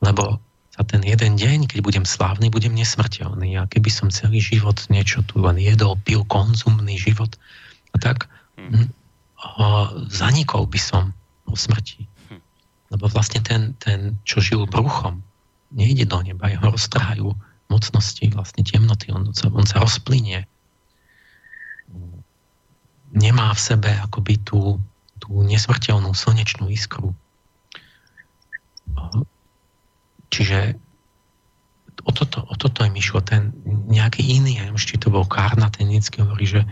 Lebo 0.00 0.40
a 0.80 0.86
ten 0.86 1.04
jeden 1.04 1.36
deň, 1.36 1.68
keď 1.68 1.84
budem 1.84 2.06
slávny, 2.08 2.48
budem 2.48 2.72
nesmrteľný. 2.72 3.60
A 3.60 3.68
keby 3.68 3.92
som 3.92 4.08
celý 4.08 4.40
život 4.40 4.80
niečo 4.88 5.20
tu 5.28 5.44
len 5.44 5.60
jedol, 5.60 6.00
pil 6.08 6.24
konzumný 6.24 6.96
život, 6.96 7.36
a 7.92 7.96
tak 8.00 8.32
hm, 8.56 8.88
a 9.40 9.92
zanikol 10.08 10.64
by 10.64 10.80
som 10.80 11.12
po 11.44 11.52
smrti. 11.52 12.06
Lebo 12.90 13.06
vlastne 13.06 13.40
ten, 13.40 13.78
ten, 13.78 14.18
čo 14.26 14.42
žil 14.42 14.66
bruchom, 14.66 15.22
nejde 15.70 16.06
do 16.10 16.18
neba, 16.26 16.50
jeho 16.50 16.74
roztrhajú 16.74 17.30
mocnosti, 17.70 18.26
vlastne 18.34 18.66
temnoty, 18.66 19.14
on 19.14 19.30
sa, 19.30 19.46
on 19.46 19.62
sa 19.62 19.78
rozplynie. 19.78 20.42
Nemá 23.14 23.54
v 23.54 23.60
sebe 23.62 23.90
akoby 23.94 24.42
tú, 24.42 24.82
tú 25.22 25.30
nesmrteľnú 25.46 26.10
slnečnú 26.10 26.66
iskru 26.66 27.14
Čiže 30.30 30.78
o 32.06 32.10
toto, 32.14 32.46
o 32.46 32.54
toto 32.54 32.86
je 32.86 32.90
myšlo. 32.90 33.20
Ten 33.20 33.52
nejaký 33.90 34.22
iný, 34.24 34.56
ja 34.56 34.64
neviem, 34.64 34.78
či 34.78 34.96
to 34.96 35.10
bol 35.10 35.26
Karna, 35.26 35.68
ten 35.74 35.90
hovorí, 36.22 36.46
že, 36.46 36.62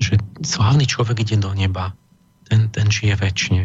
že 0.00 0.18
slávny 0.42 0.88
človek 0.88 1.22
ide 1.22 1.36
do 1.38 1.52
neba. 1.52 1.92
Ten, 2.48 2.72
ten 2.72 2.88
žije 2.88 3.14
väčšine. 3.20 3.64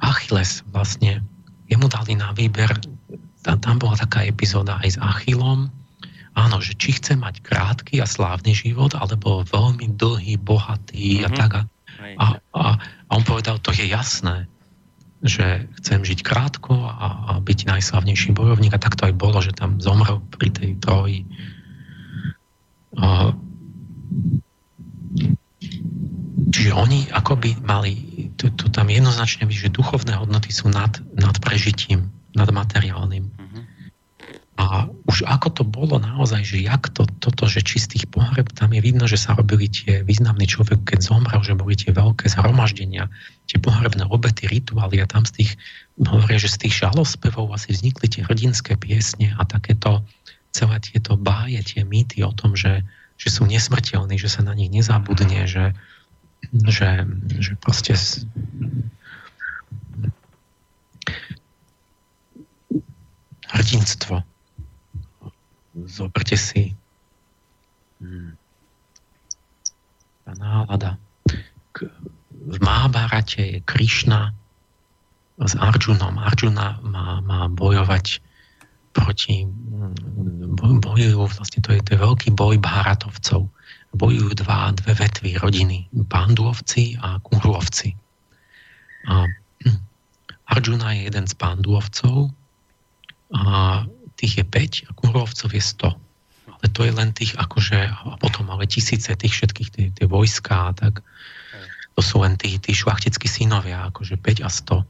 Achilles 0.00 0.62
vlastne, 0.70 1.24
jemu 1.66 1.86
dali 1.88 2.14
na 2.18 2.32
výber, 2.36 2.70
tam, 3.42 3.56
tam 3.62 3.76
bola 3.78 3.96
taká 3.96 4.26
epizóda 4.26 4.78
aj 4.82 4.96
s 4.96 4.98
Achillom, 4.98 5.70
áno, 6.36 6.56
že 6.60 6.76
či 6.76 6.98
chce 6.98 7.16
mať 7.16 7.40
krátky 7.40 8.02
a 8.02 8.06
slávny 8.06 8.52
život, 8.52 8.92
alebo 8.92 9.46
veľmi 9.46 9.96
dlhý, 9.96 10.36
bohatý 10.36 11.22
mm-hmm. 11.22 11.26
a 11.26 11.28
mhm. 11.30 11.36
tak. 11.36 11.50
A, 11.56 11.62
a, 12.20 12.26
a, 12.52 12.62
a 12.76 13.10
on 13.12 13.24
povedal, 13.24 13.56
to 13.62 13.72
je 13.72 13.88
jasné 13.88 14.50
že 15.24 15.64
chcem 15.80 16.04
žiť 16.04 16.20
krátko 16.20 16.76
a, 16.76 16.92
a 16.92 17.30
byť 17.40 17.72
najslavnejší 17.72 18.36
bojovník 18.36 18.76
a 18.76 18.82
tak 18.82 19.00
to 19.00 19.08
aj 19.08 19.14
bolo, 19.16 19.40
že 19.40 19.56
tam 19.56 19.80
zomrel 19.80 20.20
pri 20.36 20.52
tej 20.52 20.76
troji. 20.76 21.24
A, 23.00 23.32
čiže 26.56 26.72
oni 26.72 27.12
akoby 27.12 27.60
mali, 27.60 27.92
tu, 28.40 28.48
tu 28.48 28.72
tam 28.72 28.88
jednoznačne 28.88 29.44
vidí, 29.44 29.68
že 29.68 29.76
duchovné 29.76 30.16
hodnoty 30.16 30.48
sú 30.48 30.72
nad, 30.72 30.96
nad 31.12 31.36
prežitím, 31.44 32.08
nad 32.32 32.48
materiálnym. 32.48 33.28
Mm-hmm. 33.28 33.62
A 34.56 34.88
už 35.04 35.28
ako 35.28 35.52
to 35.52 35.62
bolo 35.68 36.00
naozaj, 36.00 36.40
že 36.40 36.64
jak 36.64 36.88
to, 36.96 37.04
toto, 37.20 37.44
že 37.44 37.60
čistých 37.60 38.08
pohreb, 38.08 38.48
tam 38.56 38.72
je 38.72 38.80
vidno, 38.80 39.04
že 39.04 39.20
sa 39.20 39.36
robili 39.36 39.68
tie 39.68 40.00
významný 40.00 40.48
človek, 40.48 40.80
keď 40.80 41.04
zomrel, 41.04 41.44
že 41.44 41.52
boli 41.52 41.76
tie 41.76 41.92
veľké 41.92 42.24
zhromaždenia, 42.32 43.12
tie 43.52 43.60
pohrebné 43.60 44.08
obety, 44.08 44.48
rituály 44.48 45.04
a 45.04 45.06
tam 45.12 45.28
z 45.28 45.44
tých, 45.44 45.50
hovoria, 46.08 46.40
že 46.40 46.56
z 46.56 46.64
tých 46.64 46.74
žalospevov 46.80 47.52
asi 47.52 47.76
vznikli 47.76 48.08
tie 48.08 48.24
hrdinské 48.24 48.80
piesne 48.80 49.36
a 49.36 49.44
takéto 49.44 50.00
celé 50.56 50.80
tieto 50.80 51.20
báje, 51.20 51.60
tie 51.60 51.84
mýty 51.84 52.24
o 52.24 52.32
tom, 52.32 52.56
že, 52.56 52.80
že 53.20 53.28
sú 53.28 53.44
nesmrteľní, 53.44 54.16
že 54.16 54.32
sa 54.32 54.40
na 54.40 54.56
nich 54.56 54.72
nezabudne, 54.72 55.44
že, 55.44 55.76
že, 56.52 57.06
že 57.38 57.52
proste 57.58 57.94
hrdinstvo 63.50 64.22
zoberte 65.84 66.36
si 66.36 66.72
hmm, 68.00 68.32
tá 70.24 70.32
nálada. 70.40 70.96
V 72.46 72.56
Mábarate 72.62 73.42
je 73.42 73.58
Krišna 73.62 74.32
s 75.36 75.52
Arjunom. 75.54 76.16
Arjuna 76.16 76.80
má, 76.80 77.20
má 77.20 77.46
bojovať 77.52 78.24
proti, 78.96 79.44
hmm, 79.44 80.56
bojujú, 80.80 81.28
vlastne 81.28 81.60
to 81.60 81.76
je, 81.76 81.84
to 81.84 81.90
je 81.94 82.00
veľký 82.00 82.32
boj 82.32 82.56
Bharatovcov. 82.56 83.52
Bojujú 83.96 84.36
dva, 84.44 84.76
dve 84.76 84.92
vetvy 84.92 85.40
rodiny, 85.40 85.88
Panduovci 86.06 87.00
a 87.00 87.16
Kuruovci. 87.24 87.96
A 89.08 89.24
hm, 89.64 89.80
Arjuna 90.52 90.92
je 90.92 91.08
jeden 91.08 91.24
z 91.24 91.34
Panduovcov 91.34 92.30
a 93.32 93.82
tých 94.16 94.42
je 94.42 94.44
5 94.44 94.88
a 94.88 94.90
kurovcov 94.96 95.50
je 95.52 95.62
100. 95.62 95.92
Ale 96.46 96.66
to 96.72 96.80
je 96.88 96.92
len 96.92 97.12
tých 97.12 97.36
akože, 97.36 97.78
a 97.84 98.16
potom 98.16 98.48
ale 98.48 98.64
tisíce 98.64 99.12
tých 99.12 99.34
všetkých, 99.36 99.70
tie, 99.70 99.86
tie 99.92 100.06
vojská, 100.08 100.72
tak 100.72 101.04
to 101.96 102.00
sú 102.00 102.24
len 102.24 102.36
tí, 102.40 102.56
tí 102.60 102.72
šlachtickí 102.72 103.28
synovia, 103.28 103.88
akože 103.92 104.16
5 104.20 104.46
a 104.46 104.50
100. 104.52 104.84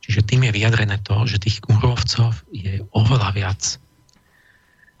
Čiže 0.00 0.20
tým 0.24 0.48
je 0.48 0.56
vyjadrené 0.56 0.96
to, 1.04 1.16
že 1.28 1.40
tých 1.40 1.60
kurovcov 1.60 2.32
je 2.52 2.80
oveľa 2.96 3.30
viac. 3.36 3.60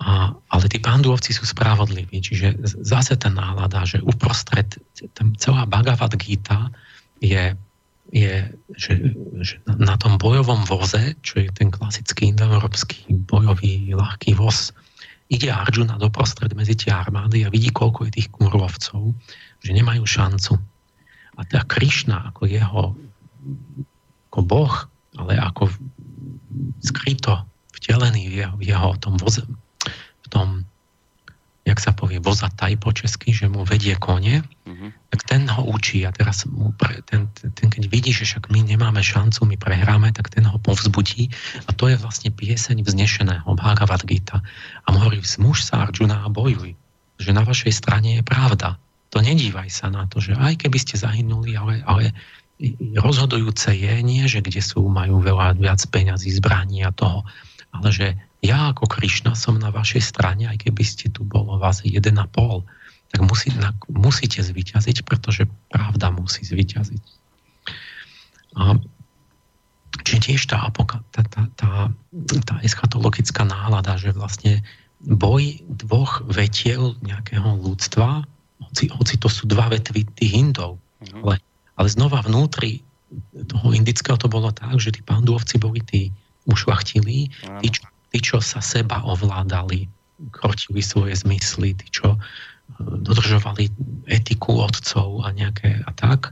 A, 0.00 0.32
ale 0.32 0.64
tí 0.72 0.80
pandúovci 0.80 1.36
sú 1.36 1.44
spravodliví, 1.44 2.24
čiže 2.24 2.56
zase 2.64 3.20
tá 3.20 3.28
nálada, 3.28 3.84
že 3.84 4.00
uprostred, 4.00 4.80
tam 5.12 5.36
celá 5.36 5.68
Bhagavad 5.68 6.16
Gita 6.16 6.72
je 7.20 7.52
je, 8.10 8.42
že, 8.74 9.14
že 9.38 9.62
na 9.66 9.94
tom 9.94 10.18
bojovom 10.18 10.66
voze, 10.66 11.14
čo 11.22 11.38
je 11.38 11.48
ten 11.54 11.70
klasický 11.70 12.34
indoeurópsky 12.34 13.06
bojový 13.06 13.94
ľahký 13.94 14.34
voz, 14.34 14.74
ide 15.30 15.46
Arjuna 15.46 15.94
doprostred 15.94 16.50
medzi 16.58 16.74
tie 16.74 16.90
armády 16.90 17.46
a 17.46 17.52
vidí, 17.54 17.70
koľko 17.70 18.10
je 18.10 18.18
tých 18.18 18.28
kurlovcov, 18.34 19.14
že 19.62 19.70
nemajú 19.70 20.02
šancu. 20.02 20.58
A 21.38 21.40
tá 21.46 21.62
Krišna 21.62 22.34
ako 22.34 22.50
jeho 22.50 22.98
ako 24.30 24.40
boh, 24.46 24.74
ale 25.18 25.34
ako 25.38 25.70
skryto 26.82 27.46
vtelený 27.78 28.30
v 28.30 28.34
jeho, 28.46 28.54
v 28.58 28.62
jeho 28.70 28.90
tom 29.02 29.18
voze, 29.18 29.42
tom, 30.30 30.64
jak 31.66 31.82
sa 31.82 31.90
povie, 31.92 32.22
vozataj 32.22 32.78
po 32.78 32.94
česky, 32.94 33.34
že 33.34 33.50
mu 33.50 33.66
vedie 33.66 33.98
kone, 33.98 34.46
mm-hmm 34.46 35.00
tak 35.10 35.26
ten 35.26 35.42
ho 35.50 35.66
učí 35.66 36.06
a 36.06 36.14
teraz 36.14 36.46
mu 36.46 36.70
pre, 36.78 37.02
ten, 37.02 37.26
ten, 37.34 37.66
keď 37.66 37.90
vidí, 37.90 38.14
že 38.14 38.22
však 38.22 38.46
my 38.54 38.62
nemáme 38.62 39.02
šancu, 39.02 39.42
my 39.42 39.58
prehráme, 39.58 40.14
tak 40.14 40.30
ten 40.30 40.46
ho 40.46 40.54
povzbudí 40.62 41.34
a 41.66 41.74
to 41.74 41.90
je 41.90 41.98
vlastne 41.98 42.30
pieseň 42.30 42.86
vznešeného 42.86 43.50
Bhagavad 43.58 44.06
Gita. 44.06 44.38
A 44.86 44.94
mu 44.94 45.02
hovorí, 45.02 45.18
muž 45.42 45.66
sa 45.66 45.82
Arjuna 45.82 46.22
a 46.22 46.30
bojuj, 46.30 46.78
že 47.18 47.30
na 47.34 47.42
vašej 47.42 47.74
strane 47.74 48.16
je 48.16 48.24
pravda. 48.24 48.78
To 49.10 49.18
nedívaj 49.18 49.66
sa 49.66 49.90
na 49.90 50.06
to, 50.06 50.22
že 50.22 50.38
aj 50.38 50.62
keby 50.62 50.78
ste 50.78 50.94
zahynuli, 50.94 51.58
ale, 51.58 51.82
ale 51.82 52.14
rozhodujúce 53.02 53.74
je 53.74 53.98
nie, 54.06 54.22
že 54.30 54.46
kde 54.46 54.62
sú, 54.62 54.86
majú 54.86 55.18
veľa 55.18 55.58
viac 55.58 55.82
peňazí, 55.90 56.30
zbraní 56.38 56.86
a 56.86 56.94
toho, 56.94 57.26
ale 57.74 57.90
že 57.90 58.14
ja 58.40 58.72
ako 58.72 58.88
Krišna 58.88 59.36
som 59.36 59.60
na 59.60 59.68
vašej 59.68 60.00
strane, 60.00 60.48
aj 60.48 60.64
keby 60.64 60.84
ste 60.84 61.12
tu 61.12 61.24
bolo 61.24 61.60
vás 61.60 61.84
1,5 61.84 62.08
tak 63.10 63.26
musí, 63.26 63.50
na, 63.58 63.74
musíte 63.90 64.38
zvyťaziť, 64.38 65.02
pretože 65.02 65.50
pravda 65.66 66.14
musí 66.14 66.46
zvyťaziť. 66.46 67.02
A 68.54 68.78
či 70.06 70.14
tiež 70.22 70.46
tá, 70.46 70.62
apoka, 70.62 71.02
tá, 71.10 71.26
tá, 71.26 71.42
tá, 71.58 71.70
tá 72.46 72.54
eschatologická 72.62 73.42
nálada, 73.42 73.98
že 73.98 74.14
vlastne 74.14 74.62
boj 75.02 75.58
dvoch 75.66 76.22
vetiel 76.30 76.94
nejakého 77.02 77.58
ľudstva, 77.58 78.22
hoci, 78.62 78.86
hoci 78.94 79.14
to 79.18 79.26
sú 79.26 79.50
dva 79.50 79.66
vetvy 79.66 80.06
tých 80.14 80.32
Indov, 80.38 80.78
mm-hmm. 81.02 81.26
ale, 81.26 81.42
ale 81.74 81.88
znova 81.90 82.22
vnútri 82.22 82.86
toho 83.50 83.74
indického 83.74 84.14
to 84.14 84.30
bolo 84.30 84.54
tak, 84.54 84.78
že 84.78 84.94
tí 84.94 85.02
pandúovci 85.02 85.58
boli 85.58 85.82
tí 85.82 86.14
ušlachtilí, 86.46 87.26
tí, 87.58 87.68
čo, 87.74 87.82
tí, 88.10 88.18
čo 88.18 88.42
sa 88.42 88.58
seba 88.58 89.02
ovládali, 89.06 89.86
krotili 90.34 90.84
svoje 90.84 91.16
zmysly, 91.16 91.72
tí, 91.78 91.86
čo 91.88 92.18
dodržovali 92.78 93.70
etiku 94.06 94.62
otcov 94.62 95.26
a 95.26 95.34
nejaké 95.34 95.82
a 95.86 95.90
tak. 95.96 96.30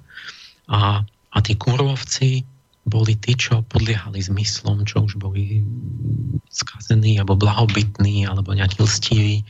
A, 0.71 1.03
a 1.07 1.39
tí 1.43 1.59
kurovci 1.59 2.47
boli 2.89 3.21
tí, 3.21 3.37
čo 3.37 3.61
podliehali 3.69 4.17
zmyslom, 4.23 4.89
čo 4.89 5.05
už 5.05 5.21
boli 5.21 5.61
skazení, 6.49 7.21
alebo 7.21 7.37
blahobytní, 7.37 8.25
alebo 8.25 8.57
nejakí 8.57 8.81
lstiví. 8.81 9.45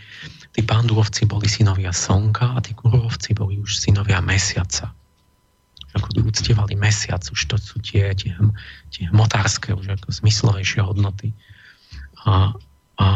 Tí 0.52 0.60
pandúovci 0.66 1.28
boli 1.30 1.46
synovia 1.46 1.94
slnka 1.94 2.59
a 2.59 2.59
tí 2.59 2.74
kurovci 2.74 3.38
boli 3.38 3.62
už 3.62 3.78
synovia 3.78 4.18
mesiaca. 4.18 4.90
Ako 5.94 6.20
uctievali 6.26 6.74
mesiac, 6.76 7.22
už 7.30 7.40
to 7.48 7.56
sú 7.56 7.78
tie, 7.80 8.12
tie, 8.12 8.34
tie 8.92 9.06
motárske, 9.14 9.72
už 9.72 10.02
ako 10.02 10.10
zmyslovejšie 10.10 10.82
hodnoty. 10.84 11.32
A, 12.26 12.56
a 12.98 13.06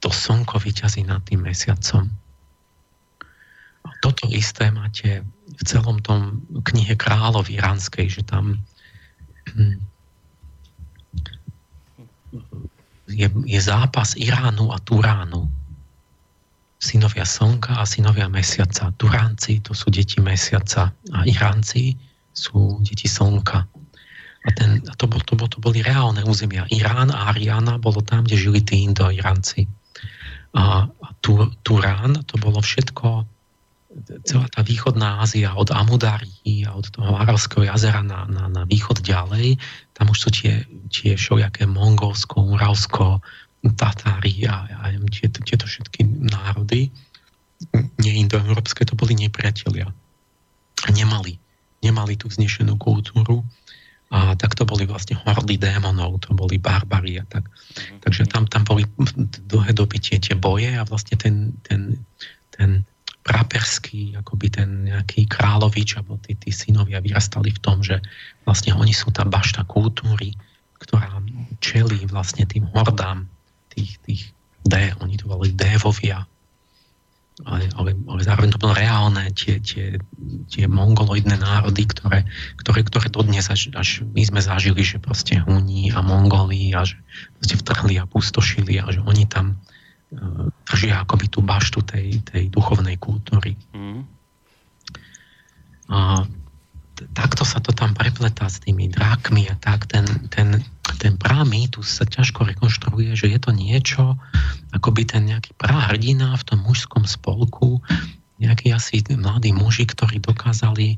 to 0.00 0.08
slnko 0.08 0.56
vyťazí 0.62 1.04
nad 1.04 1.20
tým 1.26 1.44
mesiacom 1.44 2.08
toto 4.00 4.28
isté 4.30 4.70
máte 4.70 5.26
v 5.46 5.62
celom 5.64 5.98
tom 6.02 6.42
knihe 6.62 6.94
kráľov 6.98 7.48
iránskej, 7.48 8.06
že 8.06 8.22
tam 8.26 8.60
je, 13.10 13.26
je 13.30 13.60
zápas 13.62 14.14
Iránu 14.18 14.74
a 14.74 14.78
Turánu. 14.82 15.48
Synovia 16.76 17.24
slnka 17.24 17.80
a 17.80 17.84
synovia 17.88 18.28
mesiaca. 18.28 18.92
Turánci 18.94 19.64
to 19.64 19.72
sú 19.72 19.88
deti 19.88 20.20
mesiaca 20.20 20.92
a 20.92 21.18
Iránci 21.24 21.96
sú 22.36 22.78
deti 22.84 23.08
slnka. 23.08 23.64
A, 24.46 24.50
ten, 24.54 24.78
a 24.86 24.94
to, 24.94 25.10
bol, 25.10 25.18
to, 25.26 25.34
to 25.34 25.58
boli 25.58 25.82
reálne 25.82 26.22
územia. 26.22 26.70
Irán 26.70 27.10
a 27.10 27.34
Ariana 27.34 27.82
bolo 27.82 27.98
tam, 28.00 28.22
kde 28.22 28.38
žili 28.38 28.62
tí 28.62 28.86
Indo-Iránci. 28.86 29.66
A, 30.54 30.86
a 30.86 31.08
Turán 31.66 32.22
to 32.24 32.38
bolo 32.38 32.62
všetko 32.62 33.26
celá 34.28 34.46
tá 34.52 34.60
východná 34.60 35.24
Ázia 35.24 35.56
od 35.56 35.72
Amudarí 35.72 36.68
a 36.68 36.76
od 36.76 36.84
toho 36.92 37.16
Aralského 37.16 37.64
jazera 37.64 38.04
na, 38.04 38.28
na, 38.28 38.44
na 38.52 38.62
východ 38.68 39.00
ďalej, 39.00 39.56
tam 39.96 40.12
už 40.12 40.18
sú 40.20 40.28
tie, 40.28 40.68
tie 40.92 41.16
všelijaké 41.16 41.64
Mongolsko, 41.64 42.44
Uralsko, 42.44 43.24
Tatári 43.66 44.46
a, 44.46 44.68
a 44.68 44.92
tieto, 45.10 45.40
tieto 45.42 45.64
všetky 45.64 46.04
národy 46.06 46.92
neindoeurópske 47.98 48.84
to 48.84 48.94
boli 48.94 49.16
nepriatelia. 49.16 49.88
Nemali, 50.92 51.40
nemali 51.80 52.14
tú 52.20 52.28
vznešenú 52.28 52.76
kultúru 52.76 53.42
a 54.06 54.38
tak 54.38 54.54
to 54.54 54.62
boli 54.62 54.86
vlastne 54.86 55.18
hordy 55.18 55.58
démonov, 55.58 56.22
to 56.22 56.30
boli 56.30 56.62
barbari 56.62 57.18
a 57.18 57.24
tak. 57.26 57.50
Takže 58.06 58.30
tam, 58.30 58.46
tam 58.46 58.62
boli 58.62 58.86
dlhé 59.50 59.74
doby 59.74 59.98
tie, 59.98 60.22
tie 60.22 60.38
boje 60.38 60.70
a 60.78 60.86
vlastne 60.86 61.18
ten, 61.18 61.50
ten, 61.66 61.98
ten 62.54 62.86
praperský, 63.26 64.14
akoby 64.14 64.46
ten 64.54 64.86
nejaký 64.86 65.26
kráľovič, 65.26 65.98
alebo 65.98 66.22
tí, 66.22 66.38
tí 66.38 66.54
synovia 66.54 67.02
vyrastali 67.02 67.50
v 67.50 67.58
tom, 67.58 67.82
že 67.82 67.98
vlastne 68.46 68.78
oni 68.78 68.94
sú 68.94 69.10
tá 69.10 69.26
bašta 69.26 69.66
kultúry, 69.66 70.38
ktorá 70.78 71.18
čelí 71.58 72.06
vlastne 72.06 72.46
tým 72.46 72.70
hordám 72.70 73.26
tých, 73.74 73.98
tých 74.06 74.22
D, 74.62 74.94
oni 75.02 75.18
to 75.18 75.26
volali 75.26 75.50
dévovia, 75.50 76.22
ale, 77.44 77.68
ale, 77.76 77.90
ale 78.08 78.20
zároveň 78.24 78.56
to 78.56 78.62
bolo 78.62 78.72
reálne, 78.72 79.28
tie, 79.36 79.60
tie, 79.60 80.00
tie 80.48 80.64
mongoloidné 80.64 81.36
národy, 81.36 81.84
ktoré, 81.84 82.24
ktoré, 82.64 82.80
ktoré 82.80 83.06
dodnes 83.12 83.52
až, 83.52 83.68
až 83.76 84.08
my 84.16 84.24
sme 84.24 84.40
zažili, 84.40 84.80
že 84.80 84.96
proste 84.96 85.36
Huní 85.44 85.92
a 85.92 86.00
Mongolí 86.00 86.72
a 86.72 86.88
že 86.88 86.96
proste 87.36 87.60
vtrhli 87.60 88.00
a 88.00 88.08
pustošili 88.08 88.80
a 88.80 88.88
že 88.88 89.04
oni 89.04 89.28
tam 89.28 89.60
držia 90.70 91.02
akoby 91.02 91.26
tú 91.28 91.42
baštu 91.42 91.82
tej, 91.82 92.24
tej 92.24 92.48
duchovnej 92.48 92.96
kultúry. 92.96 93.58
Mm. 93.74 94.06
A 95.92 96.24
takto 97.12 97.44
sa 97.44 97.60
to 97.60 97.76
tam 97.76 97.92
prepletá 97.92 98.48
s 98.48 98.64
tými 98.64 98.88
drákmi 98.88 99.52
a 99.52 99.54
tak. 99.60 99.84
Ten, 99.88 100.06
ten, 100.32 100.64
ten 100.96 101.14
mýtus 101.44 102.00
sa 102.00 102.08
ťažko 102.08 102.48
rekonštruuje, 102.48 103.12
že 103.12 103.28
je 103.28 103.38
to 103.40 103.52
niečo, 103.52 104.16
akoby 104.72 105.04
ten 105.04 105.28
nejaký 105.28 105.52
hrdina 105.60 106.32
v 106.36 106.46
tom 106.46 106.64
mužskom 106.64 107.04
spolku, 107.04 107.84
nejakí 108.40 108.72
asi 108.72 109.04
mladí 109.12 109.52
muži, 109.52 109.84
ktorí 109.84 110.20
dokázali, 110.20 110.96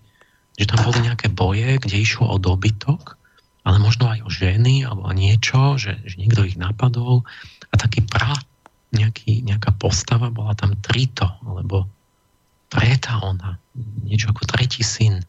že 0.59 0.65
tam 0.67 0.83
boli 0.87 1.07
nejaké 1.07 1.31
boje, 1.31 1.79
kde 1.79 1.97
išlo 2.03 2.31
o 2.31 2.37
dobytok, 2.39 3.19
ale 3.67 3.79
možno 3.79 4.11
aj 4.11 4.27
o 4.27 4.31
ženy 4.31 4.87
alebo 4.87 5.11
niečo, 5.15 5.79
že, 5.79 5.99
že 6.07 6.19
niekto 6.19 6.47
ich 6.47 6.59
napadol 6.59 7.27
a 7.71 7.75
taký 7.79 8.03
pra 8.07 8.35
nejaký, 8.91 9.45
nejaká 9.45 9.77
postava, 9.77 10.33
bola 10.33 10.57
tam 10.57 10.73
Trito, 10.81 11.29
alebo 11.45 11.85
Treta 12.69 13.21
ona, 13.21 13.61
niečo 14.05 14.33
ako 14.33 14.45
tretí 14.49 14.85
syn, 14.85 15.25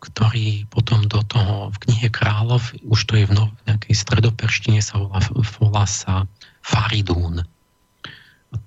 ktorý 0.00 0.68
potom 0.68 1.08
do 1.08 1.24
toho 1.24 1.72
v 1.72 1.76
knihe 1.88 2.08
kráľov, 2.12 2.60
už 2.84 3.00
to 3.08 3.16
je 3.16 3.24
v 3.24 3.32
no, 3.32 3.44
nejakej 3.64 3.96
stredoperštine 3.96 4.84
sa 4.84 5.00
volá, 5.00 5.20
volá 5.56 5.84
sa 5.88 6.28
Faridún. 6.60 7.48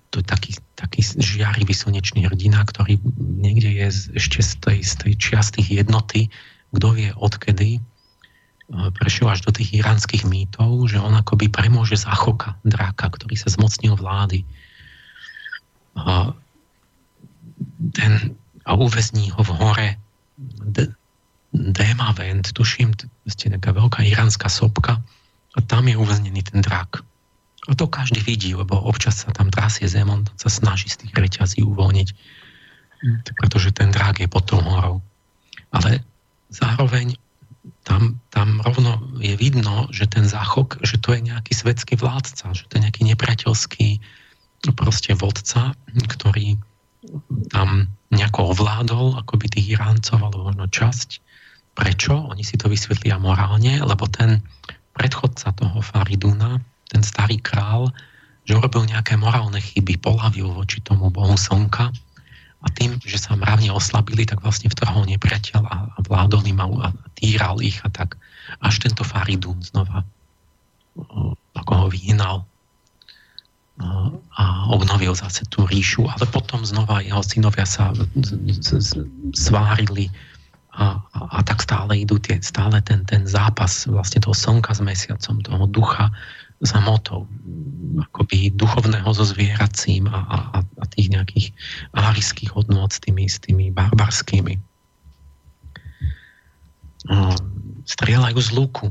To 0.10 0.16
je 0.18 0.26
taký, 0.26 0.58
taký 0.74 1.06
žiarivý 1.06 1.70
slnečný 1.70 2.26
hrdina, 2.26 2.66
ktorý 2.66 2.98
niekde 3.18 3.70
je 3.70 3.88
ešte 4.18 4.42
z 4.42 4.52
tej, 4.58 4.80
z 4.82 4.94
tej 5.06 5.14
čiastých 5.22 5.86
jednoty, 5.86 6.34
kto 6.74 6.98
vie 6.98 7.10
odkedy, 7.14 7.78
prešiel 8.70 9.30
až 9.34 9.46
do 9.46 9.52
tých 9.54 9.82
iránskych 9.82 10.26
mýtov, 10.26 10.90
že 10.90 11.02
on 11.02 11.14
akoby 11.18 11.50
premôže 11.50 11.98
Zachoka, 11.98 12.58
dráka, 12.62 13.10
ktorý 13.10 13.38
sa 13.38 13.50
zmocnil 13.54 13.98
vlády. 13.98 14.46
A, 15.98 16.34
ten, 17.94 18.38
a 18.66 18.72
uväzní 18.78 19.34
ho 19.34 19.42
v 19.42 19.52
hore 19.58 19.90
Démavent, 21.50 22.46
tuším, 22.54 22.94
to 22.94 23.10
je 23.26 23.50
taká 23.50 23.74
veľká 23.74 24.06
iránska 24.06 24.48
sopka 24.54 25.02
a 25.58 25.60
tam 25.66 25.90
je 25.90 25.98
uväznený 25.98 26.46
ten 26.46 26.62
drak. 26.62 27.02
A 27.68 27.74
to 27.76 27.90
každý 27.90 28.22
vidí, 28.22 28.54
lebo 28.54 28.78
občas 28.78 29.26
sa 29.26 29.34
tam 29.34 29.50
trasie 29.50 29.90
zem, 29.90 30.08
on 30.08 30.26
sa 30.38 30.50
snaží 30.50 30.88
z 30.90 31.06
tých 31.06 31.14
reťazí 31.14 31.60
uvoľniť, 31.66 32.10
pretože 33.38 33.74
ten 33.74 33.90
drak 33.90 34.22
je 34.22 34.30
pod 34.30 34.46
tou 34.46 34.62
horou. 34.62 35.02
Ale 35.74 36.06
zároveň 36.54 37.18
tam, 37.84 38.22
tam 38.30 38.62
rovno 38.62 39.02
je 39.18 39.34
vidno, 39.36 39.90
že 39.90 40.10
ten 40.10 40.26
záchok, 40.26 40.82
že 40.86 41.02
to 41.02 41.18
je 41.18 41.34
nejaký 41.34 41.54
svetský 41.54 41.98
vládca, 41.98 42.54
že 42.54 42.66
to 42.70 42.78
je 42.78 42.86
nejaký 42.86 43.04
nepriateľský 43.10 44.00
proste 44.78 45.18
vodca, 45.18 45.74
ktorý 45.94 46.58
tam 47.50 47.90
nejako 48.10 48.58
ovládol 48.58 49.22
akoby 49.22 49.50
tých 49.50 49.78
Iráncov, 49.78 50.20
alebo 50.22 50.50
možno 50.50 50.66
časť. 50.66 51.10
Prečo? 51.78 52.14
Oni 52.30 52.42
si 52.42 52.58
to 52.58 52.68
vysvetlia 52.68 53.22
morálne, 53.22 53.80
lebo 53.80 54.10
ten 54.10 54.42
predchodca 54.98 55.54
toho 55.56 55.80
Fariduna, 55.80 56.60
ten 56.90 57.06
starý 57.06 57.38
král, 57.40 57.94
že 58.50 58.58
urobil 58.58 58.90
nejaké 58.90 59.14
morálne 59.16 59.62
chyby, 59.62 60.02
polavil 60.02 60.50
voči 60.50 60.82
tomu 60.82 61.14
bohu 61.14 61.38
slnka 61.38 61.94
a 62.60 62.68
tým, 62.76 63.00
že 63.06 63.22
sa 63.22 63.38
mravne 63.38 63.72
oslabili, 63.72 64.26
tak 64.26 64.42
vlastne 64.44 64.68
vtrhol 64.68 65.08
nepriateľ 65.08 65.62
a, 65.70 65.78
vládol 66.04 66.44
im 66.50 66.60
a, 66.60 66.92
týral 67.16 67.62
ich 67.64 67.80
a 67.86 67.94
tak. 67.94 68.18
Až 68.60 68.84
tento 68.84 69.06
Faridun 69.06 69.62
znova 69.62 70.04
ako 71.56 71.72
ho 71.72 71.88
vyhnal. 71.88 72.44
A 74.36 74.68
obnovil 74.68 75.16
zase 75.16 75.48
tú 75.48 75.64
ríšu, 75.64 76.04
ale 76.04 76.28
potom 76.28 76.68
znova 76.68 77.00
jeho 77.00 77.24
synovia 77.24 77.64
sa 77.64 77.96
svárili 79.32 80.12
a, 80.76 81.00
a, 81.16 81.40
tak 81.44 81.64
stále 81.64 82.04
idú 82.04 82.20
tie, 82.20 82.40
stále 82.44 82.80
ten, 82.84 83.04
ten 83.08 83.24
zápas 83.28 83.88
vlastne 83.88 84.24
toho 84.24 84.36
slnka 84.36 84.72
s 84.76 84.84
mesiacom, 84.84 85.44
toho 85.44 85.66
ducha 85.68 86.12
za 86.60 86.80
motou, 86.84 87.24
akoby 88.00 88.52
duchovného 88.52 89.08
so 89.16 89.24
zvieracím 89.24 90.12
a, 90.12 90.20
a, 90.28 90.38
a 90.60 90.84
tých 90.92 91.08
nejakých 91.12 91.48
áriských 91.96 92.52
hodnot 92.52 92.92
s 92.92 93.00
tými, 93.00 93.32
s 93.32 93.40
tými 93.40 93.72
barbarskými. 93.72 94.60
Strieľajú 97.88 98.40
z 98.44 98.50
luku. 98.60 98.88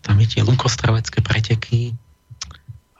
Tam 0.00 0.16
je 0.16 0.26
tie 0.26 0.40
lukostravecké 0.40 1.20
preteky, 1.20 1.92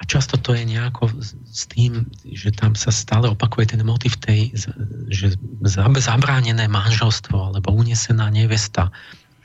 často 0.06 0.38
to 0.38 0.54
je 0.54 0.64
nejako 0.64 1.10
s 1.50 1.66
tým, 1.70 2.06
že 2.24 2.54
tam 2.54 2.78
sa 2.78 2.94
stále 2.94 3.26
opakuje 3.30 3.74
ten 3.74 3.82
motiv 3.82 4.16
tej, 4.22 4.54
že 5.10 5.34
zabránené 6.00 6.70
manželstvo 6.70 7.52
alebo 7.52 7.74
unesená 7.74 8.30
nevesta, 8.30 8.94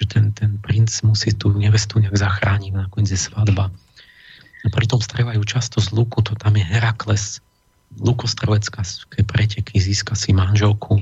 že 0.01 0.05
ten, 0.09 0.25
ten 0.33 0.57
princ 0.61 0.89
musí 1.05 1.33
tú 1.33 1.53
nevestu 1.53 2.01
nejak 2.01 2.17
zachrániť, 2.17 2.71
nakoniec 2.73 3.09
je 3.13 3.19
svadba. 3.19 3.73
A 4.61 4.67
pritom 4.69 5.01
strevajú 5.01 5.41
často 5.45 5.81
z 5.81 5.89
luku, 5.93 6.21
to 6.21 6.37
tam 6.37 6.53
je 6.53 6.65
Herakles, 6.65 7.41
lukostrelecká 7.97 8.85
preteky, 9.25 9.75
získa 9.81 10.15
si 10.15 10.31
manželku, 10.31 11.01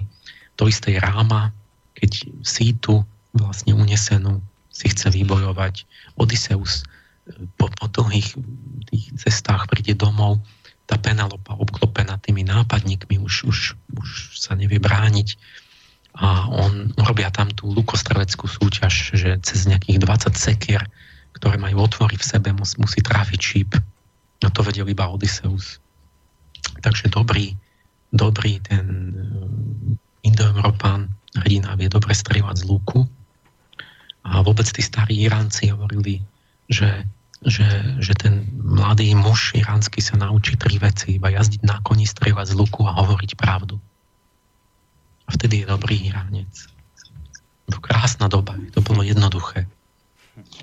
to 0.56 0.66
isté 0.66 0.98
Ráma, 0.98 1.54
keď 1.94 2.26
sítu 2.42 3.04
vlastne 3.36 3.76
unesenú 3.76 4.42
si 4.72 4.90
chce 4.90 5.12
vybojovať. 5.12 5.84
Odysseus 6.16 6.88
po, 7.58 7.70
po 7.70 7.86
dlhých 7.88 8.36
tých 8.90 9.06
cestách 9.22 9.70
príde 9.70 9.94
domov, 9.94 10.42
tá 10.90 10.98
Penelopa 10.98 11.54
obklopená 11.54 12.18
tými 12.18 12.42
nápadníkmi 12.50 13.22
už, 13.22 13.46
už, 13.46 13.60
už 13.94 14.10
sa 14.34 14.58
nevie 14.58 14.82
brániť 14.82 15.38
a 16.18 16.50
on 16.50 16.90
robia 16.98 17.30
tam 17.30 17.54
tú 17.54 17.70
lukostreleckú 17.70 18.50
súťaž, 18.50 19.14
že 19.14 19.38
cez 19.46 19.70
nejakých 19.70 20.02
20 20.02 20.34
sekier, 20.34 20.82
ktoré 21.38 21.62
majú 21.62 21.86
otvory 21.86 22.18
v 22.18 22.26
sebe, 22.26 22.50
mus, 22.50 22.76
musí 22.82 23.06
trafiť 23.06 23.40
šíp. 23.40 23.72
No 24.42 24.50
to 24.50 24.66
vedel 24.66 24.90
iba 24.90 25.06
Odysseus. 25.06 25.78
Takže 26.82 27.14
dobrý, 27.14 27.54
dobrý 28.10 28.58
ten 28.66 28.86
eh, 29.14 30.28
Indoeurópan 30.28 31.08
hrdina 31.38 31.78
vie 31.78 31.88
dobre 31.88 32.12
strieľať 32.18 32.66
z 32.66 32.68
luku. 32.68 33.06
A 34.26 34.42
vôbec 34.42 34.66
tí 34.68 34.82
starí 34.84 35.24
Iránci 35.24 35.72
hovorili, 35.72 36.20
že 36.68 37.06
že, 37.40 37.68
že 38.04 38.14
ten 38.20 38.52
mladý 38.60 39.16
muž 39.16 39.56
iránsky 39.56 40.04
sa 40.04 40.20
naučí 40.20 40.60
tri 40.60 40.76
veci, 40.76 41.16
iba 41.16 41.32
jazdiť 41.32 41.64
na 41.64 41.80
koni, 41.80 42.04
strieľať 42.04 42.52
z 42.52 42.58
luku 42.60 42.84
a 42.84 42.92
hovoriť 43.00 43.40
pravdu. 43.40 43.80
A 45.24 45.30
vtedy 45.32 45.64
je 45.64 45.72
dobrý 45.72 45.96
Iránec. 46.10 46.52
To 47.72 47.78
krásna 47.80 48.28
doba, 48.28 48.58
to 48.76 48.84
bolo 48.84 49.06
jednoduché. 49.06 49.70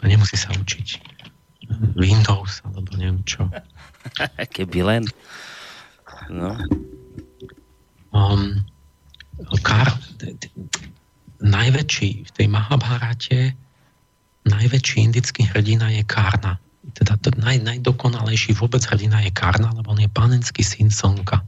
A 0.03 0.05
nemusí 0.05 0.37
sa 0.37 0.53
učiť 0.53 1.17
Windows 1.97 2.61
alebo 2.67 2.93
neviem 2.99 3.25
čo. 3.25 3.49
Keby 4.55 4.81
len. 4.85 5.03
No. 6.29 6.59
Um, 8.13 8.65
kar, 9.65 9.97
najväčší 11.41 12.11
v 12.27 12.31
tej 12.33 12.47
Mahabharate 12.49 13.55
najväčší 14.47 15.11
indický 15.11 15.43
hrdina 15.51 15.91
je 15.91 16.03
Karna 16.07 16.57
teda 16.95 17.19
to 17.19 17.35
naj, 17.41 17.59
najdokonalejší 17.65 18.55
vôbec 18.55 18.85
hrdina 18.87 19.25
je 19.27 19.35
Karna, 19.35 19.75
lebo 19.75 19.91
on 19.91 20.01
je 20.01 20.11
panenský 20.11 20.63
syn 20.63 20.93
Slnka. 20.93 21.43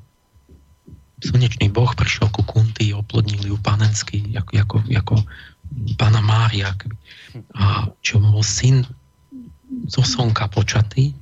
Slnečný 1.19 1.70
boh 1.70 1.90
prišiel 1.94 2.31
ku 2.31 2.47
Kunty, 2.47 2.94
oplodnil 2.94 3.43
ju 3.43 3.56
panenský, 3.59 4.39
ako, 4.39 4.52
ako, 4.59 4.77
ako 4.86 5.15
pána 5.98 6.23
Mária. 6.23 6.74
A 7.59 7.90
čo 8.02 8.23
bol 8.23 8.43
syn 8.43 8.86
zo 9.90 10.02
Slnka 10.02 10.48
počatý 10.51 11.12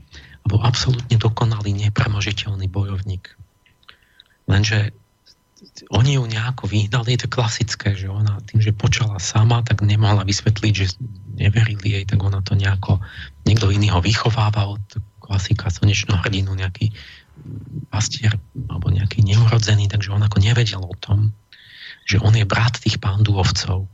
a 0.43 0.45
bol 0.47 0.63
absolútne 0.63 1.19
dokonalý, 1.19 1.75
nepremožiteľný 1.75 2.71
bojovník. 2.71 3.35
Lenže 4.47 4.95
oni 5.91 6.17
ju 6.17 6.25
nejako 6.25 6.69
vyhnali, 6.71 7.17
je 7.17 7.27
to 7.27 7.29
klasické, 7.33 7.97
že 7.97 8.07
ona 8.07 8.39
tým, 8.47 8.63
že 8.63 8.77
počala 8.77 9.19
sama, 9.19 9.65
tak 9.67 9.83
nemohla 9.83 10.23
vysvetliť, 10.23 10.73
že 10.73 10.87
neverili 11.37 12.01
jej, 12.01 12.05
tak 12.07 12.23
ona 12.23 12.41
to 12.45 12.55
nejako, 12.55 13.03
niekto 13.47 13.71
iný 13.71 13.95
ho 13.95 14.03
vychovával, 14.03 14.83
klasika 15.23 15.71
slnečného 15.71 16.21
hrdinu, 16.23 16.55
nejaký 16.55 16.93
pastier 17.89 18.35
alebo 18.69 18.91
nejaký 18.91 19.23
neurodzený, 19.23 19.87
takže 19.87 20.11
on 20.11 20.27
ako 20.27 20.43
nevedel 20.43 20.83
o 20.83 20.97
tom, 20.99 21.31
že 22.07 22.19
on 22.23 22.35
je 22.35 22.47
brat 22.47 22.75
tých 22.79 22.99
pandúovcov. 22.99 23.87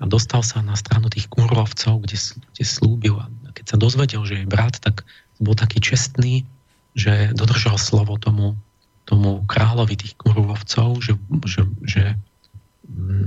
A 0.00 0.02
dostal 0.08 0.40
sa 0.40 0.64
na 0.64 0.76
stranu 0.80 1.12
tých 1.12 1.28
kúrovcov, 1.28 2.08
kde, 2.08 2.16
kde 2.56 2.64
slúbil. 2.64 3.20
A 3.20 3.28
keď 3.52 3.76
sa 3.76 3.76
dozvedel, 3.76 4.24
že 4.24 4.44
je 4.44 4.46
brat, 4.48 4.80
tak 4.80 5.04
bol 5.36 5.52
taký 5.52 5.80
čestný, 5.80 6.48
že 6.96 7.36
dodržal 7.36 7.76
slovo 7.76 8.16
tomu 8.16 8.56
tomu 9.10 9.42
kráľovi 9.50 9.98
tých 9.98 10.14
kurovcov, 10.14 11.02
že, 11.02 11.18
že, 11.42 11.66
že 11.82 12.02
mm, 12.86 13.26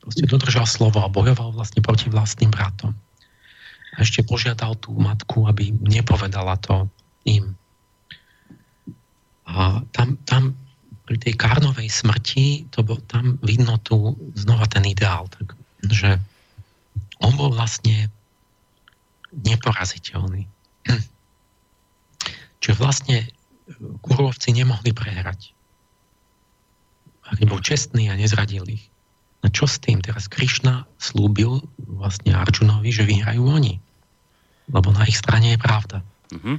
proste 0.00 0.24
dodržal 0.24 0.64
slovo 0.64 1.04
a 1.04 1.12
bojoval 1.12 1.52
vlastne 1.52 1.84
proti 1.84 2.08
vlastným 2.08 2.48
bratom. 2.48 2.96
A 3.96 4.04
ešte 4.04 4.20
požiadal 4.20 4.76
tú 4.76 4.92
matku, 4.92 5.48
aby 5.48 5.72
nepovedala 5.72 6.60
to 6.60 6.84
im. 7.24 7.56
A 9.48 9.80
tam, 9.96 10.20
tam 10.28 10.52
pri 11.08 11.16
tej 11.22 11.34
Karnovej 11.38 11.88
smrti, 11.88 12.68
to 12.68 12.84
bol, 12.84 13.00
tam 13.08 13.40
vidno 13.40 13.80
tu 13.80 14.18
znova 14.36 14.68
ten 14.68 14.84
ideál, 14.84 15.30
tak, 15.32 15.56
že 15.86 16.20
on 17.22 17.32
bol 17.38 17.54
vlastne 17.54 18.12
neporaziteľný. 19.32 20.44
Čiže 22.60 22.76
vlastne 22.76 23.30
Kurovci 24.02 24.54
nemohli 24.54 24.94
prehrať. 24.94 25.56
Ak 27.26 27.42
bol 27.42 27.58
čestný 27.58 28.06
a 28.10 28.18
nezradil 28.18 28.62
ich. 28.70 28.86
No 29.42 29.50
čo 29.50 29.66
s 29.66 29.82
tým? 29.82 29.98
Teraz 30.02 30.30
Krišna 30.30 30.86
slúbil 30.98 31.62
vlastne 31.78 32.34
Arjunovi, 32.34 32.90
že 32.90 33.06
vyhrajú 33.06 33.42
oni. 33.46 33.82
Lebo 34.70 34.90
na 34.90 35.06
ich 35.06 35.18
strane 35.18 35.54
je 35.54 35.60
pravda. 35.60 36.02
Mm-hmm. 36.34 36.56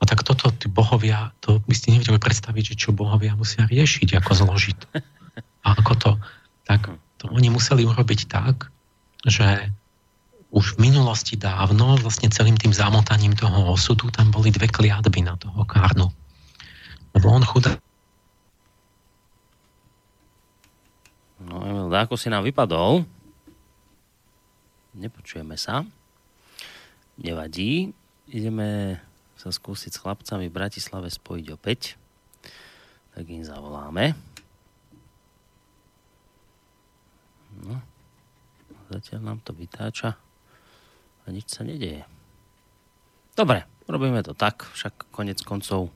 A 0.00 0.02
tak 0.08 0.24
toto 0.24 0.48
tí 0.48 0.72
bohovia, 0.72 1.36
to 1.44 1.60
by 1.68 1.76
ste 1.76 1.92
nevedeli 1.92 2.16
predstaviť, 2.16 2.72
že 2.72 2.88
čo 2.88 2.96
bohovia 2.96 3.36
musia 3.36 3.68
riešiť, 3.68 4.16
ako 4.16 4.32
zložiť. 4.32 4.78
A 5.60 5.76
ako 5.76 5.92
to, 6.00 6.10
tak 6.64 6.88
to 7.20 7.28
oni 7.28 7.52
museli 7.52 7.84
urobiť 7.84 8.20
tak, 8.32 8.72
že 9.28 9.68
už 10.50 10.80
v 10.80 10.90
minulosti 10.90 11.36
dávno, 11.36 12.00
vlastne 12.00 12.32
celým 12.32 12.56
tým 12.56 12.72
zamotaním 12.72 13.36
toho 13.36 13.76
osudu, 13.76 14.08
tam 14.08 14.32
boli 14.32 14.50
dve 14.50 14.66
kliatby 14.66 15.20
na 15.22 15.36
toho 15.36 15.62
Karnu. 15.68 16.08
Lebo 17.12 17.26
on 17.28 17.44
chudá. 17.44 17.76
No, 21.44 21.60
Emil, 21.60 21.92
ako 21.92 22.16
si 22.16 22.32
nám 22.32 22.42
vypadol. 22.48 23.04
Nepočujeme 24.96 25.54
sa. 25.54 25.86
Nevadí. 27.20 27.92
Ideme 28.32 29.00
sa 29.36 29.52
skúsiť 29.52 29.92
s 29.92 30.00
chlapcami 30.00 30.48
v 30.48 30.56
Bratislave 30.56 31.12
spojiť 31.12 31.46
opäť. 31.52 32.00
Tak 33.12 33.24
im 33.28 33.44
zavoláme. 33.44 34.16
No. 37.60 37.76
Zatiaľ 38.88 39.20
nám 39.20 39.38
to 39.44 39.52
vytáča 39.52 40.16
a 41.22 41.26
nič 41.28 41.52
sa 41.52 41.62
nedeje. 41.62 42.02
Dobre, 43.36 43.68
robíme 43.86 44.24
to 44.24 44.34
tak, 44.34 44.66
však 44.74 45.12
konec 45.14 45.38
koncov 45.46 45.92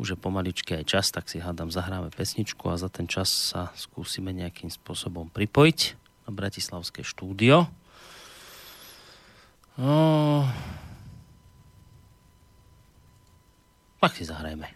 už 0.00 0.16
je 0.16 0.18
pomaličky 0.18 0.76
aj 0.76 0.84
čas, 0.88 1.06
tak 1.12 1.28
si 1.28 1.38
hádam, 1.38 1.70
zahráme 1.70 2.10
pesničku 2.10 2.68
a 2.68 2.80
za 2.80 2.88
ten 2.88 3.06
čas 3.06 3.30
sa 3.30 3.70
skúsime 3.76 4.32
nejakým 4.34 4.72
spôsobom 4.72 5.28
pripojiť 5.30 5.78
na 6.26 6.30
Bratislavské 6.34 7.04
štúdio. 7.04 7.68
No, 9.78 10.44
tak 14.00 14.12
si 14.12 14.24
zahrajme. 14.28 14.68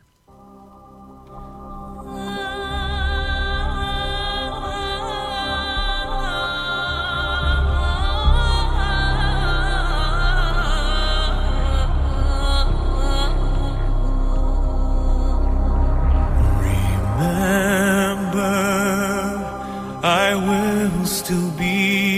I 20.07 20.35
will 20.35 21.05
still 21.05 21.51
be 21.59 21.65
here. 21.65 22.16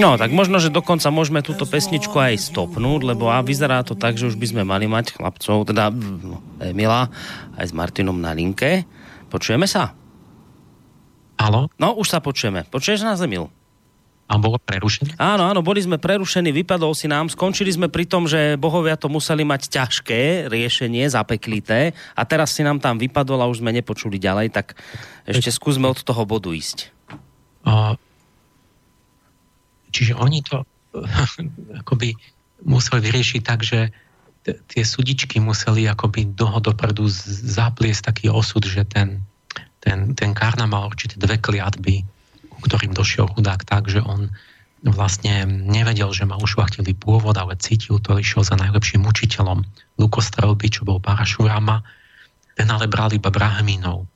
No, 0.00 0.16
tak 0.16 0.32
možno, 0.32 0.56
že 0.56 0.72
dokonca 0.72 1.12
môžeme 1.12 1.44
túto 1.44 1.68
pesničku 1.68 2.16
aj 2.16 2.40
stopnúť, 2.40 3.04
lebo 3.04 3.28
a 3.28 3.44
vyzerá 3.44 3.84
to 3.84 3.92
tak, 3.92 4.16
že 4.16 4.32
už 4.32 4.40
by 4.40 4.46
sme 4.48 4.62
mali 4.64 4.88
mať 4.88 5.20
chlapcov, 5.20 5.68
teda 5.68 5.92
no, 5.92 6.40
Emila, 6.56 7.12
aj 7.60 7.68
s 7.68 7.76
Martinom 7.76 8.16
na 8.16 8.32
linke. 8.32 8.88
Počujeme 9.28 9.68
sa? 9.68 9.92
Áno? 11.36 11.68
No, 11.76 12.00
už 12.00 12.16
sa 12.16 12.24
počujeme. 12.24 12.64
Počuješ 12.72 13.04
nás, 13.04 13.20
Emil? 13.20 13.52
A 14.30 14.40
bolo 14.40 14.56
prerušené? 14.56 15.20
Áno, 15.20 15.44
áno, 15.44 15.60
boli 15.60 15.84
sme 15.84 16.00
prerušení, 16.00 16.48
vypadol 16.48 16.96
si 16.96 17.04
nám, 17.04 17.28
skončili 17.28 17.68
sme 17.68 17.92
pri 17.92 18.08
tom, 18.08 18.24
že 18.24 18.56
bohovia 18.56 18.96
to 18.96 19.12
museli 19.12 19.44
mať 19.44 19.68
ťažké 19.68 20.48
riešenie, 20.48 21.12
zapeklité 21.12 21.92
a 22.16 22.22
teraz 22.24 22.56
si 22.56 22.64
nám 22.64 22.80
tam 22.80 22.96
vypadol 22.96 23.42
a 23.42 23.50
už 23.50 23.60
sme 23.60 23.74
nepočuli 23.74 24.16
ďalej, 24.16 24.54
tak 24.54 24.78
ešte 25.28 25.50
skúsme 25.52 25.90
od 25.90 26.00
toho 26.00 26.22
bodu 26.24 26.48
ísť. 26.54 26.94
A, 27.66 27.98
čiže 29.90 30.16
oni 30.16 30.40
to 30.42 30.62
akoby 31.82 32.14
museli 32.64 33.00
vyriešiť 33.04 33.40
tak, 33.44 33.62
že 33.62 33.92
t- 34.46 34.58
tie 34.70 34.82
sudičky 34.84 35.38
museli 35.40 35.86
akoby 35.88 36.32
dlho 36.32 36.60
dopredu 36.60 37.06
zapliesť 37.46 38.12
taký 38.12 38.26
osud, 38.32 38.64
že 38.64 38.84
ten, 38.88 39.20
ten, 39.80 40.12
ten 40.16 40.30
Karna 40.32 40.64
mal 40.64 40.88
určite 40.88 41.16
dve 41.20 41.40
kliatby, 41.40 42.04
ktorým 42.60 42.92
došiel 42.92 43.28
chudák 43.32 43.64
tak, 43.64 43.88
že 43.88 44.04
on 44.04 44.28
vlastne 44.80 45.44
nevedel, 45.44 46.08
že 46.16 46.24
má 46.24 46.40
ušlachtilý 46.40 46.96
pôvod, 46.96 47.36
ale 47.36 47.56
cítil 47.60 48.00
to, 48.00 48.16
išiel 48.16 48.40
za 48.40 48.56
najlepším 48.56 49.04
učiteľom 49.04 49.60
Lukostrelby, 50.00 50.72
čo 50.72 50.88
bol 50.88 51.04
Parašurama, 51.04 51.84
ten 52.56 52.68
ale 52.68 52.88
bral 52.88 53.12
iba 53.12 53.28
brahmínov. 53.28 54.08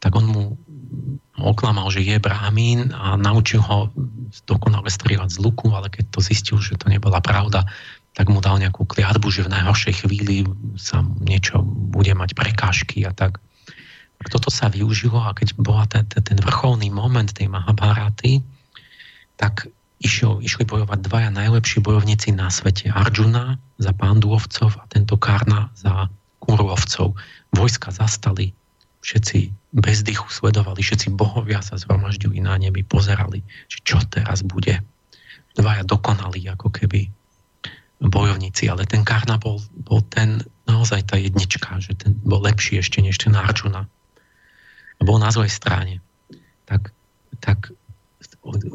Tak 0.00 0.12
on 0.16 0.26
mu 0.28 0.44
oklamal, 1.40 1.88
že 1.90 2.02
je 2.02 2.18
brahmín 2.18 2.90
a 2.94 3.14
naučil 3.14 3.62
ho 3.62 3.90
dokonale 4.44 4.90
strieľať 4.90 5.38
z 5.38 5.38
luku, 5.42 5.70
ale 5.72 5.88
keď 5.88 6.04
to 6.10 6.20
zistil, 6.20 6.58
že 6.58 6.78
to 6.78 6.90
nebola 6.90 7.22
pravda, 7.22 7.64
tak 8.18 8.26
mu 8.28 8.42
dal 8.42 8.58
nejakú 8.58 8.82
kliatbu, 8.82 9.30
že 9.30 9.46
v 9.46 9.52
najhoršej 9.54 9.94
chvíli 10.02 10.42
sa 10.74 11.06
niečo 11.22 11.62
bude 11.62 12.10
mať 12.18 12.34
prekážky 12.34 13.06
a 13.06 13.14
tak 13.14 13.38
toto 14.26 14.50
sa 14.50 14.66
využilo 14.66 15.22
a 15.22 15.30
keď 15.30 15.54
bola 15.54 15.86
ten, 15.86 16.02
ten, 16.10 16.26
ten 16.26 16.38
vrcholný 16.42 16.90
moment 16.90 17.30
tej 17.30 17.46
Mahabharaty, 17.46 18.42
tak 19.38 19.70
išiel, 20.02 20.42
išli 20.42 20.66
bojovať 20.66 20.98
dvaja 21.06 21.30
najlepší 21.30 21.78
bojovníci 21.78 22.34
na 22.34 22.50
svete. 22.50 22.90
Arjuna 22.90 23.62
za 23.78 23.94
pánduovcov 23.94 24.74
a 24.74 24.84
tento 24.90 25.14
Karna 25.14 25.70
za 25.78 26.10
kurovcov. 26.42 27.14
Vojska 27.54 27.94
zastali, 27.94 28.57
všetci 29.08 29.72
bez 29.72 30.04
dychu 30.04 30.28
sledovali, 30.28 30.84
všetci 30.84 31.16
bohovia 31.16 31.64
sa 31.64 31.80
zhromaždili 31.80 32.44
na 32.44 32.60
nebi, 32.60 32.84
pozerali, 32.84 33.40
že 33.72 33.80
čo 33.80 34.04
teraz 34.04 34.44
bude. 34.44 34.84
Dvaja 35.56 35.88
dokonali 35.88 36.44
ako 36.52 36.68
keby 36.68 37.08
bojovníci, 38.04 38.68
ale 38.68 38.84
ten 38.84 39.02
Karna 39.02 39.40
bol, 39.40 39.64
bol 39.72 40.04
ten 40.12 40.44
naozaj 40.68 41.08
tá 41.08 41.16
jednička, 41.16 41.80
že 41.80 41.96
ten 41.96 42.12
bol 42.20 42.44
lepší 42.44 42.84
ešte 42.84 43.00
než 43.00 43.16
ten 43.16 43.32
Arjuna 43.32 43.88
bol 45.00 45.16
na 45.16 45.32
zlej 45.32 45.50
strane. 45.50 46.04
Tak, 46.68 46.92
tak 47.40 47.72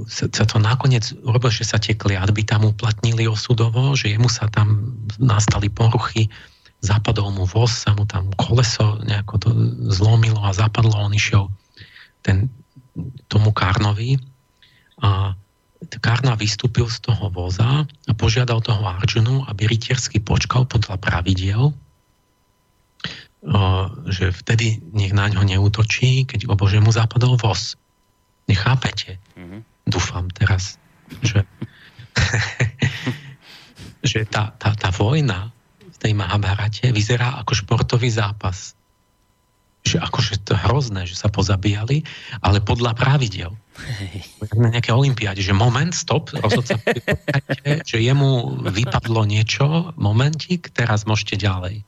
sa 0.08 0.46
to 0.46 0.58
nakoniec 0.60 1.14
urobil, 1.24 1.52
že 1.52 1.68
sa 1.68 1.78
tie 1.78 1.98
kliatby 1.98 2.46
tam 2.46 2.68
uplatnili 2.68 3.28
osudovo, 3.28 3.94
že 3.94 4.14
jemu 4.14 4.30
sa 4.32 4.48
tam 4.50 4.98
nastali 5.20 5.68
poruchy, 5.68 6.32
zapadol 6.84 7.32
mu 7.32 7.48
voz, 7.48 7.72
sa 7.72 7.96
mu 7.96 8.04
tam 8.04 8.28
koleso 8.36 9.00
nejako 9.08 9.36
to 9.40 9.50
zlomilo 9.88 10.44
a 10.44 10.52
zapadlo, 10.52 11.00
on 11.00 11.16
išiel 11.16 11.48
ten, 12.20 12.52
tomu 13.32 13.56
Karnovi 13.56 14.20
a 15.00 15.34
Karna 16.00 16.36
vystúpil 16.40 16.88
z 16.88 17.04
toho 17.04 17.28
voza 17.32 17.84
a 17.84 18.12
požiadal 18.16 18.64
toho 18.64 18.84
Arjunu, 18.88 19.44
aby 19.48 19.68
rytiersky 19.68 20.24
počkal 20.24 20.64
podľa 20.68 20.96
pravidiel 21.00 21.76
že 24.08 24.32
vtedy 24.32 24.80
nech 24.96 25.12
na 25.12 25.28
ňo 25.28 25.44
neútočí, 25.44 26.24
keď 26.24 26.48
lebo 26.48 26.64
že 26.68 26.80
mu 26.80 26.96
zapadol 26.96 27.36
voz. 27.36 27.76
Nechápete? 28.48 29.20
Mm-hmm. 29.36 29.62
Dúfam 29.88 30.32
teraz, 30.32 30.80
že, 31.20 31.44
že 34.10 34.24
tá, 34.28 34.56
tá, 34.56 34.76
tá 34.76 34.90
vojna 34.96 35.52
tej 36.04 36.14
Mahabharate 36.14 36.92
vyzerá 36.92 37.40
ako 37.40 37.56
športový 37.56 38.12
zápas. 38.12 38.76
Že 39.84 40.04
akože 40.04 40.34
to 40.44 40.56
je 40.56 40.64
hrozné, 40.68 41.02
že 41.08 41.16
sa 41.16 41.32
pozabíjali, 41.32 42.04
ale 42.44 42.60
podľa 42.60 42.96
pravidel. 42.96 43.52
Na 44.60 44.70
nejaké 44.70 44.92
olimpiáde, 44.92 45.40
že 45.40 45.56
moment, 45.56 45.92
stop, 45.96 46.36
rozhodca, 46.36 46.78
že 47.90 47.98
jemu 48.00 48.64
vypadlo 48.64 49.24
niečo, 49.28 49.96
momentík, 49.96 50.72
teraz 50.72 51.08
môžete 51.08 51.40
ďalej 51.40 51.84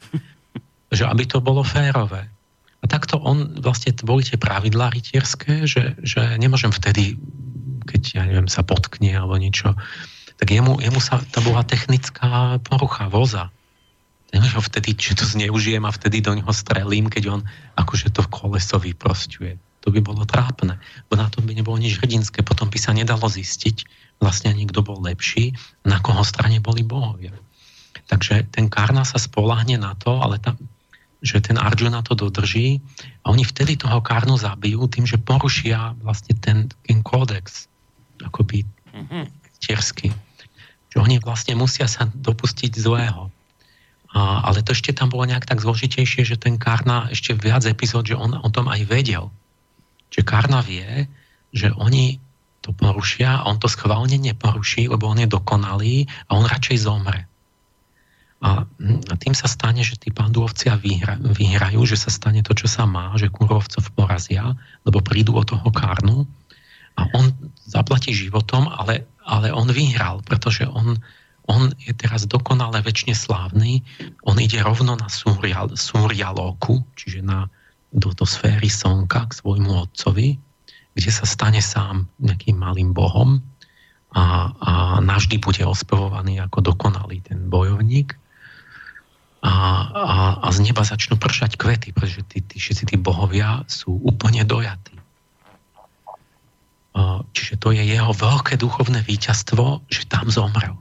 že 0.95 1.03
aby 1.05 1.27
to 1.27 1.43
bolo 1.43 1.61
férové. 1.65 2.31
A 2.79 2.85
takto 2.85 3.17
on, 3.17 3.59
vlastne 3.59 3.91
boli 4.05 4.21
tie 4.21 4.39
pravidlá 4.39 4.93
rytierské, 4.93 5.65
že, 5.65 5.97
že 6.05 6.21
nemôžem 6.37 6.69
vtedy, 6.69 7.17
keď 7.89 8.01
ja 8.15 8.23
neviem, 8.23 8.47
sa 8.47 8.61
potkne 8.61 9.11
alebo 9.17 9.35
niečo, 9.35 9.73
tak 10.35 10.51
jemu, 10.51 10.79
jemu 10.83 10.99
sa, 11.01 11.23
to 11.31 11.39
bola 11.41 11.65
technická 11.65 12.59
porucha 12.61 13.09
voza. 13.09 13.49
Nemôžem 14.36 14.60
vtedy, 14.68 14.91
že 14.99 15.16
to 15.16 15.24
zneužijem 15.24 15.88
a 15.88 15.95
vtedy 15.95 16.20
do 16.20 16.36
neho 16.36 16.52
strelím, 16.52 17.07
keď 17.07 17.40
on 17.40 17.41
akože 17.80 18.12
to 18.12 18.28
koleso 18.28 18.76
vyprostuje. 18.76 19.56
To 19.88 19.94
by 19.95 20.03
bolo 20.03 20.28
trápne, 20.28 20.76
bo 21.07 21.16
na 21.16 21.32
to 21.32 21.40
by 21.40 21.56
nebolo 21.56 21.80
nič 21.80 22.03
hrdinské. 22.03 22.44
Potom 22.44 22.68
by 22.68 22.76
sa 22.76 22.91
nedalo 22.91 23.32
zistiť 23.32 23.88
vlastne 24.20 24.52
ani 24.52 24.68
kto 24.68 24.84
bol 24.84 24.99
lepší, 24.99 25.56
na 25.88 26.03
koho 26.03 26.20
strane 26.28 26.60
boli 26.60 26.84
bohovia. 26.84 27.32
Takže 28.12 28.52
ten 28.52 28.68
Karna 28.68 29.07
sa 29.07 29.16
spolahne 29.16 29.80
na 29.80 29.95
to, 29.95 30.20
ale 30.20 30.36
tam, 30.38 30.60
že 31.24 31.40
ten 31.40 31.56
Arjuna 31.56 32.03
to 32.03 32.14
dodrží 32.14 32.84
a 33.24 33.32
oni 33.32 33.48
vtedy 33.48 33.80
toho 33.80 34.03
Karnu 34.03 34.36
zabijú 34.36 34.86
tým, 34.91 35.07
že 35.07 35.16
porušia 35.16 35.95
vlastne 36.03 36.36
ten, 36.38 36.70
ten 36.84 36.99
kódex 37.02 37.72
akoby 38.20 38.68
mm-hmm. 38.91 39.26
tiersky. 39.64 40.12
Že 40.91 40.98
oni 41.02 41.16
vlastne 41.24 41.56
musia 41.56 41.88
sa 41.88 42.07
dopustiť 42.07 42.72
zlého. 42.78 43.32
Ale 44.15 44.63
to 44.63 44.71
ešte 44.71 44.95
tam 44.95 45.11
bolo 45.11 45.27
nejak 45.27 45.43
tak 45.43 45.59
zložitejšie, 45.59 46.23
že 46.23 46.39
ten 46.39 46.55
Karna 46.55 47.11
ešte 47.11 47.35
viac 47.35 47.67
epizód, 47.67 48.07
že 48.07 48.15
on 48.15 48.39
o 48.39 48.47
tom 48.47 48.71
aj 48.71 48.87
vedel. 48.87 49.27
Že 50.07 50.21
Karna 50.23 50.63
vie, 50.63 51.11
že 51.51 51.75
oni 51.75 52.23
to 52.63 52.71
porušia 52.71 53.43
a 53.43 53.45
on 53.51 53.59
to 53.59 53.67
schválne 53.67 54.15
neporuší, 54.15 54.87
lebo 54.87 55.11
on 55.11 55.19
je 55.19 55.27
dokonalý 55.27 56.07
a 56.31 56.39
on 56.39 56.47
radšej 56.47 56.77
zomre. 56.81 57.27
A, 58.39 58.63
tým 59.19 59.35
sa 59.35 59.51
stane, 59.51 59.83
že 59.83 59.99
tí 59.99 60.15
pandúovcia 60.15 60.79
vyhra, 60.79 61.19
vyhrajú, 61.19 61.83
že 61.83 61.99
sa 61.99 62.07
stane 62.07 62.39
to, 62.39 62.55
čo 62.55 62.71
sa 62.71 62.87
má, 62.87 63.13
že 63.19 63.31
kurovcov 63.31 63.83
porazia, 63.93 64.55
lebo 64.87 65.03
prídu 65.03 65.35
od 65.35 65.49
toho 65.49 65.69
karnu 65.69 66.23
a 66.95 67.01
on 67.13 67.35
zaplatí 67.67 68.15
životom, 68.15 68.71
ale, 68.71 69.05
ale 69.27 69.51
on 69.51 69.67
vyhral, 69.67 70.23
pretože 70.23 70.63
on, 70.67 70.95
on 71.45 71.73
je 71.77 71.93
teraz 71.93 72.26
dokonale 72.26 72.81
väčšine 72.81 73.13
slávny, 73.13 73.85
on 74.26 74.38
ide 74.41 74.61
rovno 74.65 74.97
na 74.97 75.05
Súrial, 75.09 75.73
Súrialóku, 75.77 76.81
čiže 76.97 77.22
na, 77.22 77.45
do, 77.93 78.11
do 78.13 78.26
sféry 78.26 78.69
Slnka 78.69 79.30
k 79.30 79.38
svojmu 79.38 79.89
otcovi, 79.89 80.38
kde 80.95 81.11
sa 81.11 81.27
stane 81.27 81.61
sám 81.61 82.09
nejakým 82.17 82.57
malým 82.57 82.95
bohom 82.95 83.43
a, 84.15 84.51
a 84.57 84.72
navždy 85.03 85.38
bude 85.38 85.61
ospevovaný 85.61 86.39
ako 86.39 86.72
dokonalý 86.72 87.22
ten 87.22 87.51
bojovník 87.51 88.15
a, 89.45 89.53
a, 89.93 90.15
a 90.41 90.47
z 90.49 90.65
neba 90.65 90.81
začnú 90.81 91.22
pršať 91.22 91.61
kvety, 91.61 91.93
pretože 91.93 92.26
tí, 92.26 92.41
tí, 92.41 92.57
všetci 92.57 92.89
tí 92.89 92.95
bohovia 92.97 93.61
sú 93.69 93.93
úplne 94.01 94.41
dojatí. 94.41 94.97
Čiže 97.35 97.59
to 97.59 97.76
je 97.76 97.84
jeho 97.84 98.15
veľké 98.15 98.55
duchovné 98.55 99.03
víťazstvo, 99.03 99.84
že 99.91 100.07
tam 100.07 100.31
zomrel. 100.31 100.80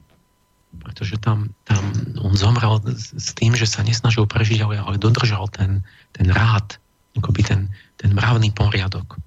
Pretože 0.82 1.20
tam, 1.20 1.54
tam 1.68 1.82
on 2.22 2.34
zomrel 2.34 2.82
s 2.96 3.30
tým, 3.36 3.54
že 3.54 3.68
sa 3.68 3.84
nesnažil 3.86 4.26
prežiť, 4.26 4.64
ale, 4.64 4.80
ale 4.80 4.96
dodržal 4.98 5.46
ten, 5.52 5.86
ten 6.16 6.28
rád, 6.30 6.78
akoby 7.18 7.42
ten, 7.46 7.60
ten 8.00 8.10
mravný 8.14 8.50
poriadok. 8.50 9.18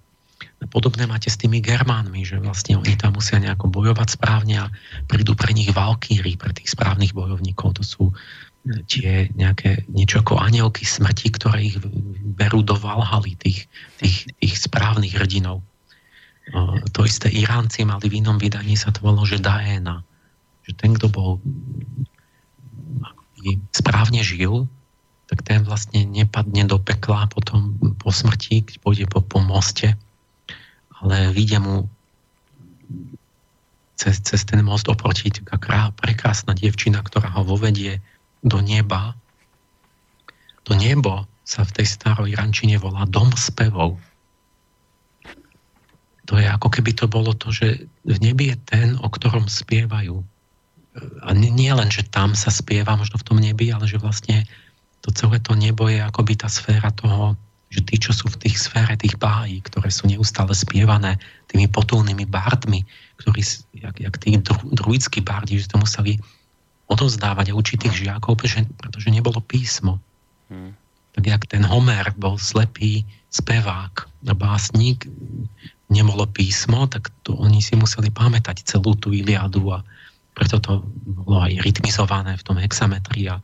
Podobné 0.74 1.06
máte 1.06 1.30
s 1.30 1.38
tými 1.38 1.62
Germánmi, 1.62 2.26
že 2.26 2.42
vlastne 2.42 2.82
oni 2.82 2.98
tam 2.98 3.14
musia 3.14 3.38
nejako 3.38 3.70
bojovať 3.70 4.18
správne 4.18 4.66
a 4.66 4.72
prídu 5.06 5.38
pre 5.38 5.54
nich 5.54 5.70
valkíry, 5.70 6.34
pre 6.34 6.50
tých 6.50 6.74
správnych 6.74 7.14
bojovníkov. 7.14 7.78
To 7.78 7.84
sú 7.86 8.04
tie 8.90 9.30
nejaké 9.38 9.86
niečo 9.88 10.26
ako 10.26 10.42
anielky 10.42 10.84
smrti, 10.84 11.30
ktoré 11.38 11.72
ich 11.72 11.78
berú 12.36 12.66
do 12.66 12.76
Valhaly, 12.76 13.38
tých, 13.40 13.70
tých, 14.02 14.28
tých 14.42 14.56
správnych 14.58 15.16
hrdinov. 15.16 15.62
To 16.96 17.00
isté 17.04 17.28
Iránci 17.28 17.84
mali 17.84 18.08
v 18.08 18.24
inom 18.24 18.40
vydaní 18.40 18.80
sa 18.80 18.92
to 18.92 19.04
volalo, 19.04 19.28
že 19.28 19.44
Daena. 19.44 20.04
Že 20.68 20.72
ten, 20.76 20.92
kto 21.00 21.08
bol 21.08 21.40
správne 23.72 24.20
žil, 24.22 24.68
tak 25.28 25.44
ten 25.44 25.64
vlastne 25.64 26.04
nepadne 26.08 26.68
do 26.68 26.80
pekla 26.80 27.28
potom 27.32 27.76
po 28.00 28.12
smrti, 28.12 28.64
keď 28.64 28.76
pôjde 28.80 29.06
po, 29.08 29.20
po 29.24 29.40
moste, 29.44 29.96
ale 31.04 31.32
vyjde 31.32 31.60
mu 31.60 31.76
cez, 33.98 34.24
cez 34.24 34.42
ten 34.48 34.64
most 34.64 34.88
oproti 34.88 35.34
taká 35.34 35.92
prekrásna 35.98 36.56
dievčina, 36.56 37.04
ktorá 37.04 37.34
ho 37.34 37.44
vovedie 37.44 38.00
do 38.46 38.64
neba. 38.64 39.18
To 40.64 40.76
nebo 40.78 41.28
sa 41.48 41.64
v 41.64 41.82
tej 41.82 41.88
staroj 41.88 42.30
rančine 42.36 42.76
volá 42.80 43.08
dom 43.08 43.32
spevov. 43.36 44.00
To 46.28 46.36
je 46.36 46.44
ako 46.44 46.68
keby 46.68 46.92
to 46.92 47.08
bolo 47.08 47.32
to, 47.32 47.56
že 47.56 47.88
v 48.04 48.18
nebi 48.20 48.52
je 48.52 48.58
ten, 48.68 48.88
o 49.00 49.08
ktorom 49.08 49.48
spievajú. 49.48 50.20
A 51.24 51.34
nie 51.34 51.72
len, 51.72 51.90
že 51.92 52.06
tam 52.08 52.34
sa 52.34 52.50
spieva 52.50 52.98
možno 52.98 53.22
v 53.22 53.28
tom 53.28 53.38
nebi, 53.38 53.70
ale 53.70 53.86
že 53.86 54.02
vlastne 54.02 54.46
to 55.06 55.14
celé 55.14 55.40
to 55.40 55.54
nebo 55.54 55.88
je 55.88 56.02
akoby 56.02 56.36
tá 56.36 56.50
sféra 56.50 56.90
toho, 56.94 57.38
že 57.68 57.84
tí, 57.84 58.00
čo 58.00 58.16
sú 58.16 58.32
v 58.32 58.48
tých 58.48 58.56
sfére 58.58 58.96
tých 58.96 59.20
bájí, 59.20 59.60
ktoré 59.62 59.92
sú 59.92 60.08
neustále 60.08 60.56
spievané 60.56 61.20
tými 61.52 61.68
potulnými 61.68 62.24
bardmi, 62.28 62.88
ktorí, 63.20 63.42
jak, 63.76 63.96
jak 64.00 64.16
tí 64.24 64.40
druidskí 64.72 65.20
bardi, 65.20 65.60
že 65.60 65.68
to 65.68 65.78
museli 65.80 66.16
odovzdávať 66.88 67.52
a 67.52 67.58
učiť 67.60 67.78
tých 67.84 68.08
žiakov, 68.08 68.40
pretože, 68.40 68.64
pretože 68.80 69.12
nebolo 69.12 69.44
písmo. 69.44 70.00
Hmm 70.48 70.72
tak 71.18 71.26
jak 71.26 71.44
ten 71.50 71.66
Homer 71.66 72.14
bol 72.14 72.38
slepý 72.38 73.02
spevák 73.34 74.06
a 74.30 74.34
básnik, 74.38 75.10
nebolo 75.90 76.30
písmo, 76.30 76.86
tak 76.86 77.10
to 77.26 77.34
oni 77.34 77.58
si 77.58 77.74
museli 77.74 78.14
pamätať 78.14 78.62
celú 78.62 78.94
tú 78.94 79.10
Iliadu 79.10 79.74
a 79.74 79.82
preto 80.38 80.62
to 80.62 80.86
bolo 81.26 81.42
aj 81.42 81.58
rytmizované 81.66 82.38
v 82.38 82.46
tom 82.46 82.62
hexametrii 82.62 83.34
a, 83.34 83.42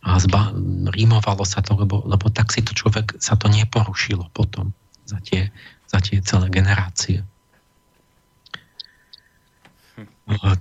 a 0.00 0.10
zba, 0.16 0.56
rímovalo 0.88 1.44
sa 1.44 1.60
to, 1.60 1.76
lebo, 1.76 2.00
lebo 2.08 2.32
tak 2.32 2.48
si 2.48 2.64
to 2.64 2.72
človek, 2.72 3.20
sa 3.20 3.36
to 3.36 3.52
neporušilo 3.52 4.32
potom 4.32 4.72
za 5.04 5.20
tie, 5.20 5.52
za 5.84 6.00
tie 6.00 6.24
celé 6.24 6.48
generácie. 6.48 7.20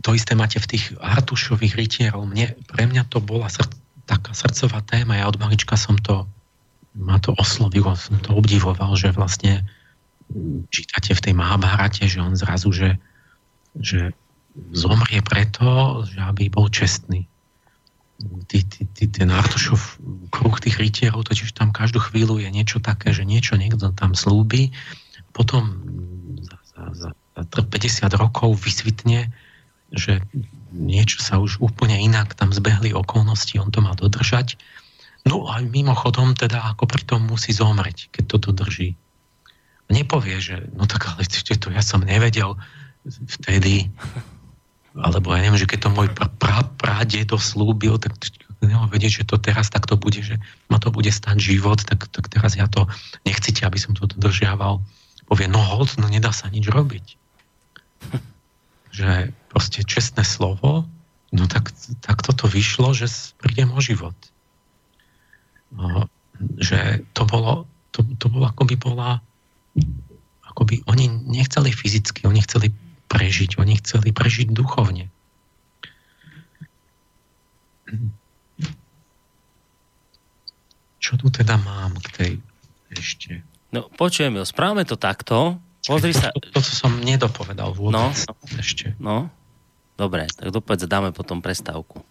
To 0.03 0.09
isté 0.17 0.35
máte 0.35 0.59
v 0.59 0.75
tých 0.75 0.97
Artušových 0.97 1.77
rytierov. 1.77 2.25
Mne, 2.25 2.57
pre 2.67 2.89
mňa 2.89 3.07
to 3.07 3.23
bola 3.23 3.47
srd, 3.47 3.69
taká 4.09 4.33
srdcová 4.33 4.81
téma. 4.83 5.21
Ja 5.21 5.29
od 5.29 5.37
malička 5.37 5.77
som 5.77 5.95
to 5.95 6.25
ma 6.97 7.21
to 7.21 7.37
oslovilo, 7.37 7.93
som 7.93 8.17
to 8.17 8.33
obdivoval, 8.33 8.97
že 8.97 9.13
vlastne 9.13 9.63
čítate 10.73 11.13
v 11.13 11.23
tej 11.23 11.33
Mahabharate, 11.37 12.09
že 12.09 12.17
on 12.17 12.33
zrazu, 12.33 12.73
že, 12.73 12.97
že 13.77 14.11
zomrie 14.73 15.21
preto, 15.21 16.01
že 16.05 16.19
aby 16.19 16.49
bol 16.51 16.67
čestný. 16.67 17.25
Ty, 18.19 18.59
ty, 18.67 18.83
ty, 18.83 19.03
ten 19.07 19.31
Artušov 19.31 20.03
kruh 20.27 20.57
tých 20.59 20.75
rytierov, 20.75 21.23
totiž 21.23 21.55
tam 21.55 21.71
každú 21.71 22.03
chvíľu 22.03 22.43
je 22.43 22.51
niečo 22.51 22.83
také, 22.83 23.15
že 23.15 23.23
niečo 23.23 23.55
niekto 23.55 23.95
tam 23.95 24.11
slúbi, 24.11 24.75
potom 25.31 25.79
za, 26.43 26.59
za, 26.91 27.09
za 27.15 27.61
50 27.63 28.11
rokov 28.19 28.59
vysvitne, 28.59 29.31
že 29.95 30.19
niečo 30.75 31.23
sa 31.23 31.39
už 31.39 31.63
úplne 31.63 31.95
inak 31.95 32.35
tam 32.35 32.51
zbehli 32.51 32.91
okolnosti, 32.91 33.55
on 33.55 33.71
to 33.71 33.79
má 33.79 33.95
dodržať 33.95 34.59
No 35.27 35.51
a 35.51 35.59
mimochodom 35.59 36.31
teda 36.37 36.63
ako 36.75 36.87
pri 36.87 37.03
tom 37.03 37.27
musí 37.27 37.51
zomreť, 37.51 38.09
keď 38.13 38.23
to 38.23 38.37
dodrží. 38.51 38.95
Nepovie, 39.89 40.37
že 40.39 40.69
no 40.77 40.85
tak 40.85 41.09
ale 41.09 41.25
to 41.25 41.73
ja 41.73 41.81
som 41.81 42.05
nevedel 42.05 42.55
vtedy, 43.05 43.89
alebo 44.97 45.33
ja 45.33 45.43
neviem, 45.43 45.61
že 45.61 45.69
keď 45.69 45.79
to 45.85 45.89
môj 45.93 46.09
pra, 46.15 46.65
pradedo 46.79 47.37
slúbil, 47.37 48.01
tak 48.01 48.15
nemám 48.63 48.89
vedieť, 48.89 49.23
že 49.23 49.27
to 49.29 49.37
teraz 49.37 49.69
takto 49.69 49.95
bude, 49.95 50.19
že 50.19 50.41
ma 50.67 50.81
to 50.81 50.89
bude 50.89 51.09
stať 51.09 51.37
život, 51.39 51.79
tak, 51.85 52.09
tak 52.09 52.27
teraz 52.27 52.57
ja 52.57 52.65
to 52.65 52.89
nechcete, 53.23 53.63
aby 53.63 53.77
som 53.77 53.93
to 53.93 54.09
dodržiaval. 54.09 54.81
Povie, 55.29 55.45
no 55.45 55.61
hold, 55.61 55.95
no 56.01 56.09
nedá 56.09 56.33
sa 56.33 56.49
nič 56.49 56.65
robiť. 56.67 57.05
Že 58.89 59.31
proste 59.53 59.85
čestné 59.85 60.25
slovo, 60.25 60.83
no 61.29 61.43
tak, 61.45 61.69
tak 62.01 62.25
toto 62.25 62.49
vyšlo, 62.49 62.97
že 62.97 63.05
prídem 63.37 63.69
o 63.69 63.79
život 63.79 64.17
že 66.57 67.03
to 67.13 67.27
bolo, 67.27 67.67
to, 67.91 68.03
to 68.17 68.31
bolo 68.31 68.47
ako 68.47 68.63
by 68.65 68.75
bola 68.79 69.09
ako 70.49 70.61
by 70.65 70.75
oni 70.89 71.07
nechceli 71.29 71.69
fyzicky, 71.71 72.25
oni 72.25 72.41
chceli 72.43 72.73
prežiť, 73.09 73.57
oni 73.57 73.75
chceli 73.81 74.13
prežiť 74.13 74.53
duchovne. 74.53 75.09
Čo 81.01 81.17
tu 81.17 81.33
teda 81.33 81.57
mám 81.57 81.97
k 81.97 82.07
tej 82.13 82.31
ešte? 82.93 83.41
No, 83.73 83.89
počujem, 83.89 84.37
správame 84.45 84.85
to 84.85 84.93
takto. 84.93 85.57
Pozri 85.89 86.13
sa. 86.13 86.29
To, 86.29 86.39
to, 86.39 86.61
to 86.61 86.61
som 86.61 87.01
nedopovedal 87.01 87.73
vôbec 87.73 87.97
no, 87.97 88.13
ešte. 88.61 88.93
No, 89.01 89.33
dobre, 89.97 90.29
tak 90.29 90.53
dopovedz, 90.53 90.85
dáme 90.85 91.09
potom 91.09 91.41
prestávku. 91.41 92.05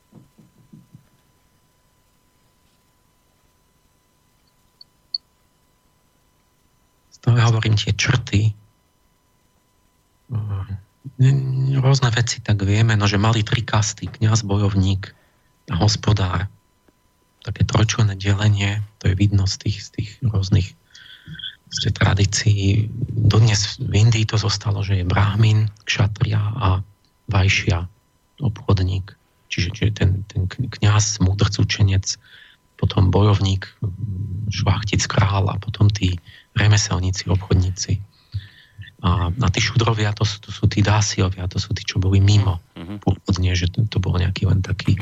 ja 7.28 7.44
hovorím 7.44 7.76
tie 7.76 7.92
črty, 7.92 8.56
rôzne 11.82 12.08
veci 12.14 12.38
tak 12.38 12.62
vieme, 12.62 12.94
no 12.94 13.10
že 13.10 13.18
mali 13.18 13.42
tri 13.42 13.66
kasty, 13.66 14.06
kniaz, 14.06 14.46
bojovník 14.46 15.10
a 15.70 15.74
hospodár. 15.82 16.46
Také 17.42 17.66
trojčlené 17.66 18.14
delenie, 18.14 18.82
to 19.02 19.10
je 19.10 19.14
vidno 19.18 19.46
z 19.50 19.66
tých, 19.66 19.78
z 19.82 19.88
tých 19.98 20.10
rôznych 20.22 20.78
z 21.68 21.92
tradícií. 21.92 22.88
Dodnes 23.12 23.76
v 23.76 23.92
Indii 23.92 24.24
to 24.24 24.40
zostalo, 24.40 24.80
že 24.80 25.00
je 25.00 25.04
brahmin, 25.04 25.68
kšatria 25.84 26.40
a 26.40 26.68
vajšia, 27.28 27.84
obchodník. 28.40 29.12
Čiže, 29.48 29.68
čiže 29.76 29.92
ten, 29.92 30.10
ten 30.28 30.48
kniaz, 30.48 31.20
múdrc, 31.20 31.52
učenec, 31.60 32.16
potom 32.80 33.12
bojovník, 33.12 33.68
šlachtic, 34.48 35.04
král 35.08 35.50
a 35.50 35.60
potom 35.60 35.92
tí 35.92 36.16
remeselníci, 36.56 37.28
obchodníci. 37.28 38.00
A, 38.98 39.30
a 39.30 39.48
tí 39.54 39.62
šudrovia, 39.62 40.10
to 40.10 40.26
sú, 40.26 40.42
to 40.42 40.50
sú 40.50 40.66
tí 40.66 40.82
dásiovia, 40.82 41.46
to 41.46 41.62
sú 41.62 41.70
tí, 41.70 41.86
čo 41.86 42.02
boli 42.02 42.18
mimo 42.18 42.58
mm-hmm. 42.74 42.98
pôvodne, 42.98 43.54
že 43.54 43.70
to, 43.70 43.86
to 43.86 44.02
bol 44.02 44.18
nejaký 44.18 44.50
len 44.50 44.58
taký 44.58 44.98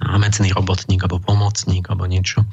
námecný 0.00 0.48
robotník 0.56 1.04
alebo 1.04 1.20
pomocník 1.20 1.84
alebo 1.92 2.08
niečo. 2.08 2.48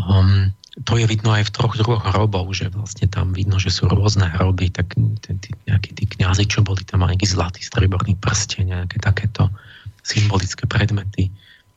Um, 0.00 0.56
to 0.88 0.96
je 0.96 1.04
vidno 1.04 1.36
aj 1.36 1.52
v 1.52 1.54
troch 1.54 1.76
druhoch 1.76 2.00
hrobov, 2.00 2.48
že 2.56 2.72
vlastne 2.72 3.04
tam 3.04 3.36
vidno, 3.36 3.60
že 3.60 3.68
sú 3.68 3.92
rôzne 3.92 4.24
hroby, 4.32 4.72
tak 4.72 4.96
tí, 4.96 5.36
tí, 5.36 5.50
nejakí 5.68 5.92
tí 5.92 6.08
kniazy, 6.08 6.48
čo 6.48 6.64
boli 6.64 6.80
tam 6.88 7.04
nejaký 7.04 7.28
zlatý 7.28 7.60
streborný 7.60 8.16
prsteň, 8.16 8.80
nejaké 8.80 8.96
takéto 8.96 9.52
symbolické 10.00 10.64
predmety, 10.64 11.28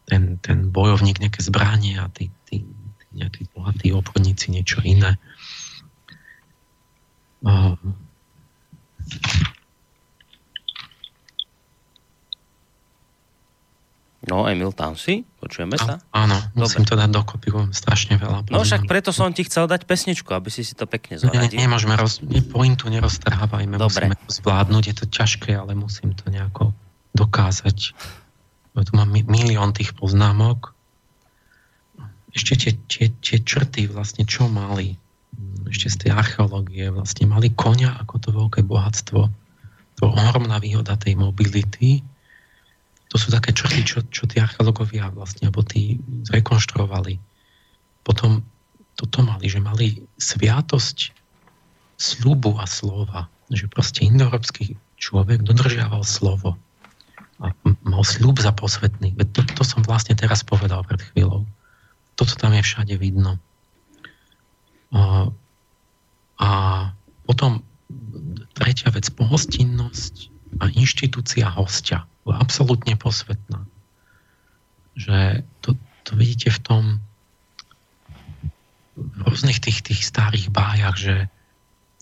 ten, 0.07 0.39
ten 0.39 0.71
bojovník 0.71 1.19
nejaké 1.19 1.43
zbranie 1.43 1.99
a 1.99 2.07
tí, 2.07 2.31
tí, 2.47 2.63
nejakí 3.11 3.51
bohatí 3.51 3.91
obchodníci 3.91 4.55
niečo 4.55 4.79
iné. 4.87 5.19
No, 14.25 14.49
Emil, 14.49 14.73
tam 14.73 14.97
si? 14.97 15.21
Počujeme 15.37 15.77
sa? 15.77 16.01
Áno, 16.09 16.33
musím 16.57 16.81
Dobre. 16.81 16.89
to 16.89 16.93
dať 16.97 17.09
dokopy, 17.13 17.47
strašne 17.69 18.17
veľa. 18.17 18.49
No 18.49 18.65
však 18.65 18.89
preto 18.89 19.13
som 19.13 19.29
ti 19.29 19.45
chcel 19.45 19.69
dať 19.69 19.85
pesničku, 19.85 20.33
aby 20.33 20.49
si 20.49 20.65
si 20.65 20.73
to 20.73 20.89
pekne 20.89 21.21
zoradil. 21.21 21.45
Nie, 21.53 21.69
nemôžeme, 21.69 21.93
roz, 21.93 22.25
nie, 22.25 22.41
pointu 22.41 22.89
neroztrhávajme, 22.89 23.77
Dobre. 23.77 24.09
musíme 24.09 24.17
to 24.17 24.29
zvládnuť, 24.33 24.83
je 24.89 24.95
to 24.97 25.05
ťažké, 25.05 25.53
ale 25.53 25.77
musím 25.77 26.17
to 26.17 26.33
nejako 26.33 26.73
dokázať. 27.13 27.93
Tu 28.75 28.91
mám 28.97 29.13
milión 29.13 29.71
tých 29.77 29.93
poznámok 29.93 30.75
ešte 32.35 32.53
tie, 32.59 32.71
tie, 32.91 33.05
tie 33.23 33.37
črty 33.39 33.87
vlastne 33.87 34.27
čo 34.27 34.51
mali 34.51 34.99
ešte 35.69 35.87
z 35.91 35.95
tej 36.05 36.11
archeológie 36.15 36.89
vlastne 36.93 37.29
mali 37.29 37.51
konia 37.53 37.93
ako 38.01 38.15
to 38.21 38.29
veľké 38.33 38.61
bohatstvo 38.65 39.21
to 39.95 40.03
ohromná 40.03 40.59
výhoda 40.59 40.97
tej 40.99 41.15
mobility 41.15 42.03
to 43.05 43.21
sú 43.21 43.31
také 43.31 43.53
črty, 43.53 43.85
čo, 43.85 44.01
čo 44.09 44.25
tí 44.27 44.41
archeológovia 44.41 45.07
vlastne, 45.13 45.47
alebo 45.47 45.61
tí 45.61 46.01
zrekonštruovali. 46.25 47.15
Potom 48.01 48.43
toto 48.97 49.21
mali, 49.23 49.45
že 49.45 49.61
mali 49.61 50.03
sviatosť 50.19 51.13
slubu 51.95 52.57
a 52.59 52.65
slova. 52.65 53.29
Že 53.53 53.71
proste 53.71 54.09
indoeurópsky 54.09 54.75
človek 54.97 55.45
dodržiaval 55.47 56.01
slovo. 56.01 56.57
A 57.39 57.53
mal 57.85 58.03
sľub 58.03 58.41
za 58.41 58.51
posvetný. 58.51 59.15
To, 59.15 59.41
to 59.53 59.63
som 59.63 59.85
vlastne 59.85 60.17
teraz 60.17 60.41
povedal 60.41 60.81
pred 60.83 60.99
chvíľou 61.13 61.45
toto 62.15 62.33
tam 62.39 62.55
je 62.55 62.63
všade 62.63 62.95
vidno. 62.95 63.37
A, 66.41 66.91
potom 67.25 67.63
tretia 68.55 68.89
vec, 68.91 69.07
pohostinnosť 69.11 70.31
a 70.63 70.71
inštitúcia 70.71 71.47
hostia. 71.51 72.07
Absolútne 72.25 72.95
posvetná. 72.97 73.67
Že 74.95 75.43
to, 75.61 75.75
to 76.07 76.11
vidíte 76.15 76.49
v 76.55 76.59
tom 76.63 76.83
v 78.95 79.27
rôznych 79.27 79.59
tých, 79.59 79.83
tých 79.83 80.07
starých 80.07 80.55
bájach, 80.55 80.95
že, 80.95 81.15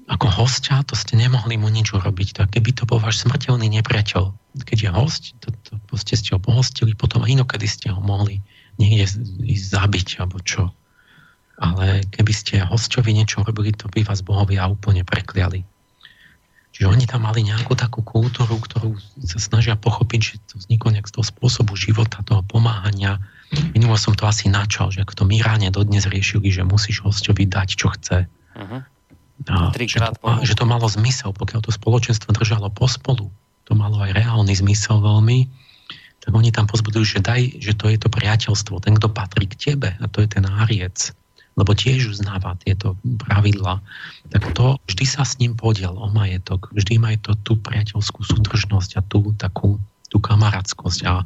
ako 0.06 0.30
hostia, 0.30 0.86
to 0.86 0.94
ste 0.94 1.18
nemohli 1.18 1.58
mu 1.58 1.66
nič 1.74 1.90
urobiť. 1.90 2.38
Tak 2.38 2.54
keby 2.54 2.70
to 2.78 2.86
bol 2.86 3.02
váš 3.02 3.26
smrteľný 3.26 3.66
nepriateľ, 3.82 4.30
keď 4.62 4.78
je 4.78 4.90
host, 4.94 5.24
to, 5.42 5.50
to, 5.66 5.82
to 5.90 5.94
ste, 5.98 6.30
ho 6.30 6.38
pohostili, 6.38 6.94
potom 6.94 7.26
inokedy 7.26 7.66
ste 7.66 7.90
ho 7.90 7.98
mohli 7.98 8.46
niekde 8.78 9.10
ísť 9.42 9.66
zabiť, 9.74 10.08
alebo 10.22 10.38
čo. 10.46 10.70
Ale 11.62 12.02
keby 12.10 12.34
ste 12.34 12.66
hostovi 12.66 13.14
niečo 13.14 13.46
robili, 13.46 13.70
to 13.74 13.86
by 13.92 14.02
vás 14.02 14.26
bohovia 14.26 14.66
úplne 14.66 15.06
prekliali. 15.06 15.62
Čiže 16.74 16.90
oni 16.90 17.06
tam 17.06 17.30
mali 17.30 17.46
nejakú 17.46 17.78
takú 17.78 18.02
kultúru, 18.02 18.58
ktorú 18.58 18.98
sa 19.22 19.38
snažia 19.38 19.78
pochopiť, 19.78 20.20
že 20.26 20.34
to 20.50 20.54
vzniklo 20.58 20.90
nejak 20.90 21.06
z 21.06 21.22
toho 21.22 21.26
spôsobu 21.30 21.78
života, 21.78 22.26
toho 22.26 22.42
pomáhania. 22.50 23.22
Minulo 23.78 23.94
som 23.94 24.18
to 24.18 24.26
asi 24.26 24.50
načal, 24.50 24.90
že 24.90 25.06
ako 25.06 25.14
to 25.14 25.24
Iráne 25.30 25.70
dodnes 25.70 26.10
riešili, 26.10 26.50
že 26.50 26.66
musíš 26.66 27.06
hostovi 27.06 27.46
dať, 27.46 27.70
čo 27.78 27.94
chce. 27.94 28.26
Uh-huh. 28.58 28.82
A, 29.54 29.70
že, 29.70 30.02
to, 30.02 30.14
že 30.42 30.54
to 30.58 30.66
malo 30.66 30.90
zmysel, 30.90 31.30
pokiaľ 31.30 31.62
to 31.62 31.70
spoločenstvo 31.70 32.34
držalo 32.34 32.74
pospolu, 32.74 33.30
to 33.70 33.78
malo 33.78 34.02
aj 34.02 34.18
reálny 34.18 34.58
zmysel 34.58 34.98
veľmi, 34.98 35.46
tak 36.26 36.32
oni 36.34 36.50
tam 36.50 36.66
pozbudujú, 36.66 37.06
že 37.06 37.20
daj, 37.22 37.62
že 37.62 37.78
to 37.78 37.86
je 37.92 38.02
to 38.02 38.10
priateľstvo, 38.10 38.82
ten, 38.82 38.98
kto 38.98 39.14
patrí 39.14 39.46
k 39.46 39.74
tebe, 39.74 39.94
a 39.94 40.06
to 40.10 40.26
je 40.26 40.30
ten 40.32 40.46
áriec 40.48 41.14
lebo 41.54 41.72
tiež 41.78 42.18
uznáva 42.18 42.58
tieto 42.62 42.98
pravidla, 43.22 43.82
tak 44.34 44.54
to 44.58 44.82
vždy 44.90 45.06
sa 45.06 45.22
s 45.22 45.38
ním 45.38 45.54
podiel 45.54 45.94
o 45.94 46.10
majetok, 46.10 46.74
vždy 46.74 46.98
má 46.98 47.14
to 47.22 47.38
tú 47.46 47.58
priateľskú 47.62 48.26
súdržnosť 48.26 48.98
a 48.98 49.02
tú 49.06 49.34
takú 49.38 49.78
tú 50.14 50.22
kamarátskosť. 50.22 51.00
A, 51.10 51.26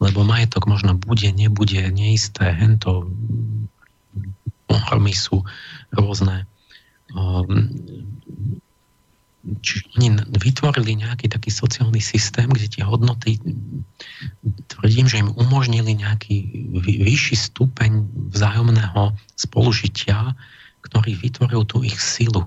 lebo 0.00 0.24
majetok 0.24 0.64
možno 0.64 0.96
bude, 0.96 1.28
nebude, 1.36 1.84
neisté, 1.92 2.48
hento 2.56 3.12
pohromy 4.64 5.12
sú 5.12 5.44
rôzne. 5.92 6.48
Um, 7.12 7.68
či 9.42 9.82
vytvorili 10.38 11.02
nejaký 11.02 11.26
taký 11.26 11.50
sociálny 11.50 11.98
systém, 11.98 12.46
kde 12.46 12.70
tie 12.70 12.84
hodnoty, 12.86 13.42
tvrdím, 14.70 15.10
že 15.10 15.18
im 15.18 15.34
umožnili 15.34 15.98
nejaký 15.98 16.70
vyšší 16.78 17.50
stupeň 17.50 18.06
vzájomného 18.30 19.18
spolužitia, 19.34 20.38
ktorý 20.86 21.18
vytvoril 21.18 21.66
tú 21.66 21.82
ich 21.82 21.98
silu. 21.98 22.46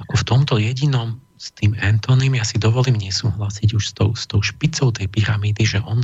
Ako 0.00 0.14
v 0.16 0.24
tomto 0.24 0.54
jedinom 0.56 1.20
s 1.36 1.52
tým 1.52 1.76
Antonym 1.76 2.40
ja 2.40 2.44
si 2.48 2.56
dovolím 2.56 2.96
nesúhlasiť 2.96 3.76
už 3.76 3.84
s 3.84 3.92
tou, 3.92 4.16
s 4.16 4.24
tou 4.24 4.40
špicou 4.40 4.96
tej 4.96 5.12
pyramídy, 5.12 5.68
že 5.68 5.84
on 5.84 6.00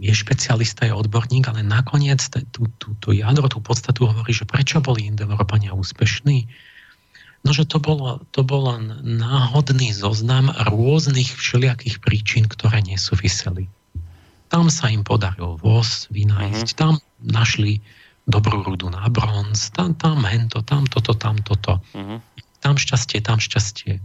je 0.00 0.12
špecialista, 0.16 0.88
je 0.88 0.96
odborník, 0.96 1.52
ale 1.52 1.60
nakoniec 1.60 2.24
tú, 2.48 2.64
tú, 2.80 2.96
tú 2.96 3.08
jadro, 3.12 3.44
tú 3.52 3.60
podstatu 3.60 4.08
hovorí, 4.08 4.32
že 4.32 4.48
prečo 4.48 4.80
boli 4.80 5.04
Indoeurópania 5.04 5.76
úspešní, 5.76 6.48
No, 7.40 7.56
že 7.56 7.64
to 7.64 7.80
bolo, 7.80 8.20
to 8.36 8.44
bolo 8.44 8.76
náhodný 9.00 9.96
zoznam 9.96 10.52
rôznych 10.52 11.32
všelijakých 11.32 11.96
príčin, 12.04 12.44
ktoré 12.44 12.84
nesúviseli. 12.84 13.64
Tam 14.52 14.68
sa 14.68 14.92
im 14.92 15.00
podarilo 15.00 15.56
voz 15.56 16.04
vynájsť, 16.12 16.68
uh-huh. 16.68 16.80
tam 16.80 16.92
našli 17.24 17.80
dobrú 18.28 18.60
rudu 18.60 18.92
na 18.92 19.08
bronz, 19.08 19.72
tam, 19.72 19.96
tam 19.96 20.20
hento, 20.28 20.60
tam 20.60 20.84
toto, 20.84 21.16
tam 21.16 21.40
toto. 21.40 21.80
Uh-huh. 21.96 22.20
Tam 22.60 22.76
šťastie, 22.76 23.24
tam 23.24 23.40
šťastie. 23.40 24.04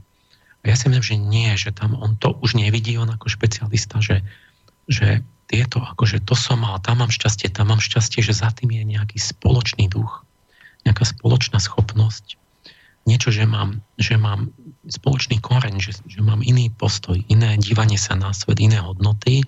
A 0.63 0.63
ja 0.63 0.75
si 0.79 0.87
myslím, 0.87 1.03
že 1.03 1.15
nie, 1.19 1.49
že 1.59 1.75
tam 1.75 1.99
on 1.99 2.15
to 2.15 2.39
už 2.39 2.55
nevidí, 2.55 2.95
on 2.95 3.11
ako 3.11 3.27
špecialista, 3.27 3.99
že, 3.99 4.23
že 4.87 5.19
tieto, 5.51 5.83
akože 5.83 6.23
to 6.23 6.39
som 6.39 6.63
mal, 6.63 6.79
tam 6.79 7.03
mám 7.03 7.11
šťastie, 7.11 7.51
tam 7.51 7.75
mám 7.75 7.83
šťastie, 7.83 8.23
že 8.23 8.31
za 8.31 8.47
tým 8.55 8.71
je 8.71 8.83
nejaký 8.95 9.19
spoločný 9.19 9.91
duch, 9.91 10.23
nejaká 10.87 11.03
spoločná 11.03 11.59
schopnosť 11.59 12.39
niečo, 13.05 13.29
že 13.29 13.45
mám, 13.45 13.81
že 14.01 14.17
mám 14.17 14.49
spoločný 14.89 15.41
koreň, 15.41 15.77
že, 15.77 16.01
že 16.05 16.19
mám 16.21 16.41
iný 16.41 16.73
postoj, 16.73 17.17
iné 17.29 17.57
dívanie 17.57 17.97
sa 17.97 18.17
na 18.17 18.33
svet, 18.33 18.57
iné 18.61 18.81
hodnoty 18.81 19.45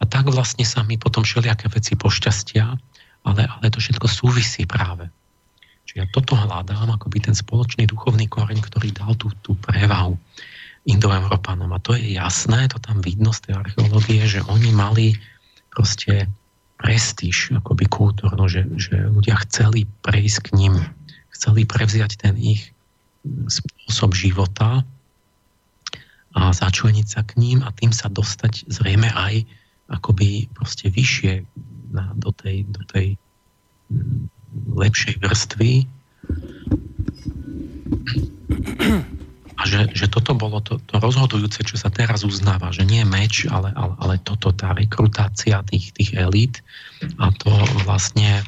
a 0.00 0.04
tak 0.08 0.28
vlastne 0.28 0.64
sa 0.64 0.84
mi 0.84 0.96
potom 0.96 1.24
všelijaké 1.24 1.68
veci 1.68 1.96
pošťastia, 1.96 2.64
ale, 3.28 3.42
ale 3.44 3.66
to 3.68 3.78
všetko 3.80 4.08
súvisí 4.08 4.64
práve. 4.64 5.08
Čiže 5.88 5.96
ja 6.04 6.06
toto 6.12 6.36
hľadám, 6.36 6.92
akoby 6.96 7.28
ten 7.28 7.36
spoločný 7.36 7.88
duchovný 7.88 8.28
koreň, 8.28 8.60
ktorý 8.60 8.92
dal 8.92 9.16
tú, 9.16 9.32
tú 9.40 9.56
prevahu 9.56 10.20
Indoeurópanom. 10.88 11.68
A 11.72 11.80
to 11.80 11.96
je 11.96 12.16
jasné, 12.16 12.68
to 12.68 12.80
tam 12.80 13.00
vidno 13.04 13.32
z 13.32 13.48
tej 13.48 13.52
archeológie, 13.60 14.24
že 14.24 14.40
oni 14.48 14.72
mali 14.72 15.16
proste 15.72 16.28
prestíž 16.78 17.56
akoby 17.56 17.90
kultúrno, 17.90 18.46
že, 18.46 18.64
že 18.78 19.10
ľudia 19.10 19.36
chceli 19.48 19.84
prejsť 20.04 20.48
k 20.48 20.48
ním, 20.56 20.74
chceli 21.34 21.66
prevziať 21.66 22.20
ten 22.20 22.38
ich 22.38 22.72
spôsob 23.26 24.14
života 24.14 24.84
a 26.36 26.52
začleniť 26.52 27.06
sa 27.08 27.24
k 27.24 27.40
ním 27.40 27.64
a 27.64 27.74
tým 27.74 27.90
sa 27.90 28.06
dostať 28.12 28.68
zrejme 28.70 29.10
aj 29.10 29.42
akoby 29.88 30.46
proste 30.52 30.92
vyššie 30.92 31.42
na, 31.90 32.12
do 32.14 32.30
tej, 32.36 32.68
do 32.68 32.84
tej 32.84 33.16
mm, 33.88 34.28
lepšej 34.76 35.14
vrstvy. 35.24 35.72
A 39.58 39.62
že, 39.66 39.90
že 39.90 40.06
toto 40.06 40.36
bolo 40.36 40.62
to, 40.62 40.78
to 40.86 41.02
rozhodujúce, 41.02 41.64
čo 41.66 41.74
sa 41.74 41.90
teraz 41.90 42.22
uznáva, 42.22 42.70
že 42.70 42.86
nie 42.86 43.02
meč, 43.02 43.48
ale, 43.48 43.72
ale, 43.74 43.94
ale 43.98 44.14
toto, 44.22 44.54
tá 44.54 44.76
rekrutácia 44.76 45.64
tých, 45.66 45.90
tých 45.96 46.14
elít 46.14 46.62
a 47.18 47.32
to 47.34 47.50
vlastne 47.82 48.44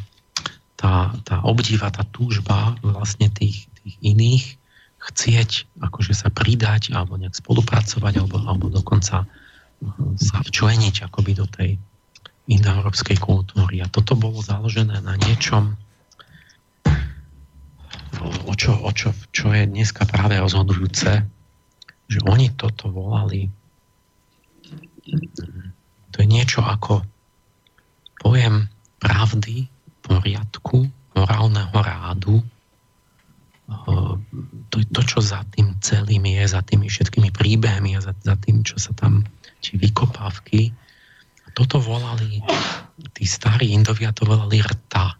tá, 0.76 1.10
tá 1.26 1.42
obdiva, 1.42 1.90
tá 1.90 2.06
túžba 2.12 2.76
vlastne 2.84 3.32
tých, 3.32 3.66
tých 3.82 3.94
iných 4.04 4.59
chcieť 5.00 5.80
akože 5.80 6.12
sa 6.12 6.28
pridať 6.28 6.92
alebo 6.92 7.16
nejak 7.16 7.36
spolupracovať 7.36 8.20
alebo, 8.20 8.36
alebo 8.44 8.66
dokonca 8.68 9.24
uh, 9.24 9.30
sa 10.20 10.44
včleniť 10.44 11.08
akoby 11.08 11.32
do 11.36 11.48
tej 11.48 11.80
indoeurópskej 12.50 13.16
kultúry. 13.16 13.80
A 13.80 13.88
toto 13.88 14.18
bolo 14.18 14.42
založené 14.42 15.00
na 15.00 15.14
niečom, 15.16 15.78
o 18.44 18.54
čo, 18.58 18.74
o 18.74 18.90
čo, 18.90 19.14
čo 19.30 19.54
je 19.54 19.64
dneska 19.70 20.04
práve 20.04 20.36
rozhodujúce, 20.36 21.24
že 22.10 22.18
oni 22.26 22.52
toto 22.58 22.90
volali 22.90 23.48
to 26.10 26.16
je 26.22 26.26
niečo 26.28 26.62
ako 26.62 27.02
pojem 28.20 28.68
pravdy, 29.00 29.66
poriadku, 30.04 30.86
morálneho 31.16 31.72
rádu, 31.72 32.44
to, 34.70 34.76
to, 34.82 35.00
čo 35.06 35.18
za 35.22 35.46
tým 35.54 35.78
celým 35.78 36.26
je, 36.26 36.42
za 36.50 36.60
tými 36.62 36.90
všetkými 36.90 37.30
príbehmi 37.30 37.94
a 37.94 38.00
za, 38.02 38.12
za 38.18 38.34
tým, 38.38 38.66
čo 38.66 38.78
sa 38.82 38.90
tam, 38.94 39.22
tie 39.62 39.78
vykopávky. 39.78 40.74
Toto 41.54 41.82
volali, 41.82 42.42
tí 43.14 43.24
starí 43.26 43.74
Indovia 43.74 44.14
to 44.14 44.26
volali 44.26 44.62
rta. 44.62 45.14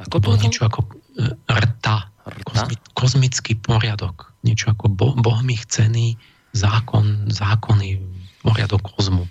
Ako 0.00 0.16
to 0.16 0.18
bolo 0.22 0.36
niečo 0.38 0.66
ako 0.66 0.80
e, 1.18 1.34
rta, 1.46 2.10
Kozmi, 2.20 2.76
kozmický 2.94 3.58
poriadok. 3.58 4.30
Niečo 4.46 4.70
ako 4.70 4.86
bo, 4.92 5.16
bohmi 5.18 5.56
chcený 5.56 6.14
zákon, 6.54 7.26
zákony, 7.32 7.98
poriadok 8.44 8.86
kozmu. 8.86 9.24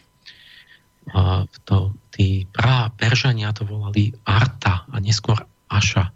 A 1.15 1.45
to, 1.65 1.95
tí 2.13 2.43
prá 2.49 2.91
Peržania 2.93 3.53
to 3.55 3.65
volali 3.65 4.13
Arta 4.25 4.85
a 4.89 4.97
neskôr 5.01 5.37
Aša 5.69 6.11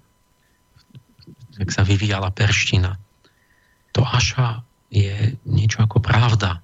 jak 1.57 1.69
sa 1.69 1.85
vyvíjala 1.85 2.33
perština. 2.33 2.97
To 3.93 4.01
aša 4.01 4.65
je 4.89 5.37
niečo 5.45 5.85
ako 5.85 6.01
pravda, 6.01 6.61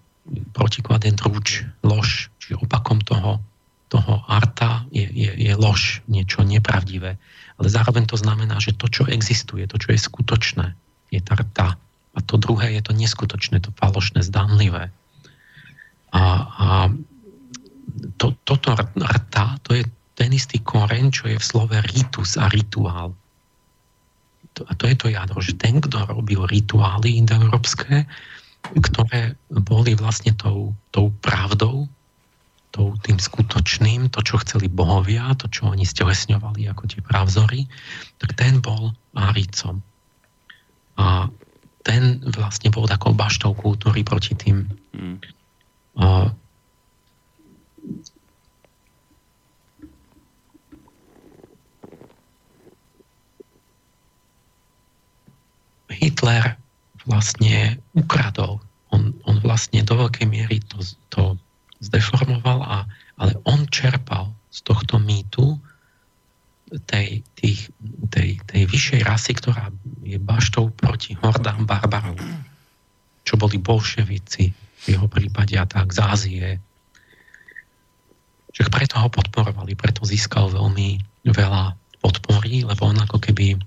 protiklad 0.53 1.01
je 1.05 1.13
trúč, 1.13 1.47
lož, 1.81 2.29
čiže 2.41 2.61
opakom 2.61 3.01
toho, 3.01 3.41
toho 3.89 4.21
arta 4.29 4.85
je, 4.93 5.05
je, 5.09 5.31
je 5.33 5.53
lož, 5.57 6.05
niečo 6.05 6.45
nepravdivé. 6.45 7.17
Ale 7.57 7.67
zároveň 7.67 8.05
to 8.05 8.17
znamená, 8.17 8.61
že 8.61 8.77
to, 8.77 8.85
čo 8.89 9.09
existuje, 9.09 9.65
to, 9.65 9.81
čo 9.81 9.93
je 9.93 9.99
skutočné, 9.99 10.77
je 11.09 11.19
tá 11.21 11.33
rta. 11.37 11.77
A 12.13 12.19
to 12.25 12.37
druhé 12.37 12.77
je 12.77 12.81
to 12.85 12.93
neskutočné, 12.93 13.61
to 13.61 13.73
falošné, 13.77 14.21
zdánlivé. 14.25 14.93
A, 16.13 16.21
a 16.49 16.67
to, 18.17 18.37
toto 18.45 18.73
rta, 18.97 19.57
to 19.65 19.77
je 19.77 19.85
ten 20.17 20.29
istý 20.33 20.61
koreň, 20.61 21.13
čo 21.13 21.29
je 21.29 21.37
v 21.37 21.45
slove 21.45 21.77
ritus 21.93 22.37
a 22.37 22.49
rituál 22.49 23.13
a 24.67 24.71
to 24.75 24.89
je 24.89 24.95
to 24.95 25.07
jadro, 25.07 25.39
že 25.39 25.55
ten, 25.55 25.79
kto 25.79 26.03
robil 26.09 26.43
rituály 26.49 27.15
indoeurópske, 27.21 28.03
ktoré 28.83 29.39
boli 29.47 29.95
vlastne 29.95 30.35
tou, 30.35 30.75
tou 30.91 31.13
pravdou, 31.23 31.87
tou, 32.69 32.93
tým 33.01 33.17
skutočným, 33.17 34.11
to, 34.13 34.19
čo 34.21 34.41
chceli 34.43 34.69
bohovia, 34.69 35.33
to, 35.39 35.49
čo 35.49 35.71
oni 35.71 35.87
stelesňovali 35.87 36.69
ako 36.69 36.83
tie 36.85 37.01
pravzory, 37.01 37.65
tak 38.21 38.35
ten 38.37 38.61
bol 38.61 38.93
Áricom. 39.15 39.81
A 40.99 41.31
ten 41.81 42.19
vlastne 42.35 42.69
bol 42.69 42.85
takou 42.85 43.15
baštou 43.15 43.55
kultúry 43.55 44.03
proti 44.03 44.35
tým 44.35 44.67
mm. 44.93 45.17
Hitler 55.89 56.55
vlastne 57.09 57.81
ukradol. 57.97 58.61
On, 58.93 59.13
on 59.25 59.37
vlastne 59.41 59.81
do 59.81 59.97
veľkej 59.97 60.27
miery 60.29 60.61
to, 60.65 60.81
to 61.09 61.23
zdeformoval, 61.81 62.61
a, 62.65 62.77
ale 63.17 63.33
on 63.45 63.65
čerpal 63.69 64.33
z 64.49 64.65
tohto 64.65 64.97
mýtu 64.97 65.57
tej, 66.85 67.25
tých, 67.33 67.73
tej, 68.13 68.37
tej 68.45 68.61
vyššej 68.69 69.01
rasy, 69.01 69.33
ktorá 69.33 69.73
je 70.05 70.21
baštou 70.21 70.69
proti 70.69 71.17
hordám 71.17 71.65
barbarov, 71.65 72.17
čo 73.25 73.33
boli 73.41 73.57
bolševici 73.57 74.53
v 74.53 74.85
jeho 74.85 75.09
prípade 75.09 75.57
a 75.57 75.65
tak 75.65 75.89
z 75.89 75.99
Ázie. 76.05 76.47
Že 78.53 78.69
preto 78.69 79.01
ho 79.01 79.09
podporovali, 79.09 79.73
preto 79.73 80.05
získal 80.05 80.53
veľmi 80.53 81.01
veľa 81.25 81.73
podpory, 82.01 82.65
lebo 82.65 82.89
on 82.89 83.01
ako 83.01 83.17
keby 83.17 83.57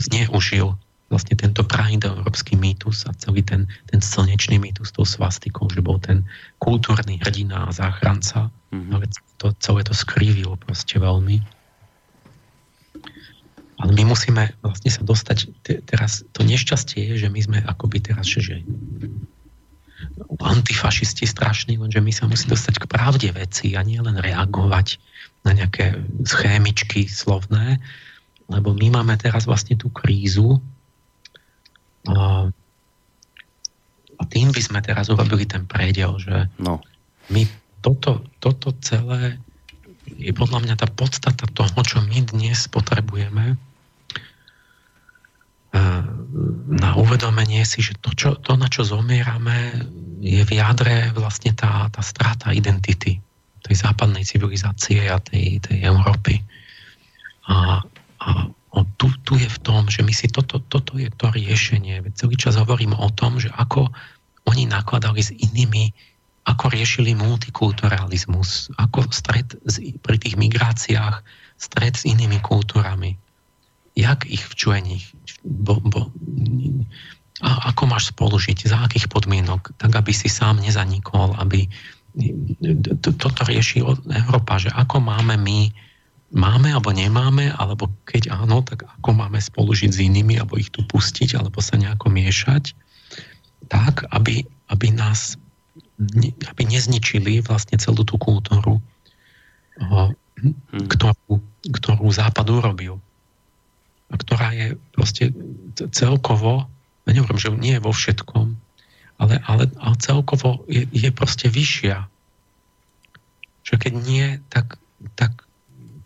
zneužil 0.00 0.74
vlastne 1.10 1.34
tento 1.34 1.66
európsky 1.66 2.54
mýtus 2.54 3.04
a 3.04 3.12
celý 3.18 3.42
ten, 3.42 3.66
ten 3.90 3.98
slnečný 3.98 4.62
mýtus 4.62 4.94
tou 4.94 5.02
svastikou, 5.02 5.66
že 5.66 5.82
bol 5.82 5.98
ten 5.98 6.22
kultúrny 6.62 7.18
hrdina 7.18 7.66
a 7.66 7.74
záchranca, 7.74 8.48
mm-hmm. 8.70 8.94
ale 8.94 9.04
to, 9.42 9.50
celé 9.58 9.82
to 9.82 9.90
skrývilo 9.90 10.54
proste 10.54 11.02
veľmi. 11.02 11.42
Ale 13.80 13.90
my 13.96 14.02
musíme 14.06 14.54
vlastne 14.62 14.90
sa 14.92 15.02
dostať, 15.02 15.38
te, 15.66 15.82
teraz 15.82 16.22
to 16.30 16.46
nešťastie 16.46 17.10
je, 17.12 17.26
že 17.26 17.28
my 17.32 17.40
sme 17.42 17.58
akoby 17.66 17.98
teraz, 18.06 18.30
že, 18.30 18.40
že 18.46 18.56
antifašisti 20.40 21.26
strašní, 21.26 21.76
lenže 21.76 22.00
my 22.00 22.12
sa 22.14 22.24
musíme 22.30 22.54
dostať 22.54 22.86
k 22.86 22.88
pravde 22.88 23.28
veci 23.34 23.74
a 23.74 23.82
nie 23.82 23.98
len 23.98 24.16
reagovať 24.16 25.00
na 25.42 25.56
nejaké 25.56 25.96
schémičky 26.22 27.08
slovné, 27.08 27.80
lebo 28.52 28.76
my 28.76 29.00
máme 29.00 29.16
teraz 29.16 29.48
vlastne 29.48 29.74
tú 29.74 29.88
krízu, 29.90 30.60
a, 32.08 32.48
tým 34.30 34.54
by 34.54 34.60
sme 34.62 34.78
teraz 34.84 35.10
urobili 35.10 35.44
ten 35.48 35.66
predel, 35.66 36.14
že 36.20 36.46
no. 36.62 36.78
my 37.32 37.42
toto, 37.82 38.22
toto 38.38 38.70
celé 38.78 39.40
je 40.20 40.30
podľa 40.34 40.62
mňa 40.66 40.74
tá 40.76 40.86
podstata 40.90 41.48
toho, 41.50 41.80
čo 41.82 42.02
my 42.04 42.18
dnes 42.30 42.68
potrebujeme 42.70 43.58
na 46.70 46.90
uvedomenie 46.98 47.62
si, 47.62 47.82
že 47.82 47.94
to, 48.02 48.10
čo, 48.14 48.34
to 48.42 48.58
na 48.58 48.66
čo 48.66 48.82
zomierame, 48.82 49.86
je 50.18 50.42
v 50.42 50.58
jadre 50.58 51.14
vlastne 51.14 51.54
tá, 51.54 51.86
tá 51.94 52.02
strata 52.02 52.50
identity 52.50 53.22
tej 53.60 53.76
západnej 53.76 54.26
civilizácie 54.26 55.06
a 55.06 55.22
tej, 55.22 55.62
tej 55.62 55.86
Európy. 55.86 56.42
A, 57.46 57.82
a 58.18 58.28
O, 58.70 58.86
tu, 58.98 59.10
tu 59.26 59.34
je 59.34 59.50
v 59.50 59.58
tom, 59.66 59.90
že 59.90 60.06
my 60.06 60.14
si 60.14 60.30
toto, 60.30 60.62
toto 60.62 60.94
je 60.94 61.10
to 61.10 61.34
riešenie. 61.34 62.06
Celý 62.14 62.38
čas 62.38 62.54
hovorím 62.54 62.94
o 62.94 63.10
tom, 63.10 63.42
že 63.42 63.50
ako 63.50 63.90
oni 64.46 64.70
nakladali 64.70 65.18
s 65.18 65.34
inými, 65.34 65.90
ako 66.46 66.70
riešili 66.70 67.18
multikulturalizmus, 67.18 68.70
ako 68.78 69.10
stred 69.10 69.58
z, 69.66 69.98
pri 69.98 70.16
tých 70.22 70.38
migráciách, 70.38 71.22
stred 71.58 71.98
s 71.98 72.06
inými 72.06 72.38
kultúrami. 72.40 73.18
Jak 73.98 74.24
ich 74.30 74.46
včueniť? 74.46 75.02
Bo, 75.44 75.82
bo, 75.82 76.14
a 77.40 77.72
ako 77.72 77.82
máš 77.88 78.12
spolužiť? 78.12 78.68
Za 78.68 78.84
akých 78.84 79.08
podmienok? 79.08 79.74
Tak, 79.80 79.92
aby 79.96 80.12
si 80.12 80.28
sám 80.28 80.60
nezanikol, 80.60 81.32
aby 81.40 81.66
toto 83.00 83.42
rieši 83.48 83.80
Európa, 84.12 84.60
že 84.60 84.68
ako 84.70 85.00
máme 85.00 85.40
my 85.40 85.72
máme 86.30 86.70
alebo 86.70 86.94
nemáme, 86.94 87.50
alebo 87.54 87.90
keď 88.06 88.30
áno, 88.30 88.62
tak 88.62 88.86
ako 88.86 89.10
máme 89.14 89.42
spolužiť 89.42 89.90
s 89.90 90.02
inými, 90.02 90.38
alebo 90.38 90.58
ich 90.58 90.70
tu 90.70 90.86
pustiť, 90.86 91.34
alebo 91.34 91.58
sa 91.58 91.74
nejako 91.76 92.10
miešať, 92.10 92.74
tak, 93.66 94.06
aby, 94.14 94.46
aby 94.70 94.88
nás 94.94 95.38
aby 96.48 96.62
nezničili 96.64 97.44
vlastne 97.44 97.76
celú 97.76 98.08
tú 98.08 98.16
kultúru, 98.16 98.80
ktorú, 100.72 101.32
ktorú 101.68 102.06
Západ 102.08 102.48
urobil. 102.48 102.96
A 104.10 104.14
ktorá 104.16 104.50
je 104.56 104.80
proste 104.96 105.30
celkovo, 105.92 106.66
ja 107.04 107.12
neviem, 107.12 107.38
že 107.38 107.52
nie 107.52 107.76
je 107.76 107.84
vo 107.84 107.92
všetkom, 107.92 108.56
ale, 109.20 109.44
ale, 109.44 109.68
ale 109.76 109.96
celkovo 110.00 110.64
je, 110.66 110.88
je 110.88 111.10
proste 111.12 111.52
vyššia. 111.52 112.08
Že 113.68 113.74
keď 113.76 113.92
nie, 114.00 114.26
tak, 114.48 114.80
tak 115.20 115.44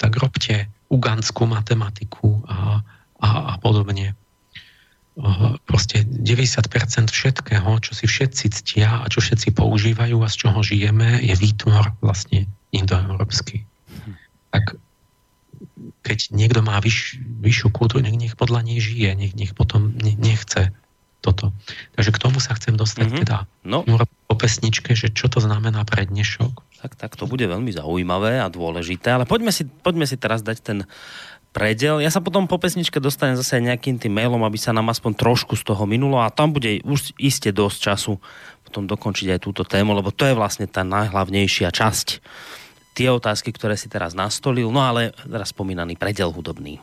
tak 0.05 0.20
robte 0.20 0.68
ugandskú 0.93 1.48
matematiku 1.48 2.44
a, 2.44 2.85
a, 3.24 3.28
a 3.51 3.55
podobne. 3.56 4.12
Proste 5.64 6.05
90% 6.05 7.09
všetkého, 7.09 7.70
čo 7.81 7.93
si 7.97 8.05
všetci 8.05 8.44
ctia 8.52 9.01
a 9.01 9.09
čo 9.09 9.24
všetci 9.24 9.56
používajú 9.56 10.20
a 10.20 10.28
z 10.28 10.36
čoho 10.36 10.60
žijeme, 10.60 11.24
je 11.24 11.32
výtvor 11.32 11.97
vlastne 12.05 12.44
indoeurópsky. 12.76 13.64
Tak 14.52 14.76
keď 16.05 16.18
niekto 16.36 16.60
má 16.60 16.76
vyš, 16.85 17.16
vyššiu 17.40 17.72
kultúru, 17.72 18.05
nech, 18.05 18.18
nech 18.20 18.35
podľa 18.36 18.60
nej 18.60 18.85
žije, 18.85 19.16
nech, 19.16 19.32
nech 19.32 19.56
potom 19.56 19.97
ne, 19.97 20.12
nechce 20.20 20.68
toto. 21.24 21.56
Takže 21.97 22.12
k 22.12 22.20
tomu 22.20 22.44
sa 22.44 22.52
chcem 22.60 22.76
dostať 22.76 23.09
mm-hmm. 23.09 23.22
teda 23.24 23.39
no. 23.64 23.89
po 24.28 24.35
pesničke, 24.36 24.93
že 24.93 25.09
čo 25.16 25.32
to 25.32 25.40
znamená 25.40 25.81
pre 25.89 26.05
dnešok 26.05 26.64
tak, 27.05 27.20
to 27.20 27.28
bude 27.28 27.44
veľmi 27.44 27.68
zaujímavé 27.68 28.40
a 28.40 28.48
dôležité, 28.48 29.12
ale 29.12 29.28
poďme 29.28 29.52
si, 29.52 29.68
poďme 29.68 30.09
si 30.09 30.16
teraz 30.16 30.40
dať 30.40 30.59
ten 30.64 30.78
predel. 31.52 32.01
Ja 32.01 32.09
sa 32.09 32.24
potom 32.24 32.48
po 32.48 32.56
pesničke 32.56 32.97
dostanem 32.97 33.36
zase 33.36 33.60
nejakým 33.60 34.01
tým 34.01 34.16
mailom, 34.16 34.40
aby 34.40 34.56
sa 34.56 34.72
nám 34.72 34.89
aspoň 34.89 35.12
trošku 35.20 35.55
z 35.55 35.68
toho 35.68 35.85
minulo 35.85 36.24
a 36.24 36.32
tam 36.32 36.56
bude 36.56 36.81
už 36.82 37.12
iste 37.20 37.52
dosť 37.52 37.78
času 37.93 38.16
potom 38.64 38.89
dokončiť 38.89 39.36
aj 39.36 39.40
túto 39.44 39.62
tému, 39.62 39.94
lebo 39.94 40.10
to 40.10 40.24
je 40.24 40.35
vlastne 40.35 40.64
tá 40.64 40.82
najhlavnejšia 40.82 41.70
časť. 41.70 42.09
Tie 42.97 43.06
otázky, 43.12 43.52
ktoré 43.52 43.76
si 43.76 43.86
teraz 43.93 44.16
nastolil, 44.16 44.66
no 44.72 44.81
ale 44.81 45.12
teraz 45.28 45.52
spomínaný 45.52 46.01
predel 46.01 46.32
hudobný. 46.32 46.81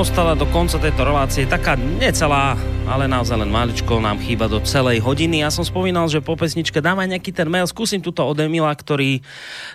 Nám 0.00 0.08
ostala 0.08 0.32
do 0.32 0.48
konca 0.48 0.80
tejto 0.80 1.04
relácie 1.04 1.44
taká 1.44 1.76
necelá, 1.76 2.56
ale 2.88 3.04
naozaj 3.04 3.36
len 3.36 3.52
maličko 3.52 4.00
nám 4.00 4.16
chýba 4.16 4.48
do 4.48 4.56
celej 4.64 5.04
hodiny. 5.04 5.44
Ja 5.44 5.52
som 5.52 5.60
spomínal, 5.60 6.08
že 6.08 6.24
po 6.24 6.40
pesničke 6.40 6.80
dám 6.80 7.04
aj 7.04 7.08
nejaký 7.12 7.36
ten 7.36 7.44
mail. 7.52 7.68
Skúsim 7.68 8.00
túto 8.00 8.24
od 8.24 8.32
Emila, 8.40 8.72
ktorý 8.72 9.20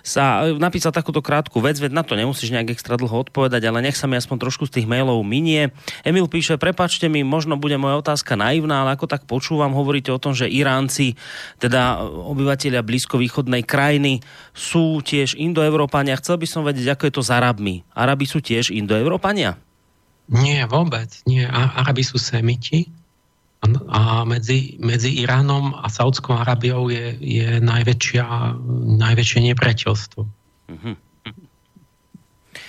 sa 0.02 0.50
e, 0.50 0.58
napísal 0.58 0.90
takúto 0.90 1.22
krátku 1.22 1.62
vec, 1.62 1.78
veď 1.78 1.94
na 1.94 2.02
to 2.02 2.18
nemusíš 2.18 2.50
nejak 2.50 2.74
extra 2.74 2.98
dlho 2.98 3.22
odpovedať, 3.22 3.70
ale 3.70 3.86
nech 3.86 3.94
sa 3.94 4.10
mi 4.10 4.18
aspoň 4.18 4.50
trošku 4.50 4.66
z 4.66 4.82
tých 4.82 4.90
mailov 4.90 5.22
minie. 5.22 5.70
Emil 6.02 6.26
píše, 6.26 6.58
prepačte 6.58 7.06
mi, 7.06 7.22
možno 7.22 7.54
bude 7.54 7.78
moja 7.78 8.02
otázka 8.02 8.34
naivná, 8.34 8.82
ale 8.82 8.98
ako 8.98 9.06
tak 9.06 9.30
počúvam, 9.30 9.78
hovoríte 9.78 10.10
o 10.10 10.18
tom, 10.18 10.34
že 10.34 10.50
Iránci, 10.50 11.14
teda 11.62 12.02
obyvateľia 12.02 12.82
blízkovýchodnej 12.82 13.62
krajiny, 13.62 14.26
sú 14.50 14.98
tiež 15.06 15.38
indoeurópania. 15.38 16.18
Chcel 16.18 16.42
by 16.42 16.46
som 16.50 16.66
vedieť, 16.66 16.98
ako 16.98 17.02
je 17.06 17.14
to 17.14 17.22
s 17.22 17.30
Arabmi. 17.30 17.86
Arabi 17.94 18.26
sú 18.26 18.42
tiež 18.42 18.74
indoeurópania? 18.74 19.62
Nie, 20.26 20.66
vôbec. 20.66 21.22
Nie. 21.26 21.46
Arabi 21.50 22.02
sú 22.02 22.18
semiti 22.18 22.90
a, 23.88 24.22
medzi, 24.26 24.78
medzi 24.82 25.22
Iránom 25.22 25.74
a 25.74 25.86
Saudskou 25.88 26.34
Arabiou 26.34 26.90
je, 26.90 27.18
je 27.18 27.48
najväčšia, 27.62 28.26
najväčšie 29.00 29.40
nepriateľstvo. 29.54 30.22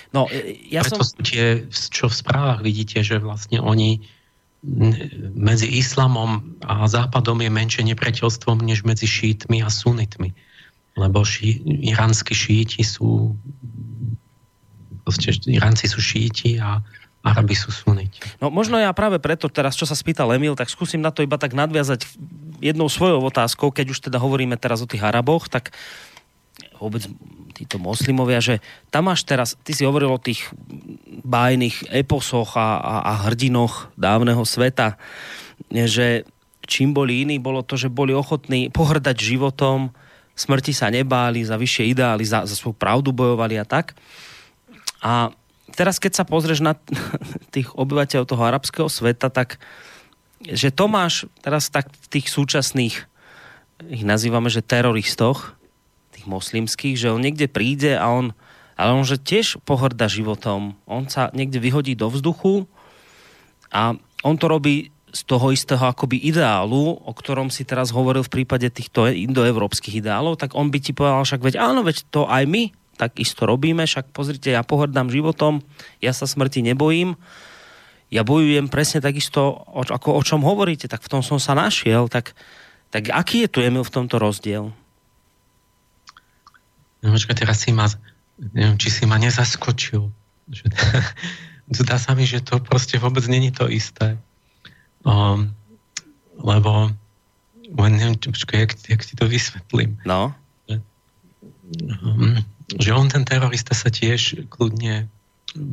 No, 0.08 0.24
e, 0.32 0.56
ja 0.72 0.82
Preto 0.86 1.04
som... 1.04 1.20
tie, 1.20 1.68
čo 1.70 2.08
v 2.08 2.14
správach 2.14 2.60
vidíte, 2.64 3.04
že 3.04 3.20
vlastne 3.20 3.60
oni 3.60 4.02
medzi 5.38 5.70
islamom 5.70 6.58
a 6.66 6.90
západom 6.90 7.38
je 7.38 7.50
menšie 7.50 7.82
nepriateľstvom 7.94 8.66
než 8.66 8.82
medzi 8.82 9.06
šítmi 9.06 9.62
a 9.62 9.70
sunitmi. 9.70 10.34
Lebo 10.98 11.22
ší, 11.22 11.62
iránsky 11.62 12.34
šíti 12.34 12.82
sú 12.82 13.38
proste, 15.06 15.30
Iránci 15.46 15.86
sú 15.86 16.02
šíti 16.02 16.58
a 16.58 16.82
Arabi 17.26 17.54
sú 17.58 17.74
suniti. 17.74 18.22
No 18.38 18.48
možno 18.48 18.78
ja 18.78 18.94
práve 18.94 19.18
preto 19.18 19.50
teraz, 19.50 19.74
čo 19.74 19.84
sa 19.84 19.98
spýtal 19.98 20.30
Emil, 20.30 20.54
tak 20.54 20.70
skúsim 20.70 21.02
na 21.02 21.10
to 21.10 21.26
iba 21.26 21.34
tak 21.34 21.52
nadviazať 21.52 22.06
jednou 22.62 22.86
svojou 22.86 23.22
otázkou, 23.26 23.74
keď 23.74 23.94
už 23.94 23.98
teda 24.10 24.18
hovoríme 24.22 24.54
teraz 24.54 24.82
o 24.82 24.90
tých 24.90 25.02
Araboch, 25.02 25.50
tak 25.50 25.74
vôbec 26.78 27.02
títo 27.58 27.82
moslimovia, 27.82 28.38
že 28.38 28.62
tam 28.94 29.10
máš 29.10 29.26
teraz, 29.26 29.58
ty 29.66 29.74
si 29.74 29.82
hovoril 29.82 30.14
o 30.14 30.22
tých 30.22 30.46
bájnych 31.26 31.90
eposoch 31.90 32.54
a, 32.54 32.78
a, 32.78 32.94
a 33.02 33.12
hrdinoch 33.26 33.90
dávneho 33.98 34.46
sveta, 34.46 34.94
že 35.70 36.22
čím 36.62 36.94
boli 36.94 37.26
iní, 37.26 37.42
bolo 37.42 37.66
to, 37.66 37.74
že 37.74 37.90
boli 37.90 38.14
ochotní 38.14 38.70
pohrdať 38.70 39.16
životom, 39.18 39.90
smrti 40.38 40.70
sa 40.70 40.86
nebáli, 40.86 41.42
za 41.42 41.58
vyššie 41.58 41.98
ideály, 41.98 42.22
za, 42.22 42.46
za 42.46 42.54
svoju 42.54 42.78
pravdu 42.78 43.10
bojovali 43.10 43.58
a 43.58 43.66
tak. 43.66 43.98
A 45.02 45.34
teraz, 45.78 46.02
keď 46.02 46.18
sa 46.18 46.24
pozrieš 46.26 46.58
na 46.58 46.74
tých 47.54 47.70
obyvateľov 47.78 48.26
toho 48.26 48.42
arabského 48.42 48.90
sveta, 48.90 49.30
tak 49.30 49.62
že 50.42 50.74
to 50.74 50.90
máš 50.90 51.30
teraz 51.38 51.70
tak 51.70 51.90
v 51.94 52.06
tých 52.18 52.26
súčasných, 52.30 52.96
ich 53.86 54.04
nazývame, 54.06 54.50
že 54.50 54.66
teroristoch, 54.66 55.54
tých 56.10 56.26
moslimských, 56.26 56.98
že 56.98 57.14
on 57.14 57.22
niekde 57.22 57.46
príde 57.46 57.94
a 57.94 58.10
on, 58.10 58.34
ale 58.74 58.90
on 58.90 59.06
že 59.06 59.22
tiež 59.22 59.62
pohrda 59.62 60.10
životom. 60.10 60.74
On 60.86 61.06
sa 61.06 61.30
niekde 61.30 61.62
vyhodí 61.62 61.94
do 61.94 62.10
vzduchu 62.10 62.66
a 63.70 63.94
on 64.26 64.34
to 64.34 64.50
robí 64.50 64.90
z 65.08 65.20
toho 65.24 65.54
istého 65.54 65.80
akoby 65.80 66.20
ideálu, 66.20 67.00
o 67.00 67.12
ktorom 67.16 67.48
si 67.48 67.64
teraz 67.64 67.94
hovoril 67.94 68.26
v 68.26 68.42
prípade 68.42 68.68
týchto 68.68 69.08
indoevropských 69.08 70.04
ideálov, 70.04 70.36
tak 70.36 70.52
on 70.52 70.68
by 70.68 70.78
ti 70.82 70.92
povedal 70.92 71.24
však, 71.24 71.40
veď 71.40 71.54
áno, 71.58 71.80
veď 71.80 72.04
to 72.12 72.28
aj 72.28 72.44
my 72.44 72.68
tak 72.98 73.22
isto 73.22 73.46
robíme, 73.46 73.86
však 73.86 74.10
pozrite, 74.10 74.50
ja 74.50 74.66
pohrdám 74.66 75.08
životom, 75.08 75.62
ja 76.02 76.10
sa 76.10 76.26
smrti 76.26 76.66
nebojím, 76.66 77.14
ja 78.10 78.26
bojujem 78.26 78.66
presne 78.66 78.98
takisto, 78.98 79.62
o, 79.70 79.86
ako 79.86 80.18
o 80.18 80.22
čom 80.26 80.42
hovoríte, 80.42 80.90
tak 80.90 81.06
v 81.06 81.10
tom 81.14 81.22
som 81.22 81.38
sa 81.38 81.54
našiel, 81.54 82.10
tak, 82.10 82.34
tak 82.90 83.14
aký 83.14 83.46
je 83.46 83.52
tu 83.54 83.58
Emil 83.62 83.86
v 83.86 83.94
tomto 83.94 84.18
rozdiel? 84.18 84.74
No, 86.98 87.06
počkaj, 87.14 87.46
teraz 87.46 87.62
si 87.62 87.70
ma, 87.70 87.86
neviem, 88.52 88.74
či 88.74 88.90
si 88.90 89.06
ma 89.06 89.22
nezaskočil. 89.22 90.10
Zdá 91.78 92.00
sa 92.00 92.16
mi, 92.18 92.26
že 92.26 92.42
to 92.42 92.58
proste 92.58 92.98
vôbec 92.98 93.22
není 93.30 93.54
to 93.54 93.70
isté. 93.70 94.18
Um, 95.06 95.54
lebo 96.40 96.90
len 97.68 97.92
neviem, 97.94 98.16
počkaj, 98.18 98.58
jak, 98.66 98.72
jak 98.88 99.02
ti 99.04 99.14
to 99.14 99.28
vysvetlím. 99.28 100.00
No, 100.08 100.34
Um, 102.02 102.44
že 102.76 102.92
on, 102.92 103.08
ten 103.08 103.24
terorista, 103.24 103.72
sa 103.72 103.88
tiež 103.88 104.48
kľudne 104.52 105.08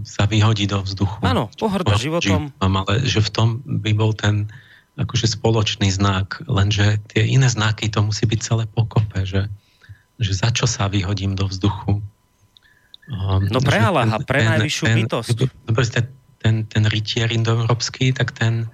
sa 0.07 0.23
vyhodí 0.23 0.71
do 0.71 0.79
vzduchu. 0.79 1.19
áno, 1.19 1.51
pohrda 1.59 1.99
životom. 1.99 2.55
Ale 2.63 3.03
že 3.03 3.19
v 3.19 3.29
tom 3.29 3.47
by 3.67 3.91
bol 3.91 4.15
ten 4.15 4.47
akože 4.95 5.27
spoločný 5.27 5.91
znak, 5.91 6.39
lenže 6.47 7.03
tie 7.11 7.27
iné 7.27 7.51
znaky 7.51 7.91
to 7.91 7.99
musí 7.99 8.23
byť 8.23 8.39
celé 8.39 8.63
pokope, 8.63 9.27
že, 9.27 9.51
že 10.15 10.31
za 10.31 10.55
čo 10.55 10.63
sa 10.63 10.87
vyhodím 10.87 11.35
do 11.35 11.51
vzduchu. 11.51 11.99
Um, 13.11 13.43
No 13.51 13.59
pre 13.59 13.83
že 13.83 13.85
Allaha, 13.91 14.17
pre 14.23 14.47
najvyššiu 14.47 14.85
bytosť. 15.03 15.37
Dobre, 15.67 15.83
ten, 15.91 16.05
ten, 16.39 16.55
ten 16.63 16.83
rytier 16.87 17.27
indoeurópsky, 17.27 18.15
tak 18.15 18.31
ten 18.31 18.71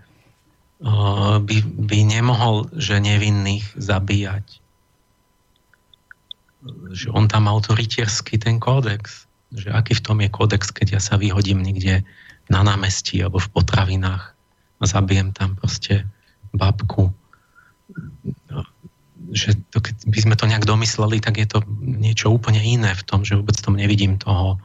uh, 0.85 1.41
by, 1.41 1.57
by 1.65 1.99
nemohol, 2.06 2.69
že 2.77 3.02
nevinných 3.02 3.73
zabíjať. 3.73 4.60
Že 6.91 7.07
on 7.13 7.25
tam 7.25 7.49
mal 7.49 7.57
to 7.61 7.73
rytierský 7.73 8.38
ten 8.38 8.61
kódex. 8.61 9.25
že 9.51 9.67
aký 9.67 9.99
v 9.99 10.05
tom 10.05 10.17
je 10.23 10.29
kódex, 10.31 10.71
keď 10.71 10.88
ja 10.95 11.01
sa 11.03 11.19
vyhodím 11.19 11.59
niekde 11.59 12.07
na 12.47 12.63
námestí 12.63 13.19
alebo 13.19 13.43
v 13.43 13.51
potravinách 13.51 14.31
a 14.79 14.83
zabijem 14.88 15.35
tam 15.35 15.59
proste 15.59 16.07
babku. 16.55 17.11
No, 18.47 18.63
že 19.35 19.59
to, 19.75 19.83
keď 19.83 19.95
by 20.07 20.19
sme 20.23 20.35
to 20.39 20.47
nejak 20.47 20.63
domysleli, 20.63 21.19
tak 21.19 21.39
je 21.39 21.47
to 21.47 21.59
niečo 21.83 22.31
úplne 22.31 22.63
iné 22.63 22.95
v 22.95 23.03
tom, 23.03 23.27
že 23.27 23.35
vôbec 23.35 23.59
tom 23.59 23.75
nevidím 23.75 24.15
toho 24.15 24.59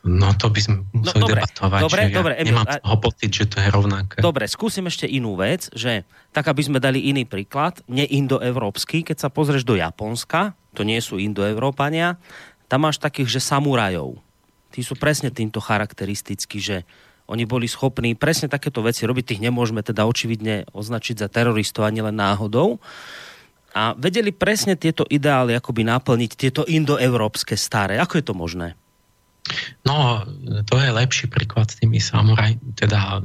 No 0.00 0.32
to 0.32 0.48
by 0.48 0.60
sme 0.64 0.80
no, 0.80 1.04
museli 1.04 1.20
no, 1.20 1.28
dobre, 1.28 1.40
debatovať. 1.44 1.80
Dobre, 1.84 2.02
dobre, 2.08 2.32
ja 2.32 2.40
Emil, 2.40 2.48
nemám 2.56 2.66
a... 2.72 2.80
toho 2.80 2.98
pocit, 3.04 3.30
že 3.36 3.44
to 3.52 3.56
je 3.60 3.68
rovnaké. 3.68 4.16
Dobre, 4.24 4.44
skúsim 4.48 4.88
ešte 4.88 5.04
inú 5.04 5.36
vec, 5.36 5.68
že 5.76 6.08
tak, 6.32 6.48
aby 6.48 6.62
sme 6.64 6.80
dali 6.80 7.12
iný 7.12 7.28
príklad, 7.28 7.84
neindoevropský, 7.84 9.04
keď 9.04 9.16
sa 9.20 9.28
pozrieš 9.28 9.68
do 9.68 9.76
Japonska, 9.76 10.56
to 10.72 10.88
nie 10.88 10.96
sú 11.04 11.20
indoevrópania, 11.20 12.16
tam 12.72 12.88
máš 12.88 12.96
takých, 12.96 13.36
že 13.36 13.40
samurajov. 13.44 14.16
Tí 14.72 14.80
sú 14.80 14.96
presne 14.96 15.28
týmto 15.28 15.60
charakteristickí, 15.60 16.62
že 16.62 16.88
oni 17.30 17.44
boli 17.46 17.68
schopní 17.68 18.16
presne 18.16 18.50
takéto 18.50 18.80
veci 18.82 19.06
robiť, 19.06 19.34
tých 19.36 19.44
nemôžeme 19.44 19.84
teda 19.84 20.08
očividne 20.08 20.66
označiť 20.74 21.22
za 21.22 21.28
teroristov 21.30 21.86
ani 21.86 22.02
len 22.02 22.16
náhodou. 22.16 22.82
A 23.70 23.94
vedeli 23.94 24.34
presne 24.34 24.74
tieto 24.74 25.06
ideály 25.06 25.54
akoby 25.54 25.86
naplniť, 25.86 26.30
tieto 26.34 26.62
indoevropské 26.66 27.54
staré. 27.54 28.02
Ako 28.02 28.18
je 28.18 28.24
to 28.26 28.34
možné? 28.34 28.74
No, 29.82 30.22
to 30.68 30.74
je 30.78 30.90
lepší 30.92 31.26
príklad 31.26 31.72
s 31.72 31.80
tými 31.80 31.98
samuraj, 31.98 32.60
teda 32.76 33.24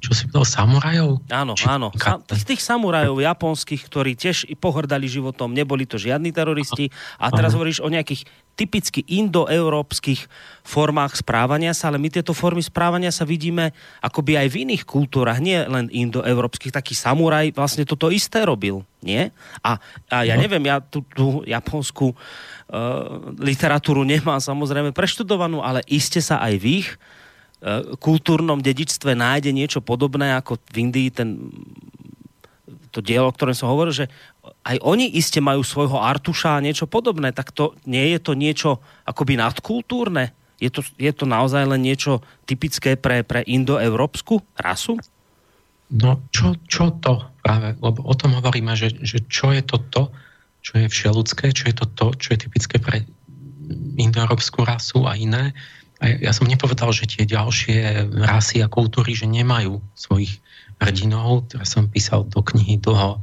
čo 0.00 0.16
si 0.16 0.24
povedal, 0.26 0.48
samurajov? 0.48 1.10
Áno, 1.28 1.52
Či... 1.52 1.68
áno. 1.68 1.92
Sa, 1.92 2.16
z 2.24 2.44
tých 2.48 2.64
samurajov 2.64 3.20
japonských, 3.20 3.84
ktorí 3.84 4.16
tiež 4.16 4.48
pohrdali 4.56 5.04
životom, 5.04 5.52
neboli 5.52 5.84
to 5.84 6.00
žiadni 6.00 6.32
teroristi. 6.32 6.88
A 7.20 7.28
teraz 7.28 7.52
Aha. 7.52 7.60
hovoríš 7.60 7.84
o 7.84 7.92
nejakých 7.92 8.24
typicky 8.56 9.04
indoeurópskych 9.04 10.28
formách 10.64 11.20
správania 11.20 11.76
sa, 11.76 11.92
ale 11.92 12.00
my 12.00 12.08
tieto 12.12 12.32
formy 12.32 12.64
správania 12.64 13.12
sa 13.12 13.28
vidíme 13.28 13.72
akoby 14.00 14.40
aj 14.40 14.48
v 14.52 14.56
iných 14.68 14.82
kultúrach, 14.88 15.40
nie 15.40 15.60
len 15.68 15.92
indoeurópskych. 15.92 16.72
Taký 16.72 16.96
samuraj 16.96 17.52
vlastne 17.52 17.84
toto 17.84 18.08
isté 18.08 18.44
robil, 18.44 18.84
nie? 19.04 19.28
A, 19.60 19.80
a 20.08 20.16
ja 20.24 20.36
no. 20.36 20.44
neviem, 20.44 20.64
ja 20.64 20.80
tú, 20.80 21.04
tú 21.12 21.40
japonskú 21.44 22.16
literatúru 23.42 24.06
nemám 24.06 24.38
samozrejme 24.38 24.94
preštudovanú, 24.94 25.58
ale 25.58 25.82
iste 25.90 26.22
sa 26.22 26.38
aj 26.38 26.54
v 26.62 26.64
ich 26.86 26.88
uh, 26.94 27.98
kultúrnom 27.98 28.62
dedičstve 28.62 29.18
nájde 29.18 29.50
niečo 29.50 29.82
podobné 29.82 30.38
ako 30.38 30.62
v 30.70 30.76
Indii 30.86 31.10
ten 31.10 31.50
to 32.90 32.98
dielo, 32.98 33.30
o 33.30 33.34
ktorom 33.34 33.54
som 33.54 33.70
hovoril, 33.70 33.94
že 33.94 34.06
aj 34.66 34.82
oni 34.82 35.06
iste 35.14 35.38
majú 35.38 35.62
svojho 35.62 36.02
Artuša 36.02 36.58
a 36.58 36.64
niečo 36.64 36.90
podobné, 36.90 37.30
tak 37.30 37.54
to 37.54 37.78
nie 37.86 38.10
je 38.14 38.18
to 38.18 38.34
niečo 38.34 38.82
akoby 39.06 39.38
nadkultúrne? 39.38 40.34
Je 40.58 40.68
to, 40.68 40.82
je 40.98 41.12
to 41.14 41.24
naozaj 41.24 41.64
len 41.70 41.80
niečo 41.80 42.20
typické 42.44 42.98
pre, 42.98 43.22
pre 43.22 43.46
indoeurópsku 43.46 44.42
rasu? 44.58 44.98
No, 45.90 46.20
čo, 46.34 46.58
čo 46.66 46.98
to 46.98 47.30
práve? 47.40 47.78
Lebo 47.78 48.04
o 48.04 48.14
tom 48.14 48.36
hovoríme, 48.36 48.74
že, 48.74 48.92
že 49.00 49.24
čo 49.26 49.54
je 49.54 49.62
to 49.64 49.78
to, 49.88 50.02
čo 50.60 50.80
je 50.80 50.86
všeludské, 50.86 51.52
čo 51.56 51.72
je 51.72 51.74
to 51.76 51.86
to, 51.96 52.06
čo 52.16 52.28
je 52.36 52.38
typické 52.48 52.76
pre 52.80 53.04
indoeurópsku 53.96 54.64
rasu 54.64 55.04
a 55.08 55.16
iné. 55.16 55.52
A 56.00 56.16
ja 56.16 56.32
som 56.32 56.48
nepovedal, 56.48 56.90
že 56.96 57.08
tie 57.08 57.28
ďalšie 57.28 58.08
rasy 58.24 58.64
a 58.64 58.72
kultúry, 58.72 59.12
že 59.12 59.28
nemajú 59.28 59.80
svojich 59.92 60.40
hrdinov, 60.80 61.48
ktoré 61.52 61.64
som 61.68 61.92
písal 61.92 62.24
do 62.24 62.40
knihy 62.40 62.80
dlho, 62.80 63.20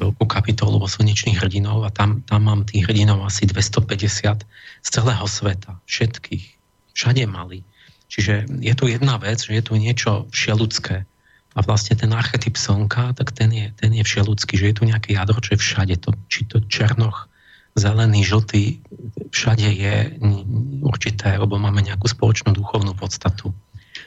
veľkú 0.00 0.24
kapitolu 0.26 0.80
o 0.80 0.88
slnečných 0.88 1.38
hrdinov 1.38 1.84
a 1.84 1.92
tam, 1.92 2.24
tam 2.24 2.48
mám 2.48 2.64
tých 2.66 2.88
hrdinov 2.88 3.22
asi 3.22 3.46
250 3.46 4.42
z 4.80 4.88
celého 4.88 5.26
sveta, 5.28 5.76
všetkých. 5.84 6.44
Všade 6.96 7.22
mali. 7.28 7.62
Čiže 8.10 8.50
je 8.64 8.74
tu 8.74 8.90
jedna 8.90 9.20
vec, 9.22 9.38
že 9.38 9.54
je 9.54 9.62
tu 9.62 9.78
niečo 9.78 10.26
všeludské. 10.34 11.06
A 11.54 11.66
vlastne 11.66 11.98
ten 11.98 12.14
archetyp 12.14 12.54
slnka, 12.54 13.18
tak 13.18 13.34
ten 13.34 13.50
je, 13.50 13.66
ten 13.74 13.90
je 13.90 14.06
všeludský, 14.06 14.54
že 14.54 14.70
je 14.70 14.74
tu 14.78 14.82
nejaké 14.86 15.18
jadro, 15.18 15.42
čo 15.42 15.58
je 15.58 15.62
všade. 15.62 15.98
To, 16.06 16.14
či 16.30 16.46
to 16.46 16.62
černoch, 16.70 17.26
zelený, 17.74 18.22
žltý, 18.22 18.78
všade 19.34 19.66
je 19.66 19.94
určité, 20.86 21.34
lebo 21.34 21.58
máme 21.58 21.82
nejakú 21.82 22.06
spoločnú 22.06 22.54
duchovnú 22.54 22.94
podstatu. 22.94 23.50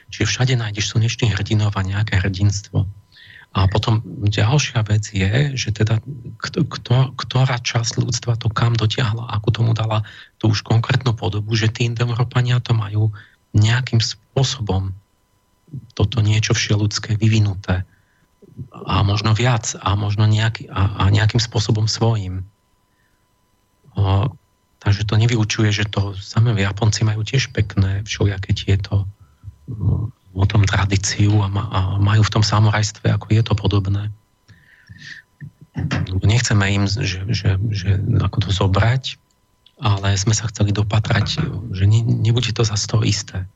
Čiže 0.08 0.28
všade 0.28 0.54
nájdeš 0.56 0.96
slnečných 0.96 1.36
hrdinov 1.36 1.76
a 1.76 1.84
nejaké 1.84 2.20
hrdinstvo. 2.20 2.88
A 3.54 3.70
potom 3.70 4.02
ďalšia 4.26 4.82
vec 4.82 5.14
je, 5.14 5.54
že 5.54 5.70
teda 5.70 6.02
kto, 6.42 7.14
ktorá 7.14 7.56
časť 7.62 8.02
ľudstva 8.02 8.34
to 8.34 8.50
kam 8.50 8.74
dotiahla, 8.74 9.30
ako 9.30 9.48
tomu 9.54 9.72
dala 9.78 10.02
tú 10.42 10.50
už 10.50 10.66
konkrétnu 10.66 11.14
podobu, 11.14 11.54
že 11.54 11.70
tí 11.70 11.86
Indoeurópania 11.86 12.58
to 12.58 12.74
majú 12.74 13.14
nejakým 13.54 14.02
spôsobom 14.02 14.90
toto 15.94 16.22
niečo 16.22 16.54
všeludské 16.54 17.16
vyvinuté 17.18 17.86
a 18.70 19.02
možno 19.02 19.34
viac 19.34 19.74
a 19.82 19.98
možno 19.98 20.30
nejaký, 20.30 20.70
a, 20.70 21.06
a 21.06 21.10
nejakým 21.10 21.42
spôsobom 21.42 21.90
svojim. 21.90 22.46
A, 23.98 24.30
takže 24.78 25.02
to 25.06 25.18
nevyučuje, 25.18 25.74
že 25.74 25.90
to 25.90 26.14
samé 26.14 26.54
Japonci 26.54 27.02
majú 27.02 27.26
tiež 27.26 27.50
pekné 27.50 28.06
všelijaké 28.06 28.54
tieto 28.54 29.08
o 30.34 30.44
tom 30.44 30.66
tradíciu 30.66 31.40
a, 31.40 31.48
ma, 31.48 31.64
a 31.70 31.80
majú 32.02 32.26
v 32.26 32.32
tom 32.38 32.44
samurajstve, 32.44 33.06
ako 33.06 33.26
je 33.32 33.42
to 33.42 33.54
podobné. 33.54 34.10
Nechceme 36.22 36.66
im, 36.70 36.84
že, 36.86 37.26
že, 37.30 37.58
že 37.70 37.98
ako 38.22 38.38
to 38.46 38.50
zobrať, 38.50 39.18
ale 39.82 40.14
sme 40.14 40.34
sa 40.34 40.46
chceli 40.50 40.70
dopatrať, 40.70 41.42
že 41.74 41.84
ne, 41.86 42.02
nebude 42.02 42.50
to 42.54 42.62
za 42.62 42.78
to 42.78 43.02
isté. 43.02 43.46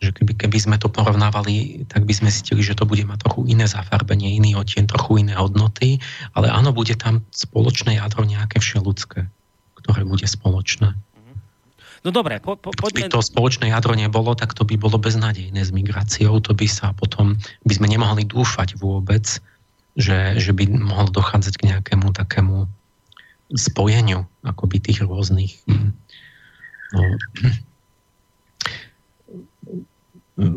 Že 0.00 0.10
keby, 0.16 0.32
keby 0.36 0.58
sme 0.58 0.76
to 0.80 0.88
porovnávali, 0.88 1.84
tak 1.92 2.08
by 2.08 2.14
sme 2.16 2.32
zistili, 2.32 2.64
že 2.64 2.72
to 2.72 2.88
bude 2.88 3.04
mať 3.04 3.28
trochu 3.28 3.52
iné 3.52 3.68
zafarbenie, 3.68 4.32
iný 4.32 4.56
odtien, 4.56 4.88
trochu 4.88 5.20
iné 5.20 5.36
hodnoty, 5.36 6.00
ale 6.32 6.48
áno, 6.48 6.72
bude 6.72 6.96
tam 6.96 7.20
spoločné 7.36 8.00
jadro 8.00 8.24
nejaké 8.24 8.64
všeludské, 8.64 9.28
ktoré 9.76 10.00
bude 10.08 10.24
spoločné. 10.24 10.96
No 12.00 12.08
dobre, 12.08 12.40
po, 12.40 12.56
po, 12.56 12.72
poďme... 12.72 13.12
Keby 13.12 13.12
to 13.12 13.20
spoločné 13.20 13.76
jadro 13.76 13.92
nebolo, 13.92 14.32
tak 14.32 14.56
to 14.56 14.64
by 14.64 14.80
bolo 14.80 14.96
beznadejné 14.96 15.60
s 15.60 15.68
migráciou, 15.68 16.40
to 16.40 16.56
by 16.56 16.64
sa 16.64 16.96
potom, 16.96 17.36
by 17.68 17.72
sme 17.76 17.92
nemohli 17.92 18.24
dúfať 18.24 18.80
vôbec, 18.80 19.28
že, 20.00 20.40
že 20.40 20.56
by 20.56 20.64
mohlo 20.80 21.12
dochádzať 21.12 21.54
k 21.60 21.66
nejakému 21.76 22.08
takému 22.16 22.64
spojeniu 23.52 24.24
akoby 24.46 24.78
tých 24.78 25.02
rôznych 25.02 25.58
no, 26.94 27.18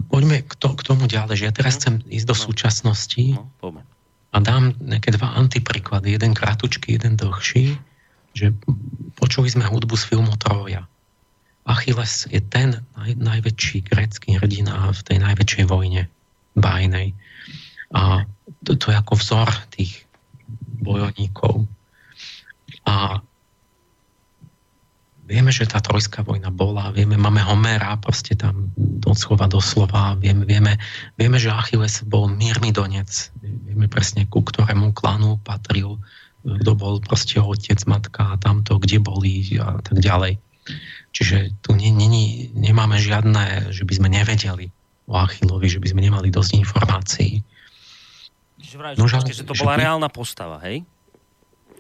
poďme 0.07 0.43
k, 0.47 0.53
to, 0.55 0.69
k 0.75 0.81
tomu 0.83 1.05
ďalej, 1.05 1.35
že 1.43 1.47
ja 1.49 1.53
teraz 1.53 1.73
mhm. 1.75 1.79
chcem 1.79 1.95
ísť 2.09 2.27
do 2.27 2.35
no. 2.35 2.41
súčasnosti 2.41 3.25
no, 3.35 3.83
a 4.33 4.37
dám 4.41 4.73
nejaké 4.81 5.13
dva 5.13 5.37
antipríklady, 5.37 6.17
jeden 6.17 6.33
krátučký, 6.33 6.97
jeden 6.97 7.19
dlhší, 7.21 7.77
že 8.33 8.49
počuli 9.13 9.45
sme 9.45 9.69
hudbu 9.69 9.93
z 9.93 10.09
filmu 10.09 10.33
Troja. 10.41 10.89
Achilles 11.63 12.27
je 12.27 12.41
ten 12.41 12.81
naj, 12.97 13.13
najväčší 13.15 13.87
grécky 13.87 14.35
hrdina 14.35 14.91
v 14.91 15.01
tej 15.05 15.17
najväčšej 15.21 15.65
vojne 15.69 16.09
bájnej. 16.57 17.13
A 17.93 18.25
to, 18.65 18.75
to 18.75 18.89
je 18.89 18.97
ako 18.97 19.13
vzor 19.15 19.47
tých 19.71 20.03
bojovníkov. 20.81 21.69
A 22.83 23.21
vieme, 25.27 25.51
že 25.51 25.67
tá 25.67 25.79
trojská 25.79 26.23
vojna 26.23 26.51
bola, 26.51 26.91
vieme, 26.91 27.15
máme 27.15 27.39
Homera, 27.43 27.95
proste 27.99 28.35
tam 28.35 28.71
doslova 28.75 29.47
doslova, 29.47 30.19
vieme, 30.19 30.43
vieme, 30.43 30.75
vieme, 31.15 31.37
že 31.39 31.51
Achilles 31.51 32.03
bol 32.03 32.27
mírny 32.27 32.75
donec, 32.75 33.09
vieme 33.41 33.87
presne, 33.87 34.27
ku 34.27 34.43
ktorému 34.43 34.91
klanu 34.91 35.39
patril, 35.43 35.99
kto 36.43 36.71
bol 36.75 36.99
proste 36.99 37.39
otec, 37.39 37.79
matka 37.87 38.35
tamto, 38.43 38.75
kde 38.75 38.99
boli 38.99 39.55
a 39.63 39.79
tak 39.79 40.03
ďalej. 40.03 40.35
Čiže 41.15 41.55
tu 41.63 41.75
nie, 41.75 41.91
nie, 41.91 42.51
nemáme 42.51 42.99
žiadne, 42.99 43.71
že 43.71 43.87
by 43.87 43.93
sme 43.95 44.07
nevedeli 44.11 44.71
o 45.07 45.19
Achillovi, 45.19 45.67
že 45.67 45.79
by 45.79 45.87
sme 45.91 46.01
nemali 46.03 46.31
dosť 46.31 46.51
informácií. 46.59 47.43
Čiže 48.59 48.75
vraj, 48.79 48.93
no, 48.95 49.07
že, 49.07 49.19
že 49.27 49.43
to 49.43 49.55
bola 49.55 49.75
že 49.75 49.79
by... 49.79 49.83
reálna 49.83 50.09
postava, 50.11 50.57
hej? 50.63 50.87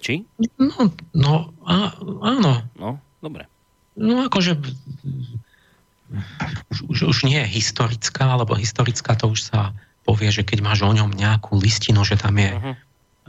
Či? 0.03 0.27
No, 0.59 0.91
no 1.15 1.55
á, 1.63 1.95
áno. 2.27 2.67
No, 2.75 2.99
Dobre. 3.23 3.47
No 3.95 4.27
akože 4.27 4.59
už, 6.69 6.77
už, 6.91 6.97
už 7.07 7.17
nie 7.23 7.39
je 7.39 7.63
historická, 7.63 8.35
lebo 8.35 8.59
historická 8.59 9.15
to 9.15 9.31
už 9.31 9.47
sa 9.47 9.71
povie, 10.03 10.29
že 10.29 10.43
keď 10.43 10.59
máš 10.59 10.83
o 10.83 10.91
ňom 10.91 11.15
nejakú 11.15 11.55
listinu, 11.55 12.03
že 12.03 12.19
tam 12.19 12.35
je 12.35 12.51
uh-huh. 12.51 12.75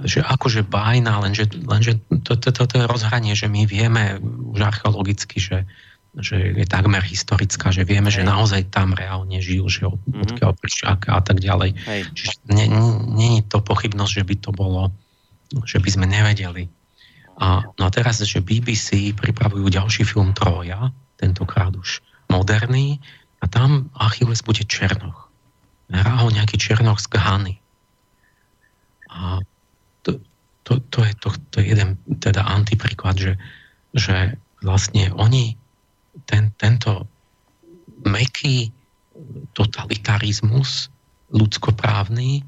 že 0.02 0.18
akože 0.26 0.66
bajná, 0.66 1.22
lenže, 1.22 1.46
lenže 1.54 2.02
to, 2.26 2.34
to, 2.34 2.50
to, 2.50 2.62
to 2.66 2.74
je 2.82 2.90
rozhranie, 2.90 3.38
že 3.38 3.46
my 3.46 3.62
vieme 3.64 4.18
už 4.50 4.58
archeologicky, 4.58 5.38
že, 5.38 5.62
že 6.18 6.58
je 6.58 6.66
takmer 6.66 7.00
historická, 7.06 7.70
že 7.70 7.86
vieme, 7.86 8.10
Hej. 8.10 8.26
že 8.26 8.28
naozaj 8.28 8.74
tam 8.74 8.98
reálne 8.98 9.38
žil, 9.38 9.70
že 9.70 9.86
od, 9.86 10.02
uh-huh. 10.02 10.26
odkiaľ 10.26 10.52
a 10.90 11.20
tak 11.22 11.38
ďalej. 11.38 11.78
Hej. 11.86 12.00
Čiže 12.18 12.34
je 12.50 13.44
to 13.46 13.62
pochybnosť, 13.62 14.12
že 14.18 14.24
by 14.26 14.34
to 14.42 14.50
bolo, 14.50 14.90
že 15.62 15.78
by 15.78 15.88
sme 15.88 16.10
nevedeli. 16.10 16.66
A, 17.38 17.66
no 17.66 17.82
a 17.86 17.90
teraz, 17.90 18.22
že 18.22 18.44
BBC 18.44 19.10
pripravujú 19.14 19.66
ďalší 19.66 20.06
film 20.06 20.30
Troja, 20.34 20.94
tentokrát 21.18 21.74
už 21.74 21.98
moderný, 22.30 23.02
a 23.42 23.50
tam 23.50 23.92
Achilles 23.92 24.40
bude 24.40 24.64
Černoch. 24.64 25.28
Hrá 25.92 26.24
ho 26.24 26.32
nejaký 26.32 26.56
Černoch 26.56 26.96
z 27.02 27.12
Ghany. 27.12 27.54
A 29.12 29.44
to, 30.00 30.16
to, 30.64 30.80
to, 30.88 31.04
je, 31.04 31.12
to, 31.20 31.28
to 31.52 31.56
je 31.60 31.76
jeden 31.76 32.00
teda 32.24 32.40
antipríklad, 32.40 33.20
že, 33.20 33.36
že 33.92 34.40
vlastne 34.64 35.12
oni 35.12 35.60
ten, 36.24 36.56
tento 36.56 37.04
meký 38.08 38.72
totalitarizmus 39.52 40.88
ľudskoprávny 41.30 42.42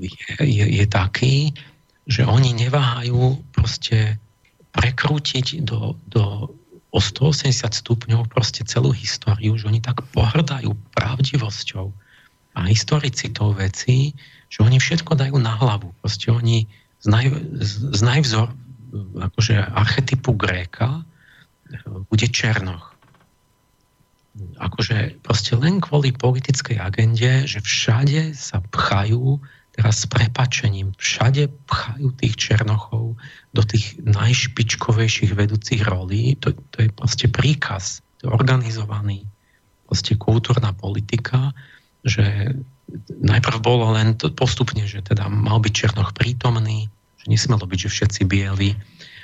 je, 0.00 0.32
je, 0.40 0.66
je 0.80 0.86
taký, 0.88 1.52
že 2.04 2.28
oni 2.28 2.52
neváhajú 2.52 3.40
proste 3.52 4.20
prekrútiť 4.74 5.64
do, 5.64 5.96
do 6.10 6.52
o 6.94 7.02
180 7.02 7.50
stupňov 7.74 8.30
proste 8.30 8.62
celú 8.62 8.94
históriu, 8.94 9.58
že 9.58 9.66
oni 9.66 9.82
tak 9.82 10.06
pohrdajú 10.14 10.78
pravdivosťou 10.94 11.90
a 12.54 12.60
historici 12.70 13.34
tou 13.34 13.50
veci, 13.50 14.14
že 14.46 14.62
oni 14.62 14.78
všetko 14.78 15.18
dajú 15.18 15.34
na 15.42 15.58
hlavu. 15.58 15.90
Proste 15.98 16.30
oni 16.30 16.70
znajú, 17.02 17.34
znajú 17.98 18.22
vzor 18.22 18.48
akože 19.18 19.58
archetypu 19.58 20.38
Gréka 20.38 21.02
bude 22.06 22.30
Černoch. 22.30 22.94
Akože 24.62 25.18
proste 25.22 25.58
len 25.58 25.82
kvôli 25.82 26.14
politickej 26.14 26.78
agende, 26.78 27.46
že 27.50 27.58
všade 27.58 28.38
sa 28.38 28.62
pchajú 28.70 29.42
teraz 29.74 30.02
s 30.02 30.06
prepačením, 30.06 30.94
všade 30.94 31.50
pchajú 31.66 32.14
tých 32.14 32.34
Černochov 32.38 33.18
do 33.50 33.62
tých 33.66 33.98
najšpičkovejších 34.06 35.34
vedúcich 35.34 35.82
rolí. 35.82 36.38
To, 36.46 36.54
to 36.70 36.86
je 36.86 36.88
proste 36.94 37.26
príkaz, 37.26 38.00
to 38.22 38.30
je 38.30 38.30
organizovaný 38.30 39.26
proste 39.84 40.16
kultúrna 40.16 40.72
politika, 40.72 41.52
že 42.06 42.56
najprv 43.20 43.58
bolo 43.60 43.92
len 43.96 44.16
to 44.16 44.32
postupne, 44.32 44.82
že 44.86 45.04
teda 45.04 45.28
mal 45.28 45.60
byť 45.60 45.72
Černoch 45.72 46.16
prítomný, 46.16 46.88
že 47.20 47.26
nesmelo 47.28 47.64
byť, 47.68 47.78
že 47.88 47.92
všetci 47.92 48.20
bieli. 48.24 48.76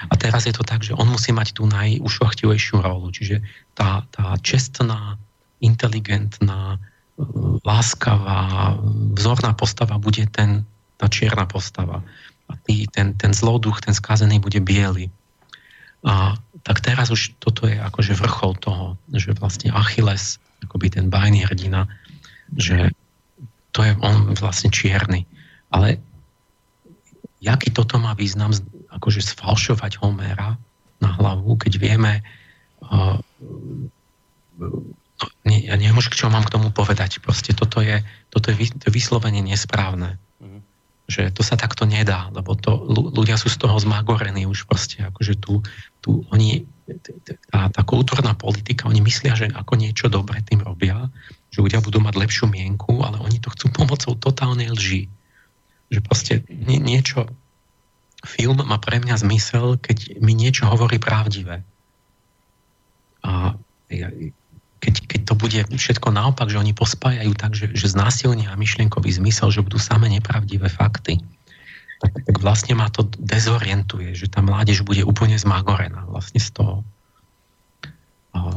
A 0.09 0.15
teraz 0.17 0.49
je 0.49 0.55
to 0.57 0.65
tak, 0.65 0.81
že 0.81 0.97
on 0.97 1.09
musí 1.13 1.33
mať 1.33 1.61
tú 1.61 1.69
najušlachtivejšiu 1.69 2.81
rolu. 2.81 3.13
Čiže 3.13 3.45
tá, 3.77 4.05
tá 4.09 4.37
čestná, 4.41 5.21
inteligentná, 5.61 6.81
láskavá, 7.65 8.77
vzorná 9.17 9.53
postava 9.53 10.01
bude 10.01 10.27
ten, 10.31 10.65
tá 10.97 11.07
čierna 11.09 11.45
postava. 11.45 12.01
A 12.51 12.53
tý, 12.67 12.91
ten, 12.91 13.15
ten 13.15 13.31
zloduch, 13.31 13.81
ten 13.85 13.95
skazený 13.95 14.43
bude 14.43 14.59
biely. 14.59 15.07
A 16.03 16.35
tak 16.65 16.81
teraz 16.81 17.13
už 17.13 17.37
toto 17.39 17.69
je 17.69 17.77
akože 17.77 18.17
vrchol 18.17 18.57
toho, 18.59 18.97
že 19.13 19.37
vlastne 19.37 19.71
Achilles, 19.71 20.41
akoby 20.65 20.91
ten 20.91 21.07
bajný 21.13 21.45
hrdina, 21.47 21.87
že 22.57 22.91
to 23.71 23.87
je 23.87 23.93
on 24.03 24.35
vlastne 24.35 24.73
čierny. 24.73 25.29
Ale 25.71 26.01
jaký 27.39 27.71
toto 27.71 28.01
má 28.03 28.17
význam, 28.17 28.51
akože 28.91 29.23
sfalšovať 29.23 30.03
Homéra 30.03 30.59
na 30.99 31.11
hlavu, 31.17 31.57
keď 31.57 31.73
vieme, 31.79 32.21
nie, 35.45 35.69
ja 35.69 35.77
neviem 35.77 35.99
už, 35.99 36.13
čo 36.13 36.33
mám 36.33 36.47
k 36.47 36.55
tomu 36.57 36.73
povedať. 36.73 37.21
Proste 37.21 37.53
toto 37.53 37.85
je, 37.85 38.01
toto 38.33 38.53
je, 38.53 38.71
to 38.73 38.89
vyslovene 38.89 39.45
nesprávne. 39.45 40.17
Mm. 40.41 40.61
Že 41.11 41.23
to 41.35 41.43
sa 41.43 41.59
takto 41.59 41.85
nedá, 41.85 42.31
lebo 42.33 42.55
to, 42.55 42.77
ľudia 42.91 43.37
sú 43.37 43.51
z 43.51 43.59
toho 43.61 43.77
zmagorení 43.77 44.47
už 44.47 44.65
proste, 44.71 45.03
akože 45.03 45.37
tu, 45.43 45.61
tu 46.01 46.23
oni, 46.31 46.65
tá, 47.51 47.69
tá 47.69 47.83
kultúrna 47.83 48.33
politika, 48.39 48.87
oni 48.87 49.03
myslia, 49.05 49.35
že 49.35 49.51
ako 49.51 49.75
niečo 49.75 50.07
dobre 50.07 50.41
tým 50.47 50.63
robia, 50.63 51.11
že 51.51 51.61
ľudia 51.61 51.83
budú 51.83 51.99
mať 51.99 52.15
lepšiu 52.15 52.47
mienku, 52.47 53.03
ale 53.03 53.19
oni 53.19 53.43
to 53.43 53.51
chcú 53.51 53.75
pomocou 53.75 54.15
totálnej 54.15 54.71
lži. 54.71 55.11
Že 55.91 56.01
proste 56.07 56.35
nie, 56.47 56.79
niečo, 56.79 57.27
film 58.23 58.61
má 58.63 58.77
pre 58.79 59.01
mňa 59.01 59.17
zmysel, 59.19 59.81
keď 59.81 60.21
mi 60.23 60.37
niečo 60.37 60.69
hovorí 60.69 61.01
pravdivé. 61.01 61.67
A 63.27 63.57
ja, 63.91 64.09
keď, 64.81 64.95
keď 65.07 65.21
to 65.29 65.35
bude 65.37 65.61
všetko 65.77 66.09
naopak, 66.11 66.49
že 66.49 66.57
oni 66.57 66.73
pospájajú 66.73 67.33
tak, 67.37 67.53
že, 67.53 67.71
že 67.77 67.93
znásilnia 67.93 68.57
myšlienkový 68.57 69.13
zmysel, 69.13 69.53
že 69.53 69.61
budú 69.61 69.77
samé 69.77 70.09
nepravdivé 70.09 70.73
fakty, 70.73 71.21
tak, 72.01 72.17
tak 72.17 72.37
vlastne 72.41 72.73
ma 72.73 72.89
to 72.89 73.05
dezorientuje, 73.21 74.17
že 74.17 74.33
tá 74.33 74.41
mládež 74.41 74.83
bude 74.89 75.05
úplne 75.05 75.37
zmagorená 75.37 76.09
vlastne 76.09 76.41
z 76.41 76.49
toho. 76.57 76.81
A, 78.33 78.57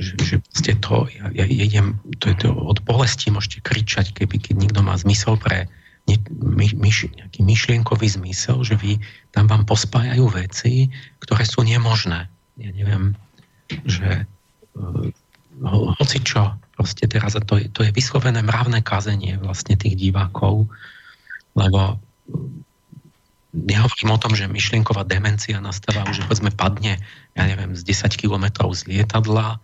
že, 0.00 0.16
že 0.16 0.36
ste 0.56 0.72
to, 0.80 1.04
ja, 1.12 1.28
ja 1.28 1.44
idem, 1.44 2.00
to 2.24 2.32
je 2.32 2.36
to, 2.40 2.56
od 2.56 2.80
bolesti 2.80 3.28
môžete 3.28 3.60
kričať, 3.60 4.16
keby, 4.16 4.40
keď 4.40 4.54
nikto 4.56 4.80
má 4.80 4.96
zmysel 4.96 5.36
pre 5.36 5.68
ne, 6.08 6.16
my, 6.32 6.72
myš, 6.72 7.12
nejaký 7.12 7.44
myšlienkový 7.44 8.08
zmysel, 8.08 8.64
že 8.64 8.80
vy 8.80 8.96
tam 9.36 9.44
vám 9.44 9.68
pospájajú 9.68 10.24
veci, 10.32 10.88
ktoré 11.20 11.44
sú 11.44 11.60
nemožné. 11.68 12.32
Ja 12.56 12.70
neviem, 12.72 13.12
že 13.84 14.24
e, 14.24 15.12
hoci 15.60 16.18
čo, 16.24 16.56
proste 16.72 17.04
teraz 17.04 17.36
to 17.36 17.60
je, 17.60 17.68
to 17.68 17.84
je 17.84 17.92
vyslovené 17.92 18.40
mravné 18.40 18.80
kazenie 18.80 19.36
vlastne 19.36 19.76
tých 19.76 19.96
divákov, 19.96 20.68
lebo 21.52 22.00
nehovorím 23.52 24.10
o 24.14 24.22
tom, 24.22 24.32
že 24.32 24.48
myšlienková 24.48 25.04
demencia 25.04 25.58
nastáva 25.58 26.06
už, 26.08 26.24
povedzme, 26.24 26.54
padne, 26.54 26.96
ja 27.34 27.42
neviem, 27.44 27.74
z 27.74 27.82
10 27.84 28.14
kilometrov 28.16 28.72
z 28.72 28.86
lietadla, 28.88 29.58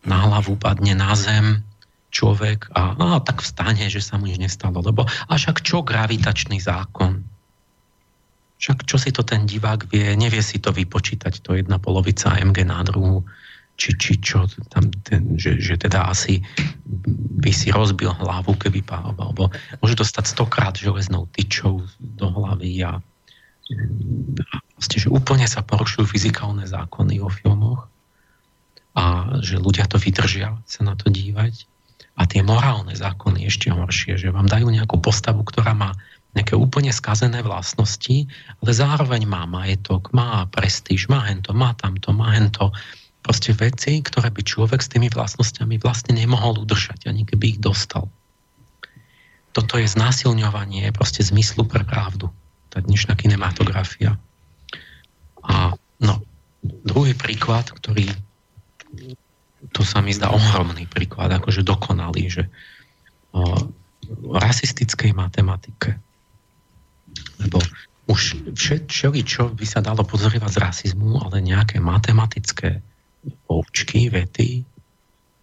na 0.00 0.18
hlavu 0.28 0.56
padne 0.56 0.96
na 0.96 1.12
zem 1.12 1.60
človek 2.10 2.72
a, 2.74 2.98
no, 2.98 3.20
tak 3.22 3.44
vstane, 3.44 3.86
že 3.86 4.02
sa 4.02 4.18
mu 4.18 4.26
nič 4.26 4.40
nestalo. 4.40 4.82
Lebo 4.82 5.06
a 5.06 5.32
však 5.36 5.62
čo 5.62 5.86
gravitačný 5.86 6.58
zákon? 6.58 7.22
Však 8.60 8.84
čo 8.84 8.96
si 9.00 9.14
to 9.14 9.24
ten 9.24 9.46
divák 9.48 9.88
vie, 9.88 10.12
nevie 10.18 10.42
si 10.44 10.60
to 10.60 10.74
vypočítať, 10.74 11.40
to 11.40 11.56
jedna 11.56 11.80
polovica 11.80 12.36
MG 12.36 12.66
na 12.66 12.84
druhú, 12.84 13.24
či, 13.80 13.96
či 13.96 14.12
čo 14.20 14.44
tam, 14.68 14.92
ten, 15.08 15.40
že, 15.40 15.56
že 15.56 15.80
teda 15.80 16.12
asi 16.12 16.44
by 17.40 17.48
si 17.48 17.72
rozbil 17.72 18.12
hlavu, 18.12 18.52
keby 18.60 18.84
alebo 18.92 19.48
môže 19.80 19.96
dostať 19.96 20.24
stokrát 20.28 20.76
železnou 20.76 21.24
tyčou 21.32 21.80
do 21.96 22.26
hlavy 22.28 22.84
a, 22.84 23.00
a 23.00 24.56
vlastne, 24.76 24.98
že 25.00 25.08
úplne 25.08 25.48
sa 25.48 25.64
porušujú 25.64 26.04
fyzikálne 26.04 26.68
zákony 26.68 27.24
vo 27.24 27.32
filmoch 27.32 27.88
a 28.92 29.38
že 29.40 29.56
ľudia 29.56 29.88
to 29.88 29.96
vydržia 29.96 30.60
sa 30.68 30.80
na 30.84 30.92
to 30.92 31.08
dívať. 31.08 31.64
A 32.20 32.28
tie 32.28 32.44
morálne 32.44 32.92
zákony 32.92 33.48
ešte 33.48 33.72
horšie, 33.72 34.20
že 34.20 34.28
vám 34.28 34.44
dajú 34.44 34.68
nejakú 34.68 35.00
postavu, 35.00 35.40
ktorá 35.40 35.72
má 35.72 35.96
nejaké 36.36 36.54
úplne 36.54 36.92
skazené 36.94 37.40
vlastnosti, 37.40 38.28
ale 38.60 38.70
zároveň 38.70 39.24
má 39.24 39.48
majetok, 39.48 40.12
má 40.14 40.46
prestíž, 40.52 41.10
má 41.10 41.26
hento, 41.26 41.50
má 41.56 41.74
tamto, 41.74 42.12
má 42.12 42.36
hento. 42.36 42.70
Proste 43.20 43.52
veci, 43.52 44.00
ktoré 44.00 44.32
by 44.32 44.42
človek 44.42 44.80
s 44.80 44.88
tými 44.88 45.12
vlastnosťami 45.12 45.76
vlastne 45.76 46.16
nemohol 46.16 46.64
udržať, 46.64 47.04
ani 47.06 47.28
keby 47.28 47.56
ich 47.56 47.60
dostal. 47.60 48.08
Toto 49.50 49.76
je 49.76 49.90
znásilňovanie 49.90 50.88
proste 50.94 51.26
zmyslu 51.26 51.66
pre 51.66 51.82
pravdu. 51.84 52.30
Tá 52.70 52.80
dnešná 52.80 53.18
kinematografia. 53.18 54.16
A 55.42 55.74
no, 55.98 56.14
druhý 56.62 57.18
príklad, 57.18 57.68
ktorý 57.68 58.08
to 59.76 59.84
sa 59.84 60.00
mi 60.00 60.16
zdá 60.16 60.32
ohromný 60.32 60.88
príklad, 60.88 61.28
akože 61.36 61.60
dokonalý, 61.60 62.32
že 62.32 62.44
o, 63.36 63.68
rasistickej 64.32 65.12
matematike. 65.12 66.00
Lebo 67.44 67.60
už 68.08 68.50
všeli, 68.56 69.20
čo 69.22 69.52
by 69.52 69.66
sa 69.68 69.84
dalo 69.84 70.02
pozorovať 70.02 70.50
z 70.50 70.58
rasizmu, 70.58 71.20
ale 71.20 71.44
nejaké 71.44 71.78
matematické 71.78 72.80
poučky, 73.48 74.08
vety, 74.08 74.64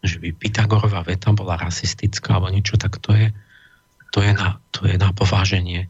že 0.03 0.17
by 0.21 0.33
Pythagorová 0.33 1.03
veta 1.03 1.33
bola 1.33 1.57
rasistická 1.57 2.37
alebo 2.37 2.53
niečo, 2.53 2.77
tak 2.77 2.97
to 3.01 3.13
je, 3.13 3.27
to 4.13 4.23
je, 4.23 4.31
na, 4.33 4.57
to 4.71 4.87
je 4.87 4.95
na 4.95 5.09
pováženie. 5.13 5.89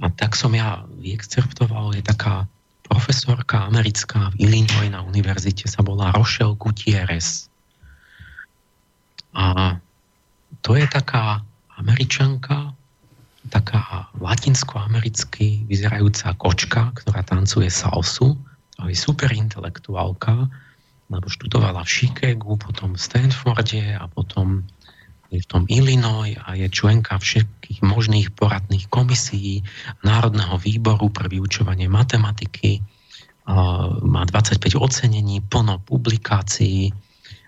A 0.00 0.08
tak 0.08 0.38
som 0.38 0.56
ja 0.56 0.86
vyexcerptoval, 0.96 1.92
je 1.92 2.02
taká 2.02 2.48
profesorka 2.90 3.70
americká 3.70 4.34
v 4.34 4.50
Illinois 4.50 4.90
na 4.90 5.04
univerzite 5.06 5.70
sa 5.70 5.84
volá 5.86 6.10
Rochelle 6.10 6.58
Gutierrez. 6.58 7.46
A 9.30 9.78
to 10.66 10.74
je 10.74 10.82
taká 10.90 11.46
američanka, 11.78 12.74
taká 13.46 14.10
latinsko-americky 14.18 15.62
vyzerajúca 15.70 16.34
kočka, 16.34 16.90
ktorá 16.98 17.22
tancuje 17.22 17.70
salsu. 17.70 18.34
A 18.82 18.90
je 18.90 18.98
super 18.98 19.30
intelektuálka, 19.30 20.50
lebo 21.10 21.26
študovala 21.26 21.82
v 21.82 21.90
Chicagu, 21.90 22.54
potom 22.54 22.94
v 22.94 23.02
Stanforde 23.02 23.98
a 23.98 24.06
potom 24.06 24.62
je 25.30 25.38
v 25.42 25.46
tom 25.46 25.62
Illinois 25.70 26.34
a 26.42 26.58
je 26.58 26.66
členka 26.70 27.18
všetkých 27.18 27.86
možných 27.86 28.34
poradných 28.34 28.90
komisí 28.90 29.62
Národného 30.02 30.58
výboru 30.58 31.10
pre 31.10 31.30
vyučovanie 31.30 31.86
matematiky. 31.86 32.82
Má 34.02 34.22
25 34.26 34.78
ocenení, 34.78 35.42
plno 35.42 35.82
publikácií 35.82 36.90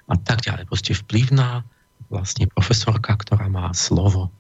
a 0.07 0.15
tak 0.19 0.47
ďalej. 0.47 0.67
Proste 0.67 0.93
vplyvná 0.95 1.67
vlastne 2.11 2.47
profesorka, 2.51 3.15
ktorá 3.19 3.47
má 3.51 3.71
slovo 3.75 4.31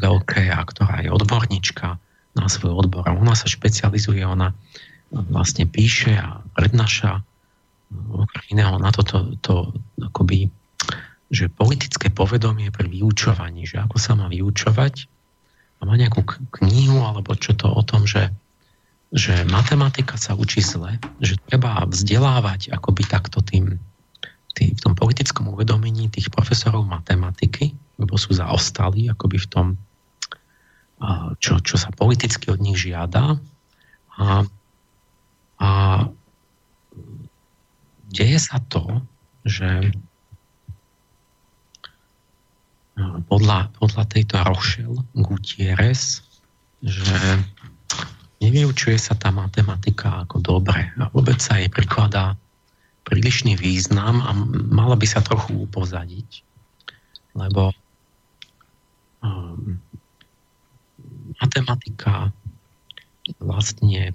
veľké 0.00 0.52
a 0.52 0.60
ktorá 0.64 1.04
je 1.04 1.12
odborníčka 1.12 1.96
na 2.36 2.46
svoj 2.48 2.84
odbor. 2.84 3.04
A 3.08 3.16
ona 3.16 3.32
sa 3.32 3.48
špecializuje, 3.48 4.24
ona 4.24 4.52
vlastne 5.08 5.64
píše 5.64 6.16
a 6.20 6.42
prednáša 6.52 7.24
okrem 8.12 8.44
iného 8.58 8.76
na 8.78 8.90
toto 8.90 9.34
to, 9.40 9.72
akoby, 10.00 10.50
že 11.30 11.50
politické 11.50 12.10
povedomie 12.10 12.70
pri 12.70 12.86
vyučovaní, 12.90 13.64
že 13.64 13.80
ako 13.80 13.96
sa 13.96 14.14
má 14.14 14.26
vyučovať 14.28 14.94
a 15.78 15.88
má 15.88 15.94
nejakú 15.98 16.22
knihu 16.62 17.02
alebo 17.02 17.34
čo 17.34 17.56
to 17.58 17.66
o 17.66 17.82
tom, 17.82 18.06
že, 18.06 18.30
že 19.10 19.46
matematika 19.50 20.14
sa 20.20 20.38
učí 20.38 20.62
zle, 20.62 21.00
že 21.18 21.40
treba 21.50 21.82
vzdelávať 21.84 22.70
akoby 22.70 23.02
takto 23.06 23.42
tým, 23.42 23.78
tým 24.54 24.70
v 24.76 24.80
tom 24.80 24.94
politickom 24.94 25.50
uvedomení 25.50 26.06
tých 26.10 26.30
profesorov 26.30 26.86
matematiky, 26.86 27.74
lebo 27.98 28.14
sú 28.14 28.34
zaostali 28.34 29.10
akoby 29.10 29.38
v 29.42 29.48
tom 29.50 29.66
čo, 31.38 31.60
čo 31.60 31.76
sa 31.76 31.90
politicky 31.92 32.50
od 32.50 32.60
nich 32.62 32.78
žiada. 32.78 33.36
A, 34.14 34.46
a 35.58 35.70
deje 38.14 38.38
sa 38.38 38.62
to, 38.70 39.02
že 39.42 39.90
podľa, 43.26 43.74
podľa 43.74 44.04
tejto 44.06 44.38
Rochelle 44.46 45.02
Gutierrez, 45.18 46.22
že 46.78 47.18
nevyučuje 48.38 48.94
sa 48.94 49.18
tá 49.18 49.34
matematika 49.34 50.22
ako 50.22 50.38
dobre 50.38 50.94
a 50.94 51.10
vôbec 51.10 51.42
sa 51.42 51.58
jej 51.58 51.66
prikladá 51.66 52.38
prílišný 53.04 53.58
význam 53.58 54.22
a 54.22 54.30
mala 54.70 54.94
by 54.96 55.06
sa 55.10 55.20
trochu 55.20 55.66
upozadiť, 55.68 56.40
lebo 57.36 57.74
um, 59.20 59.76
matematika 61.42 62.32
vlastne 63.40 64.14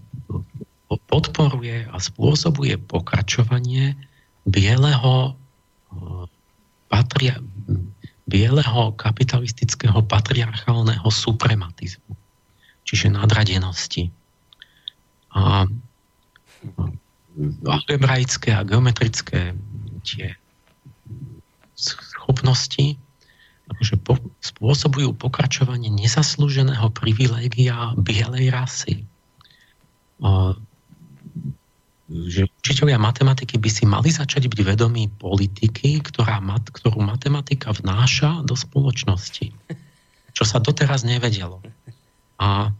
podporuje 0.97 1.85
a 1.85 1.97
spôsobuje 2.01 2.79
pokračovanie 2.81 3.93
bieleho, 4.49 5.37
eh, 5.93 6.25
patria, 6.89 7.37
bieleho 8.25 8.93
kapitalistického 8.97 10.01
patriarchálneho 10.05 11.05
suprematizmu, 11.09 12.13
čiže 12.85 13.13
nadradenosti. 13.13 14.09
A 15.33 15.69
algebraické 17.65 18.53
a 18.53 18.65
geometrické 18.65 19.53
tie 20.01 20.33
schopnosti 21.77 22.97
akože 23.69 23.95
po, 24.01 24.17
spôsobujú 24.41 25.13
pokračovanie 25.13 25.93
nezaslúženého 25.93 26.89
privilégia 26.89 27.93
bielej 27.95 28.49
rasy. 28.49 29.05
Že 32.09 32.49
učiteľia 32.65 32.97
matematiky 32.97 33.61
by 33.61 33.69
si 33.69 33.85
mali 33.85 34.09
začať 34.09 34.49
byť 34.49 34.61
vedomí 34.65 35.13
politiky, 35.21 36.01
ktorá 36.01 36.41
mat, 36.41 36.65
ktorú 36.73 37.05
matematika 37.05 37.69
vnáša 37.69 38.41
do 38.49 38.57
spoločnosti. 38.57 39.53
Čo 40.33 40.43
sa 40.43 40.57
doteraz 40.57 41.05
nevedelo. 41.05 41.61
A 42.41 42.73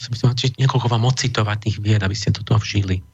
chcel 0.00 0.34
niekoľko 0.58 0.90
vám 0.90 1.06
ocitovať 1.06 1.58
tých 1.68 1.76
vied, 1.78 2.02
aby 2.02 2.16
ste 2.16 2.34
toto 2.34 2.58
vžili. 2.58 3.04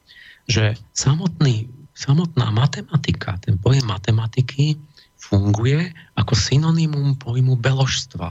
Že 0.46 0.78
samotný, 0.94 1.66
samotná 1.92 2.48
matematika, 2.54 3.36
ten 3.42 3.58
pojem 3.58 3.84
matematiky 3.84 4.78
funguje 5.18 5.90
ako 6.14 6.32
synonymum 6.38 7.18
pojmu 7.18 7.58
beložstva. 7.58 8.30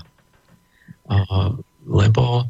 Lebo 1.86 2.48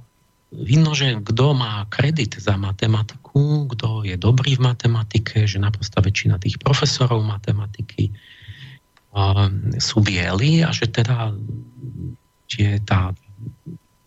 vidno, 0.54 0.94
že 0.94 1.18
kto 1.26 1.58
má 1.58 1.90
kredit 1.90 2.38
za 2.38 2.54
matematiku, 2.56 3.25
kto 3.36 4.08
je 4.08 4.16
dobrý 4.16 4.56
v 4.56 4.72
matematike, 4.72 5.44
že 5.44 5.60
naprosto 5.60 6.00
väčšina 6.00 6.40
tých 6.40 6.56
profesorov 6.56 7.20
matematiky 7.20 8.16
sú 9.80 10.04
bieli 10.04 10.64
a 10.64 10.72
že 10.76 10.92
teda 10.92 11.36
je 12.52 12.80
tá, 12.84 13.12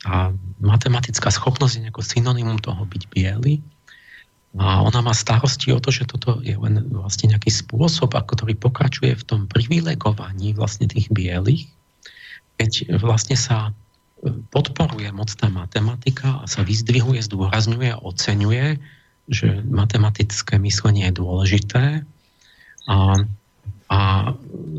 tá 0.00 0.16
matematická 0.60 1.28
schopnosť 1.28 1.72
je 1.76 1.82
nejako 1.88 2.02
synonymum 2.04 2.56
toho 2.60 2.84
byť 2.88 3.02
biely. 3.12 3.60
A 4.56 4.80
ona 4.80 5.04
má 5.04 5.12
starosti 5.12 5.76
o 5.76 5.80
to, 5.80 5.92
že 5.92 6.08
toto 6.08 6.40
je 6.40 6.56
len 6.56 6.80
vlastne 6.88 7.36
nejaký 7.36 7.52
spôsob, 7.52 8.16
ktorý 8.16 8.56
pokračuje 8.56 9.12
v 9.12 9.26
tom 9.28 9.40
privilegovaní 9.44 10.56
vlastne 10.56 10.88
tých 10.88 11.12
bielých, 11.12 11.68
keď 12.56 12.96
vlastne 12.98 13.36
sa 13.36 13.70
e, 13.70 13.72
podporuje 14.50 15.12
mocná 15.12 15.52
matematika 15.52 16.42
a 16.42 16.44
sa 16.48 16.64
vyzdvihuje, 16.64 17.20
zdôrazňuje 17.28 17.92
a 17.92 18.02
oceňuje, 18.02 18.66
že 19.28 19.60
matematické 19.68 20.56
myslenie 20.60 21.08
je 21.12 21.20
dôležité 21.20 21.84
a, 22.88 22.96
a, 23.92 24.00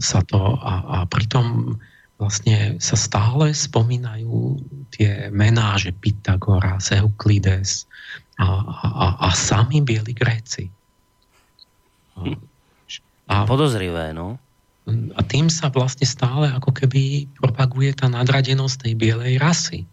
sa 0.02 0.20
to, 0.26 0.42
a, 0.58 0.74
a 0.86 0.98
pritom 1.06 1.78
vlastne 2.20 2.82
sa 2.84 3.00
stále 3.00 3.56
spomínajú 3.56 4.60
tie 4.92 5.32
mená, 5.32 5.80
že 5.80 5.96
Pythagoras, 5.96 6.92
Euklides, 6.92 7.88
a, 8.40 8.48
a, 8.48 9.08
a 9.20 9.30
sami 9.36 9.84
bieli 9.84 10.16
Gréci. 10.16 10.72
A, 13.28 13.44
Podozrivé, 13.44 14.16
no. 14.16 14.40
A 14.90 15.22
tým 15.22 15.52
sa 15.54 15.70
vlastne 15.70 16.08
stále 16.08 16.50
ako 16.50 16.74
keby 16.74 17.30
propaguje 17.38 17.94
tá 17.94 18.10
nadradenosť 18.10 18.90
tej 18.90 18.94
bielej 18.98 19.38
rasy. 19.38 19.86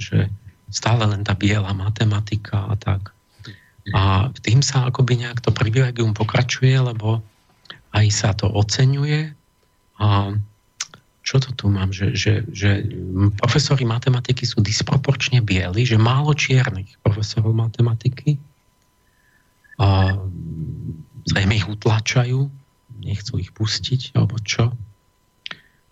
Že 0.00 0.26
stále 0.72 1.06
len 1.06 1.22
tá 1.22 1.38
biela 1.38 1.70
matematika 1.76 2.66
a 2.66 2.74
tak. 2.74 3.14
A 3.94 4.28
tým 4.44 4.60
sa 4.60 4.88
akoby 4.88 5.24
nejak 5.24 5.40
to 5.40 5.54
privilegium 5.54 6.12
pokračuje, 6.12 6.76
lebo 6.76 7.24
aj 7.96 8.06
sa 8.12 8.30
to 8.36 8.48
oceňuje 8.48 9.32
a 9.98 10.36
čo 11.28 11.36
to 11.44 11.52
tu 11.52 11.68
mám, 11.68 11.92
že, 11.92 12.16
že, 12.16 12.48
že 12.56 12.88
profesori 13.36 13.84
matematiky 13.84 14.48
sú 14.48 14.64
disproporčne 14.64 15.44
bieli, 15.44 15.84
že 15.84 16.00
málo 16.00 16.32
čiernych 16.32 16.96
profesorov 17.04 17.52
matematiky 17.52 18.40
a 19.76 20.16
zrejme 21.28 21.52
ich 21.52 21.68
utlačajú, 21.68 22.48
nechcú 23.04 23.32
ich 23.36 23.52
pustiť, 23.52 24.16
alebo 24.16 24.40
čo. 24.40 24.72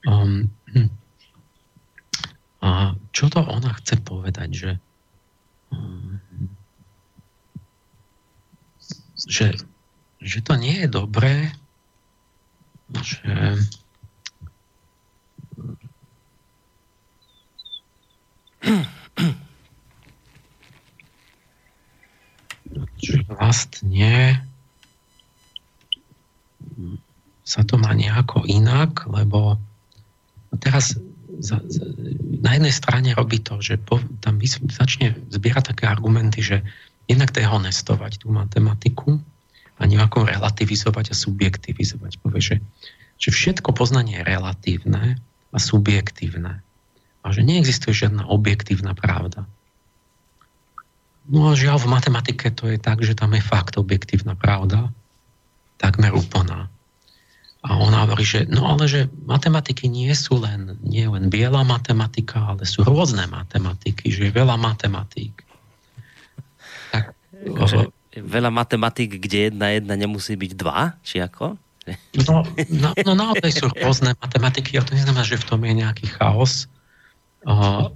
Um, 0.08 0.48
hm. 0.72 0.88
A 2.64 2.96
čo 3.12 3.28
to 3.28 3.44
ona 3.44 3.76
chce 3.76 4.00
povedať, 4.00 4.48
že 4.56 4.70
um, 5.68 6.16
že, 9.26 9.58
že 10.22 10.38
to 10.40 10.54
nie 10.54 10.86
je 10.86 10.88
dobré, 10.88 11.50
že 13.02 13.58
že 22.96 23.22
vlastne 23.28 24.42
sa 27.46 27.62
to 27.62 27.78
má 27.78 27.94
nejako 27.94 28.42
inak, 28.50 29.06
lebo 29.06 29.54
teraz 30.58 30.98
za, 31.38 31.62
za, 31.62 31.84
na 32.42 32.58
jednej 32.58 32.74
strane 32.74 33.14
robí 33.14 33.38
to, 33.38 33.62
že 33.62 33.78
po, 33.78 34.02
tam 34.18 34.42
začne 34.42 35.14
zbierať 35.30 35.76
také 35.76 35.84
argumenty, 35.86 36.42
že 36.42 36.66
jednak 37.06 37.30
dehonestovať 37.30 38.22
tú 38.22 38.34
matematiku 38.34 39.18
a 39.78 39.82
nejako 39.86 40.26
relativizovať 40.26 41.12
a 41.12 41.14
subjektivizovať. 41.14 42.18
Povie, 42.22 42.42
že, 42.42 42.56
že 43.18 43.30
všetko 43.30 43.72
poznanie 43.72 44.20
je 44.20 44.26
relatívne 44.26 45.18
a 45.50 45.58
subjektívne 45.58 46.66
a 47.26 47.26
že 47.34 47.42
neexistuje 47.42 48.06
žiadna 48.06 48.30
objektívna 48.30 48.94
pravda. 48.94 49.50
No 51.26 51.50
a 51.50 51.58
žiaľ 51.58 51.82
v 51.82 51.90
matematike 51.90 52.54
to 52.54 52.70
je 52.70 52.78
tak, 52.78 53.02
že 53.02 53.18
tam 53.18 53.34
je 53.34 53.42
fakt 53.42 53.74
objektívna 53.74 54.38
pravda, 54.38 54.94
takmer 55.82 56.14
úplná. 56.14 56.70
A 57.66 57.82
ona 57.82 58.06
hovorí, 58.06 58.22
že 58.22 58.46
no 58.46 58.70
ale 58.70 58.86
že 58.86 59.10
matematiky 59.26 59.90
nie 59.90 60.14
sú 60.14 60.38
len, 60.38 60.78
nie 60.86 61.02
len 61.02 61.26
biela 61.26 61.66
matematika, 61.66 62.54
ale 62.54 62.62
sú 62.62 62.86
rôzne 62.86 63.26
matematiky, 63.26 64.06
že 64.06 64.30
je 64.30 64.32
veľa 64.38 64.54
matematík. 64.54 65.45
Tak, 67.46 67.68
že 67.70 67.78
veľa 68.16 68.50
matematik, 68.50 69.22
kde 69.22 69.52
jedna 69.52 69.76
jedna 69.76 69.94
nemusí 69.94 70.34
byť 70.34 70.52
dva, 70.56 70.98
či 71.06 71.22
ako? 71.22 71.54
No, 72.26 72.42
no, 72.66 72.88
no 72.98 73.12
naozaj 73.14 73.50
sú 73.62 73.70
rôzne 73.70 74.18
matematiky, 74.18 74.74
ale 74.74 74.86
to 74.90 74.98
neznamená, 74.98 75.22
že 75.22 75.38
v 75.38 75.46
tom 75.46 75.60
je 75.62 75.74
nejaký 75.86 76.06
chaos. 76.18 76.66
Uh, 77.46 77.94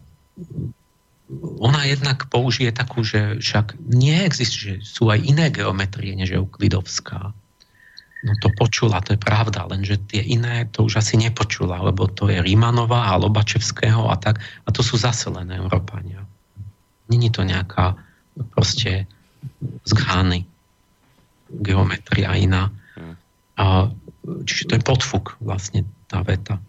ona 1.58 1.82
jednak 1.86 2.30
použije 2.30 2.70
takú, 2.70 3.02
že 3.02 3.42
však 3.42 3.78
neexistuje, 3.82 4.82
že 4.82 4.86
sú 4.86 5.10
aj 5.10 5.26
iné 5.26 5.50
geometrie 5.50 6.14
než 6.14 6.38
euklidovská. 6.38 7.34
No 8.20 8.32
to 8.44 8.52
počula, 8.52 9.00
to 9.00 9.16
je 9.16 9.20
pravda, 9.20 9.64
lenže 9.64 9.96
tie 10.12 10.20
iné 10.20 10.68
to 10.68 10.84
už 10.84 11.00
asi 11.00 11.16
nepočula, 11.16 11.80
lebo 11.80 12.04
to 12.04 12.28
je 12.28 12.36
Rímanová 12.36 13.08
a 13.08 13.16
Lobačevského 13.16 14.12
a 14.12 14.14
tak. 14.20 14.44
A 14.66 14.68
to 14.70 14.84
sú 14.84 15.00
zaselené 15.00 15.56
Európania. 15.56 16.28
Není 17.08 17.32
to 17.32 17.42
nejaká 17.42 17.96
proste 18.52 19.08
z 19.84 19.92
Ghany 19.92 20.46
geometria 21.50 22.34
iná. 22.38 22.70
A, 23.60 23.90
čiže 24.46 24.70
to 24.70 24.72
je 24.78 24.86
podfuk 24.86 25.36
vlastne 25.42 25.84
tá 26.06 26.22
veta. 26.22 26.62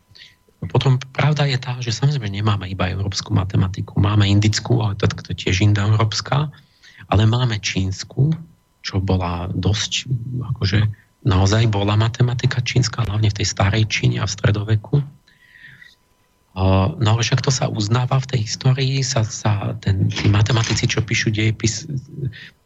Potom 0.62 1.02
pravda 1.02 1.50
je 1.50 1.58
tá, 1.58 1.82
že 1.82 1.90
samozrejme 1.90 2.30
nemáme 2.30 2.70
iba 2.70 2.86
európsku 2.86 3.34
matematiku, 3.34 3.98
máme 3.98 4.30
indickú, 4.30 4.78
ale 4.86 4.94
to, 4.94 5.10
to 5.10 5.34
tiež 5.34 5.66
indoeurópska, 5.66 6.54
ale 7.10 7.24
máme 7.26 7.58
čínsku, 7.58 8.30
čo 8.86 9.02
bola 9.02 9.50
dosť, 9.50 10.06
akože 10.54 10.86
naozaj 11.26 11.70
bola 11.70 11.98
matematika 11.98 12.62
čínska, 12.62 13.06
hlavne 13.06 13.30
v 13.30 13.38
tej 13.42 13.48
starej 13.50 13.90
Číne 13.90 14.22
a 14.22 14.30
v 14.30 14.34
stredoveku. 14.38 14.96
No 16.98 17.08
ale 17.16 17.22
však 17.24 17.42
to 17.42 17.52
sa 17.54 17.72
uznáva 17.72 18.20
v 18.20 18.30
tej 18.36 18.40
histórii, 18.44 19.00
sa, 19.08 19.24
sa 19.24 19.78
ten, 19.80 20.12
tí 20.12 20.28
matematici, 20.28 20.84
čo 20.84 21.00
píšu 21.00 21.32
dejepis, 21.32 21.88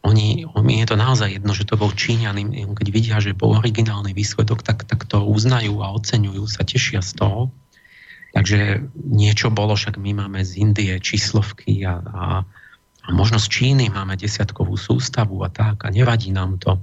oni, 0.06 0.46
oni 0.46 0.80
je 0.82 0.86
to 0.86 0.96
naozaj 0.96 1.34
jedno, 1.34 1.50
že 1.50 1.66
to 1.66 1.74
bol 1.74 1.90
Číňan, 1.90 2.38
keď 2.78 2.88
vidia, 2.94 3.18
že 3.18 3.34
bol 3.34 3.58
originálny 3.58 4.14
výsledok, 4.14 4.62
tak, 4.62 4.86
tak 4.86 5.02
to 5.10 5.18
uznajú 5.26 5.82
a 5.82 5.90
oceňujú, 5.90 6.46
sa 6.46 6.62
tešia 6.62 7.02
z 7.02 7.18
toho. 7.18 7.50
Takže 8.30 8.86
niečo 8.94 9.50
bolo, 9.50 9.74
však 9.74 9.98
my 9.98 10.14
máme 10.14 10.46
z 10.46 10.62
Indie 10.62 10.94
číslovky 11.02 11.82
a, 11.82 11.98
a, 11.98 12.24
a 13.02 13.08
možno 13.10 13.42
z 13.42 13.50
Číny 13.50 13.90
máme 13.90 14.14
desiatkovú 14.14 14.78
sústavu 14.78 15.42
a 15.42 15.50
tak 15.50 15.82
a 15.82 15.90
nevadí 15.90 16.30
nám 16.30 16.60
to. 16.62 16.78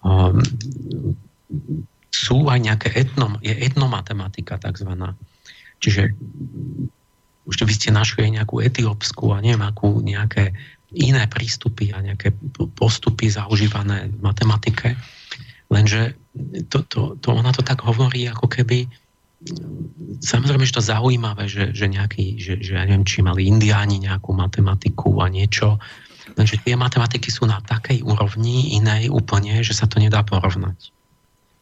Um, 0.00 0.40
sú 2.14 2.46
aj 2.46 2.58
nejaké 2.62 2.88
etnom, 2.94 3.36
je 3.42 3.52
etnomatematika 3.52 4.56
takzvaná. 4.56 5.18
Čiže 5.82 6.14
už 7.44 7.54
by 7.60 7.74
ste 7.74 7.92
našli 7.92 8.30
nejakú 8.32 8.62
etiópsku 8.62 9.34
a 9.34 9.42
neviem 9.42 9.66
akú, 9.66 10.00
nejaké 10.00 10.54
iné 10.94 11.26
prístupy 11.26 11.90
a 11.90 12.00
nejaké 12.00 12.30
postupy 12.78 13.30
zaužívané 13.30 14.10
v 14.10 14.18
matematike. 14.22 14.94
Lenže 15.68 16.14
to, 16.70 16.86
to, 16.86 17.00
to, 17.18 17.28
ona 17.34 17.50
to 17.50 17.62
tak 17.66 17.82
hovorí, 17.82 18.26
ako 18.30 18.46
keby 18.46 18.86
samozrejme, 20.24 20.64
že 20.64 20.76
to 20.80 20.82
zaujímavé, 20.84 21.44
že, 21.50 21.74
že, 21.76 21.86
nejaký, 21.90 22.40
že, 22.40 22.52
že 22.64 22.80
ja 22.80 22.84
neviem, 22.88 23.04
či 23.04 23.20
mali 23.20 23.44
indiáni 23.44 24.00
nejakú 24.00 24.32
matematiku 24.32 25.20
a 25.20 25.28
niečo, 25.28 25.76
lenže 26.38 26.60
tie 26.64 26.74
matematiky 26.74 27.28
sú 27.28 27.44
na 27.44 27.60
takej 27.60 28.00
úrovni 28.00 28.72
inej 28.78 29.12
úplne, 29.12 29.60
že 29.60 29.76
sa 29.76 29.84
to 29.84 30.00
nedá 30.00 30.24
porovnať. 30.24 30.94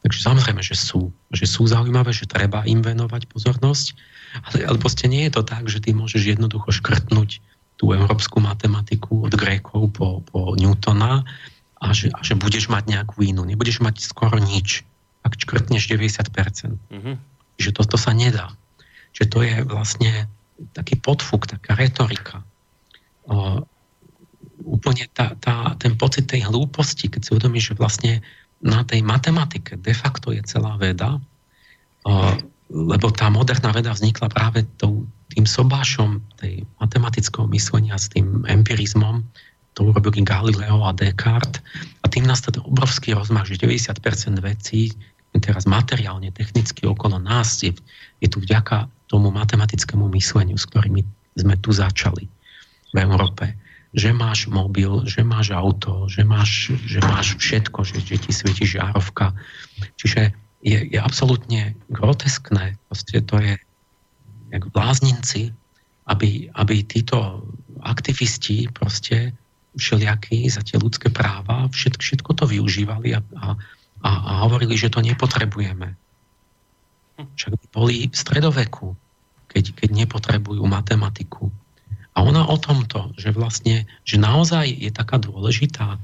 Takže 0.03 0.19
samozrejme, 0.19 0.63
že 0.67 0.75
sú. 0.75 1.15
Že 1.31 1.47
sú 1.47 1.63
zaujímavé, 1.71 2.11
že 2.11 2.27
treba 2.27 2.67
im 2.67 2.83
venovať 2.83 3.31
pozornosť, 3.31 3.95
ale, 4.51 4.67
ale 4.67 4.77
proste 4.83 5.07
nie 5.07 5.31
je 5.31 5.39
to 5.39 5.43
tak, 5.47 5.71
že 5.71 5.79
ty 5.79 5.95
môžeš 5.95 6.37
jednoducho 6.37 6.75
škrtnúť 6.75 7.39
tú 7.83 7.91
európsku 7.91 8.39
matematiku 8.39 9.27
od 9.27 9.35
Grékov 9.35 9.91
po, 9.91 10.23
po 10.23 10.55
Newtona 10.55 11.27
a 11.83 11.91
že, 11.91 12.15
a 12.15 12.23
že 12.23 12.39
budeš 12.39 12.71
mať 12.71 12.87
nejakú 12.87 13.27
inú. 13.27 13.43
Nebudeš 13.43 13.83
mať 13.83 14.07
skoro 14.07 14.39
nič, 14.39 14.87
ak 15.27 15.35
škrtneš 15.35 15.91
90%. 15.91 16.79
Mm-hmm 16.79 17.33
že 17.63 17.71
toto 17.71 17.95
sa 17.95 18.11
nedá. 18.11 18.51
Že 19.13 19.25
to 19.29 19.39
je 19.45 19.55
vlastne 19.63 20.13
taký 20.75 20.99
podfuk, 20.99 21.47
taká 21.47 21.79
retorika. 21.79 22.43
O, 23.31 23.63
úplne 24.63 25.07
tá, 25.15 25.39
tá, 25.39 25.79
ten 25.79 25.99
pocit 25.99 26.27
tej 26.27 26.47
hlúposti, 26.47 27.07
keď 27.07 27.21
si 27.23 27.31
uvedomíš, 27.35 27.65
že 27.73 27.79
vlastne 27.79 28.13
na 28.63 28.87
tej 28.87 29.03
matematike 29.03 29.79
de 29.79 29.95
facto 29.95 30.31
je 30.31 30.43
celá 30.47 30.79
veda, 30.79 31.19
o, 32.07 32.13
lebo 32.73 33.13
tá 33.13 33.29
moderná 33.29 33.75
veda 33.75 33.93
vznikla 33.93 34.33
práve 34.33 34.65
tou, 34.81 35.05
tým 35.33 35.49
sobášom 35.49 36.21
tej 36.39 36.69
matematického 36.79 37.49
myslenia 37.51 37.97
s 37.97 38.13
tým 38.13 38.45
empirizmom, 38.45 39.25
to 39.73 39.89
urobili 39.89 40.21
Galileo 40.21 40.85
a 40.85 40.93
Descartes 40.93 41.65
a 42.05 42.07
tým 42.09 42.29
nastal 42.29 42.61
obrovský 42.61 43.17
rozmach, 43.17 43.49
že 43.49 43.57
90% 43.57 43.97
vecí 44.45 44.93
teraz 45.41 45.65
materiálne, 45.65 46.29
technicky 46.29 46.85
okolo 46.85 47.17
nás 47.17 47.65
je, 47.65 47.73
je 48.21 48.29
tu 48.29 48.45
vďaka 48.45 48.93
tomu 49.09 49.33
matematickému 49.33 50.05
mysleniu, 50.13 50.61
s 50.61 50.69
ktorými 50.69 51.09
sme 51.41 51.57
tu 51.57 51.73
začali 51.73 52.29
v 52.93 52.97
Európe. 53.01 53.57
Že 53.97 54.13
máš 54.13 54.49
mobil, 54.49 55.09
že 55.09 55.25
máš 55.25 55.53
auto, 55.57 56.09
že 56.09 56.25
máš, 56.25 56.77
že 56.85 57.01
máš 57.01 57.41
všetko, 57.41 57.85
že, 57.85 58.05
že 58.05 58.17
ti 58.21 58.33
svieti 58.33 58.65
žiarovka. 58.69 59.33
Čiže 59.97 60.33
je, 60.65 60.79
je 60.93 60.99
absolútne 61.01 61.77
groteskné, 61.89 62.77
proste 62.89 63.21
to 63.25 63.37
je 63.41 63.53
jak 64.53 64.69
blázninci, 64.69 65.51
aby, 66.07 66.53
aby 66.53 66.85
títo 66.85 67.43
aktivisti 67.81 68.69
proste 68.71 69.33
všelijakí 69.75 70.45
za 70.53 70.61
tie 70.61 70.77
ľudské 70.77 71.09
práva 71.09 71.67
všetko, 71.73 72.03
všetko 72.05 72.31
to 72.37 72.45
využívali 72.45 73.17
a, 73.17 73.21
a 73.41 73.57
a, 74.03 74.11
a 74.11 74.33
hovorili, 74.47 74.75
že 74.75 74.91
to 74.91 75.01
nepotrebujeme. 75.01 75.95
Však 77.39 77.55
boli 77.71 78.11
v 78.11 78.17
stredoveku, 78.17 78.99
keď, 79.47 79.79
keď 79.79 79.89
nepotrebujú 79.95 80.63
matematiku. 80.67 81.55
A 82.13 82.27
ona 82.27 82.45
o 82.51 82.59
tomto, 82.59 83.15
že 83.17 83.33
vlastne, 83.33 83.89
že 84.05 84.21
naozaj 84.21 84.69
je 84.69 84.91
taká 84.91 85.23
dôležitá, 85.23 85.97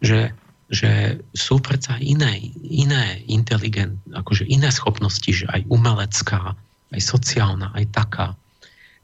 že, 0.00 0.34
že 0.72 1.22
sú 1.36 1.60
predsa 1.60 2.00
iné, 2.00 2.40
iné 2.64 3.20
inteligent, 3.28 4.00
akože 4.10 4.48
iné 4.48 4.72
schopnosti, 4.72 5.28
že 5.28 5.46
aj 5.46 5.68
umelecká, 5.68 6.56
aj 6.92 7.00
sociálna, 7.00 7.72
aj 7.74 7.84
taká. 7.90 8.26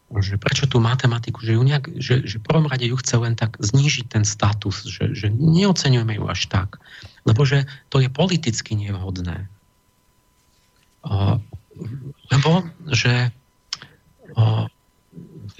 Že 0.08 0.40
prečo 0.40 0.64
tú 0.64 0.80
matematiku, 0.80 1.44
že, 1.44 1.56
ju 1.56 1.62
nejak, 1.64 1.84
že, 2.00 2.24
že 2.24 2.40
prvom 2.40 2.64
rade 2.64 2.88
ju 2.88 2.96
chce 2.96 3.16
len 3.20 3.36
tak 3.36 3.60
znížiť 3.60 4.08
ten 4.08 4.24
status, 4.24 4.88
že, 4.88 5.12
že 5.12 5.28
neocenujeme 5.28 6.16
ju 6.16 6.24
až 6.28 6.48
tak. 6.48 6.80
Lebo 7.28 7.44
že 7.44 7.68
to 7.92 8.00
je 8.00 8.08
politicky 8.08 8.72
nevhodné. 8.72 9.44
Lebo, 12.32 12.52
že 12.88 13.32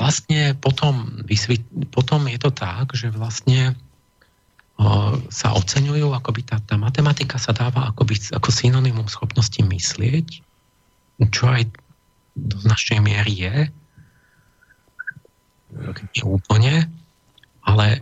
vlastne 0.01 0.57
potom, 0.57 1.25
potom 1.93 2.21
je 2.29 2.39
to 2.41 2.51
tak, 2.53 2.97
že 2.97 3.13
vlastne 3.13 3.77
sa 5.29 5.49
oceňujú, 5.59 6.15
akoby 6.15 6.47
tá, 6.47 6.63
tá 6.63 6.79
matematika 6.79 7.35
sa 7.35 7.51
dáva 7.51 7.91
akoby, 7.91 8.15
ako 8.31 8.49
synonymum 8.55 9.11
schopnosti 9.11 9.59
myslieť, 9.59 10.41
čo 11.35 11.45
aj 11.51 11.67
do 12.47 12.57
značnej 12.63 13.03
miery 13.03 13.35
je, 13.35 13.57
nie 16.17 16.25
úplne, 16.25 16.89
ale 17.67 18.01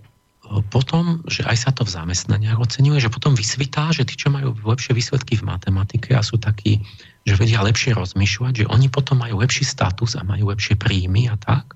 potom, 0.71 1.27
že 1.27 1.43
aj 1.43 1.57
sa 1.59 1.71
to 1.75 1.83
v 1.83 1.91
zamestnaniach 1.91 2.63
oceňuje, 2.63 3.03
že 3.03 3.11
potom 3.11 3.35
vysvitá, 3.35 3.91
že 3.91 4.07
tí, 4.07 4.15
čo 4.15 4.31
majú 4.31 4.55
lepšie 4.55 4.95
výsledky 4.95 5.35
v 5.35 5.47
matematike 5.47 6.15
a 6.15 6.23
sú 6.23 6.39
takí, 6.39 6.87
že 7.27 7.35
vedia 7.35 7.67
lepšie 7.67 7.99
rozmýšľať, 7.99 8.63
že 8.63 8.71
oni 8.71 8.87
potom 8.87 9.19
majú 9.19 9.43
lepší 9.43 9.67
status 9.67 10.15
a 10.15 10.23
majú 10.23 10.55
lepšie 10.55 10.79
príjmy 10.79 11.27
a 11.27 11.35
tak. 11.35 11.75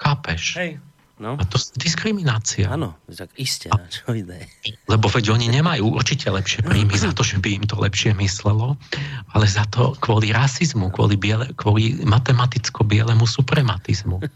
Chápeš? 0.00 0.42
Hej. 0.56 0.80
No. 1.14 1.38
A 1.38 1.46
to 1.46 1.62
je 1.62 1.78
diskriminácia. 1.78 2.66
Áno, 2.66 2.98
tak 3.06 3.30
iste, 3.38 3.70
a, 3.70 3.78
čo 3.86 4.10
ide. 4.10 4.50
Lebo 4.90 5.06
veď 5.06 5.30
oni 5.30 5.46
nemajú 5.46 5.94
určite 5.94 6.26
lepšie 6.26 6.66
príjmy 6.66 6.98
za 6.98 7.14
to, 7.14 7.22
že 7.22 7.38
by 7.38 7.62
im 7.62 7.64
to 7.70 7.78
lepšie 7.78 8.18
myslelo, 8.18 8.74
ale 9.30 9.46
za 9.46 9.62
to 9.70 9.94
kvôli 10.02 10.34
rasizmu, 10.34 10.90
kvôli, 10.90 11.14
biele, 11.14 11.54
kvôli 11.54 12.02
matematicko-bielemu 12.02 13.22
suprematizmu. 13.30 14.18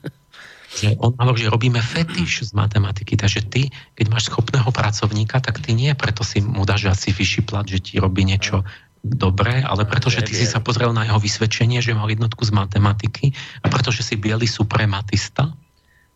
že 0.78 0.94
on 1.02 1.16
hovorí, 1.18 1.42
že 1.42 1.50
robíme 1.50 1.80
fetiš 1.82 2.46
z 2.46 2.50
matematiky, 2.54 3.18
takže 3.18 3.42
ty, 3.50 3.72
keď 3.98 4.06
máš 4.12 4.30
schopného 4.30 4.68
pracovníka, 4.70 5.42
tak 5.42 5.58
ty 5.64 5.74
nie 5.74 5.90
preto 5.98 6.22
si 6.22 6.38
mu 6.44 6.62
dáš 6.62 6.92
asi 6.92 7.10
vyšší 7.10 7.42
plat, 7.48 7.66
že 7.66 7.82
ti 7.82 7.98
robí 7.98 8.22
niečo 8.22 8.62
dobré, 9.02 9.64
ale 9.64 9.88
preto, 9.88 10.12
že 10.12 10.22
ty 10.22 10.36
si 10.36 10.44
sa 10.44 10.60
pozrel 10.60 10.92
na 10.92 11.06
jeho 11.08 11.18
vysvedčenie, 11.18 11.80
že 11.80 11.96
mal 11.96 12.10
jednotku 12.10 12.44
z 12.44 12.52
matematiky 12.52 13.32
a 13.64 13.66
pretože 13.72 14.04
si 14.04 14.14
biely 14.20 14.44
suprematista, 14.44 15.54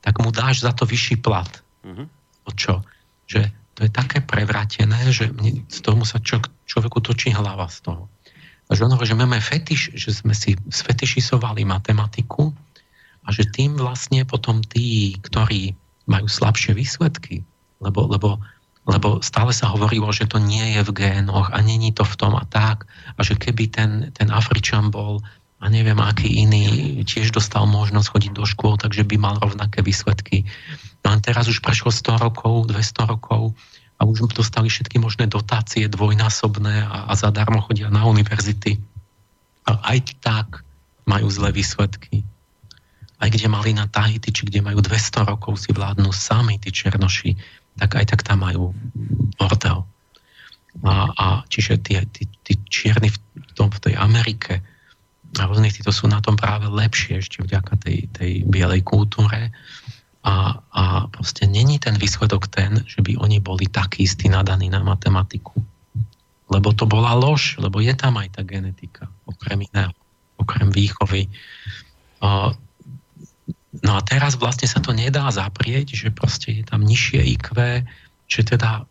tak 0.02 0.18
mu 0.18 0.34
dáš 0.34 0.66
za 0.66 0.74
to 0.74 0.84
vyšší 0.84 1.22
plat. 1.22 1.48
Mm-hmm. 1.86 2.06
O 2.46 2.50
čo? 2.52 2.82
Že 3.30 3.48
to 3.78 3.80
je 3.86 3.90
také 3.90 4.20
prevratené, 4.20 4.98
že 5.08 5.30
z 5.70 5.78
tomu 5.80 6.04
sa 6.04 6.20
čo, 6.20 6.42
človeku 6.68 7.00
točí 7.00 7.30
hlava 7.32 7.70
z 7.70 7.86
toho. 7.88 8.10
Takže 8.68 8.84
on 8.84 8.92
hovorí, 8.92 9.08
že 9.08 9.18
máme 9.18 9.40
fetiš, 9.40 9.94
že 9.94 10.10
sme 10.12 10.34
si 10.36 10.58
sfetišisovali 10.68 11.64
matematiku, 11.64 12.52
a 13.22 13.28
že 13.30 13.46
tým 13.46 13.78
vlastne 13.78 14.26
potom 14.26 14.62
tí, 14.66 15.14
ktorí 15.22 15.74
majú 16.10 16.26
slabšie 16.26 16.74
výsledky, 16.74 17.46
lebo, 17.78 18.10
lebo 18.10 18.42
lebo 18.82 19.22
stále 19.22 19.54
sa 19.54 19.70
hovorilo, 19.70 20.10
že 20.10 20.26
to 20.26 20.42
nie 20.42 20.74
je 20.74 20.82
v 20.82 20.90
génoch 20.90 21.54
a 21.54 21.62
není 21.62 21.94
to 21.94 22.02
v 22.02 22.18
tom 22.18 22.34
a 22.34 22.42
tak 22.50 22.82
a 23.14 23.22
že 23.22 23.38
keby 23.38 23.70
ten, 23.70 24.10
ten 24.10 24.26
Afričan 24.26 24.90
bol 24.90 25.22
a 25.62 25.70
neviem 25.70 25.94
aký 26.02 26.42
iný 26.42 26.66
tiež 27.06 27.30
dostal 27.30 27.70
možnosť 27.70 28.10
chodiť 28.10 28.32
do 28.34 28.42
škôl, 28.42 28.74
takže 28.74 29.06
by 29.06 29.14
mal 29.14 29.38
rovnaké 29.38 29.78
výsledky. 29.78 30.42
No 31.06 31.14
a 31.14 31.16
teraz 31.22 31.46
už 31.46 31.62
prešlo 31.62 31.94
100 31.94 32.18
rokov, 32.18 32.66
200 32.66 33.06
rokov 33.06 33.54
a 33.94 34.02
už 34.02 34.26
dostali 34.34 34.66
všetky 34.66 34.98
možné 34.98 35.30
dotácie 35.30 35.86
dvojnásobné 35.86 36.82
a, 36.82 37.06
a 37.06 37.12
zadarmo 37.14 37.62
chodia 37.62 37.86
na 37.94 38.02
univerzity. 38.10 38.82
A 39.70 39.94
aj 39.94 40.18
tak 40.18 40.66
majú 41.06 41.30
zlé 41.30 41.54
výsledky. 41.54 42.26
Aj 43.22 43.30
kde 43.30 43.46
mali 43.46 43.70
na 43.70 43.86
Tahiti, 43.86 44.34
či 44.34 44.50
kde 44.50 44.66
majú 44.66 44.82
200 44.82 45.30
rokov 45.30 45.62
si 45.62 45.70
vládnu 45.70 46.10
sami 46.10 46.58
tí 46.58 46.74
černoši, 46.74 47.38
tak 47.78 48.02
aj 48.02 48.10
tak 48.10 48.26
tam 48.26 48.42
majú 48.42 48.74
bordel. 49.38 49.86
A, 50.82 51.06
a 51.14 51.26
čiže 51.46 51.78
tí, 51.86 52.02
tí, 52.10 52.26
tí 52.42 52.58
čierni 52.66 53.14
v, 53.14 53.18
tom, 53.54 53.70
v 53.70 53.78
tej 53.78 53.94
Amerike 53.94 54.71
rôznych 55.40 55.72
títo 55.72 55.92
sú 55.92 56.08
na 56.08 56.20
tom 56.20 56.36
práve 56.36 56.68
lepšie 56.68 57.24
ešte 57.24 57.40
vďaka 57.40 57.80
tej, 57.80 58.08
tej 58.12 58.32
bielej 58.44 58.84
kultúre. 58.84 59.48
A, 60.22 60.60
a 60.70 60.84
proste 61.10 61.50
není 61.50 61.82
ten 61.82 61.98
výsledok 61.98 62.46
ten, 62.46 62.84
že 62.86 63.02
by 63.02 63.18
oni 63.18 63.42
boli 63.42 63.66
takí 63.66 64.06
istí 64.06 64.30
nadaní 64.30 64.70
na 64.70 64.84
matematiku. 64.84 65.58
Lebo 66.52 66.70
to 66.76 66.84
bola 66.84 67.16
lož, 67.16 67.56
lebo 67.58 67.80
je 67.80 67.96
tam 67.96 68.20
aj 68.20 68.38
tá 68.38 68.42
genetika, 68.44 69.08
okrem 69.24 69.66
iného, 69.66 69.96
okrem 70.36 70.68
výchovy. 70.70 71.26
No 73.82 73.92
a 73.96 74.00
teraz 74.04 74.36
vlastne 74.36 74.68
sa 74.68 74.78
to 74.84 74.92
nedá 74.92 75.26
zaprieť, 75.32 75.96
že 75.96 76.08
proste 76.14 76.60
je 76.60 76.64
tam 76.68 76.84
nižšie 76.84 77.24
IQ, 77.40 77.56
že 78.28 78.44
teda 78.44 78.84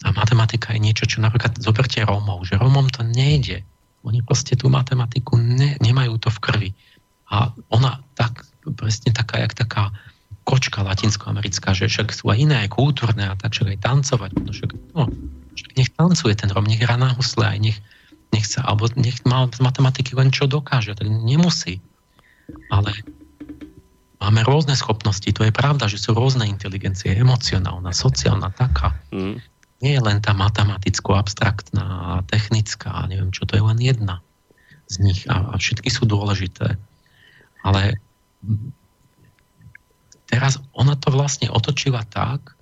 tá 0.00 0.08
matematika 0.12 0.76
je 0.76 0.80
niečo, 0.80 1.04
čo 1.08 1.18
napríklad 1.24 1.58
zoberte 1.58 2.04
Rómov, 2.04 2.46
že 2.46 2.60
Rómom 2.60 2.88
to 2.92 3.02
nejde. 3.02 3.64
Oni 4.06 4.24
proste 4.24 4.56
tú 4.56 4.72
matematiku 4.72 5.36
ne, 5.36 5.76
nemajú 5.78 6.16
to 6.16 6.28
v 6.32 6.38
krvi. 6.40 6.70
A 7.30 7.52
ona 7.70 8.00
tak, 8.16 8.48
presne 8.74 9.12
taká, 9.12 9.44
jak 9.44 9.54
taká 9.54 9.94
kočka 10.48 10.82
latinskoamerická, 10.82 11.76
že 11.76 11.86
však 11.86 12.10
sú 12.10 12.32
aj 12.32 12.38
iné, 12.42 12.56
aj 12.66 12.74
kultúrne 12.74 13.28
a 13.28 13.36
tak, 13.36 13.54
však 13.54 13.76
aj 13.76 13.78
tancovať. 13.84 14.30
No, 14.40 14.50
však, 14.50 14.70
no, 14.96 15.02
však 15.54 15.70
nech 15.76 15.90
tancuje 15.94 16.34
ten 16.34 16.50
Rom, 16.50 16.66
nech 16.66 16.82
hrá 16.82 16.96
na 16.96 17.12
husle, 17.14 17.44
aj 17.44 17.60
nech, 17.60 17.78
nech 18.34 18.46
sa, 18.48 18.66
alebo 18.66 18.88
nech 18.98 19.22
má 19.28 19.46
z 19.46 19.60
matematiky 19.62 20.16
len 20.16 20.32
čo 20.32 20.50
dokáže, 20.50 20.96
tak 20.96 21.06
nemusí. 21.06 21.78
Ale 22.72 22.90
Máme 24.20 24.44
rôzne 24.44 24.76
schopnosti, 24.76 25.32
to 25.32 25.48
je 25.48 25.48
pravda, 25.48 25.88
že 25.88 25.96
sú 25.96 26.12
rôzne 26.12 26.44
inteligencie, 26.44 27.16
emocionálna, 27.16 27.88
sociálna, 27.96 28.52
taká. 28.52 28.92
Mm. 29.08 29.40
Nie 29.80 29.96
je 29.96 30.02
len 30.04 30.20
tá 30.20 30.36
matematicko-abstraktná, 30.36 32.20
technická, 32.28 33.08
neviem 33.08 33.32
čo, 33.32 33.48
to 33.48 33.56
je 33.56 33.64
len 33.64 33.80
jedna 33.80 34.20
z 34.90 34.94
nich 35.00 35.20
a, 35.30 35.52
a 35.52 35.54
všetky 35.56 35.88
sú 35.88 36.04
dôležité. 36.04 36.76
Ale 37.64 37.96
teraz 40.28 40.60
ona 40.76 40.96
to 40.96 41.08
vlastne 41.12 41.48
otočila 41.48 42.04
tak, 42.12 42.56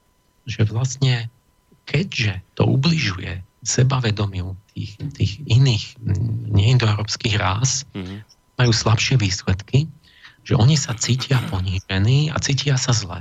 že 0.46 0.62
vlastne 0.68 1.26
keďže 1.88 2.44
to 2.54 2.68
ubližuje 2.68 3.40
sebavedomiu 3.64 4.54
tých, 4.76 5.00
tých 5.16 5.32
iných 5.48 5.98
neindoeurópskych 6.52 7.40
rás, 7.40 7.88
mm-hmm. 7.96 8.18
majú 8.60 8.72
slabšie 8.72 9.18
výsledky, 9.18 9.88
že 10.44 10.54
oni 10.54 10.76
sa 10.76 10.96
cítia 10.96 11.40
ponížení 11.52 12.32
a 12.32 12.36
cítia 12.40 12.76
sa 12.80 12.92
zle. 12.94 13.20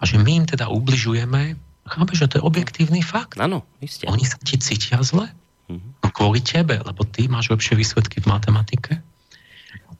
A 0.00 0.02
že 0.08 0.16
my 0.16 0.44
im 0.44 0.46
teda 0.48 0.72
ubližujeme, 0.72 1.56
chápe, 1.86 2.12
že 2.16 2.28
to 2.28 2.38
je 2.40 2.46
objektívny 2.46 3.00
fakt. 3.00 3.40
Áno, 3.40 3.64
isté. 3.80 4.08
Oni 4.10 4.24
sa 4.24 4.36
ti 4.40 4.60
cítia 4.60 5.00
zle. 5.00 5.30
Mm-hmm. 5.70 5.90
No 6.02 6.08
kvôli 6.10 6.42
tebe, 6.42 6.82
lebo 6.82 7.06
ty 7.06 7.30
máš 7.30 7.48
lepšie 7.54 7.78
výsledky 7.78 8.18
v 8.20 8.26
matematike. 8.26 8.92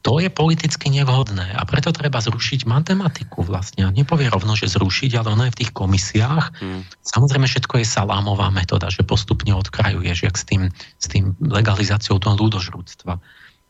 To 0.01 0.17
je 0.17 0.33
politicky 0.33 0.89
nevhodné 0.89 1.53
a 1.53 1.61
preto 1.69 1.93
treba 1.93 2.25
zrušiť 2.25 2.65
matematiku 2.65 3.45
vlastne. 3.45 3.85
Nepovie 3.93 4.33
rovno, 4.33 4.57
že 4.57 4.73
zrušiť, 4.73 5.13
ale 5.21 5.37
ono 5.37 5.45
je 5.45 5.53
v 5.53 5.61
tých 5.61 5.73
komisiách. 5.77 6.57
Mm. 6.57 6.89
Samozrejme, 7.05 7.45
všetko 7.45 7.85
je 7.85 7.87
salámová 7.87 8.49
metóda, 8.49 8.89
že 8.89 9.05
postupne 9.05 9.53
odkrajuješ, 9.53 10.25
jak 10.25 10.37
s 10.41 10.45
tým, 10.49 10.63
s 10.73 11.05
tým 11.05 11.37
legalizáciou 11.45 12.17
toho 12.17 12.33
ľudožrúctva. 12.33 13.21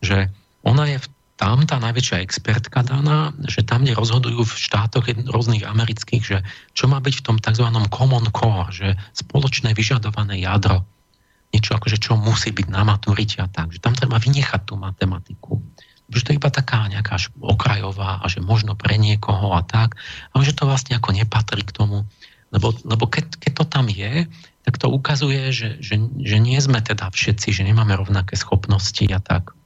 Že 0.07 0.31
ona 0.63 0.95
je 0.95 1.03
v 1.03 1.07
tam 1.41 1.65
tá 1.65 1.81
najväčšia 1.81 2.20
expertka 2.20 2.85
daná, 2.85 3.33
že 3.49 3.65
tam, 3.65 3.81
kde 3.81 3.97
rozhodujú 3.97 4.44
v 4.44 4.60
štátoch 4.60 5.09
rôznych 5.09 5.65
amerických, 5.65 6.20
že 6.20 6.39
čo 6.77 6.85
má 6.85 7.01
byť 7.01 7.15
v 7.17 7.25
tom 7.25 7.36
tzv. 7.41 7.65
common 7.89 8.28
core, 8.28 8.69
že 8.69 8.89
spoločné 9.17 9.73
vyžadované 9.73 10.44
jadro, 10.44 10.85
niečo 11.57 11.81
ako, 11.81 11.89
že 11.89 11.97
čo 11.97 12.20
musí 12.20 12.52
byť 12.52 12.69
na 12.69 12.85
maturite 12.85 13.41
a 13.41 13.49
tak, 13.49 13.73
že 13.73 13.81
tam 13.81 13.97
treba 13.97 14.20
vynechať 14.20 14.69
tú 14.69 14.77
matematiku. 14.77 15.65
Že 16.12 16.20
to 16.20 16.31
je 16.36 16.39
iba 16.44 16.51
taká 16.52 16.85
nejaká 16.93 17.17
okrajová 17.41 18.20
a 18.20 18.28
že 18.28 18.44
možno 18.44 18.77
pre 18.77 19.01
niekoho 19.01 19.57
a 19.57 19.65
tak, 19.65 19.97
ale 20.36 20.44
že 20.44 20.52
to 20.52 20.69
vlastne 20.69 21.01
ako 21.01 21.17
nepatrí 21.17 21.65
k 21.65 21.73
tomu, 21.73 22.05
lebo, 22.52 22.77
lebo 22.85 23.09
keď, 23.09 23.41
keď 23.41 23.52
to 23.57 23.65
tam 23.65 23.89
je, 23.89 24.28
tak 24.69 24.77
to 24.77 24.93
ukazuje, 24.93 25.49
že, 25.57 25.81
že, 25.81 25.97
že 26.20 26.36
nie 26.36 26.60
sme 26.60 26.85
teda 26.85 27.09
všetci, 27.09 27.49
že 27.49 27.65
nemáme 27.65 27.97
rovnaké 27.97 28.36
schopnosti 28.36 29.09
a 29.09 29.25
tak. 29.25 29.57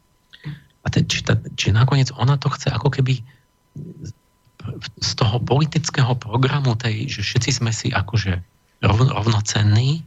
A 0.84 0.92
te, 0.92 1.02
či, 1.08 1.24
ta, 1.24 1.40
či 1.56 1.72
nakoniec 1.72 2.12
ona 2.14 2.36
to 2.36 2.52
chce 2.52 2.68
ako 2.68 2.92
keby 2.92 3.24
z 5.00 5.10
toho 5.16 5.40
politického 5.40 6.16
programu 6.16 6.76
tej, 6.76 7.08
že 7.08 7.20
všetci 7.20 7.50
sme 7.60 7.72
si 7.72 7.92
akože 7.92 8.40
rovno, 8.84 9.12
rovnocenní, 9.12 10.04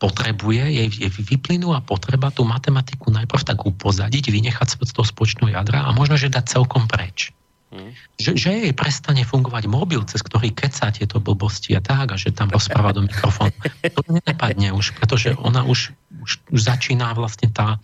potrebuje, 0.00 0.64
jej, 0.64 0.88
jej 0.88 1.12
vyplynula 1.12 1.84
potreba 1.84 2.32
tú 2.32 2.48
matematiku 2.48 3.12
najprv 3.12 3.42
tak 3.44 3.60
upozadiť, 3.68 4.32
vynechať 4.32 4.80
z 4.80 4.92
toho 4.96 5.04
spočného 5.04 5.52
jadra 5.52 5.84
a 5.84 5.92
možno, 5.92 6.16
že 6.16 6.32
dať 6.32 6.48
celkom 6.48 6.88
preč. 6.88 7.36
Hmm. 7.70 7.94
Že, 8.18 8.30
že 8.34 8.50
jej 8.50 8.74
prestane 8.74 9.22
fungovať 9.22 9.70
mobil, 9.70 10.02
cez 10.08 10.24
ktorý 10.24 10.50
keca 10.50 10.90
tieto 10.90 11.22
blbosti 11.22 11.76
a 11.76 11.84
tak, 11.84 12.10
a 12.10 12.16
že 12.18 12.34
tam 12.34 12.50
rozpráva 12.50 12.96
do 12.96 13.04
mikrofónu. 13.04 13.54
To 13.94 14.02
nepadne 14.26 14.74
už, 14.74 14.96
pretože 14.98 15.36
ona 15.38 15.62
už, 15.62 15.94
už, 16.24 16.30
už 16.50 16.60
začína 16.66 17.12
vlastne 17.14 17.52
tá, 17.52 17.78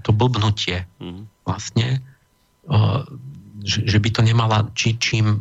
to 0.00 0.16
blbnutie. 0.16 0.88
Hmm 0.96 1.28
vlastne, 1.42 2.00
že, 3.62 3.80
že 3.86 3.98
by 3.98 4.08
to 4.10 4.22
nemala 4.22 4.70
či, 4.74 4.98
čím 4.98 5.38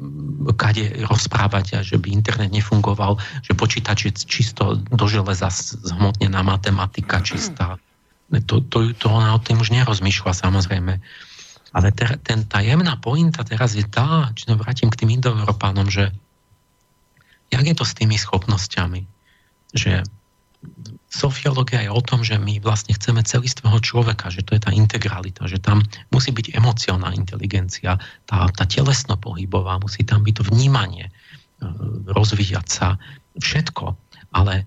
kade 0.57 1.05
rozprávať 1.05 1.65
a 1.77 1.85
že 1.85 1.97
by 1.97 2.13
internet 2.13 2.53
nefungoval, 2.53 3.17
že 3.45 3.57
počítač 3.57 3.97
je 4.09 4.11
čisto 4.25 4.77
do 4.77 5.05
železa 5.09 5.49
zhmotnená 5.85 6.41
matematika 6.45 7.21
čistá. 7.21 7.77
To, 8.31 8.63
to, 8.63 8.95
to 8.95 9.07
ona 9.11 9.35
o 9.35 9.43
tým 9.43 9.59
už 9.59 9.73
nerozmýšľa 9.75 10.33
samozrejme. 10.33 10.93
Ale 11.71 11.87
ter, 11.95 12.19
ten, 12.19 12.43
tá 12.47 12.59
jemná 12.59 12.99
pointa 12.99 13.47
teraz 13.47 13.75
je 13.79 13.83
tá, 13.87 14.31
či 14.35 14.47
vrátim 14.51 14.91
k 14.91 14.99
tým 15.03 15.19
indoeurópánom, 15.19 15.87
že 15.87 16.11
jak 17.51 17.63
je 17.63 17.75
to 17.75 17.85
s 17.87 17.95
tými 17.95 18.15
schopnosťami, 18.19 19.07
že 19.71 20.03
sofiológia 21.11 21.83
je 21.83 21.91
o 21.91 22.01
tom, 22.01 22.23
že 22.23 22.39
my 22.39 22.63
vlastne 22.63 22.95
chceme 22.95 23.19
celistvého 23.19 23.75
človeka, 23.83 24.31
že 24.31 24.47
to 24.47 24.55
je 24.55 24.63
tá 24.63 24.71
integralita, 24.71 25.43
že 25.43 25.59
tam 25.59 25.83
musí 26.15 26.31
byť 26.31 26.55
emocionálna 26.55 27.11
inteligencia, 27.19 27.99
tá, 28.25 28.47
tá 28.55 28.63
telesno 28.63 29.19
pohybová, 29.19 29.75
musí 29.83 30.07
tam 30.07 30.23
byť 30.23 30.33
to 30.39 30.43
vnímanie, 30.55 31.11
e, 31.11 31.11
rozvíjať 32.15 32.67
sa, 32.71 32.95
všetko. 33.35 33.91
Ale 34.31 34.63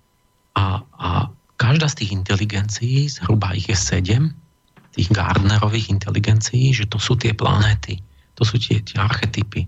a, 0.52 0.84
a 0.84 1.08
každá 1.56 1.88
z 1.88 2.04
tých 2.04 2.10
inteligencií, 2.12 3.08
zhruba 3.08 3.56
ich 3.56 3.72
je 3.72 3.76
sedem, 3.76 4.36
tých 4.94 5.10
Gardnerových 5.10 5.90
inteligencií, 5.90 6.70
že 6.70 6.86
to 6.86 7.02
sú 7.02 7.18
tie 7.18 7.34
planéty, 7.34 7.98
to 8.38 8.46
sú 8.46 8.60
tie, 8.62 8.78
tie 8.84 9.00
archetypy, 9.00 9.66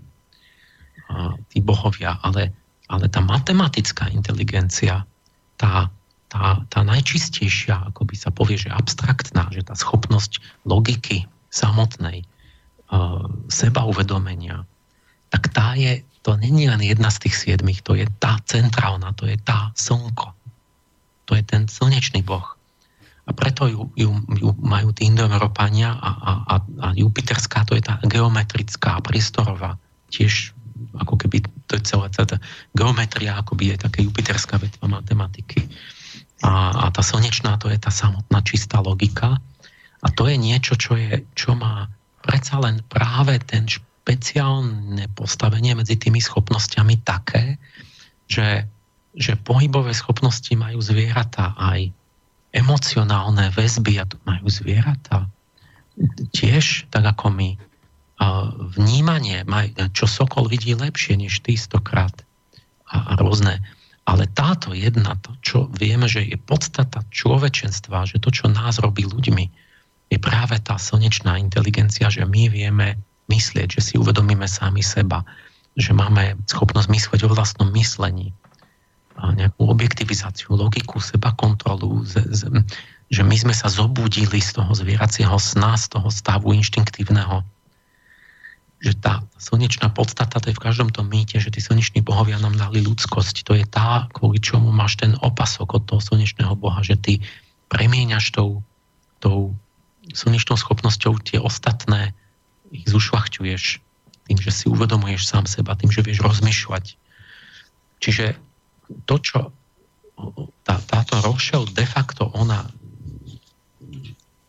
tí 1.51 1.57
bohovia, 1.59 2.19
ale, 2.23 2.51
ale 2.87 3.05
tá 3.11 3.19
matematická 3.19 4.07
inteligencia, 4.11 5.03
tá, 5.59 5.91
tá, 6.27 6.63
tá 6.67 6.79
najčistejšia, 6.83 7.91
ako 7.93 8.07
by 8.07 8.15
sa 8.15 8.29
povie, 8.31 8.59
že 8.59 8.71
abstraktná, 8.71 9.47
že 9.51 9.63
tá 9.63 9.75
schopnosť 9.75 10.43
logiky 10.67 11.23
samotnej, 11.47 12.27
uh, 12.91 13.23
seba 13.47 13.87
uvedomenia, 13.87 14.67
tak 15.31 15.51
tá 15.51 15.75
je, 15.75 16.03
to 16.23 16.35
není 16.35 16.67
len 16.67 16.83
jedna 16.83 17.07
z 17.11 17.27
tých 17.27 17.35
siedmých, 17.35 17.83
to 17.83 17.95
je 17.95 18.07
tá 18.19 18.39
centrálna, 18.43 19.15
to 19.15 19.27
je 19.27 19.39
tá 19.39 19.71
slnko. 19.75 20.35
To 21.27 21.35
je 21.35 21.43
ten 21.43 21.67
slnečný 21.67 22.23
boh. 22.23 22.55
A 23.27 23.35
preto 23.35 23.67
ju, 23.67 23.91
ju, 23.99 24.07
ju 24.39 24.49
majú 24.63 24.95
tí 24.95 25.03
indoeurópania 25.03 25.91
a, 25.91 26.09
a, 26.15 26.31
a, 26.47 26.55
a 26.63 26.87
Jupiterská, 26.95 27.67
to 27.67 27.75
je 27.75 27.83
tá 27.83 27.99
geometrická, 28.07 29.03
priestorová, 29.03 29.75
tiež 30.07 30.55
ako 30.95 31.17
keby 31.19 31.43
to 31.67 31.75
je 31.75 31.83
celá 31.83 32.07
tá 32.07 32.23
geometria, 32.71 33.35
akoby 33.35 33.75
je 33.75 33.77
také 33.81 33.99
jupiterská 34.05 34.61
vetva 34.61 34.87
matematiky. 34.87 35.67
A, 36.45 36.85
a 36.85 36.85
tá 36.93 37.01
slnečná 37.01 37.57
to 37.57 37.71
je 37.71 37.79
tá 37.81 37.89
samotná 37.89 38.45
čistá 38.45 38.81
logika. 38.83 39.41
A 40.05 40.07
to 40.13 40.29
je 40.29 40.37
niečo, 40.37 40.77
čo, 40.77 40.93
je, 40.93 41.25
čo 41.33 41.57
má 41.57 41.89
predsa 42.21 42.61
len 42.61 42.85
práve 42.85 43.41
ten 43.41 43.65
špeciálne 43.65 45.09
postavenie 45.17 45.73
medzi 45.73 45.97
tými 45.97 46.21
schopnosťami 46.21 47.01
také, 47.01 47.57
že, 48.29 48.69
že 49.17 49.39
pohybové 49.41 49.91
schopnosti 49.97 50.53
majú 50.53 50.77
zvieratá 50.79 51.57
aj 51.57 51.89
emocionálne 52.53 53.49
väzby 53.51 53.93
a 53.99 54.05
majú 54.23 54.47
zvieratá. 54.47 55.27
Tiež, 56.31 56.85
tak 56.93 57.03
ako 57.17 57.33
my, 57.33 57.49
vnímanie, 58.77 59.45
čo 59.93 60.09
Sokol 60.09 60.49
vidí 60.49 60.73
lepšie 60.73 61.17
než 61.21 61.41
ty 61.45 61.53
stokrát 61.53 62.13
a, 62.89 63.13
rôzne. 63.21 63.61
Ale 64.07 64.23
táto 64.31 64.71
jedna, 64.71 65.19
to, 65.19 65.35
čo 65.43 65.57
vieme, 65.67 66.07
že 66.07 66.23
je 66.23 66.39
podstata 66.39 67.03
človečenstva, 67.11 68.07
že 68.07 68.23
to, 68.23 68.31
čo 68.31 68.47
nás 68.47 68.79
robí 68.79 69.03
ľuďmi, 69.03 69.45
je 70.07 70.17
práve 70.17 70.55
tá 70.63 70.79
slnečná 70.79 71.35
inteligencia, 71.35 72.07
že 72.07 72.23
my 72.23 72.47
vieme 72.47 72.95
myslieť, 73.27 73.67
že 73.77 73.81
si 73.83 73.93
uvedomíme 73.99 74.47
sami 74.47 74.79
seba, 74.79 75.27
že 75.75 75.91
máme 75.91 76.39
schopnosť 76.47 76.87
myslieť 76.87 77.27
o 77.27 77.33
vlastnom 77.35 77.67
myslení, 77.75 78.31
a 79.17 79.33
nejakú 79.33 79.65
objektivizáciu, 79.65 80.53
logiku, 80.53 81.01
seba 81.01 81.33
kontrolu, 81.33 82.05
z, 82.05 82.21
z, 82.29 82.41
že 83.09 83.25
my 83.25 83.33
sme 83.33 83.53
sa 83.53 83.65
zobudili 83.65 84.37
z 84.37 84.61
toho 84.61 84.71
zvieracieho 84.77 85.41
sna, 85.41 85.73
z 85.73 85.97
toho 85.97 86.09
stavu 86.13 86.53
inštinktívneho, 86.53 87.41
že 88.77 88.93
tá 88.93 89.25
slnečná 89.41 89.89
podstata, 89.89 90.37
to 90.37 90.53
je 90.53 90.57
v 90.57 90.61
každom 90.61 90.93
tom 90.93 91.09
mýte, 91.09 91.41
že 91.41 91.49
tí 91.49 91.57
slneční 91.57 92.05
bohovia 92.05 92.37
nám 92.37 92.53
dali 92.53 92.85
ľudskosť. 92.85 93.41
To 93.49 93.57
je 93.57 93.65
tá, 93.65 94.05
kvôli 94.13 94.37
čomu 94.37 94.69
máš 94.69 95.01
ten 95.01 95.17
opasok 95.17 95.81
od 95.81 95.83
toho 95.89 96.01
slnečného 96.01 96.53
boha, 96.53 96.85
že 96.85 96.93
ty 96.93 97.13
premieňaš 97.73 98.37
tou, 98.37 98.61
tou 99.17 99.57
slnečnou 100.13 100.61
schopnosťou 100.61 101.17
tie 101.25 101.41
ostatné, 101.41 102.13
ich 102.69 102.85
zušľachťuješ 102.85 103.63
tým, 104.29 104.37
že 104.37 104.51
si 104.53 104.65
uvedomuješ 104.69 105.25
sám 105.25 105.49
seba, 105.49 105.73
tým, 105.73 105.89
že 105.89 106.05
vieš 106.05 106.21
rozmýšľať. 106.21 106.99
Čiže 107.97 108.37
to, 109.09 109.15
čo 109.17 109.39
tá, 110.61 110.75
táto 110.85 111.17
Rochelle 111.25 111.65
de 111.73 111.87
facto 111.87 112.29
ona 112.29 112.67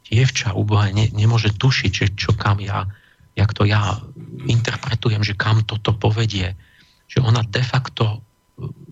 dievča 0.09 0.53
ubohé 0.53 0.93
ne, 0.93 1.09
nemôže 1.17 1.57
tušiť, 1.57 1.93
že 1.93 2.07
čo 2.13 2.37
kam 2.37 2.61
ja 2.61 2.85
jak 3.39 3.55
to 3.55 3.63
ja 3.63 4.03
interpretujem, 4.47 5.25
že 5.25 5.39
kam 5.39 5.65
toto 5.65 5.95
povedie, 5.97 6.55
že 7.09 7.19
ona 7.25 7.43
de 7.47 7.65
facto 7.65 8.21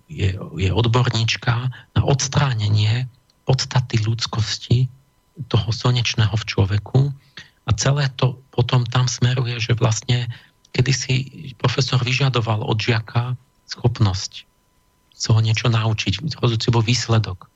je, 0.07 0.33
je 0.37 0.69
odborníčka 0.71 1.55
na 1.95 2.01
odstránenie 2.01 3.05
podstaty 3.43 4.01
ľudskosti 4.03 4.87
toho 5.47 5.69
slnečného 5.69 6.33
v 6.33 6.47
človeku 6.47 6.99
a 7.67 7.69
celé 7.75 8.09
to 8.17 8.39
potom 8.49 8.87
tam 8.87 9.05
smeruje, 9.05 9.59
že 9.61 9.77
vlastne 9.77 10.31
kedy 10.73 10.91
si 10.91 11.15
profesor 11.59 12.01
vyžadoval 12.01 12.65
od 12.65 12.77
žiaka 12.79 13.37
schopnosť 13.67 14.47
sa 15.17 15.33
ho 15.33 15.41
niečo 15.41 15.67
naučiť, 15.73 16.37
rozhodujúci 16.37 16.69
bol 16.69 16.85
výsledok. 16.85 17.49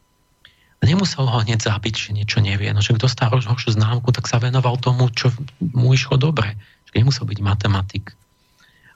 Nemusel 0.82 1.30
ho 1.30 1.38
hneď 1.46 1.62
zabiť, 1.62 1.94
že 1.94 2.10
niečo 2.18 2.42
nevie. 2.42 2.74
No, 2.74 2.82
že 2.82 2.98
dostal 2.98 3.30
horšiu 3.30 3.78
známku, 3.78 4.10
tak 4.10 4.26
sa 4.26 4.42
venoval 4.42 4.82
tomu, 4.82 5.14
čo 5.14 5.30
mu 5.62 5.94
išlo 5.94 6.18
dobre 6.18 6.58
nemusel 6.96 7.28
byť 7.28 7.40
matematik. 7.40 8.12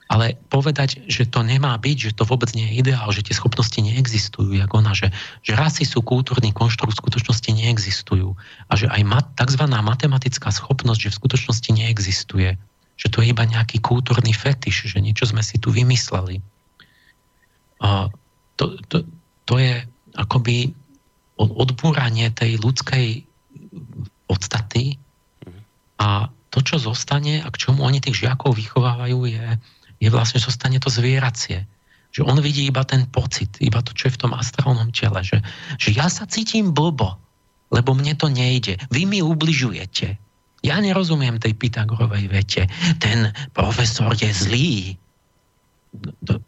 Ale 0.06 0.38
povedať, 0.54 1.02
že 1.10 1.26
to 1.26 1.42
nemá 1.42 1.74
byť, 1.82 1.96
že 1.98 2.12
to 2.14 2.22
vôbec 2.22 2.54
nie 2.54 2.62
je 2.70 2.78
ideál, 2.78 3.10
že 3.10 3.26
tie 3.26 3.34
schopnosti 3.34 3.74
neexistujú, 3.74 4.54
ako 4.62 4.78
ona, 4.78 4.94
že, 4.94 5.10
že 5.42 5.58
rasy 5.58 5.82
sú 5.82 5.98
kultúrny 5.98 6.54
konštrukt, 6.54 6.94
v 6.94 7.02
skutočnosti 7.02 7.50
neexistujú. 7.50 8.38
A 8.70 8.72
že 8.78 8.86
aj 8.86 9.02
mat, 9.02 9.26
tzv. 9.34 9.66
matematická 9.66 10.54
schopnosť, 10.54 11.10
že 11.10 11.10
v 11.10 11.18
skutočnosti 11.18 11.70
neexistuje. 11.74 12.54
Že 13.02 13.06
to 13.10 13.18
je 13.18 13.26
iba 13.34 13.44
nejaký 13.50 13.82
kultúrny 13.82 14.30
fetiš, 14.30 14.94
že 14.94 15.02
niečo 15.02 15.26
sme 15.26 15.42
si 15.42 15.58
tu 15.58 15.74
vymysleli. 15.74 16.38
A 17.82 18.06
to, 18.54 18.78
to, 18.86 19.02
to 19.42 19.54
je 19.58 19.82
akoby 20.14 20.70
odbúranie 21.36 22.32
tej 22.32 22.56
ľudskej 22.60 23.28
podstaty 24.26 24.96
a 26.00 26.28
to, 26.52 26.64
čo 26.64 26.80
zostane 26.80 27.44
a 27.44 27.48
k 27.52 27.60
čomu 27.68 27.84
oni 27.84 28.00
tých 28.00 28.24
žiakov 28.24 28.56
vychovávajú, 28.56 29.28
je, 29.28 29.44
je 30.00 30.08
vlastne, 30.08 30.40
zostane 30.40 30.80
to 30.80 30.88
zvieracie. 30.88 31.68
Že 32.16 32.24
on 32.24 32.40
vidí 32.40 32.64
iba 32.64 32.80
ten 32.88 33.04
pocit, 33.12 33.60
iba 33.60 33.84
to, 33.84 33.92
čo 33.92 34.08
je 34.08 34.16
v 34.16 34.20
tom 34.24 34.32
astrálnom 34.32 34.88
tele. 34.88 35.20
Že, 35.20 35.44
že 35.76 35.90
ja 35.92 36.08
sa 36.08 36.24
cítim 36.24 36.72
blbo, 36.72 37.20
lebo 37.68 37.92
mne 37.92 38.16
to 38.16 38.32
nejde. 38.32 38.80
Vy 38.88 39.04
mi 39.04 39.20
ubližujete. 39.20 40.16
Ja 40.64 40.80
nerozumiem 40.80 41.36
tej 41.36 41.52
Pythagorovej 41.60 42.24
vete. 42.32 42.62
Ten 42.96 43.36
profesor 43.52 44.16
je 44.16 44.32
zlý. 44.32 44.96
To, 46.24 46.40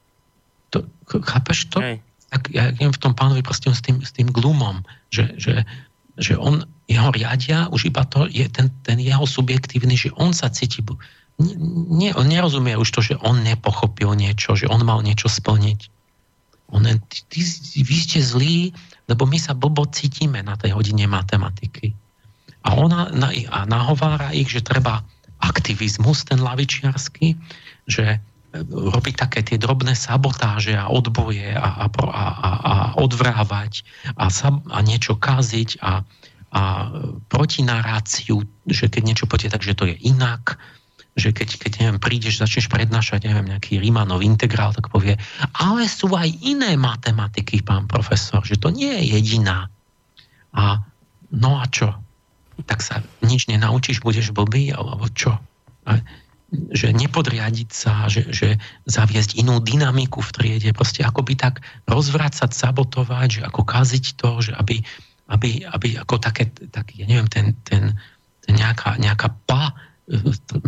to, 0.73 0.79
chápeš 1.21 1.69
to? 1.69 1.85
Hej. 1.85 2.01
Tak 2.29 2.53
ja 2.53 2.71
viem 2.77 2.93
v 2.93 3.01
tom 3.01 3.17
pánovi 3.17 3.41
proste 3.41 3.73
s 3.73 3.81
tým, 3.81 4.05
s 4.05 4.13
tým 4.13 4.29
glumom, 4.29 4.85
že, 5.09 5.33
že, 5.41 5.65
že 6.21 6.37
on 6.37 6.65
jeho 6.89 7.09
riadia 7.13 7.69
už 7.73 7.89
iba 7.93 8.05
to 8.09 8.29
je 8.29 8.49
ten, 8.49 8.73
ten 8.85 9.01
jeho 9.01 9.25
subjektívny, 9.25 9.97
že 9.97 10.13
on 10.17 10.33
sa 10.33 10.53
cíti 10.53 10.85
nie, 11.39 12.11
on 12.19 12.27
nerozumie 12.27 12.75
už 12.75 12.91
to, 12.91 13.01
že 13.01 13.15
on 13.23 13.47
nepochopil 13.47 14.11
niečo, 14.19 14.59
že 14.59 14.67
on 14.67 14.83
mal 14.83 14.99
niečo 15.07 15.31
splniť. 15.31 15.81
On, 16.75 16.83
ty, 16.83 17.19
ty, 17.31 17.41
vy 17.81 17.97
ste 17.97 18.19
zlí, 18.19 18.75
lebo 19.07 19.25
my 19.25 19.39
sa 19.39 19.55
blbo 19.55 19.87
cítime 19.89 20.43
na 20.43 20.59
tej 20.59 20.75
hodine 20.75 21.07
matematiky. 21.07 21.95
A 22.67 22.75
ona 22.75 23.09
na, 23.15 23.31
a 23.31 23.59
nahovára 23.71 24.35
ich, 24.35 24.51
že 24.51 24.67
treba 24.67 25.07
aktivizmus, 25.39 26.27
ten 26.27 26.43
lavičiarsky, 26.43 27.39
že 27.87 28.19
robiť 28.55 29.15
také 29.15 29.41
tie 29.45 29.61
drobné 29.61 29.93
sabotáže 29.93 30.73
a 30.73 30.89
odboje 30.89 31.53
a, 31.53 31.85
a, 31.85 31.87
a, 31.93 32.25
a 32.49 32.75
odvrávať 32.97 33.85
a, 34.17 34.33
a 34.73 34.79
niečo 34.81 35.21
kaziť 35.21 35.85
a, 35.85 36.01
a 36.57 36.63
protinaráciu, 37.29 38.41
že 38.65 38.89
keď 38.89 39.03
niečo 39.05 39.27
potie 39.29 39.53
tak, 39.53 39.61
že 39.61 39.77
to 39.77 39.85
je 39.85 39.97
inak, 40.01 40.57
že 41.19 41.35
keď, 41.35 41.49
keď 41.61 41.73
neviem, 41.83 42.01
prídeš, 42.01 42.39
začneš 42.39 42.71
prednášať, 42.71 43.27
neviem, 43.27 43.51
nejaký 43.51 43.83
Rimanov 43.83 44.23
integrál, 44.23 44.71
tak 44.71 44.89
povie, 44.89 45.19
ale 45.59 45.91
sú 45.91 46.09
aj 46.15 46.31
iné 46.41 46.79
matematiky, 46.79 47.61
pán 47.61 47.91
profesor, 47.91 48.41
že 48.47 48.57
to 48.57 48.71
nie 48.71 48.95
je 49.03 49.19
jediná. 49.19 49.67
A 50.55 50.81
no 51.35 51.59
a 51.59 51.67
čo? 51.69 51.93
Tak 52.65 52.81
sa 52.81 53.03
nič 53.21 53.51
nenaučíš, 53.51 54.01
budeš 54.01 54.31
blbý, 54.31 54.71
alebo 54.73 55.11
čo? 55.11 55.37
A, 55.85 56.01
že 56.49 56.97
nepodriadiť 56.97 57.69
sa, 57.69 58.09
že, 58.09 58.33
že 58.33 58.57
zaviesť 58.89 59.37
inú 59.37 59.61
dynamiku 59.61 60.25
v 60.25 60.33
triede, 60.33 60.71
proste 60.73 61.05
akoby 61.05 61.37
tak 61.37 61.61
rozvracať, 61.85 62.49
sabotovať, 62.49 63.29
že 63.29 63.43
ako 63.45 63.63
kaziť 63.69 64.05
to, 64.17 64.31
že 64.41 64.53
aby, 64.57 64.81
aby, 65.29 65.69
aby 65.69 65.89
ako 66.01 66.17
také, 66.17 66.49
tak, 66.73 66.97
ja 66.97 67.05
neviem, 67.05 67.29
ten, 67.29 67.53
ten, 67.69 67.93
ten 68.41 68.53
nejaká, 68.57 68.97
nejaká 68.97 69.29
pa, 69.45 69.77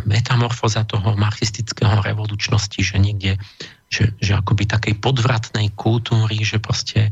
metamorfoza 0.05 0.85
toho 0.85 1.17
marxistického 1.17 2.05
revolučnosti, 2.05 2.77
že 2.77 3.01
niekde, 3.01 3.41
že, 3.89 4.13
že 4.21 4.37
akoby 4.37 4.69
takej 4.69 5.01
podvratnej 5.01 5.73
kultúry, 5.81 6.45
že 6.45 6.61
proste 6.61 7.09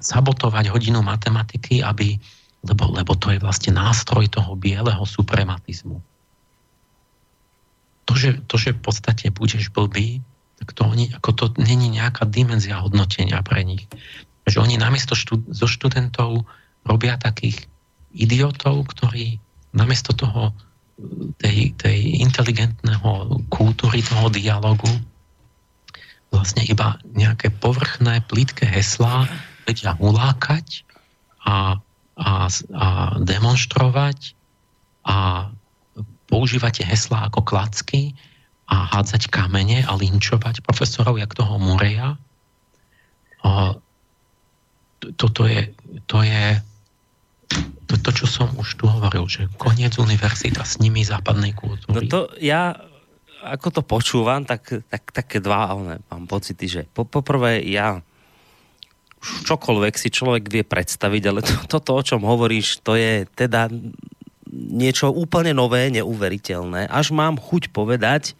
sabotovať 0.00 0.72
hodinu 0.72 1.04
matematiky, 1.04 1.84
aby, 1.84 2.16
lebo, 2.64 2.88
lebo 2.96 3.12
to 3.20 3.36
je 3.36 3.38
vlastne 3.40 3.76
nástroj 3.76 4.32
toho 4.32 4.56
bieleho 4.56 5.04
suprematizmu. 5.04 6.00
To, 8.10 8.12
že, 8.18 8.42
to, 8.50 8.58
že 8.58 8.74
v 8.74 8.80
podstate 8.82 9.30
budeš 9.30 9.70
blbý, 9.70 10.20
tak 10.58 10.74
to, 10.74 10.86
oni, 10.86 11.10
ako 11.14 11.30
to 11.34 11.44
není 11.58 11.90
nejaká 11.90 12.26
dimenzia 12.26 12.82
hodnotenia 12.82 13.42
pre 13.42 13.62
nich. 13.62 13.86
Že 14.46 14.66
oni 14.66 14.74
namiesto 14.78 15.14
štú, 15.14 15.42
zo 15.50 15.66
študentov 15.66 16.46
robia 16.82 17.18
takých 17.18 17.66
idiotov, 18.14 18.90
ktorí 18.90 19.38
namiesto 19.72 20.12
toho 20.12 20.52
tej, 21.40 21.74
tej 21.78 22.20
inteligentného 22.22 23.42
kultúry 23.48 24.04
toho 24.04 24.28
dialogu 24.28 24.90
vlastne 26.32 26.64
iba 26.64 26.96
nejaké 27.12 27.52
povrchné, 27.52 28.24
plítke 28.24 28.64
heslá 28.64 29.28
vedia 29.68 29.94
ulákať 30.00 30.88
a, 31.44 31.76
a, 32.16 32.30
a 32.48 32.86
demonstrovať 33.20 34.32
a 35.04 35.50
používate 36.32 36.80
heslá 36.80 37.28
ako 37.28 37.44
klacky 37.44 38.16
a 38.64 38.88
hádzať 38.96 39.28
kamene 39.28 39.84
a 39.84 39.92
linčovať 39.92 40.64
profesorov, 40.64 41.20
jak 41.20 41.36
toho 41.36 41.60
Mureja. 41.60 42.16
Toto 45.20 45.44
je, 45.44 45.76
to 46.08 46.24
je 46.24 46.56
to, 47.84 48.00
to, 48.00 48.10
čo 48.24 48.24
som 48.24 48.48
už 48.56 48.80
tu 48.80 48.88
hovoril, 48.88 49.28
že 49.28 49.52
koniec 49.60 50.00
univerzita 50.00 50.64
s 50.64 50.80
nimi 50.80 51.04
západnej 51.04 51.52
kultúry. 51.52 52.08
No 52.08 52.08
to 52.08 52.20
ja, 52.40 52.72
ako 53.44 53.68
to 53.68 53.82
počúvam, 53.84 54.48
tak, 54.48 54.72
tak 54.88 55.12
také 55.12 55.44
dva 55.44 55.76
ale 55.76 56.00
mám 56.08 56.24
pocity, 56.24 56.64
že 56.64 56.80
po, 56.96 57.04
poprvé 57.04 57.60
ja 57.68 58.00
čokoľvek 59.22 59.94
si 60.00 60.08
človek 60.08 60.48
vie 60.48 60.64
predstaviť, 60.64 61.22
ale 61.28 61.40
to, 61.44 61.54
toto, 61.68 61.92
o 61.94 62.02
čom 62.02 62.24
hovoríš, 62.24 62.80
to 62.80 62.96
je 62.96 63.28
teda 63.36 63.68
niečo 64.52 65.08
úplne 65.08 65.56
nové, 65.56 65.88
neuveriteľné. 65.88 66.86
Až 66.92 67.16
mám 67.16 67.40
chuť 67.40 67.72
povedať, 67.72 68.36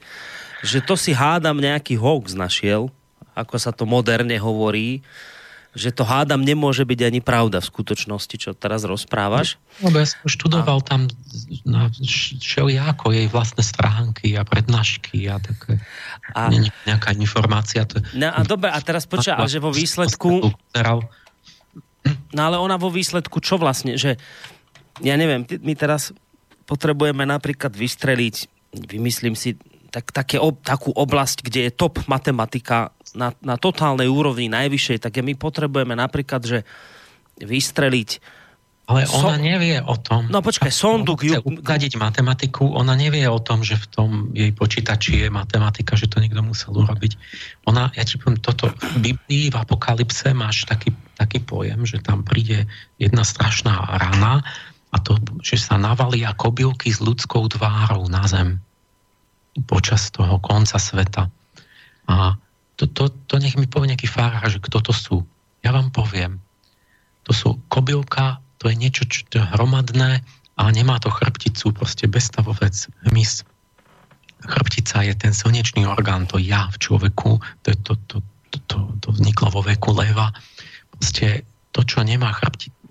že 0.61 0.85
to 0.85 0.95
si 0.95 1.17
hádam 1.17 1.59
nejaký 1.59 1.97
hoax 1.97 2.37
našiel, 2.37 2.93
ako 3.33 3.57
sa 3.57 3.73
to 3.73 3.89
moderne 3.89 4.37
hovorí, 4.37 5.01
že 5.73 5.89
to 5.89 6.05
hádam 6.05 6.45
nemôže 6.45 6.85
byť 6.85 7.01
ani 7.01 7.21
pravda 7.25 7.65
v 7.65 7.71
skutočnosti, 7.73 8.37
čo 8.37 8.53
teraz 8.53 8.85
rozprávaš. 8.85 9.57
No, 9.81 9.89
ja 9.89 10.05
som 10.05 10.29
študoval 10.29 10.85
a... 10.85 10.87
tam 10.87 11.01
na 11.65 11.89
všelijako 12.45 13.17
jej 13.17 13.27
vlastné 13.33 13.65
stránky 13.65 14.37
a 14.37 14.45
prednášky 14.45 15.33
a 15.33 15.41
také 15.41 15.81
a... 16.37 16.53
nejaká 16.85 17.17
informácia. 17.17 17.89
To... 17.89 18.05
No 18.13 18.29
a 18.29 18.45
dobre, 18.45 18.69
a 18.69 18.77
teraz 18.85 19.09
počia, 19.09 19.41
ale 19.41 19.49
že 19.49 19.65
vo 19.65 19.73
výsledku... 19.73 20.53
No 22.37 22.41
ale 22.45 22.61
ona 22.61 22.77
vo 22.77 22.93
výsledku 22.93 23.41
čo 23.41 23.57
vlastne, 23.57 23.97
že 23.97 24.21
ja 25.03 25.15
neviem, 25.19 25.45
my 25.45 25.75
teraz 25.75 26.15
potrebujeme 26.65 27.27
napríklad 27.27 27.75
vystreliť, 27.75 28.49
vymyslím 28.89 29.35
si, 29.35 29.59
tak, 29.93 30.15
také, 30.15 30.41
ob, 30.41 30.63
takú 30.65 30.95
oblasť, 30.95 31.45
kde 31.45 31.69
je 31.69 31.73
top 31.75 32.01
matematika 32.09 32.95
na, 33.13 33.37
na 33.45 33.61
totálnej 33.61 34.09
úrovni 34.09 34.49
najvyššej, 34.49 35.05
tak 35.05 35.21
my 35.21 35.37
potrebujeme 35.37 35.93
napríklad, 35.93 36.41
že 36.41 36.59
vystreliť 37.43 38.41
ale 38.91 39.07
ona 39.09 39.39
so... 39.39 39.41
nevie 39.41 39.79
o 39.79 39.95
tom. 39.95 40.27
No 40.27 40.43
počkaj, 40.43 40.75
sondu... 40.75 41.15
Chce 41.15 41.39
ukadiť 41.39 42.03
matematiku, 42.03 42.67
ona 42.75 42.99
nevie 42.99 43.25
o 43.31 43.39
tom, 43.39 43.63
že 43.63 43.79
v 43.79 43.87
tom 43.87 44.11
jej 44.35 44.51
počítači 44.51 45.23
je 45.23 45.29
matematika, 45.31 45.95
že 45.95 46.11
to 46.11 46.19
niekto 46.19 46.43
musel 46.43 46.75
urobiť. 46.75 47.15
Ona, 47.71 47.95
ja 47.95 48.03
ti 48.03 48.19
poviem, 48.19 48.43
toto 48.43 48.75
v 48.99 49.15
Biblii, 49.15 49.55
v 49.55 49.57
Apokalypse 49.57 50.35
máš 50.35 50.67
taký, 50.67 50.91
taký 51.15 51.39
pojem, 51.41 51.87
že 51.87 52.03
tam 52.03 52.27
príde 52.27 52.67
jedna 52.99 53.23
strašná 53.23 53.87
rana 53.87 54.43
a 54.93 54.97
to, 55.01 55.17
že 55.41 55.57
sa 55.57 55.81
navalia 55.81 56.37
kobylky 56.37 56.93
s 56.93 57.01
ľudskou 57.01 57.49
tvárou 57.49 58.05
na 58.13 58.29
zem 58.29 58.61
počas 59.65 60.13
toho 60.13 60.37
konca 60.41 60.77
sveta. 60.77 61.33
A 62.09 62.37
to, 62.77 62.85
to, 62.89 63.09
to 63.29 63.35
nech 63.41 63.57
mi 63.57 63.69
povie 63.69 63.93
nejaký 63.93 64.09
fárár, 64.09 64.49
že 64.49 64.61
kto 64.61 64.85
to 64.85 64.93
sú. 64.93 65.17
Ja 65.65 65.73
vám 65.73 65.93
poviem. 65.93 66.41
To 67.29 67.33
sú 67.33 67.49
kobylka, 67.73 68.41
to 68.61 68.69
je 68.69 68.77
niečo 68.77 69.05
čo 69.09 69.25
je 69.29 69.43
hromadné 69.43 70.21
a 70.57 70.63
nemá 70.69 71.01
to 71.01 71.09
chrbticu, 71.09 71.73
proste 71.73 72.11
bezstavovec, 72.11 72.75
hmyz. 73.09 73.49
Chrbtica 74.43 75.07
je 75.07 75.15
ten 75.15 75.33
slnečný 75.33 75.87
orgán, 75.87 76.27
to 76.27 76.37
ja 76.37 76.67
v 76.75 76.77
človeku, 76.83 77.39
to, 77.63 77.71
to, 77.87 77.95
to, 78.11 78.17
to, 78.51 78.59
to, 78.67 78.79
to 78.99 79.09
vzniklo 79.15 79.55
vo 79.55 79.63
veku 79.63 79.95
leva. 79.95 80.35
Proste 80.99 81.47
to, 81.71 81.87
čo 81.87 82.03
nemá 82.03 82.35
chrbticu, 82.35 82.82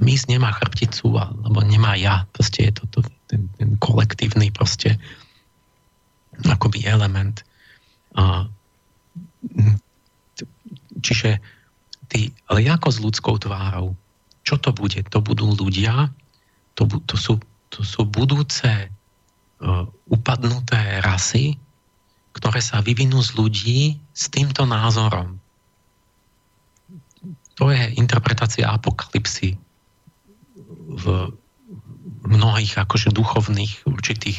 hmyz 0.00 0.28
nemá 0.28 0.52
chrbticu, 0.56 1.16
alebo 1.16 1.60
nemá 1.64 1.96
ja, 1.96 2.28
proste 2.36 2.70
je 2.70 2.72
to, 2.76 2.84
to 2.92 2.98
ten, 3.26 3.48
ten 3.56 3.76
kolektívny 3.80 4.52
proste 4.52 4.96
akoby 6.44 6.84
element. 6.84 7.42
A 8.16 8.48
Čiže 11.00 11.38
ty, 12.08 12.32
ale 12.50 12.66
ako 12.66 12.88
s 12.90 12.98
ľudskou 13.02 13.34
tvárou? 13.38 13.94
Čo 14.46 14.58
to 14.62 14.70
bude? 14.72 15.02
To 15.10 15.18
budú 15.22 15.54
ľudia, 15.54 16.10
to, 16.78 16.86
to, 17.06 17.16
sú, 17.18 17.38
to 17.70 17.82
sú 17.82 18.06
budúce 18.06 18.66
uh, 18.66 19.84
upadnuté 20.10 21.02
rasy, 21.02 21.58
ktoré 22.36 22.60
sa 22.60 22.84
vyvinú 22.84 23.22
z 23.24 23.30
ľudí 23.38 23.80
s 24.12 24.28
týmto 24.28 24.68
názorom. 24.68 25.40
To 27.56 27.72
je 27.72 27.82
interpretácia 27.96 28.68
apokalipsy 28.68 29.56
v 30.86 31.04
mnohých 32.26 32.82
akože 32.82 33.14
duchovných 33.14 33.86
určitých 33.86 34.38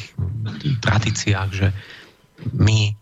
tradíciách, 0.84 1.50
že 1.50 1.68
my 2.54 2.94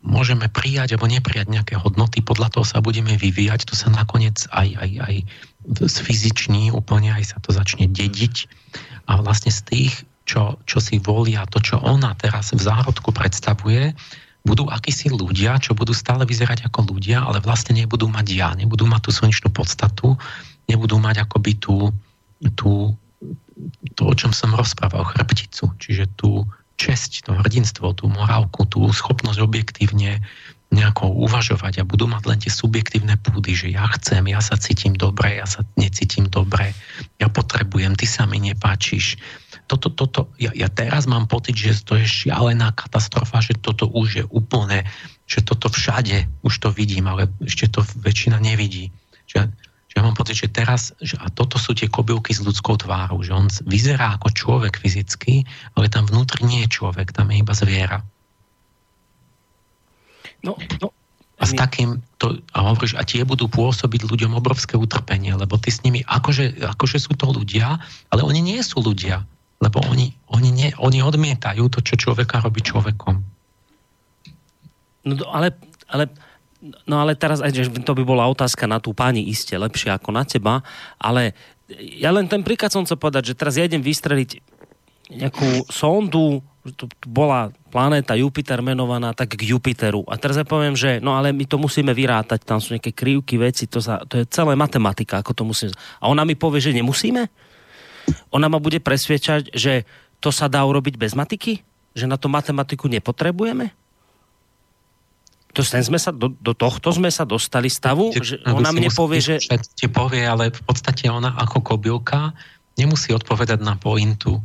môžeme 0.00 0.48
prijať 0.48 0.96
alebo 0.96 1.10
neprijať 1.10 1.52
nejaké 1.52 1.74
hodnoty, 1.76 2.24
podľa 2.24 2.48
toho 2.48 2.64
sa 2.64 2.80
budeme 2.80 3.12
vyvíjať, 3.20 3.68
to 3.68 3.74
sa 3.76 3.92
nakoniec 3.92 4.40
aj, 4.56 4.68
aj, 4.72 4.90
aj 5.04 5.14
fyziční 5.84 6.72
úplne, 6.72 7.12
aj 7.12 7.36
sa 7.36 7.38
to 7.44 7.52
začne 7.52 7.90
dediť. 7.90 8.48
A 9.10 9.20
vlastne 9.20 9.52
z 9.52 9.60
tých, 9.66 9.94
čo, 10.24 10.56
čo 10.64 10.78
si 10.80 10.96
volia, 11.02 11.44
to, 11.50 11.60
čo 11.60 11.76
ona 11.82 12.16
teraz 12.16 12.56
v 12.56 12.62
zárodku 12.62 13.12
predstavuje, 13.12 13.92
budú 14.40 14.66
akísi 14.72 15.12
ľudia, 15.12 15.60
čo 15.60 15.76
budú 15.76 15.92
stále 15.92 16.24
vyzerať 16.24 16.68
ako 16.68 16.96
ľudia, 16.96 17.20
ale 17.24 17.44
vlastne 17.44 17.76
nebudú 17.76 18.08
mať 18.08 18.26
ja, 18.32 18.56
nebudú 18.56 18.88
mať 18.88 19.08
tú 19.08 19.10
slnečnú 19.12 19.52
podstatu, 19.52 20.16
nebudú 20.64 20.96
mať 20.96 21.28
akoby 21.28 21.60
tú, 21.60 21.92
tú, 22.56 22.96
to, 23.94 24.02
o 24.08 24.14
čom 24.16 24.32
som 24.32 24.56
rozprával, 24.56 25.04
chrbticu, 25.04 25.76
čiže 25.76 26.08
tú, 26.16 26.48
česť, 26.80 27.28
to 27.28 27.36
hrdinstvo, 27.36 27.92
tú 27.92 28.08
morálku, 28.08 28.64
tú 28.64 28.88
schopnosť 28.88 29.44
objektívne 29.44 30.24
nejako 30.70 31.10
uvažovať 31.26 31.82
a 31.82 31.88
budú 31.88 32.06
mať 32.06 32.22
len 32.30 32.38
tie 32.40 32.48
subjektívne 32.48 33.18
púdy, 33.20 33.58
že 33.58 33.68
ja 33.74 33.90
chcem, 33.98 34.30
ja 34.30 34.38
sa 34.38 34.54
cítim 34.54 34.94
dobre, 34.94 35.42
ja 35.42 35.44
sa 35.44 35.66
necítim 35.74 36.30
dobre, 36.30 36.72
ja 37.18 37.26
potrebujem, 37.26 37.98
ty 37.98 38.06
sa 38.06 38.24
mi 38.24 38.38
nepáčiš. 38.38 39.18
Toto, 39.70 39.86
toto, 39.94 40.20
ja, 40.34 40.50
ja 40.50 40.66
teraz 40.66 41.06
mám 41.06 41.30
pocit, 41.30 41.54
že 41.54 41.86
to 41.86 41.94
je 41.94 42.26
šialená 42.26 42.74
katastrofa, 42.74 43.38
že 43.38 43.54
toto 43.54 43.86
už 43.86 44.08
je 44.18 44.24
úplne, 44.26 44.82
že 45.30 45.46
toto 45.46 45.70
všade 45.70 46.26
už 46.42 46.54
to 46.58 46.74
vidím, 46.74 47.06
ale 47.06 47.30
ešte 47.38 47.70
to 47.70 47.86
väčšina 48.02 48.42
nevidí. 48.42 48.90
Že 49.30 49.46
že 49.90 49.98
ja 49.98 50.06
mám 50.06 50.14
pocit, 50.14 50.38
že 50.38 50.46
teraz, 50.46 50.94
že, 51.02 51.18
a 51.18 51.26
toto 51.34 51.58
sú 51.58 51.74
tie 51.74 51.90
kobylky 51.90 52.30
s 52.30 52.38
ľudskou 52.38 52.78
tvárou, 52.78 53.26
že 53.26 53.34
on 53.34 53.50
vyzerá 53.66 54.14
ako 54.14 54.30
človek 54.30 54.78
fyzicky, 54.78 55.42
ale 55.74 55.90
tam 55.90 56.06
vnútri 56.06 56.46
nie 56.46 56.62
je 56.62 56.78
človek, 56.78 57.10
tam 57.10 57.26
je 57.34 57.42
iba 57.42 57.50
zviera. 57.50 57.98
No, 60.46 60.54
no, 60.78 60.94
a 61.40 61.42
s 61.42 61.58
takým, 61.58 61.98
to, 62.22 62.38
a 62.54 62.58
hovoríš, 62.70 62.94
a 62.94 63.02
tie 63.02 63.26
budú 63.26 63.50
pôsobiť 63.50 64.06
ľuďom 64.06 64.38
obrovské 64.38 64.78
utrpenie, 64.78 65.34
lebo 65.34 65.58
ty 65.58 65.74
s 65.74 65.82
nimi, 65.82 66.06
akože, 66.06 66.62
akože 66.78 67.02
sú 67.02 67.18
to 67.18 67.26
ľudia, 67.34 67.82
ale 68.14 68.22
oni 68.22 68.38
nie 68.44 68.60
sú 68.62 68.78
ľudia, 68.78 69.26
lebo 69.60 69.78
oni, 69.92 70.16
oni, 70.32 70.50
nie, 70.50 70.68
oni 70.80 71.04
odmietajú 71.04 71.68
to, 71.68 71.84
čo 71.84 72.00
človeka 72.00 72.40
robí 72.40 72.64
človekom. 72.64 73.14
No 75.04 75.14
ale, 75.28 75.54
ale 75.88 76.08
No 76.86 77.00
ale 77.00 77.16
teraz, 77.16 77.40
že 77.40 77.72
to 77.72 77.96
by 77.96 78.04
bola 78.04 78.28
otázka 78.28 78.68
na 78.68 78.76
tú 78.76 78.92
pani 78.92 79.24
iste 79.32 79.56
lepšie 79.56 79.96
ako 79.96 80.12
na 80.12 80.28
teba, 80.28 80.60
ale 81.00 81.32
ja 81.96 82.12
len 82.12 82.28
ten 82.28 82.44
príklad 82.44 82.68
som 82.68 82.84
chcel 82.84 83.00
povedať, 83.00 83.32
že 83.32 83.38
teraz 83.38 83.56
ja 83.56 83.64
idem 83.64 83.80
vystreliť 83.80 84.44
nejakú 85.08 85.64
sondu, 85.72 86.44
to 86.76 86.84
bola 87.08 87.48
planéta 87.72 88.12
Jupiter 88.12 88.60
menovaná 88.60 89.16
tak 89.16 89.40
k 89.40 89.56
Jupiteru. 89.56 90.04
A 90.04 90.20
teraz 90.20 90.36
ja 90.36 90.44
poviem, 90.44 90.76
že 90.76 91.00
no 91.00 91.16
ale 91.16 91.32
my 91.32 91.48
to 91.48 91.56
musíme 91.56 91.96
vyrátať, 91.96 92.44
tam 92.44 92.60
sú 92.60 92.76
nejaké 92.76 92.92
krivky, 92.92 93.40
veci, 93.40 93.64
to, 93.64 93.80
sa, 93.80 94.04
to 94.04 94.20
je 94.20 94.28
celé 94.28 94.52
matematika, 94.52 95.24
ako 95.24 95.32
to 95.32 95.42
musíme. 95.48 95.72
A 95.96 96.12
ona 96.12 96.28
mi 96.28 96.36
povie, 96.36 96.60
že 96.60 96.76
nemusíme? 96.76 97.24
Ona 98.30 98.46
ma 98.50 98.58
bude 98.62 98.78
presviečať, 98.82 99.54
že 99.54 99.84
to 100.20 100.30
sa 100.30 100.46
dá 100.46 100.62
urobiť 100.64 101.00
bez 101.00 101.16
matiky? 101.16 101.64
Že 101.96 102.06
na 102.06 102.16
to 102.20 102.30
matematiku 102.30 102.86
nepotrebujeme? 102.86 103.72
to 105.50 105.66
sem 105.66 105.82
sme 105.82 105.98
sa, 105.98 106.14
do, 106.14 106.30
do 106.30 106.54
tohto 106.54 106.94
sme 106.94 107.10
sa 107.10 107.26
dostali 107.26 107.66
stavu, 107.66 108.14
že 108.14 108.38
ona 108.46 108.70
mne 108.70 108.90
povie, 108.94 109.18
že... 109.18 109.42
Ti 109.50 109.90
povie, 109.90 110.22
ale 110.22 110.54
v 110.54 110.62
podstate 110.62 111.10
ona 111.10 111.34
ako 111.34 111.74
kobylka 111.74 112.30
nemusí 112.78 113.10
odpovedať 113.10 113.58
na 113.58 113.74
pointu 113.74 114.38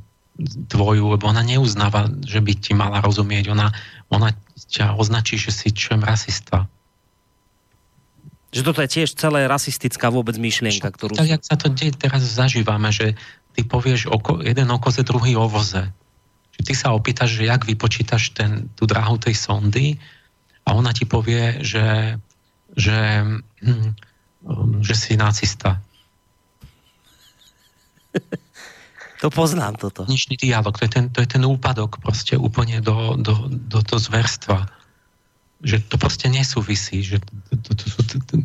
tvoju, 0.67 1.15
lebo 1.15 1.29
ona 1.29 1.45
neuznáva, 1.45 2.11
že 2.25 2.41
by 2.41 2.53
ti 2.57 2.73
mala 2.75 2.99
rozumieť. 2.99 3.53
Ona, 3.53 3.71
ona 4.11 4.33
ťa 4.67 4.97
označí, 4.97 5.37
že 5.39 5.53
si 5.53 5.71
čem 5.71 6.01
rasista. 6.01 6.67
Že 8.51 8.61
toto 8.71 8.79
je 8.83 8.89
tiež 8.89 9.15
celé 9.15 9.47
rasistická 9.47 10.09
vôbec 10.11 10.35
myšlienka, 10.35 10.89
ktorú... 10.89 11.15
Tak, 11.15 11.27
jak 11.27 11.43
sa 11.43 11.55
to 11.55 11.71
deje, 11.71 11.95
teraz 11.95 12.23
zažívame, 12.23 12.89
že 12.91 13.15
ty 13.55 13.63
povieš 13.63 14.11
oko, 14.11 14.43
jeden 14.43 14.67
o 14.67 14.77
koze, 14.77 15.07
druhý 15.07 15.39
o 15.39 15.47
voze. 15.47 15.87
Že 16.59 16.61
ty 16.67 16.73
sa 16.75 16.91
opýtaš, 16.91 17.39
že 17.39 17.47
jak 17.47 17.63
vypočítaš 17.63 18.35
ten, 18.35 18.67
tú 18.75 18.83
dráhu 18.83 19.15
tej 19.15 19.35
sondy 19.39 19.95
a 20.67 20.75
ona 20.75 20.91
ti 20.91 21.07
povie, 21.07 21.63
že, 21.63 22.19
že, 22.75 23.23
hm, 23.63 23.89
že 24.83 24.93
si 24.95 25.15
nacista. 25.15 25.79
To 29.23 29.31
poznám 29.31 29.79
toto. 29.79 30.03
Ničný 30.05 30.35
dialog, 30.35 30.75
to 30.75 30.85
je 30.85 30.91
ten, 30.91 31.07
to 31.09 31.23
je 31.23 31.25
ten 31.25 31.41
úpadok 31.41 32.03
proste 32.03 32.35
úplne 32.35 32.83
do, 32.83 33.15
do, 33.15 33.47
do, 33.47 33.79
do 33.81 33.97
zverstva. 33.97 34.67
Že 35.63 35.87
to 35.87 35.95
proste 35.95 36.27
nesúvisí. 36.27 36.99
Že 36.99 37.23
to, 37.23 37.57
to, 37.63 37.71
to, 37.73 38.01
to, 38.05 38.15
to, 38.21 38.35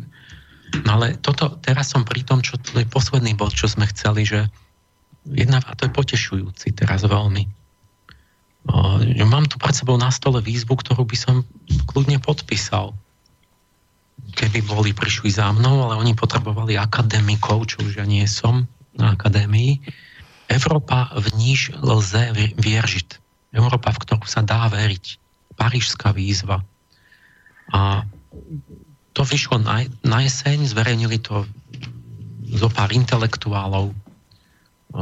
no 0.87 0.89
ale 0.95 1.19
toto, 1.19 1.59
teraz 1.59 1.91
som 1.91 2.07
pri 2.07 2.23
tom, 2.23 2.39
čo 2.39 2.55
to 2.57 2.79
je 2.81 2.87
posledný 2.87 3.35
bod, 3.35 3.51
čo 3.51 3.67
sme 3.67 3.83
chceli, 3.91 4.23
že 4.23 4.47
jedna, 5.27 5.61
a 5.61 5.73
to 5.77 5.85
je 5.85 5.91
potešujúci 5.93 6.73
teraz 6.73 7.05
veľmi, 7.05 7.45
mám 9.25 9.49
tu 9.49 9.57
pred 9.57 9.73
sebou 9.73 9.97
na 9.97 10.13
stole 10.13 10.43
výzvu, 10.43 10.77
ktorú 10.77 11.07
by 11.07 11.17
som 11.17 11.35
kľudne 11.89 12.21
podpísal. 12.21 12.93
Keby 14.37 14.61
boli, 14.67 14.93
prišli 14.93 15.33
za 15.33 15.49
mnou, 15.49 15.87
ale 15.89 15.97
oni 15.97 16.13
potrebovali 16.13 16.77
akademikov, 16.77 17.65
čo 17.73 17.81
už 17.81 17.97
ja 17.97 18.05
nie 18.05 18.27
som 18.29 18.69
na 18.93 19.17
akadémii. 19.17 19.81
Európa 20.51 21.09
v 21.15 21.31
níž 21.39 21.73
lze 21.79 22.53
vieržiť. 22.59 23.09
Európa, 23.55 23.95
v 23.95 24.01
ktorú 24.03 24.25
sa 24.27 24.45
dá 24.45 24.67
veriť. 24.69 25.17
Parížská 25.57 26.13
výzva. 26.13 26.61
A 27.71 28.05
to 29.15 29.21
vyšlo 29.25 29.59
na, 29.63 29.87
na 30.03 30.19
jeseň, 30.23 30.69
zverejnili 30.69 31.19
to 31.23 31.47
zo 32.51 32.67
pár 32.67 32.91
intelektuálov. 32.91 33.95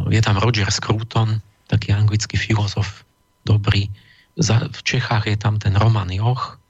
Je 0.09 0.21
tam 0.21 0.37
Roger 0.37 0.69
Scruton, 0.69 1.41
taký 1.69 1.93
anglický 1.93 2.37
filozof, 2.37 3.05
dobrý. 3.45 3.89
Za, 4.37 4.69
v 4.69 4.81
Čechách 4.85 5.25
je 5.27 5.37
tam 5.37 5.57
ten 5.57 5.73
Roman 5.75 6.09
Joch, 6.13 6.61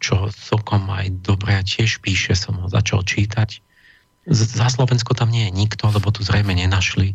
čo 0.00 0.28
celkom 0.32 0.88
aj 0.88 1.12
dobre 1.24 1.56
tiež 1.64 2.00
píše, 2.00 2.32
som 2.32 2.56
ho 2.60 2.68
začal 2.68 3.04
čítať. 3.04 3.60
Za 4.28 4.68
Slovensko 4.70 5.12
tam 5.12 5.28
nie 5.28 5.50
je 5.50 5.56
nikto, 5.56 5.90
lebo 5.90 6.08
tu 6.14 6.22
zrejme 6.22 6.54
nenašli 6.54 7.12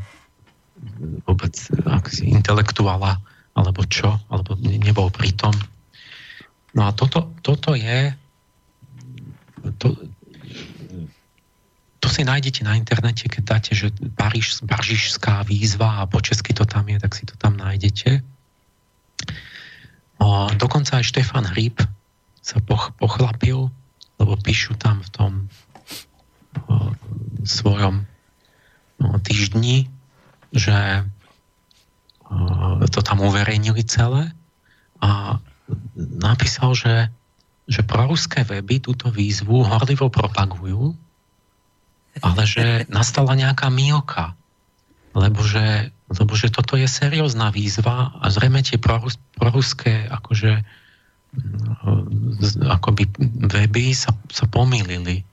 vôbec 1.26 1.58
aký 1.90 2.30
intelektuála, 2.30 3.18
alebo 3.58 3.82
čo, 3.90 4.22
alebo 4.30 4.54
nebol 4.62 5.10
pritom. 5.10 5.54
No 6.78 6.86
a 6.86 6.94
toto, 6.94 7.34
toto 7.42 7.74
je 7.74 8.14
to 9.82 9.98
si 12.18 12.26
nájdete 12.26 12.66
na 12.66 12.74
internete, 12.74 13.30
keď 13.30 13.44
dáte, 13.46 13.72
že 13.78 13.94
Paríž, 14.18 14.66
Parížská 14.66 15.46
výzva 15.46 16.02
a 16.02 16.10
po 16.10 16.18
česky 16.18 16.50
to 16.50 16.66
tam 16.66 16.90
je, 16.90 16.98
tak 16.98 17.14
si 17.14 17.30
to 17.30 17.38
tam 17.38 17.54
nájdete. 17.62 18.26
O, 20.18 20.50
dokonca 20.58 20.98
aj 20.98 21.14
Štefan 21.14 21.46
Hríb 21.46 21.78
sa 22.42 22.58
poch, 22.58 22.90
pochlapil, 22.98 23.70
lebo 24.18 24.34
píšu 24.42 24.74
tam 24.82 25.06
v 25.06 25.10
tom 25.14 25.32
o, 26.66 26.90
svojom 27.46 28.02
o, 28.02 29.22
týždni, 29.22 29.86
že 30.50 31.06
o, 32.34 32.82
to 32.90 33.06
tam 33.06 33.22
uverejnili 33.22 33.86
celé 33.86 34.34
a 35.06 35.38
napísal, 36.18 36.74
že, 36.74 37.14
že 37.70 37.86
proruské 37.86 38.42
weby 38.42 38.82
túto 38.82 39.14
výzvu 39.14 39.70
horlivo 39.70 40.10
propagujú 40.10 40.98
ale 42.22 42.44
že 42.46 42.66
nastala 42.88 43.34
nejaká 43.38 43.68
mílka, 43.70 44.34
lebo 45.18 45.42
že, 45.42 45.90
lebo 46.14 46.34
že 46.38 46.54
toto 46.54 46.78
je 46.78 46.86
seriózna 46.86 47.50
výzva 47.50 48.14
a 48.22 48.26
zrejme 48.30 48.62
tie 48.62 48.78
prorus, 48.78 49.18
proruské 49.38 50.06
akože 50.08 50.62
mm, 51.34 52.64
akoby 52.70 53.04
weby 53.50 53.98
sa, 53.98 54.14
sa 54.30 54.46
pomýlili. 54.46 55.26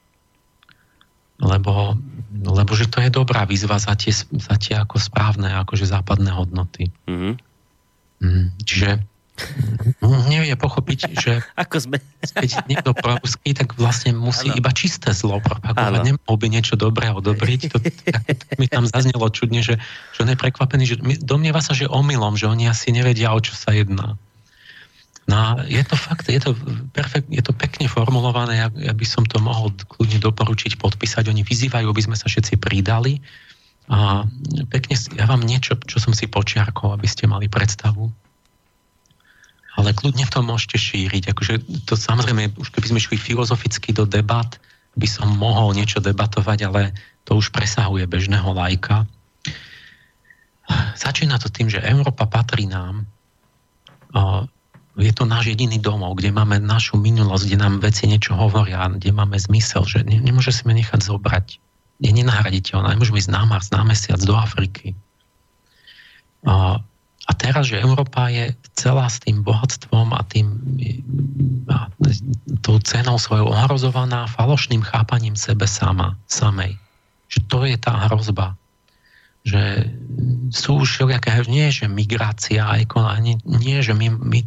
Lebo, 1.42 1.98
lebo 2.32 2.72
že 2.78 2.86
to 2.88 3.02
je 3.02 3.10
dobrá 3.10 3.44
výzva 3.44 3.76
za 3.76 3.98
tie, 3.98 4.14
za 4.14 4.54
tie 4.56 4.78
ako 4.78 4.96
správne 5.02 5.50
akože 5.66 5.84
západné 5.84 6.30
hodnoty. 6.30 6.88
Mm-hmm. 7.10 7.34
Čiže 8.64 9.13
nevie 10.30 10.54
pochopiť, 10.54 10.98
že 11.18 11.32
Ako 11.62 11.76
sme... 11.82 11.96
keď 12.22 12.70
niekto 12.70 12.94
proruský, 12.94 13.54
tak 13.54 13.74
vlastne 13.74 14.14
musí 14.14 14.50
ano. 14.50 14.58
iba 14.58 14.70
čisté 14.70 15.10
zlo 15.10 15.42
propagovať. 15.42 16.14
Nemohol 16.14 16.36
by 16.38 16.46
niečo 16.50 16.74
dobré 16.78 17.10
odobriť. 17.10 17.60
To, 17.74 17.78
tak, 17.82 18.24
tak 18.26 18.56
mi 18.58 18.70
tam 18.70 18.86
zaznelo 18.86 19.26
čudne, 19.30 19.60
že, 19.60 19.78
že 20.14 20.18
on 20.22 20.30
je 20.30 20.38
prekvapený, 20.38 20.84
že 20.86 20.96
domnieva 21.22 21.58
sa, 21.58 21.74
že 21.74 21.90
omylom, 21.90 22.38
že 22.38 22.46
oni 22.46 22.70
asi 22.70 22.94
nevedia, 22.94 23.34
o 23.34 23.40
čo 23.42 23.54
sa 23.58 23.74
jedná. 23.74 24.14
No 25.24 25.34
a 25.40 25.46
je 25.64 25.80
to 25.80 25.96
fakt, 25.96 26.28
je 26.28 26.36
to, 26.36 26.52
perfekt, 26.92 27.32
je 27.32 27.40
to 27.40 27.56
pekne 27.56 27.88
formulované, 27.88 28.60
ja, 28.60 28.68
ja 28.76 28.92
by 28.92 29.06
som 29.08 29.24
to 29.24 29.40
mohol 29.40 29.72
kľudne 29.72 30.20
doporučiť, 30.20 30.76
podpísať. 30.76 31.32
Oni 31.32 31.40
vyzývajú, 31.40 31.88
aby 31.88 32.02
sme 32.04 32.16
sa 32.16 32.28
všetci 32.28 32.60
pridali. 32.60 33.24
A 33.88 34.28
pekne, 34.68 34.96
ja 35.16 35.24
vám 35.24 35.44
niečo, 35.44 35.80
čo 35.88 35.96
som 35.96 36.12
si 36.12 36.28
počiarkol, 36.28 36.92
aby 36.96 37.08
ste 37.08 37.24
mali 37.24 37.48
predstavu 37.48 38.23
ale 39.74 39.90
kľudne 39.90 40.26
to 40.30 40.38
môžete 40.42 40.78
šíriť. 40.78 41.34
Akože 41.34 41.54
to 41.86 41.98
samozrejme, 41.98 42.54
už 42.54 42.70
keby 42.70 42.94
sme 42.94 43.00
šli 43.02 43.16
filozoficky 43.18 43.90
do 43.90 44.06
debat, 44.06 44.46
by 44.94 45.08
som 45.10 45.26
mohol 45.34 45.74
niečo 45.74 45.98
debatovať, 45.98 46.58
ale 46.70 46.94
to 47.26 47.34
už 47.34 47.50
presahuje 47.50 48.06
bežného 48.06 48.46
lajka. 48.54 49.02
Začína 50.94 51.42
to 51.42 51.50
tým, 51.50 51.66
že 51.66 51.82
Európa 51.82 52.30
patrí 52.30 52.70
nám. 52.70 53.02
Je 54.94 55.10
to 55.10 55.26
náš 55.26 55.50
jediný 55.50 55.82
domov, 55.82 56.14
kde 56.22 56.30
máme 56.30 56.62
našu 56.62 56.94
minulosť, 56.94 57.50
kde 57.50 57.58
nám 57.58 57.74
veci 57.82 58.06
niečo 58.06 58.38
hovoria, 58.38 58.86
kde 58.86 59.10
máme 59.10 59.34
zmysel, 59.34 59.82
že 59.82 60.06
ne, 60.06 60.22
nemôže 60.22 60.54
si 60.54 60.62
ma 60.62 60.72
nechať 60.72 61.02
zobrať. 61.02 61.58
Je 61.98 62.10
nenahraditeľná. 62.14 62.94
Nemôžeme 62.94 63.18
ísť 63.18 63.34
na 63.34 63.42
Mars, 63.42 63.74
na 63.74 63.82
mesiac, 63.82 64.22
do 64.22 64.38
Afriky. 64.38 64.94
A 67.24 67.32
teraz, 67.32 67.72
že 67.72 67.80
Európa 67.80 68.28
je 68.28 68.52
celá 68.76 69.08
s 69.08 69.16
tým 69.24 69.40
bohatstvom 69.40 70.12
a 70.12 70.20
tým 70.28 70.60
a 71.72 71.88
tou 72.60 72.76
cenou 72.84 73.16
svojou 73.16 73.48
ohrozovaná 73.48 74.28
falošným 74.28 74.84
chápaním 74.84 75.32
sebe 75.32 75.64
sama, 75.64 76.20
samej. 76.28 76.76
Že 77.32 77.38
to 77.48 77.58
je 77.64 77.76
tá 77.80 77.96
hrozba. 78.08 78.52
Že 79.44 79.88
sú 80.52 80.84
všelijaké, 80.84 81.32
nie 81.48 81.72
že 81.72 81.88
migrácia, 81.88 82.64
ani 82.68 83.40
nie, 83.44 83.80
že 83.80 83.96
my, 83.96 84.08
my 84.12 84.38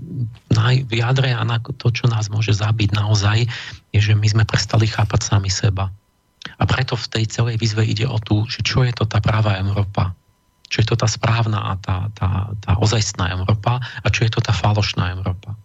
v 0.85 0.93
jadre 1.01 1.33
a 1.33 1.41
na 1.41 1.57
to, 1.57 1.89
čo 1.89 2.05
nás 2.05 2.29
môže 2.29 2.53
zabiť 2.53 2.93
naozaj, 2.93 3.49
je, 3.93 3.99
že 4.01 4.13
my 4.13 4.25
sme 4.29 4.43
prestali 4.45 4.85
chápať 4.85 5.33
sami 5.33 5.49
seba. 5.49 5.89
A 6.61 6.63
preto 6.69 6.93
v 6.93 7.09
tej 7.09 7.25
celej 7.25 7.57
výzve 7.57 7.81
ide 7.89 8.05
o 8.05 8.21
tú, 8.21 8.45
že 8.45 8.61
čo 8.61 8.85
je 8.85 8.93
to 8.93 9.09
tá 9.09 9.17
práva 9.17 9.57
Európa 9.57 10.13
čo 10.67 10.83
je 10.83 10.87
to 10.87 10.95
tá 10.99 11.07
správna 11.07 11.71
a 11.71 11.73
tá, 11.79 12.11
tá, 12.11 12.51
tá 12.59 12.71
ozajstná 12.79 13.31
Európa 13.31 13.79
a 13.79 14.07
čo 14.11 14.27
je 14.27 14.31
to 14.31 14.43
tá 14.43 14.51
falošná 14.51 15.15
Európa. 15.15 15.55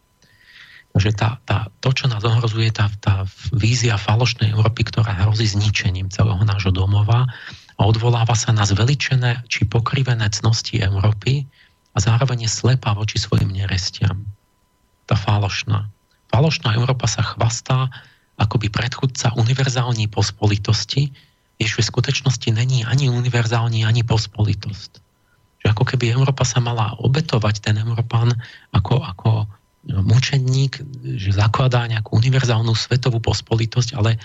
Takže 0.93 1.11
tá, 1.17 1.41
tá, 1.49 1.73
to, 1.81 1.89
čo 1.97 2.05
nás 2.07 2.21
ohrozuje, 2.21 2.69
tá, 2.69 2.93
tá 3.01 3.25
vízia 3.57 3.97
falošnej 3.97 4.53
Európy, 4.53 4.85
ktorá 4.85 5.25
hrozí 5.25 5.49
zničením 5.49 6.13
celého 6.13 6.45
nášho 6.45 6.69
domova 6.69 7.25
a 7.81 7.83
odvoláva 7.83 8.37
sa 8.37 8.53
na 8.53 8.69
zveličené 8.69 9.49
či 9.49 9.65
pokrivené 9.65 10.29
cnosti 10.29 10.77
Európy 10.85 11.49
a 11.93 11.99
zároveň 11.99 12.45
je 12.45 12.51
slepá 12.53 12.93
voči 12.93 13.17
svojim 13.17 13.49
nerestiam. 13.49 14.29
Tá 15.09 15.17
falošná. 15.17 15.89
Falošná 16.29 16.77
Európa 16.77 17.09
sa 17.09 17.25
chvastá 17.25 17.89
akoby 18.37 18.69
predchudca 18.69 19.33
univerzálnej 19.37 20.13
pospolitosti, 20.13 21.13
že 21.67 21.83
v 21.83 21.91
skutočnosti 21.91 22.49
není 22.55 22.83
ani 22.87 23.11
univerzálny, 23.11 23.85
ani 23.87 24.03
pospolitosť. 24.03 24.93
Že 25.63 25.67
ako 25.73 25.85
keby 25.95 26.15
Európa 26.15 26.43
sa 26.43 26.59
mala 26.59 26.95
obetovať, 26.99 27.63
ten 27.63 27.79
Európan 27.79 28.35
ako, 28.75 29.03
ako 29.03 29.31
mučenník, 29.87 30.79
že 31.19 31.35
zakladá 31.35 31.87
nejakú 31.91 32.15
univerzálnu 32.15 32.71
svetovú 32.75 33.19
pospolitosť, 33.19 33.99
ale 33.99 34.19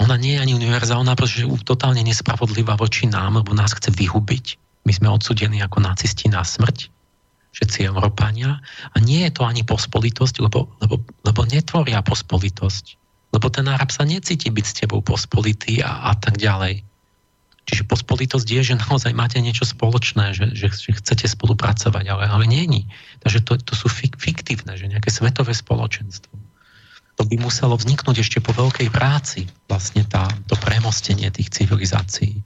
ona 0.00 0.16
nie 0.16 0.36
je 0.36 0.42
ani 0.42 0.52
univerzálna, 0.56 1.16
pretože 1.16 1.44
je 1.44 1.48
totálne 1.64 2.00
nespravodlivá 2.04 2.76
voči 2.76 3.08
nám, 3.08 3.40
lebo 3.40 3.52
nás 3.52 3.72
chce 3.76 3.92
vyhubiť. 3.92 4.46
My 4.88 4.92
sme 4.92 5.08
odsudení 5.12 5.62
ako 5.62 5.84
nacisti 5.84 6.26
na 6.32 6.42
smrť, 6.42 6.90
všetci 7.52 7.86
Európania. 7.86 8.58
A 8.92 8.96
nie 8.98 9.22
je 9.28 9.32
to 9.32 9.44
ani 9.44 9.62
pospolitosť, 9.62 10.42
lebo, 10.42 10.72
lebo, 10.80 10.98
lebo 11.22 11.40
netvoria 11.46 12.00
pospolitosť 12.02 13.01
lebo 13.32 13.48
ten 13.48 13.64
Arab 13.66 13.88
sa 13.88 14.04
necíti 14.04 14.52
byť 14.52 14.64
s 14.68 14.76
tebou 14.84 15.00
pospolitý 15.00 15.80
a, 15.80 16.08
a 16.08 16.12
tak 16.14 16.36
ďalej. 16.36 16.84
Čiže 17.62 17.86
pospolitosť 17.86 18.48
je, 18.48 18.62
že 18.74 18.74
naozaj 18.74 19.14
máte 19.14 19.38
niečo 19.38 19.62
spoločné, 19.62 20.34
že, 20.34 20.50
že, 20.52 20.68
že 20.68 20.98
chcete 20.98 21.30
spolupracovať, 21.30 22.04
ale, 22.10 22.24
ale 22.26 22.44
nie. 22.50 22.66
Takže 23.22 23.40
to, 23.46 23.54
to 23.62 23.74
sú 23.78 23.86
fik, 23.86 24.18
fiktívne, 24.18 24.74
že 24.74 24.90
nejaké 24.90 25.14
svetové 25.14 25.54
spoločenstvo. 25.54 26.34
To 27.20 27.22
by 27.28 27.36
muselo 27.38 27.78
vzniknúť 27.78 28.24
ešte 28.24 28.38
po 28.42 28.50
veľkej 28.56 28.88
práci, 28.90 29.46
vlastne 29.70 30.02
tá, 30.02 30.26
to 30.50 30.58
premostenie 30.58 31.30
tých 31.30 31.54
civilizácií. 31.54 32.42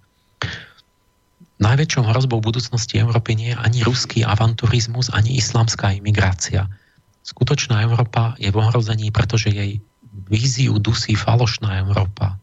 Najväčšou 1.57 2.05
hrozbou 2.05 2.45
budúcnosti 2.45 3.01
Európy 3.01 3.33
nie 3.33 3.57
je 3.57 3.57
ani 3.57 3.81
ruský 3.81 4.21
avanturizmus, 4.21 5.09
ani 5.09 5.41
islamská 5.41 5.97
imigrácia. 5.97 6.69
Skutočná 7.25 7.81
Európa 7.81 8.37
je 8.37 8.53
v 8.53 8.61
ohrození, 8.61 9.09
pretože 9.09 9.49
jej 9.49 9.81
víziu 10.29 10.81
dusí 10.81 11.13
falošná 11.13 11.85
Európa. 11.85 12.41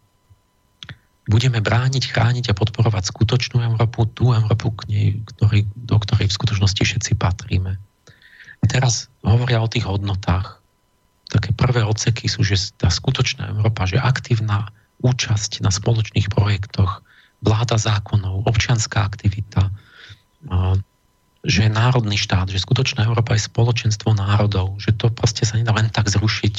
Budeme 1.23 1.63
brániť, 1.63 2.11
chrániť 2.11 2.51
a 2.51 2.57
podporovať 2.57 3.09
skutočnú 3.09 3.63
Európu, 3.63 4.05
tú 4.11 4.35
Európu, 4.35 4.75
k 4.75 4.81
nej, 4.91 5.07
ktorý, 5.33 5.63
do 5.73 5.95
ktorej 5.97 6.27
v 6.27 6.37
skutočnosti 6.37 6.83
všetci 6.83 7.11
patríme. 7.15 7.79
A 8.59 8.65
teraz 8.67 9.07
hovoria 9.23 9.63
o 9.63 9.71
tých 9.71 9.87
hodnotách. 9.87 10.59
Také 11.31 11.55
prvé 11.55 11.81
odseky 11.87 12.27
sú, 12.27 12.43
že 12.43 12.75
tá 12.75 12.91
skutočná 12.91 13.55
Európa, 13.55 13.87
že 13.87 14.03
aktívna 14.03 14.69
účasť 14.99 15.63
na 15.63 15.71
spoločných 15.71 16.27
projektoch, 16.31 17.03
vláda 17.43 17.75
zákonov, 17.75 18.47
občianská 18.47 19.03
aktivita, 19.03 19.67
že 21.43 21.67
národný 21.67 22.15
štát, 22.15 22.47
že 22.47 22.63
skutočná 22.63 23.03
Európa 23.03 23.35
je 23.35 23.47
spoločenstvo 23.47 24.15
národov, 24.15 24.79
že 24.79 24.95
to 24.95 25.11
proste 25.11 25.43
sa 25.43 25.59
nedá 25.59 25.75
len 25.75 25.91
tak 25.91 26.07
zrušiť 26.07 26.55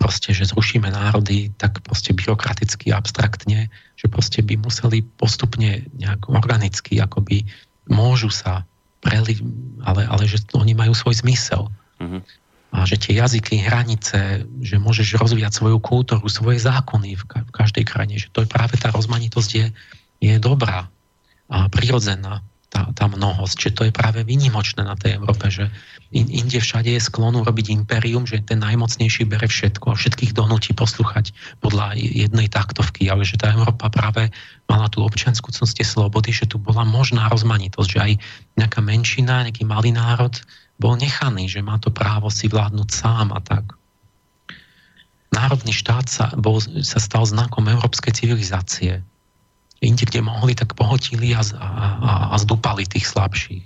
proste, 0.00 0.32
že 0.32 0.48
zrušíme 0.48 0.88
národy 0.88 1.52
tak 1.60 1.82
proste 1.84 2.16
byrokraticky, 2.16 2.94
abstraktne, 2.94 3.68
že 3.98 4.06
proste 4.08 4.40
by 4.40 4.56
museli 4.56 5.04
postupne 5.20 5.84
nejak 5.96 6.30
organicky, 6.30 6.98
akoby 7.00 7.44
môžu 7.90 8.32
sa 8.32 8.64
preliť, 9.04 9.38
ale, 9.84 10.08
ale 10.08 10.24
že 10.24 10.40
oni 10.56 10.72
majú 10.72 10.96
svoj 10.96 11.20
zmysel. 11.20 11.68
A 12.00 12.34
a 12.74 12.82
že 12.82 12.98
tie 12.98 13.22
jazyky, 13.22 13.62
hranice, 13.62 14.50
že 14.58 14.82
môžeš 14.82 15.14
rozvíjať 15.22 15.62
svoju 15.62 15.78
kultúru, 15.78 16.26
svoje 16.26 16.58
zákony 16.58 17.14
v, 17.14 17.22
ka- 17.22 17.46
v 17.46 17.52
každej 17.54 17.84
krajine, 17.86 18.18
že 18.18 18.34
to 18.34 18.42
je 18.42 18.50
práve 18.50 18.74
tá 18.74 18.90
rozmanitosť 18.90 19.50
je, 19.54 19.66
je 20.18 20.34
dobrá 20.42 20.90
a 21.46 21.70
prirodzená 21.70 22.42
tá, 22.74 22.90
tá 22.90 23.06
mnohosť, 23.06 23.56
že 23.56 23.70
to 23.70 23.82
je 23.86 23.92
práve 23.94 24.26
vynimočné 24.26 24.82
na 24.82 24.98
tej 24.98 25.22
Európe, 25.22 25.46
že 25.46 25.70
in, 26.10 26.26
inde 26.26 26.58
všade 26.58 26.90
je 26.90 26.98
sklonu 26.98 27.46
robiť 27.46 27.70
impérium, 27.70 28.26
že 28.26 28.42
ten 28.42 28.58
najmocnejší 28.58 29.30
bere 29.30 29.46
všetko 29.46 29.94
a 29.94 29.98
všetkých 29.98 30.34
donúti 30.34 30.74
posluchať 30.74 31.30
podľa 31.62 31.94
jednej 31.94 32.50
taktovky, 32.50 33.06
ale 33.06 33.22
že 33.22 33.38
tá 33.38 33.54
Európa 33.54 33.86
práve 33.94 34.34
mala 34.66 34.90
tú 34.90 35.06
občianskú 35.06 35.54
cnosti 35.54 35.86
slobody, 35.86 36.34
že 36.34 36.50
tu 36.50 36.58
bola 36.58 36.82
možná 36.82 37.30
rozmanitosť, 37.30 37.88
že 37.88 38.00
aj 38.02 38.12
nejaká 38.58 38.82
menšina, 38.82 39.46
nejaký 39.46 39.62
malý 39.62 39.94
národ 39.94 40.34
bol 40.82 40.98
nechaný, 40.98 41.46
že 41.46 41.62
má 41.62 41.78
to 41.78 41.94
právo 41.94 42.26
si 42.34 42.50
vládnuť 42.50 42.88
sám 42.90 43.30
a 43.30 43.38
tak. 43.38 43.78
Národný 45.30 45.70
štát 45.74 46.06
sa, 46.06 46.30
bol, 46.34 46.62
sa 46.62 46.98
stal 46.98 47.26
znakom 47.26 47.66
európskej 47.66 48.14
civilizácie. 48.14 49.02
Inde, 49.84 50.08
kde 50.08 50.24
mohli, 50.24 50.56
tak 50.56 50.72
pohotili 50.72 51.36
a, 51.36 51.44
a, 51.44 52.32
a 52.32 52.36
zdúpali 52.40 52.88
tých 52.88 53.04
slabších. 53.04 53.64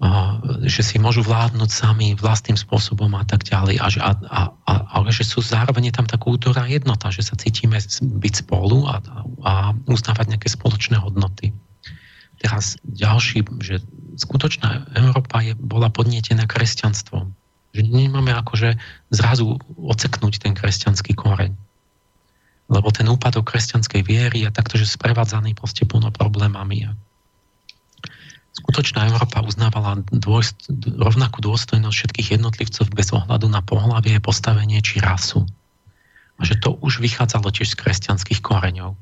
A, 0.00 0.40
že 0.66 0.82
si 0.82 0.96
môžu 0.98 1.22
vládnuť 1.24 1.70
sami 1.70 2.16
vlastným 2.18 2.58
spôsobom 2.58 3.12
a 3.14 3.24
tak 3.24 3.46
ďalej. 3.46 3.78
A, 3.80 3.88
a, 4.02 4.40
a, 4.50 4.72
ale 4.96 5.08
že 5.14 5.24
sú 5.24 5.44
zároveň 5.44 5.94
tam 5.94 6.04
tá 6.04 6.18
kultúra 6.18 6.66
jednota, 6.66 7.12
že 7.12 7.22
sa 7.22 7.36
cítime 7.38 7.78
byť 8.00 8.34
spolu 8.44 8.90
a, 8.90 9.00
a 9.44 9.52
uznávať 9.86 10.34
nejaké 10.34 10.48
spoločné 10.50 10.98
hodnoty. 10.98 11.54
Teraz 12.42 12.76
ďalší, 12.84 13.46
že 13.64 13.80
skutočná 14.20 14.92
Európa 14.98 15.40
je, 15.40 15.56
bola 15.56 15.88
podnietená 15.88 16.44
kresťanstvom. 16.44 17.32
Že 17.72 17.82
nemáme 17.88 18.36
akože 18.36 18.76
zrazu 19.10 19.56
oceknúť 19.78 20.44
ten 20.44 20.52
kresťanský 20.52 21.16
koreň. 21.16 21.56
Lebo 22.72 22.88
ten 22.88 23.04
úpadok 23.08 23.52
kresťanskej 23.52 24.02
viery 24.04 24.48
je 24.48 24.50
takto, 24.50 24.80
že 24.80 24.88
sprevádzaný 24.88 25.52
proste 25.52 25.84
plno 25.84 26.08
problémami. 26.08 26.88
Skutočná 28.54 29.10
Európa 29.10 29.42
uznávala 29.42 30.00
dôjst, 30.14 30.70
rovnakú 30.94 31.42
dôstojnosť 31.42 31.96
všetkých 31.96 32.28
jednotlivcov 32.38 32.86
bez 32.94 33.10
ohľadu 33.10 33.50
na 33.50 33.60
pohľavie, 33.60 34.22
postavenie 34.22 34.78
či 34.80 35.02
rasu. 35.02 35.42
A 36.38 36.46
že 36.46 36.56
to 36.62 36.78
už 36.78 37.02
vychádzalo 37.02 37.50
tiež 37.50 37.74
z 37.74 37.80
kresťanských 37.82 38.40
koreňov. 38.40 38.94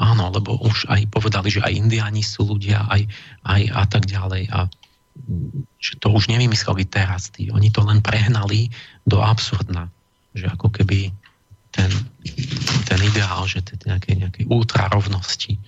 Áno, 0.00 0.24
lebo 0.32 0.56
už 0.64 0.88
aj 0.88 1.12
povedali, 1.12 1.52
že 1.52 1.60
aj 1.60 1.76
indiáni 1.76 2.24
sú 2.24 2.48
ľudia, 2.48 2.88
aj, 2.88 3.04
aj 3.44 3.62
a 3.74 3.84
tak 3.84 4.08
ďalej. 4.08 4.48
A 4.48 4.70
že 5.76 5.92
to 6.00 6.08
už 6.14 6.32
nevymysleli 6.32 6.88
teraz. 6.88 7.28
Tí. 7.34 7.52
Oni 7.52 7.68
to 7.68 7.84
len 7.84 8.00
prehnali 8.00 8.72
do 9.04 9.20
absurdna. 9.20 9.92
Že 10.32 10.56
ako 10.56 10.68
keby 10.72 11.10
ten, 11.70 11.90
ten 12.86 13.00
ideál, 13.02 13.46
že 13.46 13.62
nejakej, 13.86 14.26
nejakej 14.26 14.44
ultrarovnosti. 14.50 15.58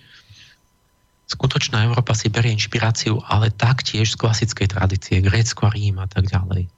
Skutočná 1.31 1.89
Európa 1.89 2.13
si 2.13 2.29
berie 2.29 2.53
inšpiráciu, 2.53 3.23
ale 3.25 3.49
taktiež 3.49 4.13
z 4.13 4.21
klasickej 4.21 4.69
tradície, 4.69 5.25
Grécko, 5.25 5.73
Rím 5.73 6.03
a 6.03 6.09
tak 6.11 6.29
ďalej. 6.29 6.69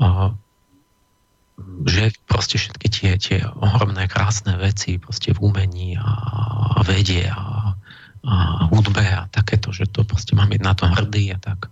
A 0.00 0.34
že 1.84 2.12
proste 2.24 2.56
všetky 2.56 2.88
tie, 2.88 3.12
tie 3.20 3.38
ohromné 3.44 4.08
krásne 4.08 4.56
veci 4.56 4.96
proste 4.96 5.36
v 5.36 5.44
umení 5.44 5.96
a, 6.00 6.08
a 6.76 6.80
vede 6.82 7.28
a, 7.28 7.76
a 8.24 8.34
hudbe 8.72 9.04
a 9.04 9.28
takéto, 9.28 9.68
že 9.72 9.88
to 9.88 10.08
proste 10.08 10.32
máme 10.32 10.56
na 10.56 10.72
to 10.72 10.88
hrdý 10.88 11.36
a 11.36 11.38
tak. 11.40 11.68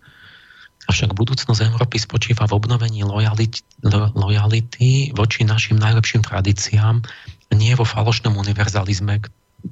Avšak 0.88 1.12
budúcnosť 1.12 1.68
Európy 1.68 2.00
spočíva 2.00 2.48
v 2.48 2.56
obnovení 2.56 3.04
lojality, 3.04 5.12
voči 5.12 5.44
našim 5.44 5.76
najlepším 5.76 6.24
tradíciám, 6.24 7.04
nie 7.52 7.76
vo 7.76 7.84
falošnom 7.84 8.32
univerzalizme, 8.40 9.20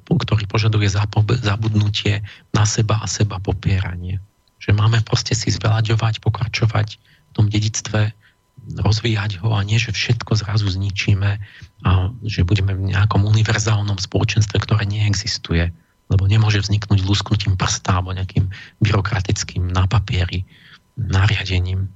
ktorý 0.05 0.45
požaduje 0.45 0.85
zabudnutie 1.41 2.21
na 2.53 2.63
seba 2.69 3.01
a 3.01 3.09
seba 3.09 3.41
popieranie. 3.41 4.21
Že 4.61 4.77
máme 4.77 5.01
proste 5.01 5.33
si 5.33 5.49
zvelaďovať, 5.49 6.21
pokračovať 6.21 6.87
v 6.97 7.31
tom 7.33 7.49
dedictve 7.49 8.13
rozvíjať 8.77 9.41
ho 9.41 9.55
a 9.55 9.63
nie, 9.63 9.79
že 9.79 9.95
všetko 9.95 10.37
zrazu 10.37 10.69
zničíme 10.69 11.29
a 11.87 11.91
že 12.25 12.43
budeme 12.43 12.75
v 12.75 12.93
nejakom 12.93 13.23
univerzálnom 13.23 13.97
spoločenstve, 13.97 14.59
ktoré 14.59 14.85
neexistuje, 14.85 15.71
lebo 16.11 16.27
nemôže 16.27 16.61
vzniknúť 16.61 17.07
lusknutím 17.07 17.55
prsta 17.55 18.01
alebo 18.01 18.13
nejakým 18.13 18.51
byrokratickým 18.83 19.71
na 19.71 19.87
papieri 19.87 20.43
nariadením. 20.97 21.87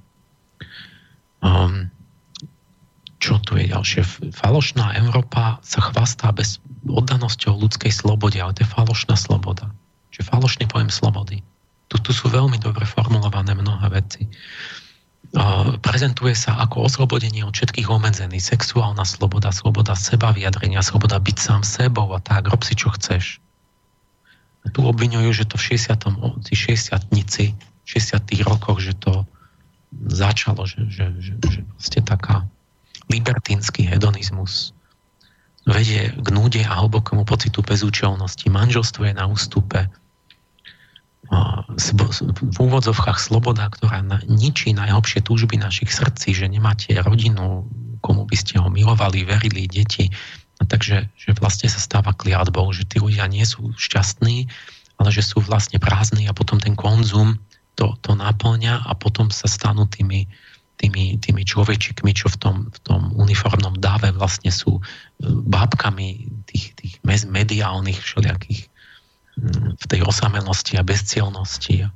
Um, 1.42 1.90
čo 3.18 3.38
tu 3.42 3.58
je 3.58 3.70
ďalšie? 3.70 4.32
Falošná 4.34 4.98
Európa 4.98 5.62
sa 5.62 5.82
chvastá 5.82 6.30
bez 6.34 6.58
oddanosťou 6.86 7.54
ľudskej 7.58 7.90
slobode, 7.94 8.38
ale 8.38 8.54
to 8.54 8.66
je 8.66 8.70
falošná 8.70 9.14
sloboda. 9.14 9.70
Čiže 10.10 10.30
falošný 10.30 10.64
pojem 10.66 10.90
slobody. 10.90 11.42
Tu, 11.90 11.96
tu 12.02 12.10
sú 12.10 12.30
veľmi 12.30 12.58
dobre 12.58 12.82
formulované 12.86 13.54
mnohé 13.54 13.86
veci 13.90 14.26
prezentuje 15.80 16.36
sa 16.36 16.60
ako 16.60 16.92
oslobodenie 16.92 17.40
od 17.46 17.56
všetkých 17.56 17.88
obmedzení. 17.88 18.36
Sexuálna 18.36 19.08
sloboda, 19.08 19.48
sloboda 19.48 19.96
seba 19.96 20.28
vyjadrenia, 20.36 20.84
sloboda 20.84 21.16
byť 21.16 21.36
sám 21.40 21.62
sebou 21.64 22.12
a 22.12 22.20
tak, 22.20 22.52
rob 22.52 22.60
si 22.60 22.76
čo 22.76 22.92
chceš. 22.92 23.40
A 24.62 24.70
tu 24.70 24.84
obvinujú, 24.84 25.32
že 25.32 25.48
to 25.48 25.56
v 25.56 25.74
60. 25.74 26.04
60 26.52 27.71
60 27.84 28.22
rokoch, 28.46 28.78
že 28.80 28.94
to 28.98 29.26
začalo, 30.08 30.64
že, 30.64 30.88
že, 30.88 31.12
že, 31.20 31.32
že 31.36 31.60
proste 31.76 32.00
taká 32.00 32.46
libertínsky 33.12 33.84
hedonizmus 33.84 34.72
vedie 35.68 36.10
k 36.10 36.28
núde 36.32 36.62
a 36.66 36.82
hlbokému 36.82 37.22
pocitu 37.22 37.62
bezúčelnosti. 37.62 38.50
Manželstvo 38.50 39.06
je 39.06 39.14
na 39.14 39.30
ústupe, 39.30 39.86
v 41.72 42.56
úvodzovkách 42.60 43.16
sloboda, 43.16 43.70
ktorá 43.72 44.04
ničí 44.28 44.76
najhlbšie 44.76 45.24
túžby 45.24 45.56
našich 45.56 45.88
srdcí, 45.88 46.36
že 46.36 46.50
nemáte 46.50 46.92
rodinu, 47.00 47.64
komu 48.04 48.28
by 48.28 48.36
ste 48.36 48.60
ho 48.60 48.68
milovali, 48.68 49.24
verili, 49.24 49.64
deti. 49.64 50.12
Takže 50.62 51.08
že 51.16 51.30
vlastne 51.40 51.72
sa 51.72 51.80
stáva 51.80 52.12
kliatbou, 52.12 52.68
že 52.76 52.84
tí 52.84 53.00
ľudia 53.00 53.24
nie 53.30 53.42
sú 53.48 53.72
šťastní, 53.74 54.46
ale 55.00 55.08
že 55.10 55.24
sú 55.24 55.40
vlastne 55.40 55.80
prázdni 55.80 56.28
a 56.28 56.36
potom 56.36 56.60
ten 56.60 56.76
konzum 56.76 57.40
to, 57.74 57.96
to 58.04 58.12
naplňa 58.12 58.84
a 58.84 58.92
potom 58.92 59.32
sa 59.32 59.48
stanú 59.48 59.88
tými, 59.88 60.28
tými, 60.76 61.16
tými 61.18 61.42
človečikmi, 61.46 62.12
čo 62.12 62.28
v 62.28 62.36
tom, 62.36 62.56
v 62.68 62.78
tom 62.84 63.14
uniformnom 63.16 63.80
dáve 63.80 64.12
vlastne 64.12 64.52
sú 64.52 64.78
e, 64.78 64.82
bábkami 65.26 66.28
tých, 66.48 66.76
tých 66.76 66.94
mediálnych 67.06 67.98
všelijakých 68.02 68.72
v 69.80 69.84
tej 69.88 70.04
osamelosti 70.04 70.76
a 70.76 70.84
bezcielnosti. 70.84 71.88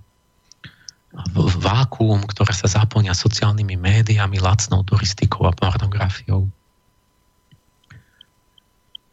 V 1.36 1.54
vákuum, 1.60 2.28
ktoré 2.28 2.52
sa 2.52 2.68
zaplňa 2.68 3.16
sociálnymi 3.16 3.76
médiami, 3.76 4.40
lacnou 4.40 4.84
turistikou 4.84 5.48
a 5.48 5.52
pornografiou. 5.52 6.48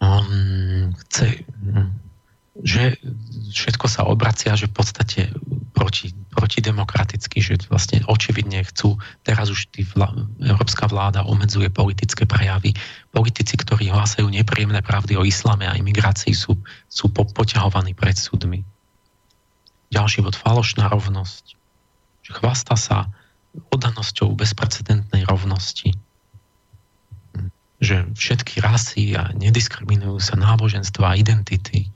Um, 0.03 0.91
chce, 1.07 1.47
že 2.59 2.99
všetko 3.55 3.87
sa 3.87 4.03
obracia, 4.03 4.51
že 4.59 4.67
v 4.67 4.75
podstate 4.75 5.31
proti, 5.73 6.13
protidemokraticky, 6.31 7.41
že 7.41 7.57
vlastne 7.67 8.05
očividne 8.05 8.61
chcú, 8.69 8.95
teraz 9.25 9.49
už 9.49 9.73
tý 9.73 9.83
vlá, 9.83 10.13
európska 10.39 10.85
vláda 10.85 11.25
obmedzuje 11.25 11.73
politické 11.73 12.29
prejavy. 12.29 12.77
Politici, 13.09 13.57
ktorí 13.57 13.89
hlásajú 13.89 14.29
nepríjemné 14.29 14.85
pravdy 14.85 15.17
o 15.17 15.25
islame 15.25 15.65
a 15.65 15.75
imigrácii 15.75 16.31
sú, 16.31 16.55
sú 16.87 17.09
po, 17.09 17.25
poťahovaní 17.25 17.97
pred 17.97 18.15
súdmi. 18.15 18.61
Ďalší 19.89 20.21
bod, 20.21 20.37
falošná 20.37 20.87
rovnosť. 20.93 21.57
Že 22.23 22.31
chvasta 22.39 22.77
sa 22.77 22.97
oddanosťou 23.73 24.33
bezprecedentnej 24.37 25.25
rovnosti 25.27 25.93
že 27.83 28.07
všetky 28.15 28.63
rasy 28.63 29.11
a 29.19 29.35
nediskriminujú 29.35 30.15
sa 30.23 30.39
náboženstva 30.39 31.13
a 31.13 31.19
identity 31.19 31.91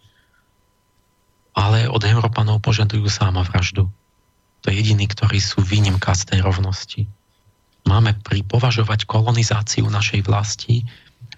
ale 1.57 1.89
od 1.89 2.05
Európanov 2.05 2.61
požadujú 2.61 3.09
vraždu. 3.41 3.89
To 4.61 4.65
je 4.69 4.77
jediní, 4.77 5.09
ktorí 5.09 5.41
sú 5.41 5.65
výnimka 5.65 6.13
z 6.13 6.29
tej 6.29 6.39
rovnosti. 6.45 7.09
Máme 7.89 8.13
pri 8.21 8.45
považovať 8.45 9.09
kolonizáciu 9.09 9.89
našej 9.89 10.29
vlasti 10.29 10.85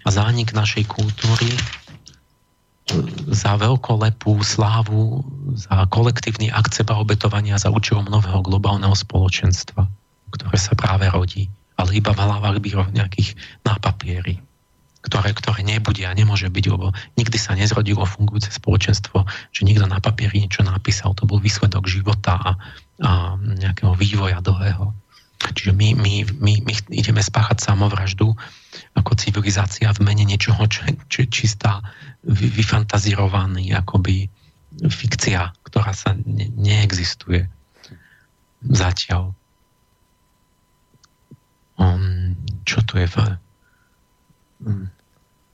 a 0.04 0.12
zánik 0.12 0.52
našej 0.52 0.84
kultúry 0.92 1.48
za 3.30 3.54
veľkolepú 3.54 4.42
slávu, 4.42 5.22
za 5.54 5.86
kolektívny 5.88 6.50
akt 6.50 6.74
seba 6.74 6.98
obetovania 6.98 7.56
za 7.56 7.70
účelom 7.70 8.10
nového 8.10 8.42
globálneho 8.42 8.92
spoločenstva, 8.92 9.86
ktoré 10.34 10.58
sa 10.58 10.74
práve 10.74 11.06
rodí, 11.06 11.46
ale 11.78 11.96
iba 11.96 12.10
v 12.10 12.18
hlavách 12.18 12.58
nejakých 12.92 13.38
na 13.62 13.78
papieri 13.78 14.42
ktoré, 15.00 15.32
ktoré 15.32 15.64
nebude 15.64 16.04
a 16.04 16.12
nemôže 16.12 16.52
byť, 16.52 16.64
lebo 16.68 16.92
nikdy 17.16 17.38
sa 17.40 17.56
nezrodilo 17.56 18.04
fungujúce 18.04 18.52
spoločenstvo, 18.52 19.24
že 19.52 19.64
niekto 19.64 19.88
na 19.88 19.96
papieri 19.96 20.44
niečo 20.44 20.60
napísal, 20.60 21.16
to 21.16 21.24
bol 21.24 21.40
výsledok 21.40 21.88
života 21.88 22.36
a, 22.36 22.50
a 23.00 23.10
nejakého 23.40 23.96
vývoja 23.96 24.44
dlhého. 24.44 24.92
Čiže 25.40 25.72
my, 25.72 25.96
my, 25.96 26.14
my, 26.36 26.52
my 26.68 26.72
ideme 26.92 27.24
spáchať 27.24 27.64
samovraždu 27.64 28.36
ako 28.92 29.16
civilizácia 29.16 29.88
v 29.96 30.04
mene 30.04 30.28
niečoho, 30.28 30.60
čo, 30.68 30.84
je 31.24 31.26
čistá 31.32 31.80
vyfantazírovaný 32.28 33.72
akoby 33.72 34.28
fikcia, 34.84 35.56
ktorá 35.64 35.96
sa 35.96 36.12
ne, 36.12 36.52
neexistuje 36.52 37.48
zatiaľ. 38.68 39.32
Um, 41.80 42.36
čo 42.68 42.84
tu 42.84 43.00
je 43.00 43.08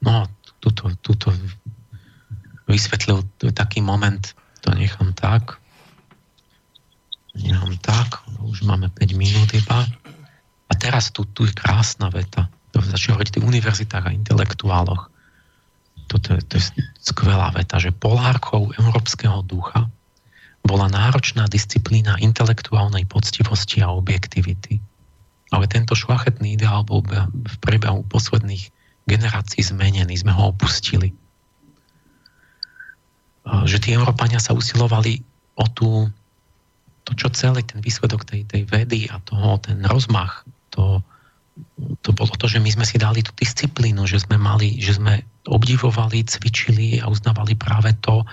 no, 0.02 0.14
tuto, 0.60 0.90
tuto 1.02 1.30
vysvetlil 2.66 3.22
taký 3.54 3.80
moment, 3.80 4.34
to 4.60 4.74
nechám 4.74 5.14
tak. 5.14 5.62
Nechám 7.36 7.76
tak, 7.78 8.24
už 8.42 8.64
máme 8.64 8.88
5 8.90 9.14
minút 9.14 9.52
iba. 9.54 9.86
A 10.66 10.72
teraz 10.74 11.14
tu, 11.14 11.22
tu 11.30 11.46
je 11.46 11.54
krásna 11.54 12.10
veta. 12.10 12.50
To 12.74 12.82
začne 12.82 13.14
hovoriť 13.14 13.38
o 13.38 13.46
univerzitách 13.46 14.04
a 14.10 14.16
intelektuáloch. 14.16 15.12
Toto 16.10 16.34
je, 16.34 16.40
to 16.42 16.58
je 16.58 16.64
skvelá 17.02 17.54
veta, 17.54 17.78
že 17.78 17.94
polárkou 17.94 18.74
európskeho 18.74 19.46
ducha 19.46 19.86
bola 20.66 20.90
náročná 20.90 21.46
disciplína 21.46 22.18
intelektuálnej 22.18 23.06
poctivosti 23.06 23.86
a 23.86 23.94
objektivity. 23.94 24.82
Ale 25.54 25.70
tento 25.70 25.94
šlachetný 25.94 26.58
ideál 26.58 26.82
bol 26.82 27.06
v 27.06 27.56
priebehu 27.62 28.02
posledných 28.10 28.74
generácií 29.06 29.62
zmenený, 29.62 30.18
sme 30.18 30.34
ho 30.34 30.50
opustili. 30.50 31.14
Že 33.46 33.78
tí 33.78 33.88
Európania 33.94 34.42
sa 34.42 34.52
usilovali 34.52 35.22
o 35.54 35.64
tú, 35.70 36.10
to, 37.06 37.14
čo 37.14 37.30
celý 37.30 37.62
ten 37.62 37.78
výsledok 37.78 38.26
tej, 38.26 38.42
tej 38.50 38.66
vedy 38.66 39.06
a 39.06 39.22
toho, 39.22 39.62
ten 39.62 39.78
rozmach, 39.86 40.42
to, 40.74 40.98
to 42.02 42.10
bolo 42.10 42.34
to, 42.34 42.50
že 42.50 42.58
my 42.58 42.68
sme 42.68 42.84
si 42.84 42.98
dali 42.98 43.22
tú 43.22 43.30
disciplínu, 43.38 44.04
že 44.10 44.26
sme 44.26 44.34
mali, 44.36 44.82
že 44.82 44.98
sme 44.98 45.22
obdivovali, 45.46 46.26
cvičili 46.26 46.98
a 46.98 47.06
uznávali 47.06 47.54
práve 47.54 47.94
to, 48.02 48.26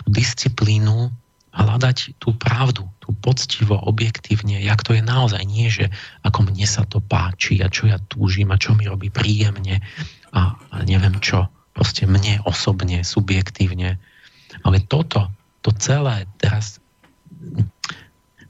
tú 0.00 0.04
disciplínu 0.08 1.12
hľadať 1.56 2.20
tú 2.20 2.36
pravdu, 2.36 2.84
tú 3.00 3.16
poctivo, 3.16 3.80
objektívne, 3.80 4.60
jak 4.60 4.84
to 4.84 4.92
je 4.92 5.00
naozaj. 5.00 5.40
Nie, 5.48 5.72
že 5.72 5.88
ako 6.20 6.52
mne 6.52 6.66
sa 6.68 6.84
to 6.84 7.00
páči 7.00 7.64
a 7.64 7.72
čo 7.72 7.88
ja 7.88 7.96
túžim 7.96 8.52
a 8.52 8.60
čo 8.60 8.76
mi 8.76 8.84
robí 8.84 9.08
príjemne 9.08 9.80
a, 10.36 10.52
a 10.52 10.76
neviem 10.84 11.16
čo. 11.24 11.48
Proste 11.72 12.04
mne 12.04 12.44
osobne, 12.44 13.04
subjektívne. 13.04 13.96
Ale 14.64 14.78
toto, 14.84 15.32
to 15.64 15.72
celé 15.76 16.28
teraz 16.40 16.80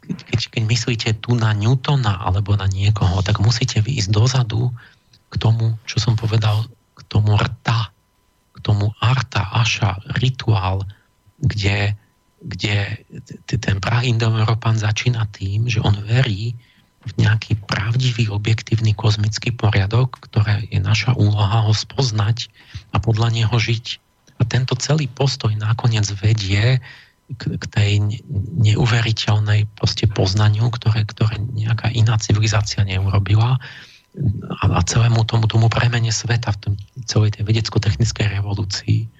keď, 0.06 0.40
keď 0.54 0.62
myslíte 0.62 1.08
tu 1.18 1.34
na 1.34 1.50
Newtona 1.50 2.22
alebo 2.22 2.54
na 2.54 2.70
niekoho, 2.70 3.22
tak 3.26 3.42
musíte 3.42 3.82
vyjsť 3.82 4.10
dozadu 4.14 4.70
k 5.30 5.34
tomu, 5.34 5.74
čo 5.82 5.98
som 5.98 6.14
povedal, 6.14 6.70
k 6.94 7.00
tomu 7.10 7.34
rta, 7.34 7.90
k 8.54 8.58
tomu 8.62 8.94
arta, 9.02 9.50
aša, 9.50 9.98
rituál, 10.22 10.86
kde 11.42 11.98
kde 12.46 13.02
ten 13.58 13.76
prahindoeurópan 13.82 14.78
začína 14.78 15.26
tým, 15.34 15.66
že 15.66 15.82
on 15.82 15.98
verí 16.06 16.54
v 17.06 17.12
nejaký 17.22 17.58
pravdivý, 17.66 18.30
objektívny 18.30 18.94
kozmický 18.94 19.54
poriadok, 19.54 20.18
ktoré 20.26 20.66
je 20.70 20.78
naša 20.82 21.14
úloha 21.14 21.66
ho 21.66 21.74
spoznať 21.74 22.50
a 22.94 22.98
podľa 22.98 23.34
neho 23.34 23.54
žiť. 23.54 24.02
A 24.38 24.46
tento 24.46 24.74
celý 24.78 25.06
postoj 25.06 25.54
nakoniec 25.54 26.06
vedie 26.18 26.82
k, 27.38 27.42
k 27.58 27.64
tej 27.66 27.92
neuveriteľnej 28.62 29.66
poznaniu, 30.14 30.70
ktoré, 30.70 31.06
ktoré 31.06 31.38
nejaká 31.38 31.90
iná 31.94 32.18
civilizácia 32.18 32.82
neurobila 32.86 33.58
a, 34.62 34.64
a 34.70 34.80
celému 34.82 35.26
tomu, 35.26 35.46
tomu 35.46 35.66
premene 35.70 36.10
sveta 36.10 36.54
v 36.54 36.58
tom, 36.58 36.72
celej 37.06 37.38
tej 37.38 37.42
vedecko-technickej 37.46 38.26
revolúcii 38.38 39.10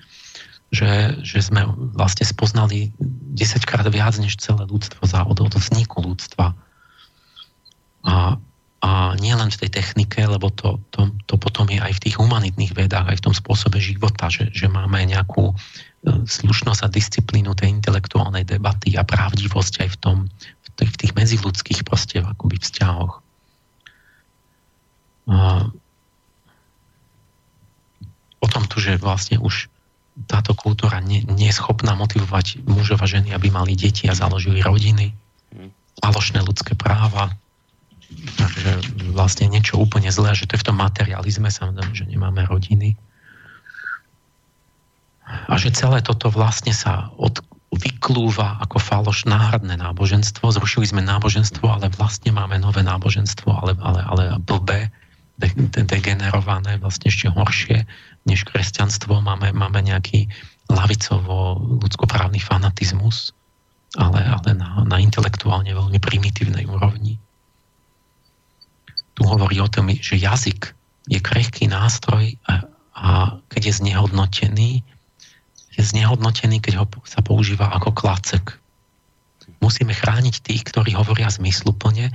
že, 0.75 1.23
že 1.23 1.39
sme 1.43 1.63
vlastne 1.95 2.27
spoznali 2.27 2.91
10 2.99 3.63
krát 3.63 3.87
viac 3.87 4.19
než 4.19 4.39
celé 4.39 4.67
ľudstvo 4.67 5.07
za 5.07 5.23
od, 5.23 5.39
od 5.39 5.55
vzniku 5.55 6.03
ľudstva. 6.03 6.53
A, 8.07 8.39
a 8.83 8.91
nie 9.19 9.35
len 9.35 9.51
v 9.51 9.61
tej 9.67 9.71
technike, 9.83 10.19
lebo 10.27 10.51
to, 10.51 10.83
to, 10.91 11.11
to 11.27 11.35
potom 11.39 11.71
je 11.71 11.79
aj 11.79 11.97
v 11.97 12.03
tých 12.07 12.19
humanitných 12.19 12.75
vedách, 12.75 13.07
aj 13.15 13.19
v 13.23 13.25
tom 13.31 13.35
spôsobe 13.35 13.79
života, 13.79 14.27
že, 14.31 14.51
že 14.51 14.67
máme 14.67 15.07
nejakú 15.07 15.51
e, 15.51 15.55
slušnosť 16.27 16.81
a 16.87 16.93
disciplínu 16.93 17.55
tej 17.55 17.71
intelektuálnej 17.71 18.47
debaty 18.47 18.95
a 18.99 19.07
pravdivosť 19.07 19.87
aj 19.87 19.89
v, 19.91 19.99
tom, 19.99 20.17
v, 20.63 20.69
tých, 20.83 20.91
v 20.93 20.99
tých 21.03 21.13
medziludských 21.15 21.81
proste 21.87 22.23
akoby 22.23 22.59
vzťahoch. 22.63 23.15
A, 25.27 25.67
tom 28.57 28.65
tu, 28.73 28.81
že 28.81 28.97
vlastne 28.97 29.37
už 29.37 29.69
táto 30.25 30.57
kultúra 30.57 31.05
nie, 31.05 31.21
nie 31.29 31.53
je 31.53 31.61
schopná 31.61 31.93
motivovať 31.93 32.65
mužov 32.65 33.05
a 33.05 33.07
ženy, 33.07 33.37
aby 33.37 33.53
mali 33.53 33.77
deti 33.77 34.09
a 34.09 34.17
založili 34.17 34.65
rodiny, 34.65 35.13
falošné 36.01 36.41
ľudské 36.41 36.73
práva. 36.73 37.37
Takže 38.41 38.71
vlastne 39.13 39.53
niečo 39.53 39.77
úplne 39.77 40.09
zlé, 40.09 40.33
že 40.33 40.49
to 40.49 40.57
je 40.57 40.63
v 40.65 40.69
tom 40.73 40.79
materializme, 40.81 41.53
samozrejme, 41.53 41.93
že 41.93 42.09
nemáme 42.09 42.49
rodiny. 42.49 42.97
A 45.27 45.59
že 45.59 45.75
celé 45.75 46.01
toto 46.01 46.31
vlastne 46.31 46.71
sa 46.71 47.11
od, 47.19 47.43
vyklúva 47.75 48.63
ako 48.63 48.79
faloš 48.79 49.27
náhradné 49.27 49.75
náboženstvo. 49.77 50.49
Zrušili 50.55 50.87
sme 50.87 51.03
náboženstvo, 51.03 51.67
ale 51.67 51.91
vlastne 51.93 52.31
máme 52.31 52.57
nové 52.63 52.87
náboženstvo, 52.87 53.51
ale, 53.51 53.75
ale, 53.83 54.01
ale 54.07 54.23
blbé, 54.39 54.89
de, 55.37 55.51
de, 55.53 55.83
degenerované, 55.85 56.79
vlastne 56.81 57.11
ešte 57.11 57.29
horšie 57.29 57.85
než 58.27 58.45
kresťanstvo. 58.45 59.23
Máme, 59.23 59.55
máme 59.55 59.81
nejaký 59.87 60.27
lavicovo 60.67 61.63
ľudskoprávny 61.81 62.43
fanatizmus, 62.43 63.31
ale, 63.95 64.21
ale 64.21 64.51
na, 64.59 64.83
na 64.83 64.99
intelektuálne 64.99 65.71
veľmi 65.71 65.99
primitívnej 66.03 66.67
úrovni. 66.67 67.23
Tu 69.17 69.23
hovorí 69.25 69.57
o 69.63 69.71
tom, 69.71 69.89
že 69.89 70.21
jazyk 70.21 70.75
je 71.09 71.23
krehký 71.23 71.71
nástroj 71.71 72.37
a, 72.51 72.67
a 72.93 73.09
keď 73.49 73.73
je 73.73 73.75
znehodnotený, 73.81 74.71
je 75.79 75.83
znehodnotený, 75.83 76.61
keď 76.61 76.83
ho 76.83 76.87
sa 77.07 77.23
používa 77.23 77.71
ako 77.73 77.95
klacek. 77.95 78.59
Musíme 79.63 79.95
chrániť 79.95 80.43
tých, 80.43 80.67
ktorí 80.67 80.93
hovoria 80.99 81.31
zmysluplne, 81.31 82.13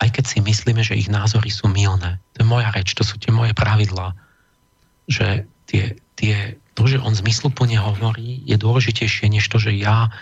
aj 0.00 0.08
keď 0.08 0.24
si 0.24 0.38
myslíme, 0.40 0.80
že 0.80 0.96
ich 0.96 1.12
názory 1.12 1.52
sú 1.52 1.68
milné. 1.68 2.18
To 2.34 2.42
je 2.42 2.46
moja 2.48 2.72
reč, 2.72 2.96
to 2.96 3.04
sú 3.04 3.20
tie 3.20 3.30
moje 3.30 3.52
pravidlá 3.52 4.16
že 5.10 5.44
tie, 5.66 5.98
tie, 6.14 6.54
to, 6.78 6.86
že 6.86 7.02
on 7.02 7.12
zmysluplne 7.12 7.74
hovorí, 7.76 8.46
je 8.46 8.54
dôležitejšie, 8.54 9.26
než 9.26 9.50
to, 9.50 9.58
že 9.58 9.74
ja 9.74 10.14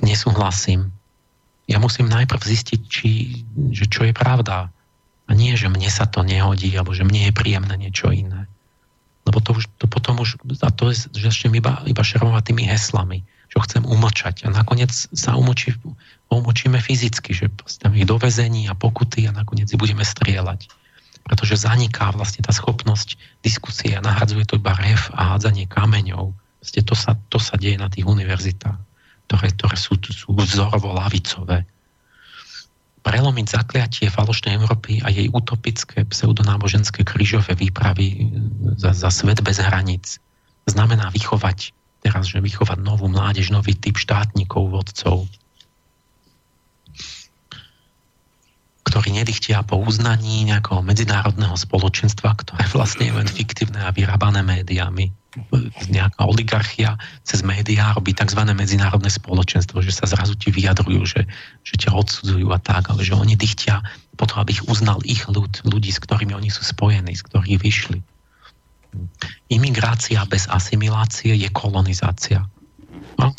nesúhlasím. 0.00 0.94
Ja 1.66 1.82
musím 1.82 2.06
najprv 2.06 2.40
zistiť, 2.40 2.80
či, 2.86 3.10
že 3.74 3.90
čo 3.90 4.06
je 4.06 4.14
pravda. 4.14 4.70
A 5.24 5.30
nie, 5.32 5.56
že 5.58 5.72
mne 5.72 5.88
sa 5.88 6.06
to 6.06 6.22
nehodí, 6.22 6.70
alebo 6.76 6.94
že 6.94 7.02
mne 7.02 7.28
je 7.28 7.36
príjemné 7.36 7.74
niečo 7.74 8.12
iné. 8.14 8.46
Lebo 9.24 9.40
to, 9.40 9.56
už, 9.56 9.64
to 9.80 9.88
potom 9.88 10.20
už, 10.20 10.36
a 10.60 10.68
to 10.68 10.92
je, 10.92 11.08
že 11.16 11.32
začnem 11.32 11.56
iba, 11.56 11.80
iba 11.88 12.04
šermovať 12.04 12.52
tými 12.52 12.68
heslami, 12.68 13.24
čo 13.48 13.64
chcem 13.64 13.88
umlčať. 13.88 14.44
A 14.44 14.52
nakoniec 14.52 14.92
sa 14.92 15.32
umlčí, 15.32 15.72
umlčíme 16.28 16.76
fyzicky, 16.76 17.32
že 17.32 17.48
tam 17.80 17.96
ich 17.96 18.04
do 18.04 18.20
vezení 18.20 18.68
a 18.68 18.76
pokuty 18.76 19.24
a 19.24 19.32
nakoniec 19.32 19.72
budeme 19.80 20.04
strieľať 20.04 20.68
pretože 21.24 21.64
zaniká 21.64 22.12
vlastne 22.12 22.44
tá 22.44 22.52
schopnosť 22.52 23.16
diskusie 23.40 23.96
a 23.96 24.04
nahradzuje 24.04 24.44
to 24.44 24.60
iba 24.60 24.76
rev 24.76 25.00
a 25.16 25.34
hádzanie 25.34 25.64
kameňov. 25.66 26.36
Vlastne 26.60 26.82
to 26.84 26.94
sa, 26.94 27.16
to 27.32 27.40
sa 27.40 27.56
deje 27.56 27.80
na 27.80 27.88
tých 27.88 28.04
univerzitách, 28.04 28.78
ktoré, 29.28 29.46
ktoré 29.56 29.76
sú, 29.80 29.96
sú 30.04 30.36
vzorovo 30.36 30.92
lavicové. 30.92 31.64
Prelomiť 33.04 33.46
zakliatie 33.52 34.08
falošnej 34.08 34.56
Európy 34.56 35.00
a 35.04 35.12
jej 35.12 35.28
utopické 35.32 36.08
pseudonáboženské 36.08 37.04
krížové 37.04 37.56
výpravy 37.56 38.32
za, 38.80 38.96
za 38.96 39.12
svet 39.12 39.44
bez 39.44 39.60
hraníc 39.60 40.20
znamená 40.64 41.12
vychovať 41.12 41.72
teraz, 42.04 42.28
že 42.28 42.40
vychovať 42.40 42.80
novú 42.84 43.08
mládež, 43.08 43.48
nový 43.48 43.76
typ 43.76 43.96
štátnikov, 43.96 44.72
vodcov, 44.72 45.28
ktorí 48.94 49.10
nedychtia 49.10 49.66
po 49.66 49.82
uznaní 49.82 50.46
nejakého 50.46 50.78
medzinárodného 50.78 51.58
spoločenstva, 51.58 52.30
ktoré 52.38 52.62
vlastne 52.70 53.10
je 53.10 53.14
len 53.18 53.26
fiktívne 53.26 53.82
a 53.82 53.90
vyrábané 53.90 54.46
médiami. 54.46 55.10
Nejaká 55.90 56.22
oligarchia 56.22 56.94
cez 57.26 57.42
médiá 57.42 57.90
robí 57.90 58.14
tzv. 58.14 58.38
medzinárodné 58.54 59.10
spoločenstvo, 59.10 59.82
že 59.82 59.90
sa 59.90 60.06
zrazu 60.06 60.38
ti 60.38 60.54
vyjadrujú, 60.54 61.02
že, 61.10 61.26
že 61.66 61.74
ťa 61.74 61.90
odsudzujú 61.90 62.46
a 62.54 62.62
tak, 62.62 62.86
ale 62.86 63.02
že 63.02 63.18
oni 63.18 63.34
dychtia 63.34 63.82
po 64.14 64.30
to, 64.30 64.38
aby 64.38 64.54
ich 64.54 64.62
uznal 64.70 65.02
ich 65.02 65.26
ľud, 65.26 65.66
ľudí, 65.66 65.90
s 65.90 65.98
ktorými 65.98 66.30
oni 66.38 66.54
sú 66.54 66.62
spojení, 66.62 67.18
z 67.18 67.26
ktorých 67.26 67.58
vyšli. 67.66 67.98
Imigrácia 69.50 70.22
bez 70.30 70.46
asimilácie 70.46 71.34
je 71.34 71.50
kolonizácia. 71.50 72.46
No? 73.18 73.34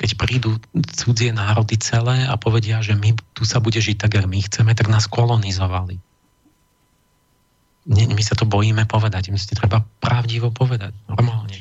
Keď 0.00 0.16
prídu 0.16 0.56
cudzie 0.96 1.28
národy 1.28 1.76
celé 1.76 2.24
a 2.24 2.40
povedia, 2.40 2.80
že 2.80 2.96
my 2.96 3.12
tu 3.36 3.44
sa 3.44 3.60
bude 3.60 3.76
žiť 3.76 4.00
tak, 4.00 4.16
ako 4.16 4.32
my 4.32 4.40
chceme, 4.40 4.72
tak 4.72 4.88
nás 4.88 5.04
kolonizovali. 5.04 6.00
My 7.84 8.22
sa 8.24 8.32
to 8.32 8.48
bojíme 8.48 8.88
povedať, 8.88 9.28
my 9.28 9.36
si 9.36 9.52
treba 9.52 9.84
pravdivo 10.00 10.48
povedať, 10.48 10.96
normálne. 11.04 11.60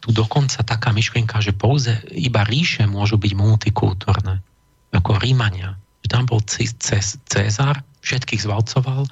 Tu 0.00 0.08
dokonca 0.10 0.66
taká 0.66 0.90
myšlienka, 0.90 1.38
že 1.38 1.54
pouze 1.54 2.02
iba 2.10 2.42
ríše 2.42 2.90
môžu 2.90 3.22
byť 3.22 3.32
multikultúrne, 3.38 4.42
ako 4.90 5.20
Rímania. 5.20 5.78
Tam 6.10 6.26
bol 6.26 6.42
Cezar, 6.42 7.86
všetkých 8.02 8.42
zvalcoval, 8.42 9.06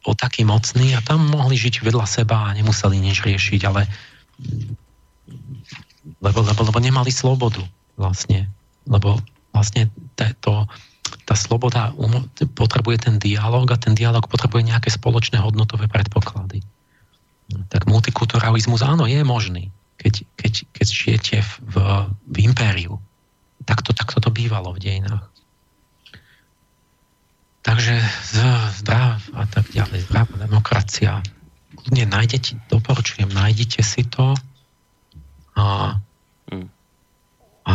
bol 0.00 0.14
taký 0.18 0.42
mocný 0.42 0.98
a 0.98 1.04
tam 1.04 1.28
mohli 1.30 1.54
žiť 1.54 1.86
vedľa 1.86 2.06
seba 2.08 2.50
a 2.50 2.54
nemuseli 2.56 2.98
nič 2.98 3.22
riešiť, 3.22 3.60
ale 3.68 3.86
lebo, 6.20 6.40
lebo, 6.42 6.60
lebo 6.64 6.78
nemali 6.80 7.12
slobodu 7.12 7.62
vlastne. 7.96 8.48
Lebo 8.88 9.20
vlastne 9.52 9.92
to, 10.40 10.64
tá 11.28 11.34
sloboda 11.36 11.92
potrebuje 12.56 13.10
ten 13.10 13.14
dialog 13.20 13.68
a 13.70 13.76
ten 13.78 13.94
dialog 13.94 14.24
potrebuje 14.26 14.66
nejaké 14.66 14.90
spoločné 14.90 15.38
hodnotové 15.38 15.86
predpoklady. 15.86 16.64
Tak 17.70 17.90
multikulturalizmus 17.90 18.86
áno, 18.86 19.10
je 19.10 19.20
možný, 19.26 19.74
keď, 19.98 20.22
keď, 20.38 20.52
keď 20.70 20.86
žijete 20.86 21.36
v, 21.42 21.74
v, 22.30 22.36
impériu. 22.46 23.02
Takto, 23.66 23.92
takto 23.92 24.22
to 24.22 24.30
bývalo 24.30 24.72
v 24.72 24.82
dejinách. 24.82 25.26
Takže 27.60 28.00
zdrav 28.80 29.20
a 29.36 29.44
tak 29.44 29.68
ďalej, 29.68 30.08
zdravá 30.08 30.34
demokracia. 30.40 31.20
Kľudne 31.80 32.04
nájdete, 32.12 32.60
doporučujem, 32.68 33.28
nájdete 33.32 33.80
si 33.80 34.04
to 34.04 34.36
a, 35.56 35.96
hmm. 36.52 36.68
a 37.64 37.74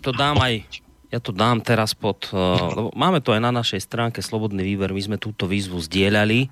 to 0.00 0.10
dám 0.10 0.40
aj 0.40 0.64
ja 1.12 1.20
to 1.20 1.28
dám 1.28 1.60
teraz 1.60 1.92
pod, 1.92 2.32
uh, 2.32 2.56
lebo 2.72 2.88
máme 2.96 3.20
to 3.20 3.36
aj 3.36 3.44
na 3.44 3.52
našej 3.52 3.84
stránke 3.84 4.24
Slobodný 4.24 4.64
výber, 4.64 4.96
my 4.96 5.12
sme 5.12 5.16
túto 5.20 5.44
výzvu 5.44 5.76
zdieľali. 5.76 6.48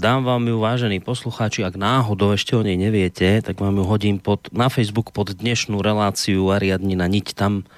Dám 0.00 0.24
vám 0.24 0.48
ju, 0.48 0.56
vážení 0.56 0.96
poslucháči, 0.96 1.60
ak 1.60 1.76
náhodou 1.76 2.32
ešte 2.32 2.56
o 2.56 2.64
nej 2.64 2.74
neviete, 2.74 3.44
tak 3.44 3.60
vám 3.60 3.78
ju 3.78 3.84
hodím 3.84 4.16
pod, 4.16 4.48
na 4.48 4.72
Facebook 4.72 5.12
pod 5.12 5.36
dnešnú 5.36 5.76
reláciu 5.84 6.48
Ariadnina 6.48 7.04
niť. 7.04 7.36
Tam 7.36 7.68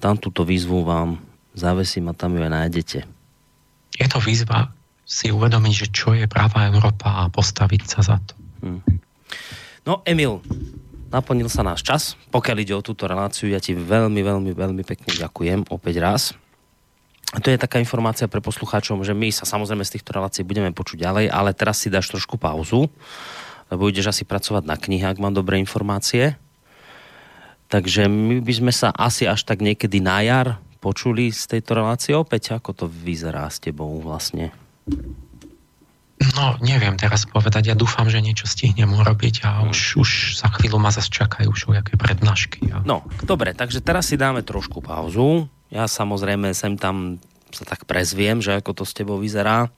tam 0.00 0.16
túto 0.16 0.48
výzvu 0.48 0.80
vám 0.82 1.20
zavesím 1.52 2.08
a 2.08 2.16
tam 2.16 2.34
ju 2.34 2.40
aj 2.40 2.52
nájdete. 2.56 2.98
Je 4.00 4.08
to 4.08 4.16
výzva 4.16 4.72
si 5.04 5.28
uvedomiť, 5.28 5.74
že 5.74 5.86
čo 5.92 6.16
je 6.16 6.24
práva 6.24 6.70
Európa 6.70 7.26
a 7.26 7.28
postaviť 7.28 7.82
sa 7.84 8.00
za 8.00 8.16
to. 8.24 8.32
Hmm. 8.64 8.80
No, 9.84 10.00
Emil, 10.06 10.40
naplnil 11.10 11.50
sa 11.50 11.66
náš 11.66 11.82
čas. 11.82 12.02
Pokiaľ 12.30 12.56
ide 12.62 12.74
o 12.78 12.86
túto 12.86 13.10
reláciu, 13.10 13.50
ja 13.50 13.58
ti 13.58 13.74
veľmi, 13.74 14.22
veľmi, 14.22 14.50
veľmi 14.54 14.82
pekne 14.86 15.10
ďakujem 15.10 15.66
opäť 15.68 15.94
raz. 15.98 16.22
A 17.30 17.38
to 17.38 17.50
je 17.50 17.58
taká 17.58 17.78
informácia 17.78 18.26
pre 18.26 18.42
poslucháčov, 18.42 19.02
že 19.06 19.14
my 19.14 19.30
sa 19.30 19.46
samozrejme 19.46 19.86
z 19.86 19.98
týchto 19.98 20.14
relácií 20.14 20.42
budeme 20.42 20.74
počuť 20.74 20.98
ďalej, 20.98 21.26
ale 21.30 21.54
teraz 21.54 21.82
si 21.82 21.90
dáš 21.90 22.10
trošku 22.10 22.38
pauzu, 22.38 22.90
lebo 23.70 23.86
ideš 23.86 24.14
asi 24.14 24.24
pracovať 24.26 24.66
na 24.66 24.74
knihe, 24.74 25.06
ak 25.06 25.22
mám 25.22 25.34
dobré 25.34 25.58
informácie. 25.62 26.34
Takže 27.70 28.10
my 28.10 28.42
by 28.42 28.52
sme 28.54 28.72
sa 28.74 28.90
asi 28.90 29.30
až 29.30 29.46
tak 29.46 29.62
niekedy 29.62 30.02
na 30.02 30.22
jar 30.26 30.58
počuli 30.80 31.28
z 31.30 31.56
tejto 31.56 31.76
relácie 31.76 32.16
opäť. 32.16 32.56
Ako 32.56 32.72
to 32.72 32.86
vyzerá 32.88 33.46
s 33.46 33.60
tebou 33.60 34.00
vlastne? 34.00 34.50
No, 36.36 36.60
neviem 36.60 37.00
teraz 37.00 37.24
povedať. 37.24 37.72
Ja 37.72 37.76
dúfam, 37.76 38.08
že 38.12 38.20
niečo 38.20 38.44
stihnem 38.44 38.92
urobiť 38.92 39.44
a 39.44 39.64
hmm. 39.64 39.72
už, 39.72 39.80
už 39.96 40.10
za 40.36 40.52
chvíľu 40.56 40.76
ma 40.76 40.92
zase 40.92 41.08
čakajú 41.08 41.48
všelijaké 41.48 41.96
prednášky. 41.96 42.68
A... 42.72 42.84
No, 42.84 43.08
dobre, 43.24 43.56
takže 43.56 43.80
teraz 43.80 44.12
si 44.12 44.20
dáme 44.20 44.44
trošku 44.44 44.84
pauzu. 44.84 45.48
Ja 45.72 45.88
samozrejme 45.88 46.52
sem 46.52 46.76
tam 46.76 47.22
sa 47.50 47.66
tak 47.66 47.82
prezviem, 47.82 48.38
že 48.38 48.54
ako 48.54 48.82
to 48.82 48.84
s 48.86 48.94
tebou 48.94 49.18
vyzerá. 49.18 49.70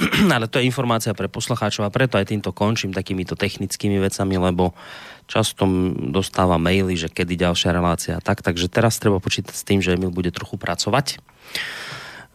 Ale 0.34 0.48
to 0.48 0.60
je 0.60 0.68
informácia 0.68 1.12
pre 1.12 1.28
poslucháčov 1.28 1.84
a 1.84 1.92
preto 1.92 2.16
aj 2.16 2.32
týmto 2.32 2.50
končím 2.54 2.96
takýmito 2.96 3.36
technickými 3.36 4.00
vecami, 4.00 4.40
lebo 4.40 4.72
často 5.30 5.70
dostáva 6.10 6.58
maily, 6.58 6.98
že 6.98 7.06
kedy 7.06 7.38
ďalšia 7.38 7.70
relácia 7.70 8.18
tak, 8.18 8.42
takže 8.42 8.66
teraz 8.66 8.98
treba 8.98 9.22
počítať 9.22 9.54
s 9.54 9.62
tým, 9.62 9.78
že 9.78 9.94
Emil 9.94 10.10
bude 10.10 10.34
trochu 10.34 10.58
pracovať 10.58 11.22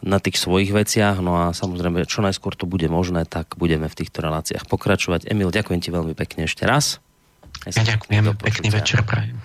na 0.00 0.16
tých 0.20 0.40
svojich 0.40 0.72
veciach, 0.72 1.20
no 1.20 1.36
a 1.36 1.44
samozrejme, 1.56 2.04
čo 2.08 2.24
najskôr 2.24 2.56
to 2.56 2.68
bude 2.68 2.84
možné, 2.88 3.24
tak 3.28 3.56
budeme 3.56 3.88
v 3.88 3.96
týchto 3.96 4.24
reláciách 4.24 4.68
pokračovať. 4.68 5.28
Emil, 5.28 5.52
ďakujem 5.52 5.80
ti 5.80 5.88
veľmi 5.92 6.12
pekne 6.16 6.48
ešte 6.48 6.64
raz. 6.68 7.00
Ja 7.64 7.84
ďakujem, 7.84 8.36
pekný 8.36 8.68
večer 8.72 9.04
prajem. 9.04 9.40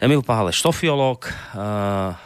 Emil 0.00 0.22
Pahale, 0.24 0.54
štofiolog 0.54 1.26
uh, 1.26 2.16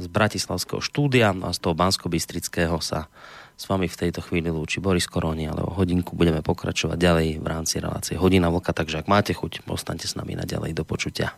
z 0.00 0.06
Bratislavského 0.10 0.82
štúdia 0.82 1.30
no 1.30 1.46
a 1.46 1.54
z 1.54 1.62
toho 1.62 1.76
Bansko-Bystrického 1.78 2.80
sa 2.82 3.06
s 3.54 3.64
vami 3.70 3.86
v 3.86 3.96
tejto 3.96 4.20
chvíli 4.20 4.50
lúči 4.50 4.82
Boris 4.82 5.06
Koroni, 5.06 5.46
ale 5.46 5.62
o 5.62 5.70
hodinku 5.70 6.18
budeme 6.18 6.42
pokračovať 6.42 6.98
ďalej 6.98 7.28
v 7.38 7.46
rámci 7.46 7.78
relácie 7.78 8.18
Hodina 8.18 8.50
Vlka, 8.50 8.74
takže 8.74 9.00
ak 9.00 9.06
máte 9.06 9.32
chuť, 9.32 9.64
ostaňte 9.70 10.10
s 10.10 10.18
nami 10.18 10.34
naďalej 10.34 10.74
do 10.74 10.82
počutia. 10.82 11.32